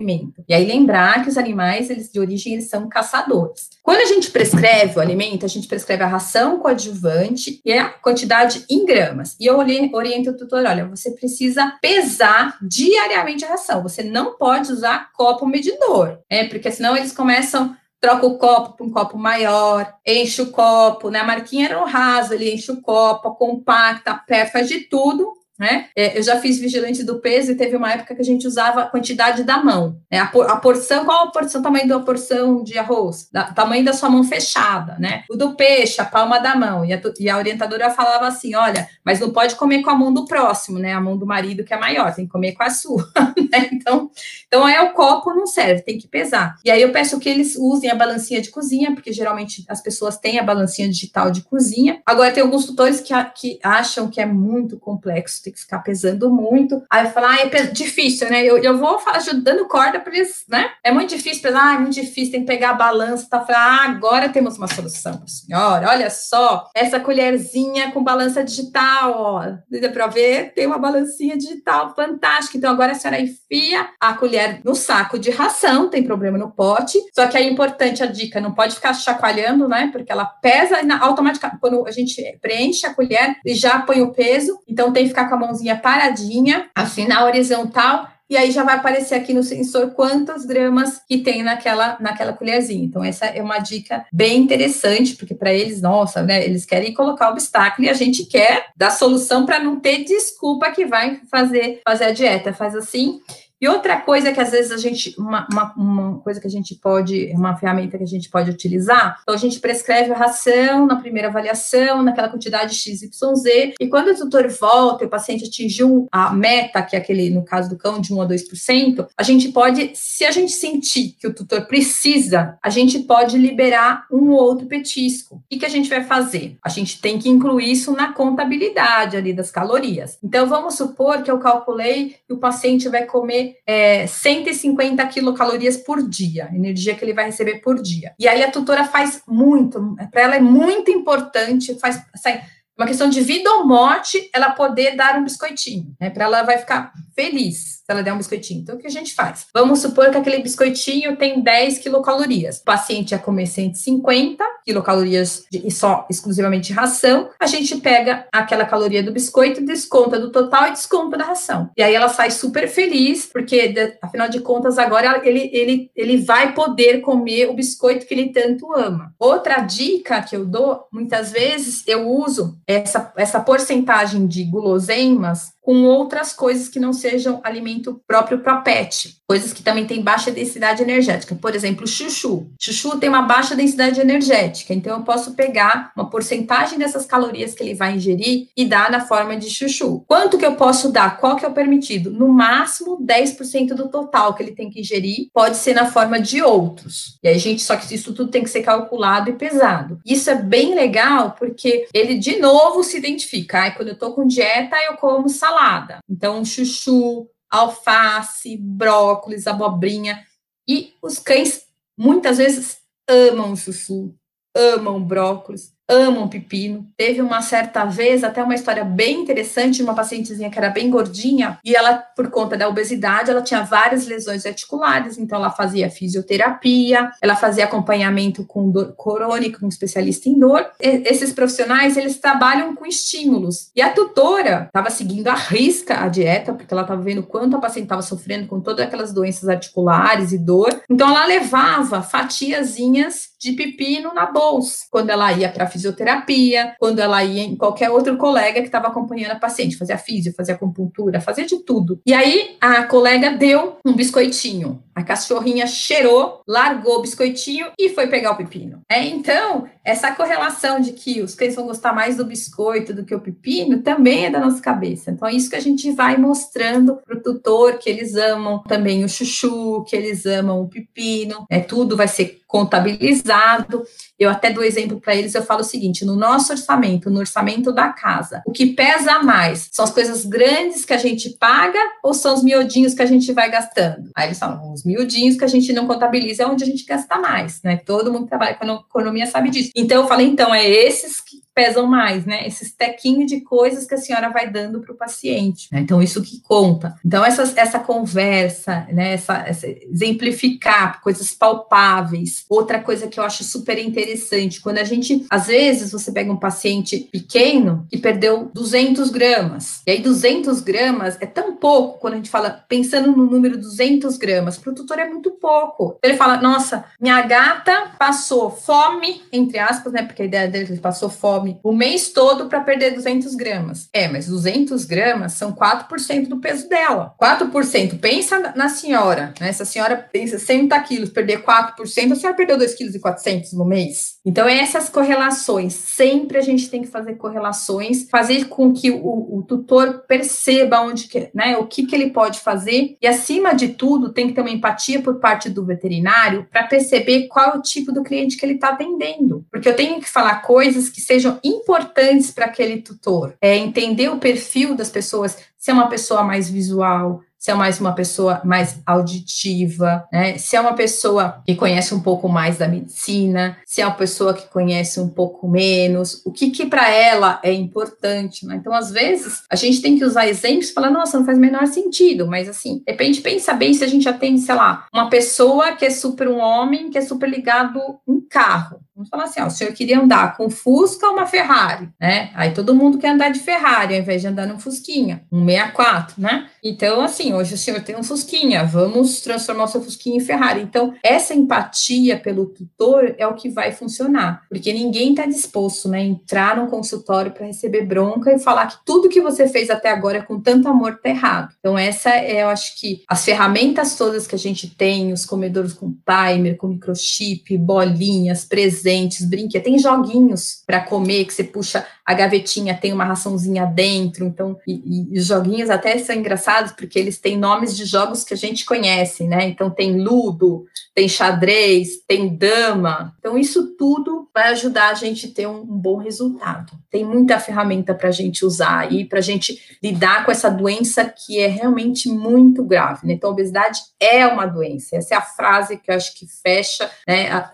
alimento. 0.00 0.44
E 0.48 0.54
aí 0.54 0.64
lembrar 0.64 1.22
que 1.22 1.28
os 1.28 1.36
animais, 1.36 1.90
eles 1.90 2.10
de 2.10 2.20
origem, 2.20 2.54
eles 2.54 2.68
são 2.68 2.88
caçadores. 2.88 3.68
Quando 3.82 4.00
a 4.00 4.04
gente 4.04 4.30
prescreve 4.30 4.96
o 4.96 5.00
alimento, 5.00 5.44
a 5.44 5.48
gente 5.48 5.66
prescreve 5.66 6.04
a 6.04 6.06
ração 6.06 6.60
coadjuvante 6.60 7.60
e 7.64 7.72
a 7.72 7.88
quantidade 7.88 8.64
em 8.70 8.84
gramas. 8.84 9.36
E 9.40 9.46
eu 9.46 9.58
oriento 9.58 10.30
o 10.30 10.36
tutor, 10.36 10.64
olha, 10.64 10.86
você 10.86 11.10
precisa 11.10 11.76
pesar 11.82 12.56
diariamente 12.62 13.44
a 13.44 13.48
ração. 13.48 13.82
Você 13.82 14.02
não 14.02 14.36
pode 14.36 14.72
usar 14.72 15.10
copo 15.12 15.46
medidor, 15.46 16.18
né? 16.30 16.48
Porque 16.48 16.70
senão 16.70 16.96
eles 16.96 17.12
começam 17.12 17.76
troca 18.00 18.26
o 18.26 18.38
copo 18.38 18.76
para 18.76 18.86
um 18.86 18.90
copo 18.90 19.18
maior, 19.18 19.94
enche 20.06 20.42
o 20.42 20.50
copo, 20.50 21.10
né? 21.10 21.20
A 21.20 21.24
marquinha 21.24 21.66
era 21.66 21.80
um 21.80 21.86
raso, 21.86 22.34
ele 22.34 22.52
enche 22.52 22.70
o 22.72 22.80
copo, 22.80 23.34
compacta, 23.34 24.12
aperta, 24.12 24.52
faz 24.52 24.68
de 24.68 24.80
tudo 24.80 25.37
né? 25.58 25.86
É, 25.96 26.16
eu 26.16 26.22
já 26.22 26.38
fiz 26.38 26.58
vigilante 26.58 27.02
do 27.02 27.18
peso 27.18 27.50
e 27.50 27.56
teve 27.56 27.76
uma 27.76 27.92
época 27.92 28.14
que 28.14 28.22
a 28.22 28.24
gente 28.24 28.46
usava 28.46 28.82
a 28.82 28.86
quantidade 28.86 29.42
da 29.42 29.58
mão. 29.58 30.00
Né? 30.10 30.18
A, 30.18 30.26
por, 30.26 30.48
a 30.48 30.56
porção, 30.56 31.04
qual 31.04 31.24
a 31.24 31.30
porção, 31.32 31.60
tamanho 31.60 31.88
da 31.88 31.98
porção 31.98 32.62
de 32.62 32.78
arroz? 32.78 33.28
Da, 33.32 33.44
tamanho 33.44 33.84
da 33.84 33.92
sua 33.92 34.08
mão 34.08 34.22
fechada, 34.22 34.96
né? 35.00 35.24
O 35.28 35.36
do 35.36 35.56
peixe, 35.56 36.00
a 36.00 36.04
palma 36.04 36.38
da 36.38 36.54
mão. 36.54 36.84
E 36.84 36.92
a, 36.92 37.00
e 37.18 37.28
a 37.28 37.36
orientadora 37.36 37.90
falava 37.90 38.28
assim: 38.28 38.54
olha, 38.54 38.88
mas 39.04 39.18
não 39.18 39.30
pode 39.30 39.56
comer 39.56 39.82
com 39.82 39.90
a 39.90 39.94
mão 39.94 40.12
do 40.12 40.26
próximo, 40.26 40.78
né? 40.78 40.92
A 40.92 41.00
mão 41.00 41.18
do 41.18 41.26
marido 41.26 41.64
que 41.64 41.74
é 41.74 41.78
maior, 41.78 42.14
tem 42.14 42.26
que 42.26 42.32
comer 42.32 42.52
com 42.52 42.62
a 42.62 42.70
sua. 42.70 43.08
Né? 43.50 43.70
Então, 43.72 44.10
então 44.46 44.68
é 44.68 44.82
o 44.82 44.92
copo 44.92 45.32
não 45.32 45.46
serve, 45.46 45.80
tem 45.80 45.96
que 45.96 46.06
pesar. 46.06 46.56
E 46.62 46.70
aí 46.70 46.82
eu 46.82 46.92
peço 46.92 47.18
que 47.18 47.28
eles 47.28 47.56
usem 47.56 47.90
a 47.90 47.94
balancinha 47.94 48.42
de 48.42 48.50
cozinha, 48.50 48.92
porque 48.92 49.10
geralmente 49.10 49.64
as 49.66 49.80
pessoas 49.80 50.18
têm 50.18 50.38
a 50.38 50.42
balancinha 50.42 50.86
digital 50.86 51.30
de 51.30 51.40
cozinha. 51.40 52.02
Agora 52.04 52.30
tem 52.30 52.42
alguns 52.42 52.66
tutores 52.66 53.00
que, 53.00 53.14
que 53.34 53.58
acham 53.62 54.08
que 54.08 54.20
é 54.20 54.26
muito 54.26 54.78
complexo 54.78 55.42
tem 55.48 55.52
que 55.52 55.60
ficar 55.60 55.78
pesando 55.80 56.30
muito. 56.30 56.82
Aí 56.90 57.06
eu 57.06 57.10
falo, 57.10 57.26
ah, 57.26 57.38
é 57.40 57.66
difícil, 57.66 58.28
né? 58.30 58.44
Eu, 58.44 58.58
eu 58.58 58.76
vou 58.76 59.00
ajudando 59.08 59.66
corda 59.66 59.98
para 59.98 60.14
eles, 60.14 60.44
né? 60.48 60.70
É 60.84 60.92
muito 60.92 61.10
difícil 61.10 61.42
pesar, 61.42 61.72
ah, 61.72 61.74
é 61.74 61.78
muito 61.78 61.94
difícil, 61.94 62.32
tem 62.32 62.40
que 62.40 62.46
pegar 62.46 62.70
a 62.70 62.74
balança, 62.74 63.26
tá? 63.28 63.44
Falar, 63.44 63.58
ah, 63.58 63.84
agora 63.90 64.28
temos 64.28 64.58
uma 64.58 64.68
solução, 64.68 65.26
senhora. 65.26 65.88
Olha 65.88 66.10
só, 66.10 66.68
essa 66.74 67.00
colherzinha 67.00 67.90
com 67.92 68.02
balança 68.02 68.44
digital, 68.44 69.14
ó. 69.16 69.40
Dá 69.80 69.88
para 69.90 70.06
ver? 70.06 70.52
Tem 70.54 70.66
uma 70.66 70.78
balancinha 70.78 71.36
digital 71.36 71.94
fantástica. 71.94 72.58
Então 72.58 72.70
agora 72.70 72.92
a 72.92 72.94
senhora 72.94 73.20
enfia 73.20 73.88
a 74.00 74.14
colher 74.14 74.60
no 74.64 74.74
saco 74.74 75.18
de 75.18 75.30
ração, 75.30 75.88
tem 75.88 76.02
problema 76.02 76.36
no 76.36 76.50
pote. 76.50 76.98
Só 77.14 77.26
que 77.26 77.36
é 77.36 77.42
importante 77.42 78.02
a 78.02 78.06
dica, 78.06 78.40
não 78.40 78.52
pode 78.52 78.74
ficar 78.74 78.92
chacoalhando, 78.94 79.68
né? 79.68 79.88
Porque 79.92 80.12
ela 80.12 80.24
pesa 80.24 80.76
automaticamente, 81.00 81.60
quando 81.60 81.86
a 81.86 81.90
gente 81.90 82.38
preenche 82.40 82.86
a 82.86 82.94
colher 82.94 83.36
e 83.44 83.54
já 83.54 83.80
põe 83.80 84.00
o 84.02 84.12
peso, 84.12 84.58
então 84.68 84.92
tem 84.92 85.04
que 85.04 85.10
ficar 85.10 85.28
com 85.28 85.34
a 85.34 85.37
a 85.38 85.46
mãozinha 85.46 85.76
paradinha, 85.76 86.68
assim, 86.74 87.06
na 87.06 87.24
horizontal, 87.24 88.08
e 88.30 88.36
aí 88.36 88.50
já 88.50 88.62
vai 88.62 88.76
aparecer 88.76 89.14
aqui 89.14 89.32
no 89.32 89.42
sensor 89.42 89.92
quantas 89.92 90.44
gramas 90.44 91.00
que 91.08 91.18
tem 91.18 91.42
naquela, 91.42 91.96
naquela 91.98 92.34
colherzinha. 92.34 92.84
Então, 92.84 93.02
essa 93.02 93.24
é 93.24 93.42
uma 93.42 93.58
dica 93.58 94.04
bem 94.12 94.42
interessante, 94.42 95.16
porque 95.16 95.34
para 95.34 95.50
eles, 95.50 95.80
nossa, 95.80 96.22
né, 96.22 96.44
eles 96.44 96.66
querem 96.66 96.92
colocar 96.92 97.30
obstáculo 97.30 97.86
e 97.86 97.90
a 97.90 97.94
gente 97.94 98.26
quer 98.26 98.66
dar 98.76 98.90
solução 98.90 99.46
para 99.46 99.58
não 99.58 99.80
ter 99.80 100.04
desculpa 100.04 100.70
que 100.70 100.84
vai 100.84 101.22
fazer, 101.30 101.80
fazer 101.82 102.04
a 102.04 102.12
dieta. 102.12 102.52
Faz 102.52 102.76
assim 102.76 103.18
e 103.60 103.68
outra 103.68 104.00
coisa 104.00 104.32
que 104.32 104.40
às 104.40 104.50
vezes 104.50 104.70
a 104.70 104.76
gente, 104.76 105.14
uma, 105.18 105.46
uma, 105.50 105.74
uma, 105.76 106.18
coisa 106.20 106.40
que 106.40 106.46
a 106.46 106.50
gente 106.50 106.74
pode, 106.76 107.32
uma 107.34 107.56
ferramenta 107.56 107.98
que 107.98 108.04
a 108.04 108.06
gente 108.06 108.28
pode 108.28 108.50
utilizar, 108.50 109.18
então 109.22 109.34
a 109.34 109.38
gente 109.38 109.58
prescreve 109.58 110.12
a 110.12 110.16
ração 110.16 110.86
na 110.86 110.96
primeira 110.96 111.28
avaliação, 111.28 112.02
naquela 112.02 112.28
quantidade 112.28 112.74
XYZ, 112.74 113.74
e 113.80 113.88
quando 113.88 114.08
o 114.08 114.16
tutor 114.16 114.48
volta 114.48 115.02
e 115.02 115.06
o 115.06 115.10
paciente 115.10 115.44
atingiu 115.44 116.06
a 116.12 116.32
meta, 116.32 116.82
que 116.82 116.94
é 116.94 116.98
aquele, 116.98 117.30
no 117.30 117.44
caso 117.44 117.68
do 117.68 117.76
cão, 117.76 118.00
de 118.00 118.14
1 118.14 118.22
a 118.22 118.28
2%, 118.28 119.08
a 119.16 119.22
gente 119.22 119.48
pode, 119.48 119.90
se 119.94 120.24
a 120.24 120.30
gente 120.30 120.52
sentir 120.52 121.16
que 121.18 121.26
o 121.26 121.34
tutor 121.34 121.66
precisa, 121.66 122.56
a 122.62 122.70
gente 122.70 123.00
pode 123.00 123.36
liberar 123.36 124.06
um 124.10 124.30
ou 124.30 124.40
outro 124.40 124.66
petisco. 124.66 125.36
O 125.36 125.42
que, 125.48 125.58
que 125.58 125.66
a 125.66 125.70
gente 125.70 125.88
vai 125.88 126.04
fazer? 126.04 126.56
A 126.62 126.68
gente 126.68 127.00
tem 127.00 127.18
que 127.18 127.28
incluir 127.28 127.72
isso 127.72 127.92
na 127.92 128.12
contabilidade 128.12 129.16
ali 129.16 129.32
das 129.32 129.50
calorias. 129.50 130.18
Então 130.22 130.46
vamos 130.46 130.74
supor 130.74 131.22
que 131.22 131.30
eu 131.30 131.38
calculei 131.38 132.16
que 132.26 132.32
o 132.32 132.38
paciente 132.38 132.88
vai 132.88 133.04
comer 133.04 133.47
é, 133.66 134.06
150 134.06 135.06
quilocalorias 135.06 135.76
por 135.76 136.06
dia, 136.06 136.48
energia 136.52 136.94
que 136.94 137.04
ele 137.04 137.14
vai 137.14 137.26
receber 137.26 137.60
por 137.60 137.80
dia. 137.80 138.14
E 138.18 138.26
aí 138.26 138.42
a 138.42 138.50
tutora 138.50 138.84
faz 138.84 139.22
muito, 139.26 139.96
para 140.10 140.22
ela 140.22 140.36
é 140.36 140.40
muito 140.40 140.90
importante, 140.90 141.78
faz 141.78 142.02
assim, 142.14 142.38
uma 142.76 142.86
questão 142.86 143.08
de 143.08 143.20
vida 143.20 143.50
ou 143.50 143.66
morte, 143.66 144.30
ela 144.32 144.50
poder 144.50 144.94
dar 144.94 145.18
um 145.18 145.24
biscoitinho, 145.24 145.94
né? 146.00 146.10
Para 146.10 146.24
ela 146.24 146.42
vai 146.44 146.58
ficar 146.58 146.92
feliz. 147.14 147.77
Ela 147.88 148.02
der 148.02 148.12
um 148.12 148.18
biscoitinho. 148.18 148.60
Então, 148.60 148.76
o 148.76 148.78
que 148.78 148.86
a 148.86 148.90
gente 148.90 149.14
faz? 149.14 149.46
Vamos 149.54 149.80
supor 149.80 150.10
que 150.10 150.18
aquele 150.18 150.42
biscoitinho 150.42 151.16
tem 151.16 151.40
10 151.40 151.78
quilocalorias. 151.78 152.58
O 152.58 152.64
paciente 152.64 153.12
ia 153.12 153.18
comer 153.18 153.46
150 153.46 154.44
quilocalorias 154.64 155.44
e 155.52 155.70
só 155.70 156.06
exclusivamente 156.10 156.72
ração. 156.72 157.30
A 157.40 157.46
gente 157.46 157.76
pega 157.78 158.26
aquela 158.30 158.66
caloria 158.66 159.02
do 159.02 159.12
biscoito, 159.12 159.64
desconta 159.64 160.18
do 160.18 160.30
total 160.30 160.68
e 160.68 160.72
desconta 160.72 161.16
da 161.16 161.24
ração. 161.24 161.70
E 161.76 161.82
aí 161.82 161.94
ela 161.94 162.08
sai 162.08 162.30
super 162.30 162.68
feliz, 162.68 163.24
porque 163.24 163.96
afinal 164.02 164.28
de 164.28 164.40
contas, 164.40 164.78
agora 164.78 165.22
ele, 165.24 165.50
ele, 165.52 165.90
ele 165.96 166.18
vai 166.18 166.52
poder 166.52 167.00
comer 167.00 167.48
o 167.48 167.54
biscoito 167.54 168.06
que 168.06 168.12
ele 168.12 168.30
tanto 168.30 168.72
ama. 168.74 169.14
Outra 169.18 169.60
dica 169.60 170.20
que 170.22 170.36
eu 170.36 170.44
dou, 170.44 170.86
muitas 170.92 171.32
vezes 171.32 171.82
eu 171.86 172.06
uso 172.08 172.58
essa, 172.66 173.12
essa 173.16 173.40
porcentagem 173.40 174.26
de 174.26 174.44
guloseimas 174.44 175.52
com 175.68 175.84
outras 175.84 176.32
coisas 176.32 176.66
que 176.66 176.80
não 176.80 176.94
sejam 176.94 177.42
alimento 177.44 178.00
próprio 178.06 178.38
para 178.38 178.56
pet, 178.62 179.18
coisas 179.28 179.52
que 179.52 179.62
também 179.62 179.84
têm 179.84 180.00
baixa 180.00 180.30
densidade 180.30 180.82
energética. 180.82 181.34
Por 181.34 181.54
exemplo, 181.54 181.86
chuchu. 181.86 182.50
Chuchu 182.58 182.96
tem 182.96 183.10
uma 183.10 183.20
baixa 183.20 183.54
densidade 183.54 184.00
energética, 184.00 184.72
então 184.72 184.96
eu 184.96 185.04
posso 185.04 185.34
pegar 185.34 185.92
uma 185.94 186.08
porcentagem 186.08 186.78
dessas 186.78 187.04
calorias 187.04 187.52
que 187.52 187.62
ele 187.62 187.74
vai 187.74 187.96
ingerir 187.96 188.48
e 188.56 188.64
dar 188.64 188.90
na 188.90 189.00
forma 189.00 189.36
de 189.36 189.50
chuchu. 189.50 190.02
Quanto 190.06 190.38
que 190.38 190.46
eu 190.46 190.54
posso 190.54 190.90
dar? 190.90 191.18
Qual 191.18 191.36
que 191.36 191.44
é 191.44 191.48
o 191.48 191.52
permitido? 191.52 192.10
No 192.10 192.28
máximo 192.28 192.98
10% 193.04 193.74
do 193.74 193.90
total 193.90 194.32
que 194.32 194.42
ele 194.42 194.52
tem 194.52 194.70
que 194.70 194.80
ingerir 194.80 195.28
pode 195.34 195.58
ser 195.58 195.74
na 195.74 195.84
forma 195.84 196.18
de 196.18 196.40
outros. 196.40 197.18
E 197.22 197.28
aí, 197.28 197.38
gente, 197.38 197.60
só 197.60 197.76
que 197.76 197.94
isso 197.94 198.14
tudo 198.14 198.30
tem 198.30 198.42
que 198.42 198.48
ser 198.48 198.62
calculado 198.62 199.28
e 199.28 199.34
pesado. 199.34 200.00
Isso 200.06 200.30
é 200.30 200.34
bem 200.34 200.74
legal 200.74 201.36
porque 201.38 201.86
ele 201.92 202.14
de 202.14 202.38
novo 202.38 202.82
se 202.82 202.96
identifica. 202.96 203.60
Ai, 203.60 203.74
quando 203.74 203.88
eu 203.88 203.98
tô 203.98 204.12
com 204.12 204.26
dieta, 204.26 204.74
eu 204.88 204.96
como 204.96 205.28
salada 205.28 205.57
salada. 205.58 205.98
Então, 206.08 206.44
chuchu, 206.44 207.28
alface, 207.50 208.56
brócolis, 208.56 209.46
abobrinha. 209.46 210.24
E 210.66 210.94
os 211.02 211.18
cães 211.18 211.66
muitas 211.96 212.38
vezes 212.38 212.78
amam 213.08 213.56
chuchu, 213.56 214.14
amam 214.54 215.02
brócolis, 215.02 215.74
amam 215.88 216.28
pepino. 216.28 216.86
Teve 216.96 217.22
uma 217.22 217.40
certa 217.40 217.84
vez, 217.84 218.22
até 218.22 218.42
uma 218.42 218.54
história 218.54 218.84
bem 218.84 219.22
interessante, 219.22 219.76
de 219.76 219.82
uma 219.82 219.94
pacientezinha 219.94 220.50
que 220.50 220.58
era 220.58 220.68
bem 220.68 220.90
gordinha, 220.90 221.58
e 221.64 221.74
ela, 221.74 221.94
por 221.94 222.30
conta 222.30 222.56
da 222.56 222.68
obesidade, 222.68 223.30
ela 223.30 223.42
tinha 223.42 223.62
várias 223.62 224.06
lesões 224.06 224.44
articulares, 224.44 225.16
então 225.16 225.38
ela 225.38 225.50
fazia 225.50 225.90
fisioterapia, 225.90 227.10
ela 227.22 227.34
fazia 227.34 227.64
acompanhamento 227.64 228.44
com 228.44 228.70
dor 228.70 228.94
crônica, 228.96 229.64
um 229.64 229.68
especialista 229.68 230.28
em 230.28 230.38
dor. 230.38 230.66
E, 230.80 231.02
esses 231.06 231.32
profissionais, 231.32 231.96
eles 231.96 232.18
trabalham 232.18 232.74
com 232.74 232.84
estímulos. 232.84 233.70
E 233.74 233.80
a 233.80 233.90
tutora 233.90 234.66
estava 234.66 234.90
seguindo 234.90 235.28
à 235.28 235.34
risca 235.34 236.02
a 236.02 236.08
dieta, 236.08 236.52
porque 236.52 236.72
ela 236.72 236.82
estava 236.82 237.00
vendo 237.00 237.22
quanto 237.22 237.56
a 237.56 237.60
paciente 237.60 237.84
estava 237.84 238.02
sofrendo 238.02 238.46
com 238.46 238.60
todas 238.60 238.84
aquelas 238.84 239.12
doenças 239.12 239.48
articulares 239.48 240.32
e 240.32 240.38
dor. 240.38 240.82
Então, 240.90 241.08
ela 241.08 241.26
levava 241.26 242.02
fatiazinhas 242.02 243.28
de 243.40 243.52
pepino 243.52 244.12
na 244.12 244.26
bolsa, 244.26 244.84
quando 244.90 245.10
ela 245.10 245.32
ia 245.32 245.48
para 245.48 245.66
fisioterapia, 245.78 246.74
quando 246.78 246.98
ela 246.98 247.22
ia 247.24 247.42
em 247.42 247.56
qualquer 247.56 247.90
outro 247.90 248.16
colega 248.16 248.60
que 248.60 248.66
estava 248.66 248.88
acompanhando 248.88 249.32
a 249.32 249.36
paciente, 249.36 249.76
fazia 249.76 249.96
físio, 249.96 250.34
fazia 250.36 250.54
acupuntura, 250.54 251.20
fazia 251.20 251.46
de 251.46 251.58
tudo. 251.58 252.00
E 252.04 252.12
aí 252.12 252.56
a 252.60 252.82
colega 252.82 253.30
deu 253.30 253.78
um 253.84 253.94
biscoitinho. 253.94 254.82
A 254.94 255.02
cachorrinha 255.04 255.64
cheirou, 255.66 256.42
largou 256.46 256.98
o 256.98 257.02
biscoitinho 257.02 257.68
e 257.78 257.88
foi 257.90 258.08
pegar 258.08 258.32
o 258.32 258.36
pepino. 258.36 258.80
É, 258.90 259.04
então, 259.06 259.68
essa 259.88 260.12
correlação 260.12 260.80
de 260.80 260.92
que 260.92 261.22
os 261.22 261.34
cães 261.34 261.54
vão 261.54 261.64
gostar 261.64 261.94
mais 261.94 262.18
do 262.18 262.24
biscoito 262.26 262.92
do 262.92 263.06
que 263.06 263.14
o 263.14 263.20
pepino 263.20 263.80
também 263.80 264.26
é 264.26 264.30
da 264.30 264.38
nossa 264.38 264.60
cabeça. 264.60 265.10
Então, 265.10 265.26
é 265.26 265.32
isso 265.32 265.48
que 265.48 265.56
a 265.56 265.60
gente 265.60 265.90
vai 265.92 266.18
mostrando 266.18 266.96
para 266.96 267.16
o 267.16 267.22
tutor 267.22 267.78
que 267.78 267.88
eles 267.88 268.14
amam 268.14 268.62
também 268.64 269.02
o 269.02 269.08
chuchu, 269.08 269.82
que 269.84 269.96
eles 269.96 270.26
amam 270.26 270.60
o 270.60 270.68
pepino. 270.68 271.46
É 271.48 271.58
tudo 271.58 271.96
vai 271.96 272.06
ser 272.06 272.42
contabilizado. 272.48 273.84
Eu 274.18 274.30
até 274.30 274.50
dou 274.50 274.64
exemplo 274.64 274.98
para 274.98 275.14
eles, 275.14 275.34
eu 275.34 275.42
falo 275.42 275.60
o 275.60 275.64
seguinte: 275.64 276.04
no 276.04 276.16
nosso 276.16 276.50
orçamento, 276.50 277.10
no 277.10 277.20
orçamento 277.20 277.70
da 277.70 277.90
casa, 277.90 278.42
o 278.46 278.50
que 278.50 278.66
pesa 278.66 279.22
mais 279.22 279.68
são 279.70 279.84
as 279.84 279.90
coisas 279.90 280.24
grandes 280.24 280.84
que 280.84 280.94
a 280.94 280.98
gente 280.98 281.30
paga 281.38 281.78
ou 282.02 282.14
são 282.14 282.34
os 282.34 282.42
miudinhos 282.42 282.94
que 282.94 283.02
a 283.02 283.06
gente 283.06 283.32
vai 283.32 283.50
gastando? 283.50 284.10
Aí 284.16 284.28
eles 284.28 284.38
falam, 284.38 284.72
os 284.72 284.84
miudinhos 284.84 285.36
que 285.36 285.44
a 285.44 285.48
gente 285.48 285.72
não 285.72 285.86
contabiliza 285.86 286.42
é 286.42 286.46
onde 286.46 286.64
a 286.64 286.66
gente 286.66 286.84
gasta 286.84 287.18
mais, 287.18 287.62
né? 287.62 287.76
Todo 287.76 288.10
mundo 288.10 288.24
que 288.24 288.30
trabalha 288.30 288.54
com 288.54 288.66
economia 288.66 289.26
sabe 289.26 289.50
disso. 289.50 289.70
Então 289.80 290.02
eu 290.02 290.08
falei, 290.08 290.26
então, 290.26 290.52
é 290.52 290.68
esses 290.68 291.20
pesam 291.58 291.88
mais, 291.88 292.24
né? 292.24 292.46
Esses 292.46 292.70
tequinhos 292.70 293.28
de 293.28 293.40
coisas 293.40 293.84
que 293.84 293.92
a 293.92 293.98
senhora 293.98 294.28
vai 294.28 294.48
dando 294.48 294.78
para 294.78 294.92
o 294.92 294.96
paciente. 294.96 295.66
Né? 295.72 295.80
Então, 295.80 296.00
isso 296.00 296.22
que 296.22 296.40
conta. 296.40 296.94
Então, 297.04 297.24
essa, 297.24 297.42
essa 297.56 297.80
conversa, 297.80 298.86
né? 298.92 299.14
Essa, 299.14 299.38
essa, 299.38 299.66
exemplificar 299.66 301.00
coisas 301.00 301.32
palpáveis. 301.32 302.44
Outra 302.48 302.78
coisa 302.78 303.08
que 303.08 303.18
eu 303.18 303.24
acho 303.24 303.42
super 303.42 303.76
interessante, 303.76 304.60
quando 304.60 304.78
a 304.78 304.84
gente, 304.84 305.26
às 305.28 305.48
vezes, 305.48 305.90
você 305.90 306.12
pega 306.12 306.32
um 306.32 306.36
paciente 306.36 307.08
pequeno 307.10 307.84
e 307.90 307.98
perdeu 307.98 308.52
200 308.54 309.10
gramas. 309.10 309.82
E 309.84 309.90
aí, 309.90 310.00
200 310.00 310.60
gramas 310.60 311.18
é 311.20 311.26
tão 311.26 311.56
pouco 311.56 311.98
quando 311.98 312.14
a 312.14 312.16
gente 312.18 312.30
fala, 312.30 312.64
pensando 312.68 313.10
no 313.10 313.26
número 313.26 313.58
200 313.58 314.16
gramas, 314.16 314.56
para 314.56 314.70
o 314.70 314.74
tutor 314.76 315.00
é 315.00 315.08
muito 315.08 315.32
pouco. 315.32 315.98
Ele 316.04 316.14
fala, 316.14 316.40
nossa, 316.40 316.84
minha 317.00 317.20
gata 317.22 317.90
passou 317.98 318.48
fome, 318.48 319.22
entre 319.32 319.58
aspas, 319.58 319.92
né? 319.92 320.04
Porque 320.04 320.22
a 320.22 320.26
ideia 320.26 320.46
dele 320.46 320.74
é 320.74 320.76
passou 320.76 321.10
fome 321.10 321.47
come 321.54 321.60
o 321.62 321.72
mês 321.72 322.12
todo 322.12 322.48
para 322.48 322.60
perder 322.60 322.92
200 322.92 323.34
gramas. 323.34 323.88
É, 323.92 324.08
mas 324.08 324.26
200 324.26 324.84
gramas 324.84 325.32
são 325.32 325.52
4% 325.52 326.28
do 326.28 326.40
peso 326.40 326.68
dela. 326.68 327.14
4%. 327.20 327.98
Pensa 328.00 328.52
na 328.54 328.68
senhora, 328.68 329.32
né? 329.40 329.52
Se 329.52 329.62
a 329.62 329.66
senhora 329.66 329.96
pensa 329.96 330.38
100 330.38 330.68
quilos, 330.86 331.10
perder 331.10 331.42
4%, 331.42 332.12
a 332.12 332.16
senhora 332.16 332.36
perdeu 332.36 332.58
2,4 332.58 333.22
kg 333.22 333.56
no 333.56 333.64
mês. 333.64 334.17
Então, 334.28 334.46
essas 334.46 334.90
correlações, 334.90 335.72
sempre 335.72 336.36
a 336.36 336.42
gente 336.42 336.68
tem 336.68 336.82
que 336.82 336.88
fazer 336.88 337.14
correlações, 337.14 338.06
fazer 338.10 338.44
com 338.44 338.74
que 338.74 338.90
o, 338.90 339.38
o 339.38 339.42
tutor 339.42 340.04
perceba 340.06 340.82
onde 340.82 341.08
que, 341.08 341.30
né, 341.32 341.56
o 341.56 341.66
que, 341.66 341.86
que 341.86 341.96
ele 341.96 342.10
pode 342.10 342.40
fazer, 342.40 342.98
e 343.00 343.06
acima 343.06 343.54
de 343.54 343.68
tudo, 343.68 344.12
tem 344.12 344.28
que 344.28 344.34
ter 344.34 344.42
uma 344.42 344.50
empatia 344.50 345.00
por 345.00 345.18
parte 345.18 345.48
do 345.48 345.64
veterinário 345.64 346.46
para 346.52 346.66
perceber 346.66 347.26
qual 347.28 347.54
é 347.54 347.56
o 347.56 347.62
tipo 347.62 347.90
do 347.90 348.02
cliente 348.02 348.36
que 348.36 348.44
ele 348.44 348.56
está 348.56 348.68
atendendo. 348.68 349.46
Porque 349.50 349.66
eu 349.66 349.74
tenho 349.74 349.98
que 349.98 350.06
falar 350.10 350.42
coisas 350.42 350.90
que 350.90 351.00
sejam 351.00 351.40
importantes 351.42 352.30
para 352.30 352.44
aquele 352.44 352.82
tutor. 352.82 353.34
É 353.40 353.56
entender 353.56 354.10
o 354.10 354.18
perfil 354.18 354.74
das 354.74 354.90
pessoas, 354.90 355.38
se 355.56 355.70
é 355.70 355.72
uma 355.72 355.88
pessoa 355.88 356.22
mais 356.22 356.50
visual, 356.50 357.22
se 357.38 357.50
é 357.50 357.54
mais 357.54 357.80
uma 357.80 357.94
pessoa 357.94 358.40
mais 358.44 358.80
auditiva, 358.84 360.06
né? 360.12 360.36
Se 360.36 360.56
é 360.56 360.60
uma 360.60 360.74
pessoa 360.74 361.40
que 361.46 361.54
conhece 361.54 361.94
um 361.94 362.00
pouco 362.00 362.28
mais 362.28 362.58
da 362.58 362.66
medicina, 362.66 363.56
se 363.64 363.80
é 363.80 363.86
uma 363.86 363.94
pessoa 363.94 364.34
que 364.34 364.48
conhece 364.48 364.98
um 364.98 365.08
pouco 365.08 365.48
menos, 365.48 366.20
o 366.26 366.32
que 366.32 366.50
que 366.50 366.66
para 366.66 366.90
ela 366.90 367.40
é 367.42 367.52
importante, 367.52 368.44
né? 368.44 368.56
Então, 368.56 368.72
às 368.72 368.90
vezes, 368.90 369.42
a 369.48 369.56
gente 369.56 369.80
tem 369.80 369.96
que 369.96 370.04
usar 370.04 370.26
exemplos 370.26 370.70
e 370.70 370.72
falar, 370.72 370.90
nossa, 370.90 371.18
não 371.18 371.24
faz 371.24 371.38
o 371.38 371.40
menor 371.40 371.66
sentido, 371.66 372.26
mas 372.26 372.48
assim, 372.48 372.78
de 372.78 372.90
repente 372.90 373.20
pensa 373.20 373.52
bem 373.52 373.72
se 373.72 373.84
a 373.84 373.88
gente 373.88 374.04
já 374.04 374.12
tem, 374.12 374.36
sei 374.38 374.54
lá, 374.54 374.86
uma 374.92 375.08
pessoa 375.08 375.72
que 375.72 375.84
é 375.84 375.90
super 375.90 376.28
um 376.28 376.38
homem, 376.38 376.90
que 376.90 376.98
é 376.98 377.02
super 377.02 377.28
ligado 377.28 377.80
em 378.06 378.20
carro. 378.20 378.80
Vamos 378.98 379.10
falar 379.10 379.24
assim, 379.24 379.40
ó, 379.40 379.46
o 379.46 379.50
senhor 379.50 379.72
queria 379.72 380.00
andar 380.00 380.36
com 380.36 380.50
Fusca 380.50 381.06
ou 381.06 381.12
uma 381.12 381.24
Ferrari, 381.24 381.88
né? 382.00 382.32
Aí 382.34 382.50
todo 382.50 382.74
mundo 382.74 382.98
quer 382.98 383.10
andar 383.10 383.28
de 383.28 383.38
Ferrari 383.38 383.94
ao 383.94 384.00
invés 384.00 384.20
de 384.20 384.26
andar 384.26 384.44
num 384.44 384.58
Fusquinha, 384.58 385.22
um 385.30 385.46
64, 385.46 386.20
né? 386.20 386.48
Então, 386.64 387.00
assim, 387.00 387.27
hoje 387.32 387.54
o 387.54 387.58
senhor 387.58 387.80
tem 387.82 387.96
um 387.96 388.02
Fusquinha, 388.02 388.64
vamos 388.64 389.20
transformar 389.20 389.64
o 389.64 389.68
seu 389.68 389.82
Fusquinha 389.82 390.16
em 390.16 390.20
Ferrari. 390.20 390.62
Então, 390.62 390.94
essa 391.02 391.34
empatia 391.34 392.18
pelo 392.18 392.46
tutor 392.46 393.14
é 393.18 393.26
o 393.26 393.34
que 393.34 393.48
vai 393.48 393.72
funcionar, 393.72 394.42
porque 394.48 394.72
ninguém 394.72 395.10
está 395.10 395.26
disposto, 395.26 395.88
né, 395.88 395.98
a 395.98 396.04
entrar 396.04 396.56
num 396.56 396.66
consultório 396.66 397.32
para 397.32 397.46
receber 397.46 397.86
bronca 397.86 398.32
e 398.32 398.38
falar 398.38 398.66
que 398.66 398.78
tudo 398.84 399.08
que 399.08 399.20
você 399.20 399.48
fez 399.48 399.70
até 399.70 399.90
agora 399.90 400.22
com 400.22 400.40
tanto 400.40 400.68
amor 400.68 400.98
tá 401.02 401.08
errado. 401.08 401.54
Então, 401.58 401.78
essa 401.78 402.10
é, 402.10 402.42
eu 402.42 402.48
acho 402.48 402.78
que 402.80 403.02
as 403.08 403.24
ferramentas 403.24 403.96
todas 403.96 404.26
que 404.26 404.34
a 404.34 404.38
gente 404.38 404.74
tem, 404.74 405.12
os 405.12 405.26
comedores 405.26 405.72
com 405.72 405.94
timer, 406.06 406.56
com 406.56 406.68
microchip, 406.68 407.56
bolinhas, 407.58 408.44
presentes, 408.44 409.24
brinquedos, 409.28 409.64
tem 409.64 409.78
joguinhos 409.78 410.62
para 410.66 410.80
comer 410.80 411.24
que 411.24 411.34
você 411.34 411.44
puxa 411.44 411.86
a 412.08 412.14
gavetinha, 412.14 412.74
tem 412.74 412.90
uma 412.90 413.04
raçãozinha 413.04 413.66
dentro, 413.66 414.24
então, 414.24 414.58
e, 414.66 415.10
e, 415.12 415.18
os 415.18 415.26
joguinhos 415.26 415.68
até 415.68 415.98
são 415.98 416.16
engraçados 416.16 416.72
porque 416.72 416.98
eles 416.98 417.18
têm 417.18 417.36
nomes 417.36 417.76
de 417.76 417.84
jogos 417.84 418.24
que 418.24 418.32
a 418.32 418.36
gente 418.36 418.64
conhece, 418.64 419.24
né? 419.24 419.46
Então 419.46 419.68
tem 419.68 420.00
ludo, 420.00 420.64
tem 420.94 421.06
xadrez, 421.06 421.98
tem 422.08 422.34
dama. 422.34 423.14
Então 423.18 423.36
isso 423.36 423.76
tudo 423.76 424.26
vai 424.32 424.48
ajudar 424.52 424.88
a 424.88 424.94
gente 424.94 425.26
a 425.26 425.34
ter 425.34 425.46
um, 425.46 425.66
bom 425.66 425.98
resultado. 425.98 426.72
Tem 426.90 427.04
muita 427.04 427.38
ferramenta 427.38 427.94
para 427.94 428.08
a 428.08 428.12
gente 428.12 428.42
usar 428.42 428.78
aí, 428.78 429.04
para 429.04 429.18
a 429.18 429.22
gente 429.22 429.60
lidar 429.82 430.24
com 430.24 430.30
essa 430.30 430.48
doença 430.48 431.04
que 431.04 431.38
é 431.38 431.46
realmente 431.46 432.08
muito 432.08 432.64
grave, 432.64 433.06
né? 433.06 433.12
Então 433.12 433.28
a 433.28 433.32
obesidade 433.34 433.80
é 434.00 434.26
uma 434.26 434.46
doença. 434.46 434.96
Essa 434.96 435.14
é 435.14 435.18
a 435.18 435.22
frase 435.22 435.76
que 435.76 435.90
eu 435.90 435.94
acho 435.94 436.18
que 436.18 436.26
fecha, 436.26 436.90
né? 437.06 437.30
A, 437.30 437.52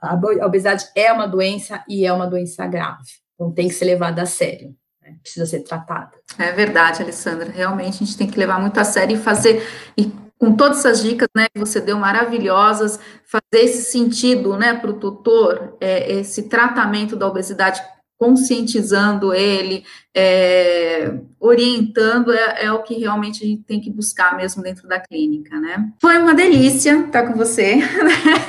a 0.00 0.46
obesidade 0.46 0.86
é 0.96 1.12
uma 1.12 1.26
doença 1.26 1.84
e 1.86 2.06
é 2.06 2.12
uma 2.12 2.26
doença 2.26 2.66
grave. 2.66 3.21
Então 3.42 3.52
tem 3.52 3.68
que 3.68 3.74
ser 3.74 3.86
levada 3.86 4.22
a 4.22 4.26
sério. 4.26 4.74
né? 5.02 5.16
precisa 5.20 5.46
ser 5.46 5.60
tratada. 5.60 6.12
É 6.38 6.52
verdade, 6.52 7.02
Alessandra. 7.02 7.50
Realmente 7.50 7.96
a 7.96 8.06
gente 8.06 8.16
tem 8.16 8.28
que 8.28 8.38
levar 8.38 8.60
muito 8.60 8.78
a 8.78 8.84
sério 8.84 9.16
e 9.16 9.20
fazer 9.20 9.66
e 9.98 10.12
com 10.38 10.56
todas 10.56 10.78
essas 10.78 11.00
dicas, 11.00 11.28
né, 11.36 11.46
que 11.54 11.60
você 11.60 11.80
deu 11.80 11.96
maravilhosas, 11.96 12.98
fazer 13.24 13.64
esse 13.64 13.92
sentido, 13.92 14.56
né, 14.56 14.74
para 14.74 14.90
o 14.90 14.94
tutor, 14.98 15.76
é, 15.80 16.14
esse 16.14 16.48
tratamento 16.48 17.14
da 17.14 17.28
obesidade 17.28 17.80
conscientizando 18.18 19.32
ele, 19.32 19.84
é, 20.12 21.12
orientando, 21.38 22.32
é, 22.32 22.64
é, 22.64 22.72
o 22.72 22.82
que 22.82 22.94
realmente 22.94 23.44
a 23.44 23.46
gente 23.46 23.62
tem 23.62 23.80
que 23.80 23.90
buscar 23.90 24.36
mesmo 24.36 24.62
dentro 24.62 24.88
da 24.88 24.98
clínica, 24.98 25.58
né? 25.60 25.92
Foi 26.00 26.18
uma 26.18 26.34
delícia 26.34 27.04
estar 27.06 27.26
com 27.26 27.34
você, 27.34 27.76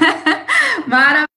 maravilhoso, 0.87 1.32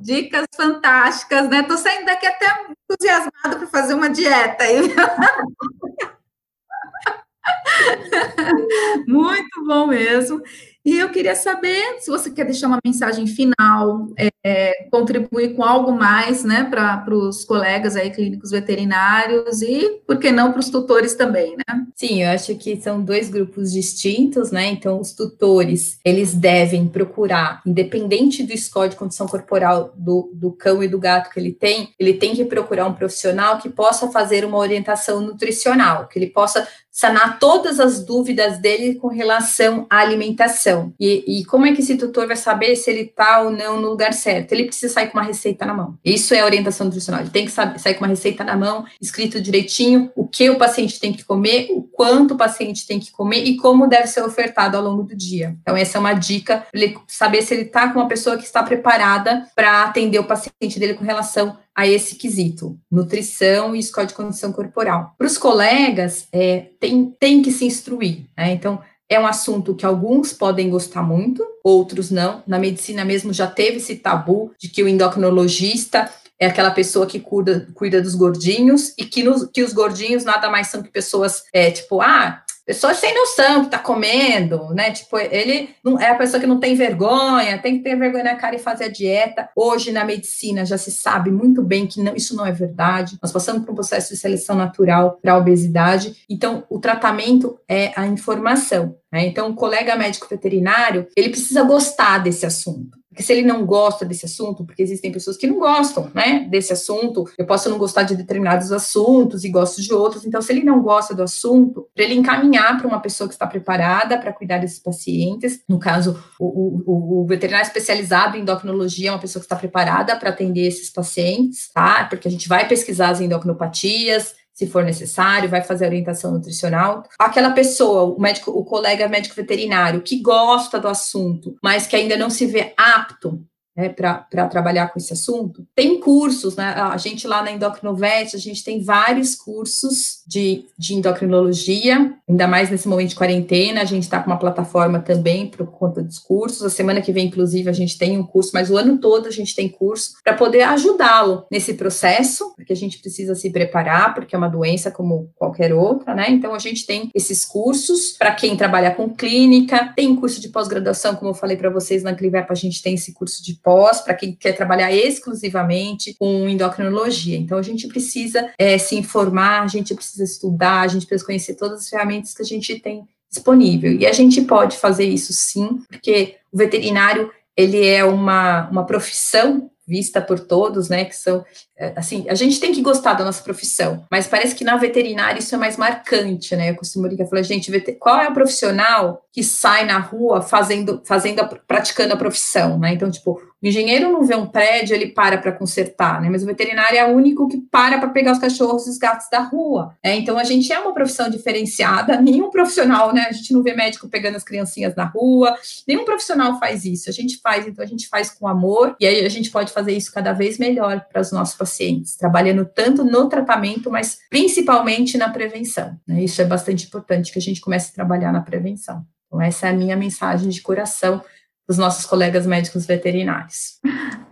dicas 0.00 0.46
fantásticas, 0.56 1.48
né? 1.48 1.62
Tô 1.62 1.76
saindo 1.76 2.06
daqui 2.06 2.26
até 2.26 2.46
entusiasmada 2.90 3.58
para 3.58 3.66
fazer 3.66 3.94
uma 3.94 4.08
dieta 4.08 4.64
aí. 4.64 4.78
Muito 9.06 9.66
bom 9.66 9.86
mesmo. 9.86 10.42
E 10.88 10.98
eu 10.98 11.10
queria 11.10 11.34
saber 11.34 11.98
se 12.00 12.10
você 12.10 12.30
quer 12.30 12.46
deixar 12.46 12.66
uma 12.66 12.78
mensagem 12.82 13.26
final, 13.26 14.08
é, 14.42 14.86
contribuir 14.90 15.54
com 15.54 15.62
algo 15.62 15.92
mais, 15.92 16.42
né, 16.44 16.64
para 16.64 17.04
os 17.14 17.44
colegas 17.44 17.94
aí 17.94 18.08
clínicos 18.08 18.52
veterinários 18.52 19.60
e, 19.60 20.00
por 20.06 20.16
que 20.16 20.32
não, 20.32 20.50
para 20.50 20.60
os 20.60 20.70
tutores 20.70 21.12
também, 21.12 21.54
né? 21.58 21.84
Sim, 21.94 22.22
eu 22.22 22.30
acho 22.30 22.54
que 22.54 22.80
são 22.80 23.02
dois 23.02 23.28
grupos 23.28 23.70
distintos, 23.70 24.50
né? 24.50 24.68
Então, 24.68 24.98
os 24.98 25.12
tutores, 25.12 25.98
eles 26.02 26.32
devem 26.32 26.88
procurar, 26.88 27.60
independente 27.66 28.42
do 28.42 28.56
score 28.56 28.88
de 28.88 28.96
condição 28.96 29.26
corporal 29.26 29.92
do, 29.94 30.30
do 30.32 30.52
cão 30.52 30.82
e 30.82 30.88
do 30.88 30.98
gato 30.98 31.28
que 31.28 31.38
ele 31.38 31.52
tem, 31.52 31.90
ele 31.98 32.14
tem 32.14 32.34
que 32.34 32.46
procurar 32.46 32.86
um 32.86 32.94
profissional 32.94 33.58
que 33.58 33.68
possa 33.68 34.08
fazer 34.08 34.42
uma 34.42 34.56
orientação 34.56 35.20
nutricional, 35.20 36.08
que 36.08 36.18
ele 36.18 36.28
possa 36.28 36.66
sanar 36.98 37.38
todas 37.38 37.78
as 37.78 38.04
dúvidas 38.04 38.58
dele 38.58 38.96
com 38.96 39.06
relação 39.06 39.86
à 39.88 39.98
alimentação. 39.98 40.92
E, 40.98 41.40
e 41.40 41.44
como 41.44 41.64
é 41.64 41.72
que 41.72 41.80
esse 41.80 41.96
tutor 41.96 42.26
vai 42.26 42.34
saber 42.34 42.74
se 42.74 42.90
ele 42.90 43.02
está 43.02 43.40
ou 43.42 43.52
não 43.52 43.80
no 43.80 43.90
lugar 43.90 44.12
certo? 44.12 44.50
Ele 44.50 44.64
precisa 44.64 44.92
sair 44.92 45.06
com 45.06 45.16
uma 45.16 45.24
receita 45.24 45.64
na 45.64 45.72
mão. 45.72 45.96
Isso 46.04 46.34
é 46.34 46.44
orientação 46.44 46.86
nutricional. 46.86 47.20
Ele 47.20 47.30
tem 47.30 47.44
que 47.44 47.52
sair 47.52 47.94
com 47.94 48.00
uma 48.00 48.08
receita 48.08 48.42
na 48.42 48.56
mão, 48.56 48.84
escrito 49.00 49.40
direitinho, 49.40 50.10
o 50.16 50.26
que 50.26 50.50
o 50.50 50.58
paciente 50.58 50.98
tem 50.98 51.12
que 51.12 51.24
comer, 51.24 51.68
o 51.70 51.82
quanto 51.82 52.34
o 52.34 52.36
paciente 52.36 52.84
tem 52.84 52.98
que 52.98 53.12
comer 53.12 53.44
e 53.44 53.56
como 53.56 53.86
deve 53.86 54.08
ser 54.08 54.24
ofertado 54.24 54.76
ao 54.76 54.82
longo 54.82 55.04
do 55.04 55.14
dia. 55.14 55.56
Então, 55.62 55.76
essa 55.76 55.98
é 55.98 56.00
uma 56.00 56.14
dica 56.14 56.66
para 56.68 56.80
ele 56.80 56.98
saber 57.06 57.42
se 57.42 57.54
ele 57.54 57.62
está 57.62 57.92
com 57.92 58.00
uma 58.00 58.08
pessoa 58.08 58.36
que 58.36 58.44
está 58.44 58.60
preparada 58.60 59.46
para 59.54 59.84
atender 59.84 60.18
o 60.18 60.24
paciente 60.24 60.80
dele 60.80 60.94
com 60.94 61.04
relação 61.04 61.56
a 61.78 61.86
esse 61.86 62.16
quesito, 62.16 62.76
nutrição 62.90 63.72
e 63.72 63.78
escola 63.78 64.08
de 64.08 64.12
condição 64.12 64.52
corporal. 64.52 65.14
Para 65.16 65.28
os 65.28 65.38
colegas, 65.38 66.26
é, 66.32 66.70
tem, 66.80 67.14
tem 67.20 67.40
que 67.40 67.52
se 67.52 67.64
instruir, 67.64 68.22
né? 68.36 68.50
Então, 68.50 68.80
é 69.08 69.18
um 69.20 69.24
assunto 69.24 69.76
que 69.76 69.86
alguns 69.86 70.32
podem 70.32 70.68
gostar 70.68 71.04
muito, 71.04 71.46
outros 71.62 72.10
não. 72.10 72.42
Na 72.48 72.58
medicina 72.58 73.04
mesmo 73.04 73.32
já 73.32 73.46
teve 73.46 73.76
esse 73.76 73.94
tabu 73.94 74.50
de 74.58 74.68
que 74.68 74.82
o 74.82 74.88
endocrinologista 74.88 76.10
é 76.36 76.46
aquela 76.48 76.72
pessoa 76.72 77.06
que 77.06 77.20
cuida, 77.20 77.68
cuida 77.72 78.02
dos 78.02 78.16
gordinhos 78.16 78.92
e 78.98 79.04
que, 79.04 79.22
nos, 79.22 79.44
que 79.44 79.62
os 79.62 79.72
gordinhos 79.72 80.24
nada 80.24 80.50
mais 80.50 80.66
são 80.66 80.82
que 80.82 80.90
pessoas, 80.90 81.44
é, 81.52 81.70
tipo, 81.70 82.00
ah, 82.00 82.42
pessoas 82.68 82.98
sem 82.98 83.14
noção 83.14 83.64
que 83.64 83.70
tá 83.70 83.78
comendo, 83.78 84.74
né? 84.74 84.90
Tipo, 84.90 85.16
ele 85.16 85.70
não 85.82 85.98
é 85.98 86.10
a 86.10 86.14
pessoa 86.14 86.38
que 86.38 86.46
não 86.46 86.60
tem 86.60 86.74
vergonha, 86.74 87.56
tem 87.56 87.78
que 87.78 87.82
ter 87.82 87.96
vergonha 87.96 88.24
na 88.24 88.36
cara 88.36 88.56
e 88.56 88.58
fazer 88.58 88.84
a 88.84 88.88
dieta. 88.88 89.48
Hoje 89.56 89.90
na 89.90 90.04
medicina 90.04 90.66
já 90.66 90.76
se 90.76 90.92
sabe 90.92 91.30
muito 91.30 91.62
bem 91.62 91.86
que 91.86 92.02
não, 92.02 92.14
isso 92.14 92.36
não 92.36 92.44
é 92.44 92.52
verdade. 92.52 93.16
Nós 93.22 93.32
passamos 93.32 93.64
por 93.64 93.72
um 93.72 93.74
processo 93.74 94.12
de 94.12 94.20
seleção 94.20 94.54
natural 94.54 95.18
para 95.22 95.32
a 95.32 95.38
obesidade. 95.38 96.14
Então, 96.28 96.62
o 96.68 96.78
tratamento 96.78 97.58
é 97.66 97.90
a 97.96 98.06
informação. 98.06 98.96
Né? 99.10 99.24
Então, 99.24 99.48
o 99.48 99.54
colega 99.54 99.96
médico 99.96 100.28
veterinário 100.28 101.06
ele 101.16 101.30
precisa 101.30 101.62
gostar 101.62 102.18
desse 102.18 102.44
assunto. 102.44 102.97
Porque 103.18 103.26
se 103.26 103.32
ele 103.32 103.42
não 103.42 103.66
gosta 103.66 104.04
desse 104.04 104.26
assunto, 104.26 104.64
porque 104.64 104.80
existem 104.80 105.10
pessoas 105.10 105.36
que 105.36 105.48
não 105.48 105.58
gostam, 105.58 106.08
né, 106.14 106.46
desse 106.48 106.72
assunto, 106.72 107.28
eu 107.36 107.44
posso 107.44 107.68
não 107.68 107.76
gostar 107.76 108.04
de 108.04 108.14
determinados 108.14 108.70
assuntos 108.70 109.42
e 109.42 109.48
gosto 109.48 109.82
de 109.82 109.92
outros, 109.92 110.24
então 110.24 110.40
se 110.40 110.52
ele 110.52 110.62
não 110.62 110.80
gosta 110.80 111.16
do 111.16 111.24
assunto, 111.24 111.88
para 111.96 112.04
ele 112.04 112.14
encaminhar 112.14 112.78
para 112.78 112.86
uma 112.86 113.00
pessoa 113.00 113.26
que 113.26 113.34
está 113.34 113.44
preparada 113.44 114.16
para 114.18 114.32
cuidar 114.32 114.58
desses 114.58 114.78
pacientes, 114.78 115.60
no 115.68 115.80
caso, 115.80 116.16
o, 116.38 116.46
o, 116.46 117.22
o, 117.22 117.26
veterinário 117.26 117.66
especializado 117.66 118.36
em 118.36 118.42
endocrinologia 118.42 119.08
é 119.08 119.12
uma 119.12 119.18
pessoa 119.18 119.40
que 119.40 119.46
está 119.46 119.56
preparada 119.56 120.14
para 120.14 120.30
atender 120.30 120.68
esses 120.68 120.88
pacientes, 120.88 121.72
tá, 121.74 122.04
porque 122.08 122.28
a 122.28 122.30
gente 122.30 122.48
vai 122.48 122.68
pesquisar 122.68 123.08
as 123.08 123.20
endocrinopatias, 123.20 124.36
se 124.58 124.66
for 124.66 124.84
necessário, 124.84 125.48
vai 125.48 125.62
fazer 125.62 125.86
orientação 125.86 126.32
nutricional. 126.32 127.04
Aquela 127.16 127.52
pessoa, 127.52 128.12
o 128.12 128.20
médico, 128.20 128.50
o 128.50 128.64
colega 128.64 129.06
médico 129.06 129.36
veterinário 129.36 130.02
que 130.02 130.20
gosta 130.20 130.80
do 130.80 130.88
assunto, 130.88 131.54
mas 131.62 131.86
que 131.86 131.94
ainda 131.94 132.16
não 132.16 132.28
se 132.28 132.44
vê 132.44 132.74
apto 132.76 133.40
né, 133.78 133.88
para 133.88 134.48
trabalhar 134.48 134.88
com 134.88 134.98
esse 134.98 135.12
assunto. 135.12 135.64
Tem 135.72 136.00
cursos, 136.00 136.56
né? 136.56 136.74
A 136.76 136.96
gente 136.96 137.28
lá 137.28 137.44
na 137.44 137.52
Endocrinovet, 137.52 138.34
a 138.34 138.38
gente 138.38 138.64
tem 138.64 138.82
vários 138.82 139.36
cursos 139.36 140.18
de, 140.26 140.64
de 140.76 140.94
endocrinologia, 140.94 142.12
ainda 142.28 142.48
mais 142.48 142.70
nesse 142.70 142.88
momento 142.88 143.10
de 143.10 143.14
quarentena, 143.14 143.80
a 143.80 143.84
gente 143.84 144.02
está 144.02 144.20
com 144.20 144.30
uma 144.30 144.38
plataforma 144.38 144.98
também 144.98 145.46
por 145.46 145.64
conta 145.68 146.02
dos 146.02 146.18
cursos. 146.18 146.62
A 146.62 146.70
semana 146.70 147.00
que 147.00 147.12
vem, 147.12 147.28
inclusive, 147.28 147.70
a 147.70 147.72
gente 147.72 147.96
tem 147.96 148.18
um 148.18 148.24
curso, 148.24 148.50
mas 148.52 148.68
o 148.68 148.76
ano 148.76 148.98
todo 148.98 149.28
a 149.28 149.30
gente 149.30 149.54
tem 149.54 149.68
curso 149.68 150.14
para 150.24 150.34
poder 150.34 150.62
ajudá-lo 150.62 151.46
nesse 151.48 151.74
processo, 151.74 152.52
porque 152.56 152.72
a 152.72 152.76
gente 152.76 152.98
precisa 152.98 153.36
se 153.36 153.48
preparar, 153.50 154.12
porque 154.12 154.34
é 154.34 154.38
uma 154.38 154.48
doença 154.48 154.90
como 154.90 155.30
qualquer 155.36 155.72
outra, 155.72 156.16
né? 156.16 156.28
Então 156.28 156.52
a 156.52 156.58
gente 156.58 156.84
tem 156.84 157.10
esses 157.14 157.44
cursos 157.44 158.16
para 158.18 158.32
quem 158.32 158.56
trabalha 158.56 158.90
com 158.90 159.08
clínica, 159.08 159.92
tem 159.94 160.16
curso 160.16 160.40
de 160.40 160.48
pós-graduação, 160.48 161.14
como 161.14 161.30
eu 161.30 161.34
falei 161.34 161.56
para 161.56 161.70
vocês 161.70 162.02
na 162.02 162.12
Clivep, 162.12 162.50
a 162.50 162.54
gente 162.54 162.82
tem 162.82 162.94
esse 162.94 163.14
curso 163.14 163.42
de 163.44 163.54
pós, 163.68 164.00
para 164.00 164.14
quem 164.14 164.32
quer 164.32 164.52
trabalhar 164.52 164.90
exclusivamente 164.90 166.14
com 166.18 166.48
endocrinologia. 166.48 167.36
Então, 167.36 167.58
a 167.58 167.62
gente 167.62 167.86
precisa 167.86 168.50
é, 168.56 168.78
se 168.78 168.96
informar, 168.96 169.62
a 169.62 169.66
gente 169.66 169.94
precisa 169.94 170.24
estudar, 170.24 170.80
a 170.80 170.88
gente 170.88 171.04
precisa 171.04 171.26
conhecer 171.26 171.54
todas 171.54 171.80
as 171.80 171.88
ferramentas 171.90 172.32
que 172.32 172.40
a 172.40 172.46
gente 172.46 172.80
tem 172.80 173.06
disponível. 173.30 173.92
E 173.92 174.06
a 174.06 174.12
gente 174.12 174.40
pode 174.40 174.78
fazer 174.78 175.04
isso 175.04 175.34
sim, 175.34 175.82
porque 175.86 176.36
o 176.50 176.56
veterinário 176.56 177.30
ele 177.54 177.86
é 177.86 178.02
uma, 178.02 178.70
uma 178.70 178.86
profissão 178.86 179.70
vista 179.86 180.20
por 180.20 180.38
todos, 180.38 180.88
né, 180.90 181.06
que 181.06 181.16
são, 181.16 181.44
é, 181.76 181.94
assim, 181.96 182.26
a 182.28 182.34
gente 182.34 182.60
tem 182.60 182.72
que 182.72 182.82
gostar 182.82 183.14
da 183.14 183.24
nossa 183.24 183.42
profissão, 183.42 184.04
mas 184.10 184.26
parece 184.26 184.54
que 184.54 184.62
na 184.62 184.76
veterinária 184.76 185.38
isso 185.38 185.54
é 185.54 185.58
mais 185.58 185.78
marcante, 185.78 186.54
né, 186.54 186.70
eu 186.70 186.76
costumo 186.76 187.06
ligar 187.06 187.24
e 187.24 187.28
falar, 187.30 187.42
gente, 187.42 187.72
qual 187.98 188.20
é 188.20 188.28
o 188.28 188.34
profissional 188.34 189.24
que 189.32 189.42
sai 189.42 189.86
na 189.86 189.98
rua 189.98 190.42
fazendo, 190.42 191.00
fazendo, 191.06 191.42
praticando 191.66 192.12
a 192.12 192.18
profissão, 192.18 192.78
né, 192.78 192.92
então, 192.92 193.10
tipo, 193.10 193.40
o 193.60 193.66
engenheiro 193.66 194.12
não 194.12 194.24
vê 194.24 194.36
um 194.36 194.46
prédio, 194.46 194.94
ele 194.94 195.08
para 195.08 195.36
para 195.36 195.50
consertar, 195.50 196.20
né? 196.20 196.30
Mas 196.30 196.44
o 196.44 196.46
veterinário 196.46 196.96
é 196.96 197.04
o 197.04 197.14
único 197.14 197.48
que 197.48 197.58
para 197.58 197.98
para 197.98 198.08
pegar 198.10 198.32
os 198.32 198.38
cachorros 198.38 198.86
e 198.86 198.90
os 198.90 198.98
gatos 198.98 199.28
da 199.30 199.40
rua. 199.40 199.96
Né? 200.04 200.16
Então 200.16 200.38
a 200.38 200.44
gente 200.44 200.72
é 200.72 200.78
uma 200.78 200.94
profissão 200.94 201.28
diferenciada. 201.28 202.20
Nenhum 202.22 202.50
profissional, 202.50 203.12
né? 203.12 203.26
A 203.28 203.32
gente 203.32 203.52
não 203.52 203.62
vê 203.62 203.74
médico 203.74 204.08
pegando 204.08 204.36
as 204.36 204.44
criancinhas 204.44 204.94
na 204.94 205.04
rua. 205.04 205.56
Nenhum 205.86 206.04
profissional 206.04 206.58
faz 206.60 206.84
isso. 206.84 207.10
A 207.10 207.12
gente 207.12 207.38
faz, 207.38 207.66
então 207.66 207.84
a 207.84 207.88
gente 207.88 208.08
faz 208.08 208.30
com 208.30 208.46
amor 208.46 208.94
e 209.00 209.06
aí 209.06 209.24
a 209.24 209.28
gente 209.28 209.50
pode 209.50 209.72
fazer 209.72 209.92
isso 209.92 210.12
cada 210.12 210.32
vez 210.32 210.56
melhor 210.56 211.04
para 211.10 211.20
os 211.20 211.32
nossos 211.32 211.56
pacientes, 211.56 212.16
trabalhando 212.16 212.64
tanto 212.64 213.04
no 213.04 213.28
tratamento, 213.28 213.90
mas 213.90 214.18
principalmente 214.30 215.18
na 215.18 215.30
prevenção. 215.30 215.98
Né? 216.06 216.22
Isso 216.22 216.40
é 216.40 216.44
bastante 216.44 216.86
importante 216.86 217.32
que 217.32 217.38
a 217.38 217.42
gente 217.42 217.60
comece 217.60 217.90
a 217.90 217.94
trabalhar 217.94 218.32
na 218.32 218.40
prevenção. 218.40 219.04
Então 219.26 219.42
essa 219.42 219.66
é 219.66 219.70
a 219.70 219.74
minha 219.74 219.96
mensagem 219.96 220.48
de 220.48 220.60
coração 220.62 221.22
dos 221.68 221.76
nossos 221.76 222.06
colegas 222.06 222.46
médicos 222.46 222.86
veterinários. 222.86 223.78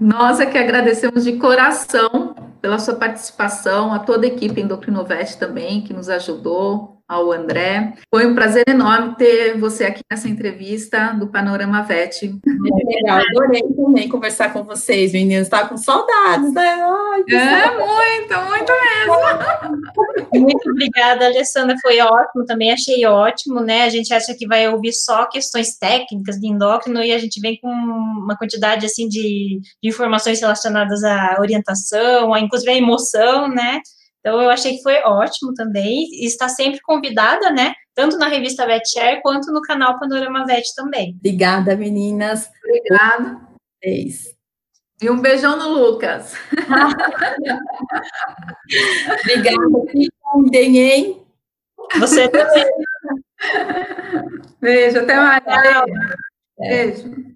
Nós 0.01 0.41
é 0.41 0.47
que 0.47 0.57
agradecemos 0.57 1.23
de 1.23 1.35
coração 1.35 2.35
pela 2.63 2.79
sua 2.79 2.95
participação, 2.95 3.93
a 3.93 3.99
toda 3.99 4.27
a 4.27 4.29
equipe 4.29 4.61
Endocrinovete 4.61 5.37
também, 5.37 5.83
que 5.83 5.93
nos 5.93 6.09
ajudou, 6.09 6.96
ao 7.09 7.31
André. 7.31 7.95
Foi 8.13 8.27
um 8.27 8.35
prazer 8.35 8.65
enorme 8.69 9.15
ter 9.17 9.59
você 9.59 9.85
aqui 9.85 10.01
nessa 10.11 10.29
entrevista 10.29 11.13
do 11.13 11.29
Panorama 11.29 11.83
VET. 11.83 12.35
legal, 12.45 13.21
adorei 13.31 13.63
também 13.63 14.09
conversar 14.09 14.53
com 14.53 14.65
vocês, 14.65 15.13
meninas. 15.13 15.47
Estava 15.47 15.69
com 15.69 15.77
saudades, 15.77 16.53
né? 16.53 16.83
Ai, 16.83 17.25
é, 17.31 17.71
muito, 17.71 18.41
muito 18.51 18.73
mesmo. 18.83 20.47
Muito 20.47 20.71
obrigada, 20.71 21.27
Alessandra. 21.27 21.77
Foi 21.81 21.99
ótimo, 22.01 22.45
também 22.45 22.73
achei 22.73 23.07
ótimo, 23.07 23.61
né? 23.61 23.85
A 23.85 23.89
gente 23.89 24.13
acha 24.13 24.35
que 24.35 24.47
vai 24.47 24.69
ouvir 24.69 24.93
só 24.93 25.27
questões 25.27 25.77
técnicas 25.79 26.37
de 26.37 26.49
endócrino 26.49 27.03
e 27.03 27.13
a 27.13 27.19
gente 27.19 27.41
vem 27.41 27.59
com 27.61 27.69
uma 27.69 28.37
quantidade 28.37 28.85
assim 28.85 29.09
de, 29.09 29.61
de 29.83 29.89
informações 29.89 30.41
relacionadas 30.41 31.05
à 31.05 31.37
orientação, 31.39 32.35
a, 32.35 32.41
inclusive 32.41 32.71
à 32.71 32.75
emoção, 32.75 33.49
né? 33.49 33.81
Então, 34.27 34.43
eu 34.43 34.51
achei 34.51 34.77
que 34.77 34.83
foi 34.83 34.97
ótimo 35.05 35.55
também. 35.55 36.09
E 36.11 36.27
está 36.27 36.49
sempre 36.49 36.81
convidada, 36.81 37.53
né? 37.53 37.73
Tanto 37.95 38.19
na 38.19 38.27
revista 38.27 38.67
VetShare 38.67 39.23
quanto 39.23 39.53
no 39.53 39.63
canal 39.63 40.01
Panorama 40.01 40.45
Vet 40.45 40.75
também. 40.75 41.15
Obrigada, 41.17 41.77
meninas. 41.77 42.51
Obrigada. 42.65 43.41
Vocês. 43.81 44.35
E 45.01 45.09
um 45.09 45.21
beijão 45.21 45.57
no 45.57 45.69
Lucas. 45.69 46.35
Obrigada, 49.21 49.61
cuidem, 50.33 50.77
hein? 50.77 51.23
Você 52.01 52.29
também. 52.29 52.67
Beijo, 54.61 54.99
até 54.99 55.15
mais. 55.15 55.45
Beijo. 56.59 57.05
Beijo. 57.05 57.36